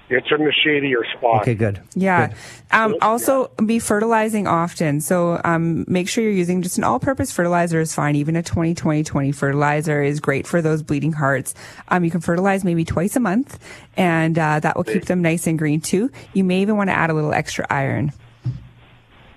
It's 0.09 0.27
in 0.31 0.45
the 0.45 0.53
shadier 0.63 1.03
spot. 1.17 1.41
Okay, 1.41 1.55
good. 1.55 1.81
Yeah. 1.95 2.27
Good. 2.27 2.37
Um, 2.71 2.95
also, 3.01 3.47
be 3.65 3.79
fertilizing 3.79 4.47
often. 4.47 5.01
So 5.01 5.41
um, 5.43 5.85
make 5.87 6.07
sure 6.07 6.23
you're 6.23 6.33
using 6.33 6.61
just 6.61 6.77
an 6.77 6.83
all-purpose 6.83 7.31
fertilizer 7.31 7.79
is 7.79 7.95
fine. 7.95 8.15
Even 8.15 8.35
a 8.35 8.43
20-20-20 8.43 9.33
fertilizer 9.33 10.03
is 10.03 10.19
great 10.19 10.45
for 10.45 10.61
those 10.61 10.83
bleeding 10.83 11.13
hearts. 11.13 11.55
Um, 11.87 12.03
you 12.03 12.11
can 12.11 12.21
fertilize 12.21 12.63
maybe 12.63 12.85
twice 12.85 13.15
a 13.15 13.19
month, 13.19 13.57
and 13.97 14.37
uh, 14.37 14.59
that 14.59 14.75
will 14.75 14.83
keep 14.83 15.05
them 15.05 15.21
nice 15.21 15.47
and 15.47 15.57
green 15.57 15.81
too. 15.81 16.11
You 16.33 16.43
may 16.43 16.61
even 16.61 16.77
want 16.77 16.89
to 16.89 16.93
add 16.93 17.09
a 17.09 17.13
little 17.13 17.33
extra 17.33 17.65
iron. 17.69 18.11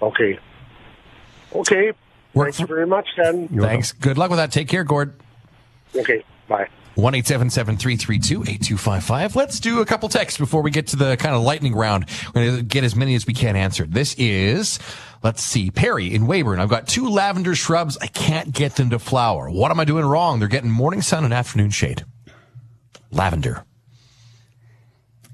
Okay. 0.02 0.38
Okay. 1.54 1.92
Thanks 2.44 2.60
very 2.60 2.86
much, 2.86 3.08
then. 3.16 3.48
Thanks. 3.48 3.92
Good 3.92 4.18
luck 4.18 4.30
with 4.30 4.38
that. 4.38 4.52
Take 4.52 4.68
care, 4.68 4.84
Gord. 4.84 5.18
Okay. 5.94 6.22
Bye. 6.48 6.68
1 6.96 7.12
332 7.12 8.42
8255. 8.42 9.36
Let's 9.36 9.60
do 9.60 9.80
a 9.80 9.86
couple 9.86 10.08
texts 10.08 10.38
before 10.38 10.62
we 10.62 10.70
get 10.70 10.86
to 10.88 10.96
the 10.96 11.16
kind 11.18 11.34
of 11.34 11.42
lightning 11.42 11.74
round. 11.74 12.06
We're 12.34 12.46
going 12.46 12.56
to 12.56 12.62
get 12.62 12.84
as 12.84 12.96
many 12.96 13.14
as 13.14 13.26
we 13.26 13.34
can 13.34 13.54
answered. 13.54 13.92
This 13.92 14.14
is, 14.14 14.78
let's 15.22 15.42
see, 15.42 15.70
Perry 15.70 16.14
in 16.14 16.22
Weyburn. 16.26 16.58
I've 16.58 16.70
got 16.70 16.88
two 16.88 17.08
lavender 17.08 17.54
shrubs. 17.54 17.98
I 18.00 18.06
can't 18.06 18.52
get 18.52 18.76
them 18.76 18.90
to 18.90 18.98
flower. 18.98 19.50
What 19.50 19.70
am 19.70 19.78
I 19.78 19.84
doing 19.84 20.06
wrong? 20.06 20.38
They're 20.38 20.48
getting 20.48 20.70
morning 20.70 21.02
sun 21.02 21.24
and 21.24 21.34
afternoon 21.34 21.70
shade. 21.70 22.04
Lavender. 23.10 23.64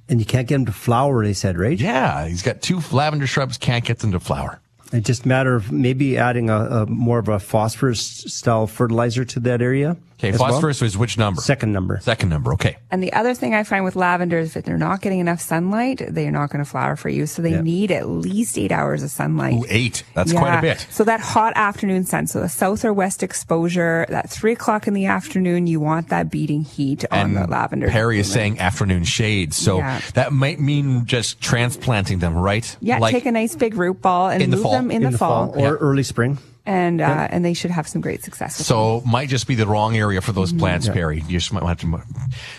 And 0.09 0.19
you 0.19 0.27
can't 0.27 0.49
get 0.49 0.57
them 0.57 0.67
to 0.67 0.73
flower, 0.73 1.25
they 1.25 1.33
said, 1.33 1.59
right? 1.59 1.79
Yeah, 1.79 2.27
he's 2.27 2.43
got 2.43 2.61
two 2.61 2.81
lavender 2.91 3.29
shrubs, 3.29 3.57
can't 3.57 3.85
get 3.85 4.01
them 4.01 4.13
to 4.13 4.21
flower. 4.21 4.62
It's 4.93 5.07
just 5.07 5.25
a 5.25 5.29
matter 5.29 5.55
of 5.55 5.73
maybe 5.73 6.19
adding 6.19 6.51
a, 6.51 6.57
a 6.57 6.87
more 6.87 7.19
of 7.19 7.29
a 7.29 7.39
phosphorus 7.39 8.01
style 8.01 8.67
fertilizer 8.67 9.25
to 9.25 9.41
that 9.41 9.63
area. 9.63 9.97
Okay, 10.23 10.31
as 10.35 10.39
well. 10.39 10.51
phosphorus 10.53 10.81
is 10.83 10.97
which 10.97 11.19
number? 11.19 11.41
Second 11.41 11.73
number. 11.73 11.99
Second 12.01 12.29
number, 12.29 12.53
okay. 12.55 12.77
And 12.93 13.03
the 13.03 13.13
other 13.13 13.35
thing 13.35 13.55
I 13.55 13.65
find 13.65 13.85
with 13.85 13.97
lavender 13.97 14.39
is 14.39 14.55
if 14.55 14.65
they're 14.65 14.79
not 14.79 15.01
getting 15.01 15.19
enough 15.19 15.41
sunlight, 15.41 16.01
they're 16.09 16.31
not 16.31 16.51
going 16.51 16.65
to 16.65 16.71
flower 16.71 16.95
for 16.95 17.09
you. 17.09 17.27
So 17.27 17.43
they 17.43 17.51
Yeah. 17.53 17.61
need 17.63 17.91
at 17.91 18.09
least 18.09 18.57
eight 18.57 18.71
hours 18.71 19.03
of 19.03 19.11
sunlight. 19.11 19.55
Ooh, 19.55 19.65
eight. 19.69 20.05
That's 20.15 20.33
quite 20.33 20.59
a 20.59 20.63
bit. 20.63 20.87
So 20.91 21.03
that 21.05 21.19
hot 21.21 21.55
afternoon 21.57 22.05
sun, 22.07 22.29
so 22.29 22.41
the 22.41 22.49
south 22.49 22.85
or 22.85 22.93
west 22.93 23.25
exposure, 23.25 24.07
that 24.11 24.31
three 24.31 24.53
o'clock 24.53 24.87
in 24.87 24.95
the 24.95 25.07
afternoon, 25.07 25.67
you 25.67 25.81
want 25.81 26.09
that 26.11 26.31
beating 26.31 26.63
heat 26.63 27.05
on 27.11 27.35
the 27.35 27.49
lavender. 27.49 27.89
Perry 27.89 28.21
is 28.21 28.31
saying 28.31 28.61
afternoon 28.61 29.03
shade. 29.03 29.53
So 29.53 29.79
Yeah. 29.79 30.01
that 30.15 30.33
might 30.33 30.61
mean 30.61 31.05
just 31.05 31.41
transplanting 31.41 32.21
them, 32.21 32.35
right? 32.37 32.77
Yeah, 32.81 32.99
Like 32.99 33.13
take 33.13 33.27
a 33.27 33.33
nice 33.33 33.57
big 33.57 33.75
root 33.75 34.01
ball 34.01 34.29
and 34.29 34.41
In 34.41 34.51
the 34.51 34.57
move 34.57 34.63
fall. 34.63 34.73
them 34.75 34.91
in, 34.93 35.03
the, 35.03 35.11
fall, 35.19 35.53
or 35.57 35.77
early 35.79 36.05
spring. 36.05 36.39
And 36.65 37.01
uh, 37.01 37.05
Yeah. 37.05 37.29
and 37.31 37.45
they 37.45 37.55
should 37.55 37.71
have 37.71 37.89
some 37.89 38.01
great 38.01 38.23
success. 38.23 38.59
With 38.59 38.67
So 38.67 39.03
might 39.07 39.29
just 39.29 39.47
be 39.47 39.55
the 39.55 39.67
wrong 39.67 39.97
area 39.97 40.21
for 40.21 40.33
those 40.33 40.53
plants, 40.53 40.87
Yeah. 40.87 40.93
Perry. 40.93 41.17
You 41.27 41.39
just 41.39 41.53
might 41.53 41.63
have 41.65 41.79
to 41.81 42.03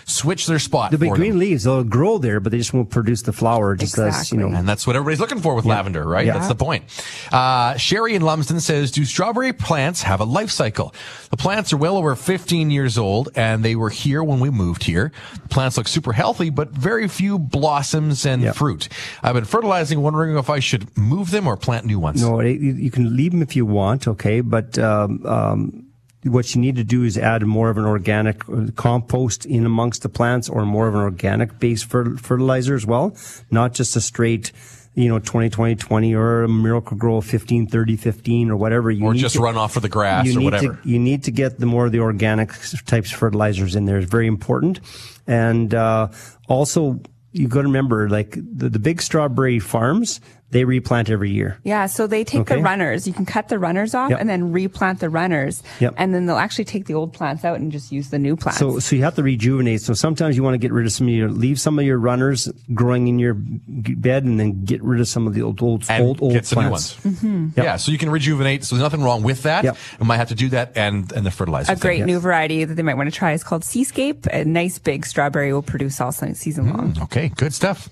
switch 0.06 0.46
their 0.46 0.58
spot. 0.58 0.90
There'll 0.90 1.00
be 1.00 1.08
green 1.16 1.30
them. 1.32 1.38
leaves. 1.40 1.64
They'll 1.64 1.84
grow 1.84 2.18
there, 2.18 2.40
but 2.40 2.52
they 2.52 2.58
just 2.58 2.74
won't 2.74 2.90
produce 2.90 3.22
the 3.22 3.32
flower. 3.32 3.76
Just 3.76 3.98
as 3.98 4.30
you 4.32 4.38
know. 4.38 4.48
And 4.48 4.68
that's 4.68 4.86
what 4.86 4.96
everybody's 4.96 5.20
looking 5.20 5.40
for 5.40 5.54
with 5.54 5.64
lavender, 5.64 6.06
right? 6.06 6.26
Yeah. 6.26 6.34
That's 6.34 6.48
the 6.48 6.54
point. 6.54 6.84
Uh, 7.32 7.76
Sherry 7.76 8.14
in 8.14 8.22
Lumsden 8.22 8.60
says, 8.60 8.90
do 8.90 9.04
strawberry 9.04 9.52
plants 9.52 10.02
have 10.02 10.20
a 10.20 10.24
life 10.24 10.50
cycle? 10.50 10.94
The 11.30 11.36
plants 11.36 11.72
are 11.72 11.76
well 11.76 11.96
over 11.96 12.14
15 12.14 12.70
years 12.70 12.98
old 12.98 13.30
and 13.34 13.64
they 13.64 13.76
were 13.76 13.90
here 13.90 14.22
when 14.22 14.40
we 14.40 14.50
moved 14.50 14.84
here. 14.84 15.12
The 15.42 15.48
plants 15.48 15.76
look 15.76 15.88
super 15.88 16.12
healthy, 16.12 16.50
but 16.50 16.70
very 16.70 17.08
few 17.08 17.38
blossoms 17.38 18.26
and 18.26 18.54
fruit. 18.54 18.88
I've 19.22 19.34
been 19.34 19.44
fertilizing, 19.44 20.00
wondering 20.00 20.36
if 20.36 20.50
I 20.50 20.58
should 20.60 20.96
move 20.96 21.30
them 21.30 21.46
or 21.46 21.56
plant 21.56 21.86
new 21.86 21.98
ones. 21.98 22.22
No, 22.22 22.40
you 22.40 22.52
you 22.74 22.90
can 22.90 23.16
leave 23.16 23.32
them 23.32 23.42
if 23.42 23.54
you 23.56 23.64
want, 23.66 23.93
okay, 24.06 24.40
but 24.40 24.78
um, 24.78 25.24
um, 25.26 25.86
what 26.24 26.54
you 26.54 26.60
need 26.60 26.76
to 26.76 26.84
do 26.84 27.02
is 27.04 27.18
add 27.18 27.42
more 27.44 27.70
of 27.70 27.76
an 27.78 27.84
organic 27.84 28.42
compost 28.76 29.44
in 29.46 29.66
amongst 29.66 30.02
the 30.02 30.08
plants 30.08 30.48
or 30.48 30.64
more 30.64 30.88
of 30.88 30.94
an 30.94 31.00
organic 31.00 31.58
based 31.58 31.84
fer- 31.84 32.16
fertilizer 32.16 32.74
as 32.74 32.86
well, 32.86 33.14
not 33.50 33.74
just 33.74 33.94
a 33.96 34.00
straight, 34.00 34.50
you 34.94 35.08
know, 35.08 35.18
20, 35.18 35.50
20, 35.50 35.74
20 35.74 36.14
or 36.14 36.44
a 36.44 36.48
Miracle-Gro 36.48 37.20
15, 37.20 37.66
30, 37.66 37.96
15 37.96 38.50
or 38.50 38.56
whatever. 38.56 38.90
You 38.90 39.04
Or 39.04 39.12
need 39.12 39.20
just 39.20 39.34
to- 39.36 39.42
run 39.42 39.56
off 39.56 39.74
for 39.74 39.80
the 39.80 39.88
grass 39.88 40.26
you 40.26 40.36
or 40.36 40.38
need 40.38 40.44
whatever. 40.44 40.74
To, 40.82 40.88
you 40.88 40.98
need 40.98 41.24
to 41.24 41.30
get 41.30 41.58
the 41.60 41.66
more 41.66 41.86
of 41.86 41.92
the 41.92 42.00
organic 42.00 42.50
types 42.86 43.12
of 43.12 43.18
fertilizers 43.18 43.74
in 43.76 43.84
there 43.84 43.98
is 43.98 44.06
very 44.06 44.26
important. 44.26 44.80
And 45.26 45.74
uh, 45.74 46.08
also, 46.48 47.00
you 47.32 47.48
got 47.48 47.62
to 47.62 47.66
remember, 47.68 48.08
like 48.08 48.30
the, 48.32 48.68
the 48.68 48.78
big 48.78 49.02
strawberry 49.02 49.58
farms, 49.58 50.20
they 50.54 50.64
replant 50.64 51.10
every 51.10 51.30
year. 51.30 51.58
Yeah, 51.64 51.86
so 51.86 52.06
they 52.06 52.22
take 52.24 52.42
Okay. 52.42 52.54
the 52.56 52.62
runners. 52.62 53.06
You 53.08 53.12
can 53.12 53.26
cut 53.26 53.48
the 53.48 53.58
runners 53.58 53.92
off 53.92 54.10
Yep. 54.10 54.20
and 54.20 54.28
then 54.30 54.52
replant 54.52 55.00
the 55.00 55.10
runners. 55.10 55.62
Yep. 55.80 55.94
And 55.98 56.14
then 56.14 56.26
they'll 56.26 56.36
actually 56.38 56.64
take 56.64 56.86
the 56.86 56.94
old 56.94 57.12
plants 57.12 57.44
out 57.44 57.58
and 57.58 57.72
just 57.72 57.90
use 57.90 58.10
the 58.10 58.18
new 58.20 58.36
plants. 58.36 58.60
So, 58.60 58.78
so 58.78 58.94
you 58.94 59.02
have 59.02 59.16
to 59.16 59.22
rejuvenate. 59.24 59.80
So 59.82 59.94
sometimes 59.94 60.36
you 60.36 60.42
want 60.44 60.54
to 60.54 60.58
get 60.58 60.72
rid 60.72 60.86
of 60.86 60.92
some 60.92 61.08
of 61.08 61.12
your, 61.14 61.28
leave 61.28 61.58
some 61.60 61.76
of 61.78 61.84
your 61.84 61.98
runners 61.98 62.48
growing 62.72 63.08
in 63.08 63.18
your 63.18 63.34
bed, 63.36 64.22
and 64.24 64.38
then 64.38 64.64
get 64.64 64.80
rid 64.82 65.00
of 65.00 65.08
some 65.08 65.26
of 65.26 65.34
the 65.34 65.42
old, 65.42 65.60
old, 65.60 65.84
And 65.88 66.02
old, 66.04 66.22
old 66.22 66.32
get 66.34 66.46
some 66.46 66.62
new 66.62 66.68
plants. 66.70 67.04
ones. 67.04 67.20
Mhm. 67.20 67.56
Yeah, 67.56 67.76
so 67.76 67.90
you 67.90 67.98
can 67.98 68.10
rejuvenate. 68.10 68.62
So 68.64 68.76
there's 68.76 68.82
nothing 68.84 69.02
wrong 69.02 69.22
with 69.24 69.42
that. 69.42 69.64
We 69.98 70.06
might 70.06 70.18
have 70.18 70.28
to 70.28 70.34
do 70.36 70.48
that 70.50 70.72
and 70.76 71.10
and 71.12 71.26
the 71.26 71.30
fertilizer. 71.32 71.72
a 71.72 71.76
great 71.76 71.98
thing. 71.98 72.06
new 72.06 72.20
variety 72.20 72.64
that 72.64 72.74
they 72.74 72.82
might 72.82 72.96
want 72.96 73.08
to 73.12 73.18
try 73.18 73.32
is 73.32 73.42
called 73.42 73.64
Seascape. 73.64 74.26
A 74.32 74.44
nice 74.44 74.78
big 74.78 75.04
strawberry 75.04 75.52
will 75.52 75.62
produce 75.62 76.00
all 76.00 76.12
season 76.12 76.70
long. 76.72 76.96
Okay, 77.02 77.32
good 77.36 77.52
stuff. 77.52 77.88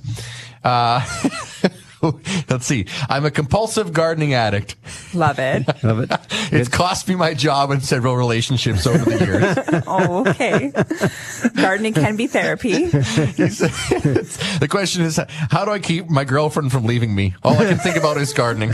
Uh, 0.62 1.00
let's 2.48 2.66
see. 2.66 2.86
I'm 3.09 3.24
a 3.24 3.30
compulsive 3.30 3.92
gardening 3.92 4.34
addict. 4.34 4.76
Love 5.14 5.38
it. 5.38 5.66
Love 5.84 6.00
it. 6.00 6.11
It's 6.53 6.68
cost 6.68 7.09
me 7.09 7.14
my 7.14 7.34
job 7.34 7.70
and 7.70 7.82
several 7.82 8.16
relationships 8.16 8.86
over 8.86 8.98
the 8.98 9.24
years. 9.24 9.84
oh, 9.86 10.28
okay. 10.28 10.72
Gardening 11.61 11.94
can 11.94 12.16
be 12.16 12.26
therapy. 12.26 12.86
the 12.86 14.66
question 14.68 15.03
is, 15.03 15.20
how 15.28 15.64
do 15.64 15.70
I 15.70 15.78
keep 15.78 16.11
my 16.11 16.24
girlfriend 16.24 16.72
from 16.72 16.84
leaving 16.84 17.14
me? 17.14 17.34
All 17.42 17.55
I 17.55 17.66
can 17.66 17.78
think 17.78 17.96
about 17.96 18.16
is 18.16 18.32
gardening. 18.32 18.72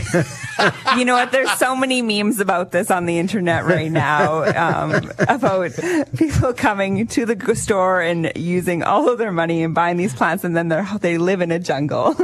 you 0.97 1.05
know 1.05 1.13
what? 1.13 1.31
There's 1.31 1.51
so 1.53 1.75
many 1.75 2.01
memes 2.01 2.39
about 2.39 2.71
this 2.71 2.89
on 2.89 3.05
the 3.05 3.19
internet 3.19 3.65
right 3.65 3.91
now 3.91 4.43
um, 4.43 5.11
about 5.19 5.71
people 6.17 6.53
coming 6.53 7.05
to 7.07 7.25
the 7.25 7.55
store 7.55 8.01
and 8.01 8.31
using 8.35 8.83
all 8.83 9.09
of 9.09 9.17
their 9.17 9.31
money 9.31 9.63
and 9.63 9.75
buying 9.75 9.97
these 9.97 10.13
plants, 10.15 10.43
and 10.43 10.55
then 10.55 10.69
they 10.69 10.83
they 10.99 11.17
live 11.17 11.41
in 11.41 11.51
a 11.51 11.59
jungle. 11.59 12.15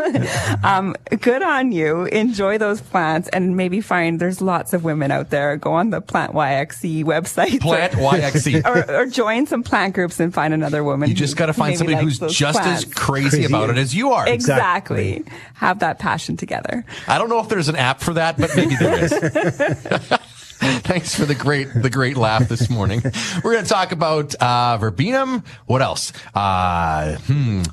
um, 0.64 0.95
good 1.20 1.42
on 1.42 1.72
you. 1.72 2.06
Enjoy 2.06 2.58
those 2.58 2.82
plants, 2.82 3.30
and 3.30 3.56
maybe 3.56 3.82
find 3.82 4.20
there's 4.20 4.42
lots 4.42 4.74
of 4.74 4.84
women 4.84 5.12
out 5.12 5.30
there. 5.30 5.58
Go 5.58 5.74
on 5.74 5.90
the 5.90 6.02
Plant 6.02 6.34
YXE 6.34 7.04
website. 7.04 7.62
Plant 7.62 7.94
YXE. 7.94 8.66
or, 8.66 9.02
or 9.02 9.06
join 9.06 9.48
some 9.48 9.64
plant 9.64 9.96
groups 9.96 10.20
and 10.20 10.34
find 10.34 10.54
another 10.54 10.84
woman. 10.84 11.10
You 11.10 11.16
just 11.16 11.38
got 11.38 11.48
to 11.48 11.54
find 11.54 11.78
somebody 11.78 12.00
who's 12.00 12.20
just 12.20 12.60
plants. 12.60 12.86
as 12.86 12.94
crazy, 12.94 13.46
about 13.46 13.70
it 13.70 13.78
as 13.78 13.96
you 13.96 14.12
are. 14.12 14.28
Exactly. 14.28 15.24
Have 15.56 15.80
that 15.80 16.00
passion 16.00 16.38
together. 16.38 16.86
I 17.08 17.18
don't 17.18 17.30
know 17.30 17.40
if 17.40 17.50
there's 17.50 17.70
an 17.70 17.76
app 17.76 18.02
for 18.02 18.14
that, 18.14 18.38
but 18.38 18.52
maybe 18.56 18.76
there 18.76 19.04
is. 19.04 19.14
Thanks 20.58 21.14
for 21.14 21.26
the 21.26 21.36
great 21.36 21.68
the 21.74 21.90
great 21.90 22.18
laugh 22.18 22.48
this 22.48 22.70
morning. 22.70 23.02
We're 23.44 23.52
going 23.54 23.64
to 23.64 23.70
talk 23.70 23.92
about 23.92 24.34
uh, 24.36 24.78
verbena. 24.78 25.44
What 25.66 25.82
else? 25.82 26.14
Uh, 26.34 27.18
hmm. 27.18 27.64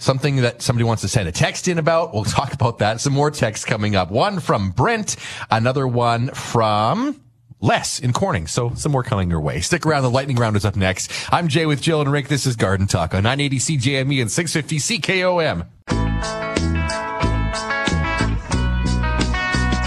Something 0.00 0.36
that 0.36 0.62
somebody 0.62 0.84
wants 0.84 1.02
to 1.02 1.08
send 1.08 1.28
a 1.28 1.32
text 1.32 1.68
in 1.68 1.78
about. 1.78 2.14
We'll 2.14 2.24
talk 2.38 2.54
about 2.54 2.78
that. 2.78 3.00
Some 3.00 3.12
more 3.12 3.30
texts 3.30 3.66
coming 3.66 3.94
up. 3.94 4.10
One 4.10 4.40
from 4.40 4.70
Brent, 4.70 5.16
another 5.50 5.86
one 5.86 6.28
from 6.30 7.20
Les 7.60 7.98
in 8.00 8.14
Corning. 8.14 8.46
So 8.46 8.72
some 8.74 8.92
more 8.92 9.02
coming 9.02 9.28
your 9.28 9.40
way. 9.40 9.60
Stick 9.60 9.84
around. 9.84 10.02
The 10.02 10.10
lightning 10.10 10.36
round 10.36 10.56
is 10.56 10.64
up 10.64 10.74
next. 10.74 11.12
I'm 11.30 11.48
Jay 11.48 11.66
with 11.66 11.82
Jill 11.82 12.00
and 12.00 12.10
Rick. 12.10 12.28
This 12.28 12.46
is 12.46 12.56
Garden 12.56 12.86
Talk 12.86 13.14
on 13.14 13.22
980 13.24 13.58
CJME 13.58 14.22
and 14.22 14.30
650 14.30 14.98
CKOM. 15.00 15.66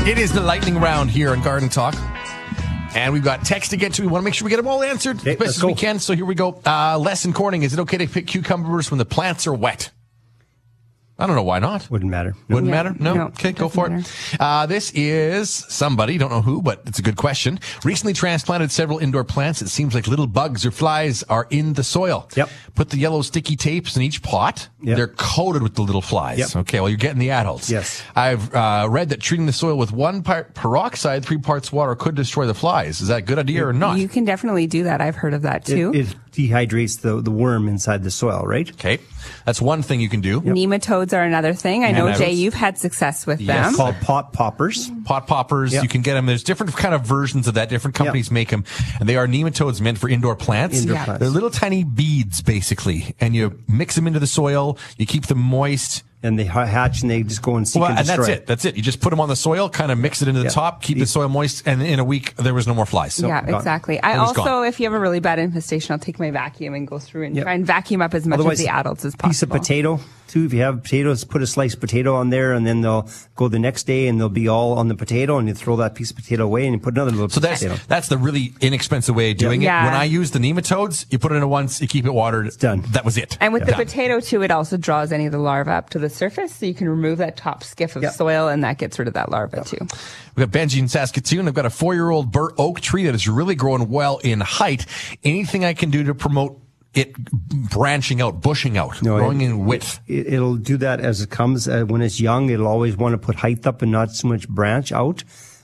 It 0.08 0.18
is 0.20 0.32
the 0.32 0.42
lightning 0.42 0.78
round 0.80 1.10
here 1.10 1.32
on 1.32 1.42
Garden 1.42 1.70
Talk. 1.70 1.96
And 2.96 3.12
we've 3.14 3.24
got 3.24 3.44
text 3.44 3.72
to 3.72 3.78
get 3.78 3.94
to. 3.94 4.04
We 4.04 4.10
want 4.10 4.22
to 4.22 4.26
make 4.26 4.36
sure 4.36 4.46
we 4.46 4.52
get 4.52 4.58
them 4.58 4.68
all 4.68 4.84
answered 4.84 5.26
as 5.26 5.38
best 5.38 5.58
as 5.58 5.64
we 5.64 5.74
can. 5.74 5.98
So 5.98 6.14
here 6.14 6.26
we 6.26 6.36
go. 6.36 6.62
Uh, 6.64 7.00
Les 7.00 7.26
in 7.26 7.34
Corning. 7.34 7.64
Is 7.64 7.74
it 7.74 7.80
okay 7.80 7.98
to 7.98 8.06
pick 8.06 8.28
cucumbers 8.28 8.92
when 8.92 9.00
the 9.00 9.06
plants 9.06 9.48
are 9.48 9.54
wet? 9.54 9.90
I 11.24 11.26
don't 11.26 11.38
know 11.38 11.44
why 11.44 11.60
not. 11.60 11.90
Wouldn't 11.90 12.12
matter. 12.12 12.36
Wouldn't 12.50 12.68
Yeah, 12.68 12.84
matter? 12.84 12.96
No? 13.00 13.14
no, 13.14 13.24
okay, 13.28 13.54
go 13.54 13.70
doesn't 13.70 14.04
for 14.04 14.34
it. 14.34 14.38
Uh, 14.42 14.66
this 14.66 14.92
is 14.92 15.50
somebody, 15.50 16.18
don't 16.18 16.32
know 16.32 16.42
who, 16.42 16.62
but 16.62 16.82
it's 16.86 17.00
a 17.00 17.02
good 17.02 17.16
question. 17.16 17.62
Recently 17.86 18.12
transplanted 18.12 18.72
several 18.72 19.00
indoor 19.00 19.24
plants. 19.24 19.62
It 19.62 19.70
seems 19.70 19.96
like 19.96 20.06
little 20.06 20.28
bugs 20.28 20.66
or 20.66 20.72
flies 20.72 21.24
are 21.24 21.48
in 21.50 21.74
the 21.74 21.84
soil. 21.84 22.30
Yep. 22.36 22.50
Put 22.76 22.90
the 22.90 22.98
yellow 22.98 23.22
sticky 23.22 23.56
tapes 23.56 23.96
in 23.96 24.02
each 24.02 24.22
pot. 24.22 24.68
Yep. 24.84 24.98
They're 24.98 25.08
coated 25.08 25.64
with 25.64 25.76
the 25.76 25.82
little 25.82 26.02
flies. 26.02 26.40
Yep. 26.40 26.56
Okay, 26.58 26.80
well, 26.80 26.90
you're 26.90 26.98
getting 26.98 27.20
the 27.20 27.32
adults. 27.32 27.70
Yes. 27.70 28.04
I've 28.16 28.54
uh, 28.54 28.88
read 28.90 29.10
that 29.10 29.22
treating 29.22 29.46
the 29.46 29.54
soil 29.54 29.78
with 29.78 29.92
one 29.92 30.24
part 30.24 30.54
peroxide, 30.54 31.24
three 31.26 31.38
parts 31.38 31.72
water 31.72 31.96
could 31.96 32.16
destroy 32.16 32.46
the 32.46 32.54
flies. 32.54 33.02
Is 33.02 33.08
that 33.08 33.20
a 33.20 33.22
good 33.22 33.40
idea 33.40 33.66
or 33.66 33.74
not? 33.74 33.98
You 33.98 34.08
can 34.10 34.26
definitely 34.26 34.68
do 34.68 34.84
that. 34.84 35.02
I've 35.02 35.16
heard 35.16 35.34
of 35.34 35.44
that 35.44 35.66
too. 35.66 35.92
it 35.94 36.16
dehydrates 36.34 37.02
the, 37.02 37.22
the 37.22 37.30
worm 37.32 37.68
inside 37.68 38.04
the 38.04 38.10
soil, 38.12 38.44
right? 38.46 38.70
Okay. 38.72 38.98
That's 39.46 39.62
one 39.62 39.84
thing 39.84 40.02
you 40.02 40.10
can 40.10 40.20
do. 40.22 40.42
Nematodes 40.42 41.14
are 41.14 41.22
another 41.24 41.54
thing. 41.54 41.84
I 41.86 41.92
know, 41.92 42.08
Nematodes. 42.08 42.18
Jay, 42.18 42.32
you've 42.34 42.56
had 42.56 42.78
success 42.78 43.26
with 43.28 43.38
them. 43.38 43.48
Yes. 43.48 43.66
them. 43.68 43.76
Called 43.76 43.96
pot 44.02 44.34
poppers. 44.34 44.90
pot 45.06 45.28
poppers. 45.28 45.74
Yep. 45.74 45.84
You 45.84 45.90
can 45.90 46.02
get 46.02 46.16
them. 46.16 46.26
There's 46.26 46.44
different 46.44 46.76
kind 46.76 46.94
of 46.96 47.06
versions 47.06 47.48
of 47.48 47.54
that. 47.54 47.70
Different 47.70 47.96
companies 47.96 48.32
make 48.32 48.50
them, 48.50 48.66
and 49.00 49.08
they 49.08 49.16
are 49.16 49.28
nematodes 49.28 49.80
meant 49.80 49.98
for 50.00 50.10
indoor 50.10 50.36
plants. 50.36 50.82
Indoor 50.82 50.96
Yeah. 50.96 51.06
plants. 51.06 51.20
They're 51.22 51.30
little 51.30 51.52
tiny 51.52 51.84
beads, 51.84 52.42
basically, 52.42 53.16
and 53.20 53.36
you 53.36 53.60
mix 53.68 53.96
them 53.96 54.08
into 54.08 54.20
the 54.20 54.28
soil. 54.28 54.73
You 54.98 55.06
keep 55.06 55.28
them 55.28 55.40
moist. 55.40 56.04
And 56.26 56.40
they 56.40 56.46
hatch 56.46 57.02
and 57.02 57.12
they 57.12 57.22
just 57.22 57.42
go 57.42 57.58
and 57.58 57.68
seek 57.68 57.82
Well, 57.82 57.90
and 57.90 58.00
and 58.00 58.08
that's 58.08 58.30
it. 58.30 58.48
That's 58.48 58.64
it. 58.64 58.78
You 58.78 58.82
just 58.82 59.02
put 59.02 59.10
them 59.10 59.20
on 59.20 59.28
the 59.28 59.36
soil, 59.36 59.68
kind 59.70 59.92
of 59.92 59.98
mix 59.98 60.22
it 60.22 60.30
into 60.30 60.40
the 60.40 60.46
Yeah. 60.46 60.52
top, 60.52 60.82
keep 60.82 60.98
the 60.98 61.06
soil 61.06 61.28
moist, 61.28 61.64
and 61.68 61.82
in 61.84 62.00
a 62.00 62.04
week 62.06 62.34
there 62.38 62.54
was 62.54 62.66
no 62.66 62.74
more 62.74 62.86
flies. 62.86 63.20
yeah, 63.20 63.42
Gone. 63.46 63.56
exactly. 63.56 64.02
I 64.02 64.16
also, 64.16 64.36
gone. 64.36 64.66
if 64.66 64.80
you 64.80 64.86
have 64.86 64.94
a 64.94 65.00
really 65.02 65.20
bad 65.20 65.38
infestation, 65.38 65.92
I'll 65.92 66.00
take 66.00 66.20
my 66.22 66.32
vacuum 66.32 66.76
and 66.76 66.88
go 66.88 66.98
through 66.98 67.26
and 67.26 67.36
Yep. 67.36 67.44
try 67.44 67.54
and 67.56 67.66
vacuum 67.66 68.02
up 68.02 68.14
as 68.14 68.26
much 68.26 68.40
Otherwise, 68.40 68.62
of 68.62 68.66
the 68.68 68.72
adults 68.72 69.04
as 69.04 69.18
possible. 69.18 69.32
Piece 69.32 69.44
of 69.44 69.50
potato 69.50 70.00
too. 70.34 70.46
If 70.46 70.54
you 70.54 70.62
have 70.62 70.84
potatoes, 70.84 71.24
put 71.24 71.42
a 71.42 71.48
sliced 71.48 71.80
potato 71.80 72.16
on 72.16 72.30
there, 72.30 72.54
and 72.54 72.66
then 72.66 72.82
they'll 72.82 73.08
go 73.36 73.48
the 73.48 73.60
next 73.60 73.84
day, 73.84 74.08
and 74.08 74.20
they'll 74.20 74.30
be 74.30 74.48
all 74.48 74.74
on 74.74 74.88
the 74.88 74.96
potato, 74.96 75.38
and 75.38 75.48
you 75.48 75.54
throw 75.54 75.76
that 75.78 75.96
piece 75.96 76.10
of 76.12 76.18
potato 76.18 76.44
away, 76.44 76.66
and 76.66 76.74
you 76.74 76.80
put 76.80 76.96
another 76.96 77.12
little 77.12 77.28
potato. 77.28 77.42
So 77.42 77.50
piece 77.50 77.60
that's 77.60 77.64
of 77.64 77.70
potato. 77.72 77.86
that's 77.88 78.08
the 78.10 78.18
really 78.18 78.54
inexpensive 78.62 79.16
way 79.16 79.32
of 79.32 79.38
doing 79.38 79.62
Yeah. 79.62 79.84
it. 79.84 79.86
When 79.86 79.94
I 79.94 80.06
use 80.06 80.32
the 80.32 80.40
nematodes, 80.40 81.06
you 81.10 81.20
put 81.20 81.32
it 81.32 81.36
in 81.36 81.48
once, 81.50 81.80
you 81.82 81.88
keep 81.88 82.06
it 82.06 82.14
watered. 82.14 82.48
It's 82.48 82.56
done. 82.58 82.84
That 82.92 83.06
was 83.06 83.18
it. 83.18 83.38
And 83.40 83.54
with 83.54 83.66
the 83.66 83.72
Done. 83.72 83.86
potato 83.86 84.20
too, 84.20 84.42
it 84.42 84.52
also 84.52 84.76
draws 84.78 85.12
any 85.12 85.26
of 85.28 85.32
the 85.32 85.38
larvae 85.38 85.72
up 85.72 85.90
to 85.92 86.00
the 86.00 86.10
surface, 86.10 86.56
so 86.56 86.66
you 86.66 86.74
can 86.74 86.90
remove 86.90 87.20
that 87.20 87.38
top 87.38 87.64
skiff 87.64 87.96
of 87.96 88.04
soil, 88.12 88.48
and 88.48 88.64
that 88.64 88.78
gets 88.78 88.98
rid 89.00 89.08
of 89.08 89.14
that 89.14 89.32
larva 89.32 89.64
too. 89.64 89.78
We've 90.36 90.50
got 90.52 90.60
Benji 90.60 90.80
in 90.80 90.88
Saskatoon. 90.88 91.48
I've 91.48 91.54
got 91.54 91.66
a 91.68 91.70
four-year-old 91.70 92.32
bur 92.32 92.50
oak 92.58 92.82
tree 92.82 93.04
that 93.06 93.14
is 93.14 93.28
really 93.28 93.54
growing 93.56 93.88
well 93.90 94.18
in 94.24 94.40
height. 94.40 94.86
Anything 95.24 95.64
I 95.64 95.74
can 95.74 95.92
do 95.92 96.04
to 96.06 96.16
promote 96.16 96.60
it 96.94 97.14
branching 97.72 98.22
out, 98.22 98.42
bushing 98.42 98.78
out, 98.78 98.98
growing 99.00 99.42
it- 99.42 99.46
in 99.46 99.66
width? 99.66 100.00
It, 100.08 100.34
it'll 100.34 100.56
do 100.58 100.78
that 100.78 101.00
as 101.00 101.22
it 101.22 101.30
comes. 101.30 101.68
Uh, 101.68 101.84
when 101.86 102.02
it's 102.02 102.20
young, 102.20 102.50
it'll 102.50 102.68
always 102.68 102.96
want 102.96 103.14
to 103.14 103.18
put 103.18 103.36
height 103.36 103.66
up 103.66 103.82
and 103.82 103.92
not 103.92 104.12
so 104.12 104.28
much 104.28 104.48
branch 104.48 104.92
out. 104.92 105.24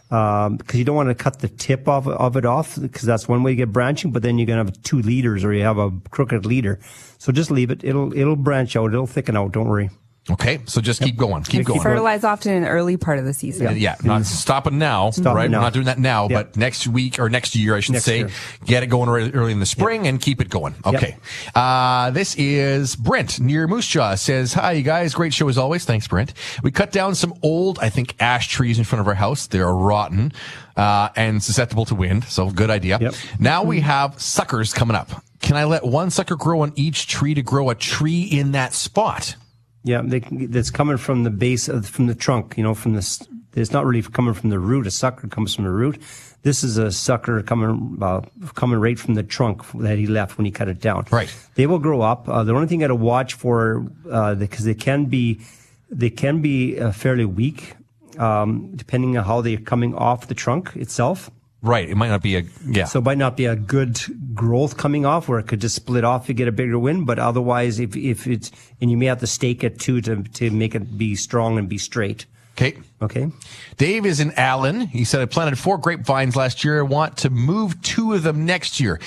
Because 0.10 0.74
you 0.74 0.84
don't 0.86 0.96
want 0.96 1.10
to 1.10 1.14
cut 1.16 1.38
the 1.38 1.48
tip 1.48 1.88
of, 1.88 2.08
of 2.08 2.36
it 2.36 2.44
off, 2.44 2.82
because 2.82 3.04
that's 3.04 3.28
one 3.28 3.44
way 3.44 3.52
to 3.52 3.56
get 3.56 3.72
branching. 3.72 4.12
But 4.12 4.24
then 4.24 4.40
you're 4.40 4.48
gonna 4.48 4.64
have 4.66 4.82
two 4.82 5.02
leaders, 5.04 5.44
or 5.44 5.54
you 5.54 5.62
have 5.62 5.78
a 5.78 5.92
crooked 6.10 6.48
leader. 6.48 6.80
So 7.20 7.32
just 7.32 7.52
leave 7.52 7.70
it. 7.70 7.84
It'll 7.84 8.12
it'll 8.18 8.36
branch 8.36 8.76
out. 8.76 8.88
It'll 8.92 9.06
thicken 9.06 9.38
out. 9.38 9.52
Don't 9.52 9.68
worry. 9.68 9.92
Okay, 10.32 10.60
so 10.66 10.80
just 10.80 11.02
keep 11.02 11.18
going, 11.18 11.44
keep 11.44 11.66
going. 11.66 11.82
Fertilize 11.82 12.24
often 12.24 12.54
in 12.54 12.64
the 12.64 12.70
early 12.70 12.98
part 12.98 13.18
of 13.18 13.26
the 13.26 13.34
season. 13.34 13.78
Yeah, 13.78 13.96
not 14.04 14.26
stopping 14.26 14.78
now, 14.78 15.10
Stopping 15.10 15.34
right? 15.34 15.50
now. 15.50 15.58
We're 15.60 15.64
not 15.64 15.74
doing 15.74 15.86
that 15.88 15.98
now, 16.00 16.28
but 16.28 16.56
next 16.56 16.88
week 16.88 17.20
or 17.20 17.30
next 17.30 17.56
year, 17.56 17.76
I 17.76 17.80
should 17.80 17.94
Next 17.94 18.06
say, 18.06 18.20
year. 18.20 18.30
get 18.66 18.84
it 18.84 18.88
going 18.88 19.10
early, 19.10 19.32
early 19.32 19.52
in 19.52 19.60
the 19.60 19.66
spring 19.66 20.08
and 20.08 20.22
keep 20.22 20.40
it 20.40 20.50
going. 20.50 20.76
Okay. 20.86 21.18
Uh, 21.56 22.12
this 22.12 22.36
is 22.36 22.96
Brent 22.96 23.40
near 23.40 23.68
Moose 23.68 23.88
Jaw 23.88 24.16
says, 24.16 24.54
hi, 24.54 24.74
you 24.74 24.84
guys. 24.84 25.14
Great 25.14 25.34
show 25.34 25.48
as 25.50 25.58
always. 25.58 25.86
Thanks, 25.86 26.08
Brent. 26.08 26.34
We 26.62 26.72
cut 26.72 26.92
down 26.92 27.16
some 27.16 27.34
old, 27.42 27.80
I 27.80 27.90
think, 27.90 28.16
ash 28.20 28.50
trees 28.50 28.78
in 28.78 28.84
front 28.84 29.02
of 29.02 29.08
our 29.08 29.16
house. 29.16 29.48
They're 29.48 29.74
rotten, 29.74 30.32
uh, 30.78 31.10
and 31.16 31.42
susceptible 31.44 31.86
to 31.86 31.96
wind. 31.96 32.26
So 32.26 32.50
good 32.52 32.70
idea. 32.70 33.12
Now 33.40 33.64
we 33.64 33.80
have 33.80 34.22
suckers 34.22 34.74
coming 34.74 34.96
up. 34.96 35.10
Can 35.42 35.56
I 35.56 35.64
let 35.64 35.84
one 35.86 36.10
sucker 36.12 36.36
grow 36.36 36.62
on 36.62 36.74
each 36.76 37.08
tree 37.08 37.34
to 37.34 37.42
grow 37.42 37.70
a 37.70 37.76
tree 37.76 38.24
in 38.24 38.52
that 38.52 38.74
spot? 38.74 39.36
Yeah, 39.84 40.02
they, 40.04 40.20
that's 40.20 40.72
coming 40.72 40.98
from 40.98 41.24
the 41.24 41.30
base 41.30 41.68
of 41.70 41.88
from 41.88 42.08
the 42.08 42.16
trunk. 42.16 42.56
You 42.58 42.64
know, 42.64 42.74
from 42.74 42.94
this. 42.94 43.22
It's 43.56 43.72
not 43.72 43.86
really 43.86 44.04
coming 44.04 44.36
from 44.36 44.52
the 44.52 44.60
root. 44.60 44.86
A 44.86 44.92
sucker 44.92 45.28
comes 45.28 45.56
from 45.56 45.64
the 45.64 45.72
root. 45.72 46.00
This 46.44 46.64
is 46.64 46.78
a 46.78 46.92
sucker 46.92 47.42
coming 47.42 47.98
uh, 48.02 48.22
coming 48.54 48.80
right 48.80 48.98
from 48.98 49.16
the 49.16 49.24
trunk 49.24 49.64
that 49.74 49.98
he 49.98 50.06
left 50.06 50.38
when 50.38 50.46
he 50.46 50.52
cut 50.52 50.68
it 50.68 50.80
down. 50.80 51.06
Right. 51.12 51.34
They 51.56 51.66
will 51.66 51.80
grow 51.80 52.02
up. 52.02 52.30
Uh, 52.30 52.44
the 52.44 52.54
only 52.54 52.68
thing 52.68 52.82
I 52.82 52.88
got 52.88 52.90
to 52.90 52.96
watch 52.96 53.34
for 53.34 53.86
uh, 54.10 54.36
because 54.36 54.66
they 54.66 54.76
can 54.76 55.06
be 55.06 55.42
they 55.90 56.10
can 56.10 56.42
be 56.42 56.80
uh, 56.80 56.92
fairly 56.92 57.26
weak 57.26 57.76
um, 58.20 58.72
depending 58.76 59.18
on 59.18 59.24
how 59.24 59.42
they're 59.42 59.58
coming 59.58 59.96
off 59.96 60.28
the 60.28 60.36
trunk 60.36 60.76
itself. 60.76 61.32
Right. 61.62 61.90
It 61.90 61.96
might 61.96 62.10
not 62.10 62.22
be 62.22 62.38
a, 62.38 62.44
yeah. 62.66 62.86
So 62.86 63.00
it 63.00 63.06
might 63.06 63.18
not 63.18 63.36
be 63.36 63.46
a 63.46 63.56
good 63.56 64.00
growth 64.40 64.78
coming 64.78 65.06
off 65.06 65.28
where 65.28 65.38
it 65.38 65.48
could 65.48 65.60
just 65.60 65.76
split 65.76 66.06
off 66.06 66.28
to 66.28 66.34
get 66.34 66.48
a 66.48 66.52
bigger 66.54 66.80
win. 66.80 67.04
But 67.04 67.20
otherwise, 67.20 67.78
if, 67.78 67.96
if 67.98 68.26
it's, 68.26 68.52
and 68.80 68.90
you 68.90 68.96
may 68.96 69.08
have 69.08 69.20
to 69.20 69.28
stake 69.28 69.66
it 69.66 69.80
too 69.80 70.00
to, 70.02 70.24
to 70.24 70.50
make 70.50 70.76
it 70.76 70.98
be 70.98 71.16
strong 71.16 71.58
and 71.58 71.68
be 71.68 71.78
straight. 71.78 72.26
Okay. 72.54 72.78
Okay. 73.02 73.32
Dave 73.78 74.06
is 74.06 74.22
in 74.22 74.32
Allan. 74.38 74.88
He 74.88 75.04
said, 75.04 75.22
I 75.22 75.26
planted 75.26 75.60
four 75.60 75.78
grapevines 75.78 76.38
last 76.38 76.64
year. 76.64 76.80
I 76.80 76.84
want 76.84 77.18
to 77.18 77.30
move 77.30 77.82
two 77.82 78.14
of 78.14 78.24
them 78.24 78.46
next 78.46 78.80
year. 78.80 79.00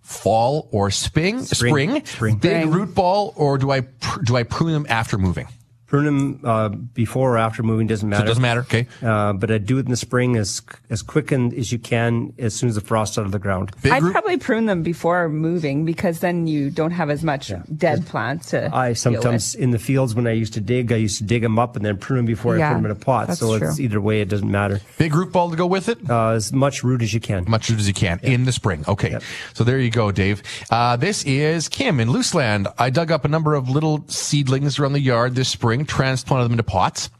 Fall 0.00 0.68
or 0.72 0.90
spring? 0.90 1.42
Spring. 1.42 1.70
Spring. 1.70 2.06
Spring. 2.06 2.36
Big 2.38 2.66
root 2.66 2.94
ball 2.94 3.34
or 3.36 3.58
do 3.58 3.70
I, 3.70 3.82
pr- 3.82 4.22
do 4.22 4.36
I 4.36 4.42
prune 4.42 4.72
them 4.72 4.86
after 4.88 5.18
moving? 5.18 5.48
Prune 5.88 6.04
them 6.04 6.40
uh, 6.44 6.68
before 6.68 7.34
or 7.34 7.38
after 7.38 7.62
moving 7.62 7.86
doesn't 7.86 8.08
matter. 8.08 8.20
So 8.20 8.24
it 8.24 8.28
doesn't 8.28 8.42
matter. 8.42 8.60
Okay. 8.60 8.86
Uh, 9.02 9.32
but 9.32 9.50
I 9.50 9.58
do 9.58 9.78
it 9.78 9.86
in 9.86 9.90
the 9.90 9.96
spring 9.96 10.36
as 10.36 10.62
as 10.90 11.02
quick 11.02 11.32
and 11.32 11.52
as 11.54 11.72
you 11.72 11.78
can 11.78 12.34
as 12.38 12.54
soon 12.54 12.68
as 12.68 12.74
the 12.74 12.80
frost 12.82 13.18
out 13.18 13.24
of 13.24 13.32
the 13.32 13.38
ground. 13.38 13.72
I'd 13.84 14.02
probably 14.02 14.36
prune 14.36 14.66
them 14.66 14.82
before 14.82 15.28
moving 15.28 15.84
because 15.84 16.20
then 16.20 16.46
you 16.46 16.70
don't 16.70 16.90
have 16.90 17.08
as 17.08 17.24
much 17.24 17.50
dead 17.74 18.06
plants 18.06 18.50
to. 18.50 18.74
I 18.74 18.88
deal 18.88 18.94
sometimes 18.96 19.54
in 19.54 19.70
the 19.70 19.78
fields 19.78 20.14
when 20.14 20.26
I 20.26 20.32
used 20.32 20.52
to 20.54 20.60
dig, 20.60 20.92
I 20.92 20.96
used 20.96 21.18
to 21.18 21.24
dig 21.24 21.42
them 21.42 21.58
up 21.58 21.74
and 21.74 21.84
then 21.84 21.96
prune 21.96 22.18
them 22.18 22.26
before 22.26 22.56
I 22.56 22.68
put 22.68 22.74
them 22.74 22.84
in 22.84 22.90
a 22.90 22.94
pot. 22.94 23.28
that's 23.28 23.40
So 23.40 23.54
it's 23.54 23.80
either 23.80 24.00
way, 24.00 24.20
it 24.20 24.28
doesn't 24.28 24.50
matter. 24.50 24.80
Big 24.98 25.14
root 25.14 25.32
ball 25.32 25.50
to 25.50 25.56
go 25.56 25.66
with 25.66 25.88
it? 25.88 25.98
Uh, 26.08 26.30
as 26.30 26.52
much 26.52 26.84
root 26.84 27.00
as 27.02 27.14
you 27.14 27.20
can. 27.20 27.44
Much 27.48 27.70
root 27.70 27.78
as 27.78 27.88
you 27.88 27.94
can 27.94 28.20
in 28.22 28.44
the 28.44 28.52
spring. 28.52 28.84
Okay. 28.86 29.18
So 29.54 29.64
there 29.64 29.78
you 29.78 29.90
go, 29.90 30.12
Dave. 30.12 30.42
Uh, 30.70 30.96
this 30.96 31.24
is 31.24 31.68
Kim 31.68 31.98
in 32.00 32.08
Luseland. 32.08 32.72
I 32.78 32.90
dug 32.90 33.10
up 33.10 33.24
a 33.24 33.28
number 33.28 33.54
of 33.54 33.68
little 33.70 34.04
seedlings 34.08 34.78
around 34.78 34.92
the 34.92 35.00
yard 35.00 35.34
this 35.34 35.48
spring, 35.48 35.77
transplanted 35.86 36.46
them 36.46 36.52
into 36.52 36.62
pots. 36.62 37.10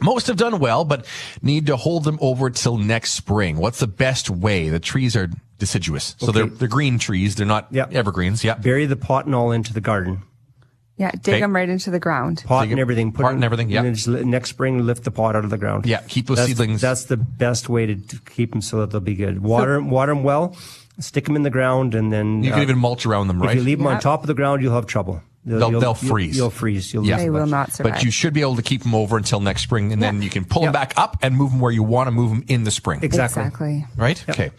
Most 0.00 0.26
have 0.26 0.36
done 0.36 0.58
well, 0.58 0.84
but 0.84 1.06
need 1.40 1.66
to 1.66 1.76
hold 1.76 2.04
them 2.04 2.18
over 2.20 2.50
till 2.50 2.76
next 2.76 3.12
spring. 3.12 3.56
What's 3.56 3.78
the 3.78 3.86
best 3.86 4.28
way? 4.28 4.68
The 4.68 4.78
trees 4.80 5.16
are 5.16 5.30
deciduous. 5.58 6.14
So 6.18 6.28
Okay. 6.28 6.40
they're, 6.40 6.48
they're 6.48 6.68
green 6.68 6.98
trees. 6.98 7.34
They're 7.36 7.46
not 7.46 7.74
evergreens. 7.74 8.44
Yeah. 8.44 8.54
Bury 8.56 8.84
the 8.84 8.96
pot 8.96 9.24
and 9.24 9.34
all 9.34 9.52
into 9.52 9.72
the 9.72 9.80
garden. 9.80 10.22
Yeah, 10.98 11.10
dig 11.10 11.34
Okay. 11.34 11.40
them 11.40 11.54
right 11.54 11.68
into 11.68 11.90
the 11.90 11.98
ground. 11.98 12.42
Pot 12.46 12.68
and 12.68 12.78
everything. 12.80 13.12
Put 13.12 13.22
pot 13.22 13.28
in- 13.30 13.34
and 13.36 13.44
everything, 13.44 13.68
yeah. 13.68 13.82
then 13.82 14.30
next 14.30 14.48
spring, 14.50 14.84
lift 14.86 15.04
the 15.04 15.10
pot 15.10 15.36
out 15.36 15.44
of 15.44 15.50
the 15.50 15.58
ground. 15.58 15.84
Yeah, 15.84 16.00
keep 16.08 16.26
those 16.26 16.38
that's, 16.38 16.48
seedlings- 16.48 16.80
That's 16.80 17.04
the 17.04 17.18
best 17.18 17.68
way 17.68 17.84
to 17.86 17.96
to 17.96 18.18
keep 18.30 18.52
them 18.52 18.62
so 18.62 18.80
that 18.80 18.90
they'll 18.92 19.00
be 19.02 19.14
good. 19.14 19.42
Water, 19.42 19.80
water 19.82 20.14
them 20.14 20.22
well. 20.24 20.56
Stick 20.98 21.26
them 21.26 21.36
in 21.36 21.42
the 21.42 21.50
ground, 21.50 21.94
and 21.94 22.10
then 22.10 22.42
You 22.42 22.50
can 22.50 22.60
uh, 22.60 22.62
even 22.62 22.78
mulch 22.78 23.04
around 23.04 23.28
them, 23.28 23.36
If 23.38 23.42
right? 23.46 23.56
you 23.58 23.62
leave 23.62 23.76
them 23.76 23.86
on 23.86 24.00
top 24.00 24.22
of 24.22 24.26
the 24.26 24.32
ground, 24.34 24.62
you'll 24.62 24.72
have 24.74 24.86
trouble. 24.86 25.20
You'll, 25.48 25.60
They'll, 25.60 25.70
you'll- 25.70 25.80
they'll 25.80 25.88
you'll- 25.90 25.94
freeze. 26.10 26.36
You'll 26.36 26.50
freeze. 26.50 26.92
You'll 26.92 27.04
Yeah. 27.06 27.18
They 27.18 27.30
will 27.30 27.46
not 27.46 27.72
survive. 27.72 27.92
But 27.94 28.02
you 28.04 28.10
should 28.10 28.34
be 28.34 28.40
able 28.40 28.56
to 28.56 28.62
keep 28.62 28.82
them 28.82 28.96
over 28.96 29.16
until 29.16 29.38
next 29.38 29.62
spring, 29.62 29.92
and 29.92 30.02
then 30.02 30.20
you 30.20 30.28
can 30.28 30.44
pull 30.44 30.62
them 30.62 30.72
back 30.72 30.92
up 30.96 31.18
and 31.22 31.36
move 31.36 31.50
them 31.52 31.60
where 31.60 31.70
you 31.70 31.84
want 31.84 32.08
to 32.08 32.10
move 32.10 32.30
them 32.30 32.44
in 32.48 32.64
the 32.64 32.72
spring. 32.72 32.98
Exactly. 33.04 33.42
Exactly. 33.44 33.84
Right? 33.96 34.24
Okay. 34.28 34.50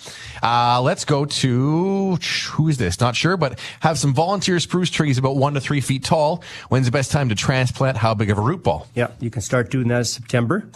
Uh, 0.41 0.81
let's 0.81 1.03
go 1.03 1.25
to 1.25 2.15
who 2.51 2.69
is 2.69 2.77
this? 2.77 3.01
Not 3.01 3.17
sure, 3.17 3.35
but 3.35 3.59
have 3.81 3.99
some 3.99 4.13
volunteer 4.13 4.61
spruce 4.61 4.89
trees 4.89 5.17
about 5.17 5.35
one 5.35 5.55
to 5.55 5.59
three 5.59 5.81
feet 5.81 6.05
tall. 6.05 6.41
When's 6.69 6.85
the 6.85 6.91
best 6.91 7.11
time 7.11 7.27
to 7.29 7.35
transplant? 7.35 7.97
How 7.97 8.13
big 8.13 8.29
of 8.29 8.37
a 8.37 8.41
root 8.41 8.63
ball? 8.63 8.87
Yeah, 8.95 9.07
you 9.19 9.29
can 9.29 9.41
start 9.41 9.69
doing 9.69 9.89
that 9.89 9.97
in 9.99 10.05
September 10.05 10.69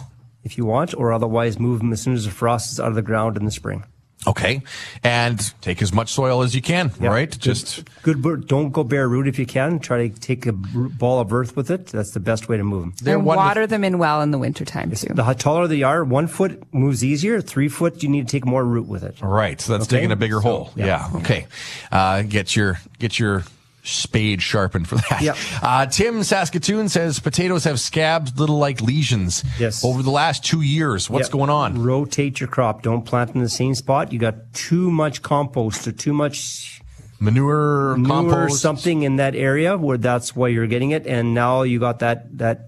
if 0.44 0.58
you 0.58 0.66
want, 0.66 0.92
or 0.94 1.12
otherwise 1.14 1.58
move 1.58 1.78
them 1.78 1.90
as 1.92 2.02
soon 2.02 2.12
as 2.12 2.26
the 2.26 2.30
frost 2.30 2.72
is 2.72 2.80
out 2.80 2.88
of 2.88 2.96
the 2.96 3.02
ground 3.02 3.38
in 3.38 3.46
the 3.46 3.50
spring. 3.50 3.84
Okay. 4.26 4.62
And 5.02 5.40
take 5.62 5.82
as 5.82 5.92
much 5.92 6.12
soil 6.12 6.42
as 6.42 6.54
you 6.54 6.62
can, 6.62 6.92
Yeah. 7.00 7.08
right? 7.08 7.36
Just 7.38 7.84
Good. 8.02 8.22
but 8.22 8.46
Don't 8.46 8.70
go 8.70 8.84
bare 8.84 9.08
root 9.08 9.26
if 9.26 9.38
you 9.38 9.46
can. 9.46 9.78
Try 9.80 10.08
to 10.08 10.20
take 10.20 10.46
a 10.46 10.52
ball 10.52 11.18
of 11.20 11.32
earth 11.32 11.56
with 11.56 11.70
it. 11.70 11.88
That's 11.88 12.12
the 12.12 12.20
best 12.20 12.48
way 12.48 12.56
to 12.56 12.62
move 12.64 12.82
them. 12.82 12.94
they're 13.02 13.16
and 13.16 13.26
water 13.26 13.66
them 13.66 13.82
in 13.84 13.98
well 13.98 14.22
in 14.22 14.30
the 14.30 14.38
wintertime 14.38 14.90
too. 14.92 15.12
The 15.14 15.24
taller 15.34 15.66
they 15.66 15.82
are, 15.82 16.04
one 16.04 16.26
foot 16.28 16.62
moves 16.72 17.02
easier. 17.02 17.40
Three 17.40 17.68
foot, 17.68 18.02
you 18.02 18.08
need 18.08 18.28
to 18.28 18.32
take 18.32 18.46
more 18.46 18.64
root 18.64 18.86
with 18.86 19.02
it. 19.02 19.16
Right. 19.20 19.60
So 19.60 19.72
that's 19.72 19.84
Okay. 19.88 19.96
digging 19.96 20.12
a 20.12 20.16
bigger 20.16 20.36
So, 20.36 20.40
hole. 20.40 20.72
yeah. 20.76 20.86
Yeah. 20.86 21.18
Okay. 21.18 21.46
Uh, 21.90 22.22
get 22.22 22.54
your, 22.54 22.78
get 22.98 23.18
your 23.18 23.42
spade 23.82 24.40
sharpened 24.40 24.88
for 24.88 24.94
that. 24.96 25.20
Yep. 25.22 25.36
Uh, 25.60 25.86
Tim 25.86 26.22
Saskatoon 26.22 26.88
says 26.88 27.18
potatoes 27.18 27.64
have 27.64 27.80
scabs, 27.80 28.38
little 28.38 28.58
like 28.58 28.80
lesions. 28.80 29.42
Yes. 29.58 29.84
Over 29.84 30.02
the 30.02 30.10
last 30.10 30.44
two 30.44 30.60
years. 30.62 31.10
What's 31.10 31.28
Yeah. 31.28 31.32
going 31.32 31.50
on? 31.50 31.82
Rotate 31.82 32.38
your 32.40 32.48
crop. 32.48 32.82
Don't 32.82 33.02
plant 33.04 33.34
in 33.34 33.40
the 33.42 33.48
same 33.48 33.74
spot. 33.74 34.12
You 34.12 34.18
got 34.18 34.52
too 34.54 34.90
much 34.90 35.22
compost 35.22 35.86
or 35.88 35.92
too 35.92 36.12
much 36.12 36.80
Manure, 37.20 37.96
manure, 37.96 38.30
compost. 38.32 38.60
something 38.62 39.02
in 39.02 39.16
that 39.16 39.34
area 39.36 39.76
where 39.78 39.96
that's 39.98 40.34
why 40.34 40.48
you're 40.48 40.66
getting 40.66 40.90
it. 40.90 41.06
And 41.06 41.34
now 41.34 41.62
you 41.62 41.78
got 41.78 42.00
that 42.00 42.36
that 42.38 42.66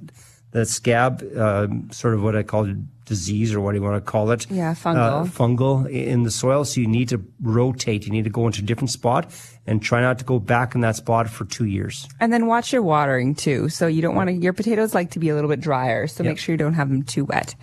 that 0.54 0.66
scab, 0.66 1.22
uh, 1.36 1.66
sort 1.90 2.14
of 2.14 2.22
what 2.22 2.36
I 2.36 2.44
call 2.44 2.72
disease 3.04 3.52
or 3.52 3.60
what 3.60 3.72
do 3.72 3.78
you 3.78 3.82
want 3.82 3.96
to 3.96 4.10
call 4.10 4.30
it? 4.30 4.46
Yeah, 4.50 4.72
fungal. 4.72 5.22
Uh, 5.22 5.24
fungal 5.24 5.90
in 5.90 6.22
the 6.22 6.30
soil. 6.30 6.64
So 6.64 6.80
you 6.80 6.86
need 6.86 7.08
to 7.10 7.22
rotate. 7.42 8.06
You 8.06 8.12
need 8.12 8.24
to 8.24 8.30
go 8.30 8.46
into 8.46 8.62
a 8.62 8.64
different 8.64 8.90
spot 8.90 9.30
and 9.66 9.82
try 9.82 10.00
not 10.00 10.18
to 10.20 10.24
go 10.24 10.38
back 10.38 10.76
in 10.76 10.80
that 10.82 10.94
spot 10.96 11.28
for 11.28 11.44
two 11.44 11.66
years. 11.66 12.08
And 12.20 12.32
then 12.32 12.46
watch 12.46 12.72
your 12.72 12.82
watering 12.82 13.34
too. 13.34 13.68
So 13.68 13.88
you 13.88 14.00
don't 14.00 14.14
want 14.14 14.28
to, 14.28 14.34
your 14.34 14.52
potatoes 14.52 14.94
like 14.94 15.10
to 15.10 15.18
be 15.18 15.28
a 15.28 15.34
little 15.34 15.50
bit 15.50 15.60
drier. 15.60 16.06
So 16.06 16.22
make 16.22 16.38
sure 16.38 16.52
you 16.52 16.56
don't 16.56 16.74
have 16.74 16.88
them 16.88 17.02
too 17.02 17.24
wet. 17.24 17.56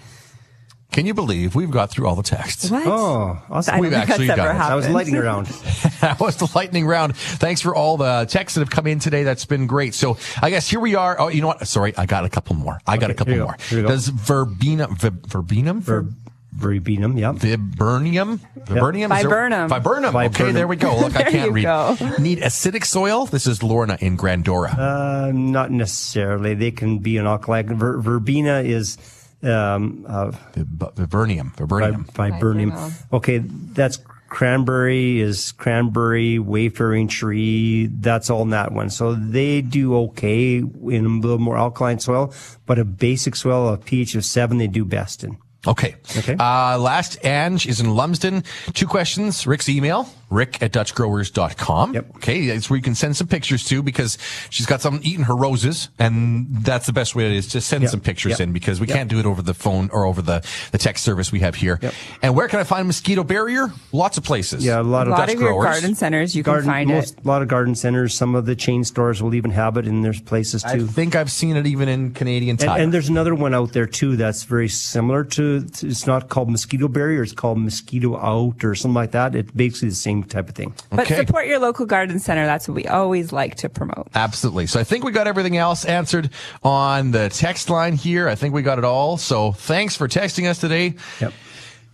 Can 0.92 1.06
you 1.06 1.14
believe 1.14 1.56
we've 1.56 1.72
got 1.72 1.90
through 1.90 2.06
all 2.08 2.16
the 2.16 2.24
texts? 2.24 2.70
What? 2.70 2.86
Oh, 2.86 3.42
awesome. 3.50 3.74
I 3.74 3.78
don't 3.78 3.82
We've 3.82 3.92
think 3.92 4.10
actually 4.10 4.28
that's 4.28 4.40
ever 4.40 4.48
done 4.50 4.56
it. 4.58 4.60
I 4.60 4.76
was 4.76 4.86
happened. 4.86 4.94
lightning 4.96 5.16
around. 5.18 5.46
that 6.02 6.20
was 6.20 6.36
the 6.38 6.52
lightning 6.54 6.86
round. 6.86 7.16
Thanks 7.16 7.62
for 7.62 7.74
all 7.74 7.96
the 7.98 8.26
texts 8.30 8.56
that 8.56 8.62
have 8.62 8.70
come 8.70 8.88
in 8.88 9.00
today. 9.00 9.24
That's 9.24 9.46
been 9.46 9.68
great. 9.68 9.94
So 9.96 10.18
I 10.42 10.50
guess 10.50 10.70
here 10.70 10.80
we 10.82 10.96
are. 10.96 11.18
Oh, 11.20 11.30
you 11.30 11.42
know 11.42 11.48
what? 11.48 11.66
Sorry, 11.68 11.94
I 11.98 12.06
got 12.06 12.26
a 12.26 12.30
couple 12.30 12.56
more. 12.58 12.80
I 12.86 12.98
got 12.98 13.06
Okay, 13.06 13.14
a 13.14 13.16
couple 13.16 13.34
here 13.34 13.42
you 13.42 13.46
go. 13.46 13.48
more. 13.48 13.58
Here 13.70 13.78
you 13.80 13.84
go. 13.84 13.90
Does 13.90 14.08
verbena, 14.10 14.88
vib, 14.90 15.26
verbena, 15.28 15.74
Ver- 15.76 16.08
Verbena, 16.54 17.08
yeah. 17.18 17.32
Viburnum? 17.32 18.40
Viburnum? 18.66 19.12
Is 19.14 19.22
there- 19.24 19.30
Viburnum. 19.30 19.70
Viburnum. 19.70 20.16
Okay, 20.28 20.52
there 20.52 20.68
we 20.68 20.76
go. 20.76 20.98
Look, 20.98 21.16
I 21.16 21.24
can't 21.32 21.54
read. 21.54 21.64
go. 21.64 21.96
Need 22.20 22.40
acidic 22.40 22.84
soil? 22.86 23.26
This 23.26 23.48
is 23.48 23.64
Lorna 23.64 23.98
in 24.02 24.18
Grandora. 24.18 24.78
Uh, 24.78 25.32
not 25.34 25.72
necessarily. 25.72 26.54
They 26.54 26.72
can 26.72 27.00
be 27.00 27.16
an 27.16 27.26
alkaline. 27.26 27.78
Ver- 27.78 27.98
verbena 28.02 28.60
is 28.60 28.98
um, 29.44 30.06
uh, 30.08 30.32
Vib- 30.54 30.96
Viburnum. 30.96 31.54
Viburnum. 31.56 32.06
vi- 32.06 32.30
viburnum. 32.32 32.72
Viburnum. 32.72 32.94
Okay, 33.14 33.38
that's 33.40 34.00
cranberry 34.30 35.20
is 35.20 35.52
cranberry 35.52 36.40
wayfaring 36.40 37.08
tree. 37.10 37.88
That's 37.88 38.30
all 38.30 38.44
in 38.44 38.52
that 38.52 38.72
one. 38.72 38.90
So 38.90 39.14
they 39.14 39.62
do 39.62 39.96
okay 40.08 40.58
in 40.60 41.06
a 41.06 41.10
little 41.20 41.38
more 41.40 41.58
alkaline 41.58 42.00
soil, 42.00 42.34
but 42.66 42.80
a 42.80 42.86
basic 42.86 43.36
soil, 43.36 43.68
a 43.70 43.78
pH 43.78 44.16
of 44.16 44.24
seven, 44.26 44.58
they 44.58 44.68
do 44.68 44.86
best 44.86 45.24
in. 45.24 45.38
Okay. 45.68 45.96
Okay. 46.18 46.36
Uh, 46.40 46.78
last, 46.80 47.24
Ange 47.24 47.68
is 47.68 47.80
in 47.82 47.94
Lumsden. 47.94 48.44
Two 48.74 48.88
questions. 48.88 49.46
Rick's 49.46 49.70
email, 49.70 50.08
rick 50.32 50.62
at 50.64 50.72
dutchgrowers.com. 50.72 51.94
Yep. 51.94 52.16
Okay. 52.18 52.48
That's 52.48 52.70
where 52.70 52.78
you 52.78 52.84
can 52.84 52.96
send 52.96 53.16
some 53.18 53.28
pictures 53.28 53.64
to 53.66 53.84
because 53.84 54.18
she's 54.50 54.66
got 54.66 54.82
someone 54.82 55.04
eating 55.04 55.26
her 55.26 55.36
roses. 55.36 55.90
And 56.00 56.48
that's 56.64 56.86
the 56.88 56.94
best 56.94 57.16
way 57.16 57.26
it 57.28 57.34
is 57.34 57.48
to 57.50 57.62
send 57.62 57.84
Yep. 57.84 57.92
some 57.92 58.00
pictures 58.00 58.32
Yep. 58.32 58.40
in 58.40 58.54
because 58.54 58.80
we 58.80 58.88
Yep. 58.88 58.98
can't 58.98 59.10
do 59.10 59.20
it 59.20 59.26
over 59.26 59.42
the 59.42 59.54
phone 59.54 59.90
or 59.92 60.06
over 60.06 60.22
the, 60.22 60.44
the 60.72 60.78
text 60.78 61.04
service 61.04 61.32
we 61.32 61.42
have 61.42 61.56
here. 61.56 61.78
Yep. 61.82 61.94
And 62.22 62.36
where 62.36 62.48
can 62.48 62.60
I 62.60 62.64
find 62.64 62.88
mosquito 62.88 63.24
barrier? 63.24 63.72
Lots 63.92 64.18
of 64.18 64.24
places. 64.24 64.64
Yeah, 64.66 64.80
a 64.80 64.84
lot 64.84 65.08
A 65.08 65.12
of 65.12 65.18
lot 65.20 65.28
Dutch 65.28 65.36
of 65.36 65.42
your 65.42 65.50
growers. 65.52 65.66
garden 65.66 65.96
centers, 65.96 66.36
you 66.36 66.44
garden, 66.44 66.64
can 66.66 66.72
find 66.74 66.90
most, 66.90 67.18
it. 67.18 67.26
a 67.26 67.28
lot 67.28 67.42
of 67.42 67.48
garden 67.48 67.76
centers. 67.76 68.14
Some 68.14 68.34
of 68.36 68.46
the 68.46 68.56
chain 68.56 68.84
stores 68.84 69.22
will 69.22 69.36
even 69.36 69.52
have 69.52 69.78
it 69.78 69.86
in 69.88 70.02
their 70.02 70.14
places 70.14 70.64
too. 70.64 70.70
I 70.70 70.80
think 70.80 71.16
I've 71.16 71.32
seen 71.32 71.56
it 71.58 71.68
even 71.68 71.90
in 71.90 72.12
Canadian 72.12 72.52
And, 72.52 72.60
Tire. 72.60 72.82
and 72.82 72.94
there's 72.94 73.10
another 73.10 73.36
one 73.36 73.54
out 73.54 73.74
there 73.74 73.86
too 73.86 74.16
that's 74.16 74.44
very 74.44 74.70
similar 74.70 75.24
to, 75.26 75.62
to- 75.66 75.88
it's 75.88 76.08
not 76.08 76.30
called 76.30 76.50
mosquito 76.50 76.88
barrier, 76.88 77.22
it's 77.24 77.34
called 77.34 77.60
mosquito 77.60 78.18
out 78.18 78.64
or 78.64 78.76
something 78.76 78.96
like 78.96 79.12
that. 79.12 79.36
It's 79.36 79.52
basically 79.52 79.90
the 79.90 79.96
same 79.96 80.21
type 80.24 80.50
of 80.50 80.56
thing. 80.56 80.74
But 80.90 81.02
Okay. 81.02 81.16
support 81.18 81.48
your 81.48 81.60
local 81.60 81.86
garden 81.86 82.20
center. 82.20 82.46
That's 82.46 82.68
what 82.68 82.76
we 82.76 82.86
always 82.88 83.32
like 83.32 83.56
to 83.58 83.70
promote. 83.70 84.08
Absolutely. 84.16 84.68
So 84.68 84.80
I 84.80 84.84
think 84.84 85.04
we 85.04 85.12
got 85.12 85.28
everything 85.28 85.58
else 85.58 85.86
answered 85.86 86.30
on 86.64 87.12
the 87.12 87.30
text 87.30 87.70
line 87.70 87.96
here. 87.96 88.28
I 88.28 88.36
think 88.36 88.54
we 88.54 88.62
got 88.62 88.78
it 88.78 88.84
all. 88.86 89.18
So 89.18 89.52
thanks 89.52 89.96
for 89.96 90.08
texting 90.08 90.50
us 90.50 90.60
today. 90.60 90.96
Yep. 91.20 91.34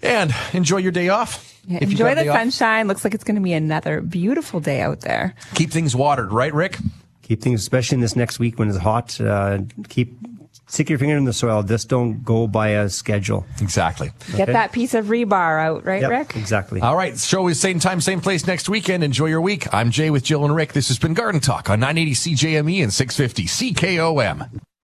And 0.02 0.34
enjoy 0.54 0.78
your 0.78 0.92
day 0.92 1.10
off. 1.10 1.44
Yeah, 1.68 1.80
If 1.82 1.92
enjoy 1.92 2.06
got 2.10 2.16
the 2.16 2.24
day 2.24 2.30
off. 2.30 2.38
sunshine. 2.38 2.88
Looks 2.88 3.04
like 3.04 3.14
it's 3.14 3.24
going 3.24 3.36
to 3.36 3.42
be 3.42 3.54
another 3.54 4.00
beautiful 4.02 4.60
day 4.60 4.82
out 4.82 5.02
there. 5.02 5.34
Keep 5.56 5.72
things 5.72 5.96
watered, 5.96 6.32
right, 6.32 6.54
Rick? 6.54 6.78
Keep 7.24 7.42
things, 7.42 7.60
especially 7.60 7.96
in 7.96 8.02
this 8.02 8.16
next 8.16 8.40
week 8.40 8.58
when 8.58 8.70
it's 8.70 8.78
hot, 8.78 9.20
uh, 9.20 9.60
keep, 9.90 10.18
stick 10.68 10.90
your 10.90 11.00
finger 11.00 11.18
in 11.18 11.26
the 11.26 11.34
soil. 11.34 11.64
Just 11.64 11.90
don't 11.90 12.24
go 12.24 12.48
by 12.48 12.70
a 12.70 12.90
schedule. 12.90 13.46
Exactly. 13.62 14.12
Get 14.36 14.48
that 14.48 14.72
piece 14.72 14.94
of 14.94 15.06
rebar 15.08 15.62
out, 15.62 15.86
right, 15.86 16.02
Yep, 16.02 16.10
Rick? 16.12 16.36
exactly. 16.36 16.82
All 16.82 16.96
right. 16.96 17.18
Show 17.18 17.48
is 17.48 17.60
same 17.60 17.80
time, 17.80 18.00
same 18.02 18.22
place 18.22 18.46
next 18.48 18.70
weekend. 18.70 19.04
Enjoy 19.04 19.26
your 19.28 19.42
week. 19.42 19.74
I'm 19.74 19.92
Jay 19.92 20.10
with 20.10 20.24
Jill 20.24 20.46
and 20.46 20.56
Rick. 20.56 20.74
This 20.74 20.88
has 20.90 21.00
been 21.00 21.14
Garden 21.14 21.42
Talk 21.42 21.70
on 21.70 21.80
980 21.80 22.14
CJME 22.36 22.72
E 22.74 22.82
and 22.82 22.94
650 22.94 23.46
CKOM. 23.74 24.62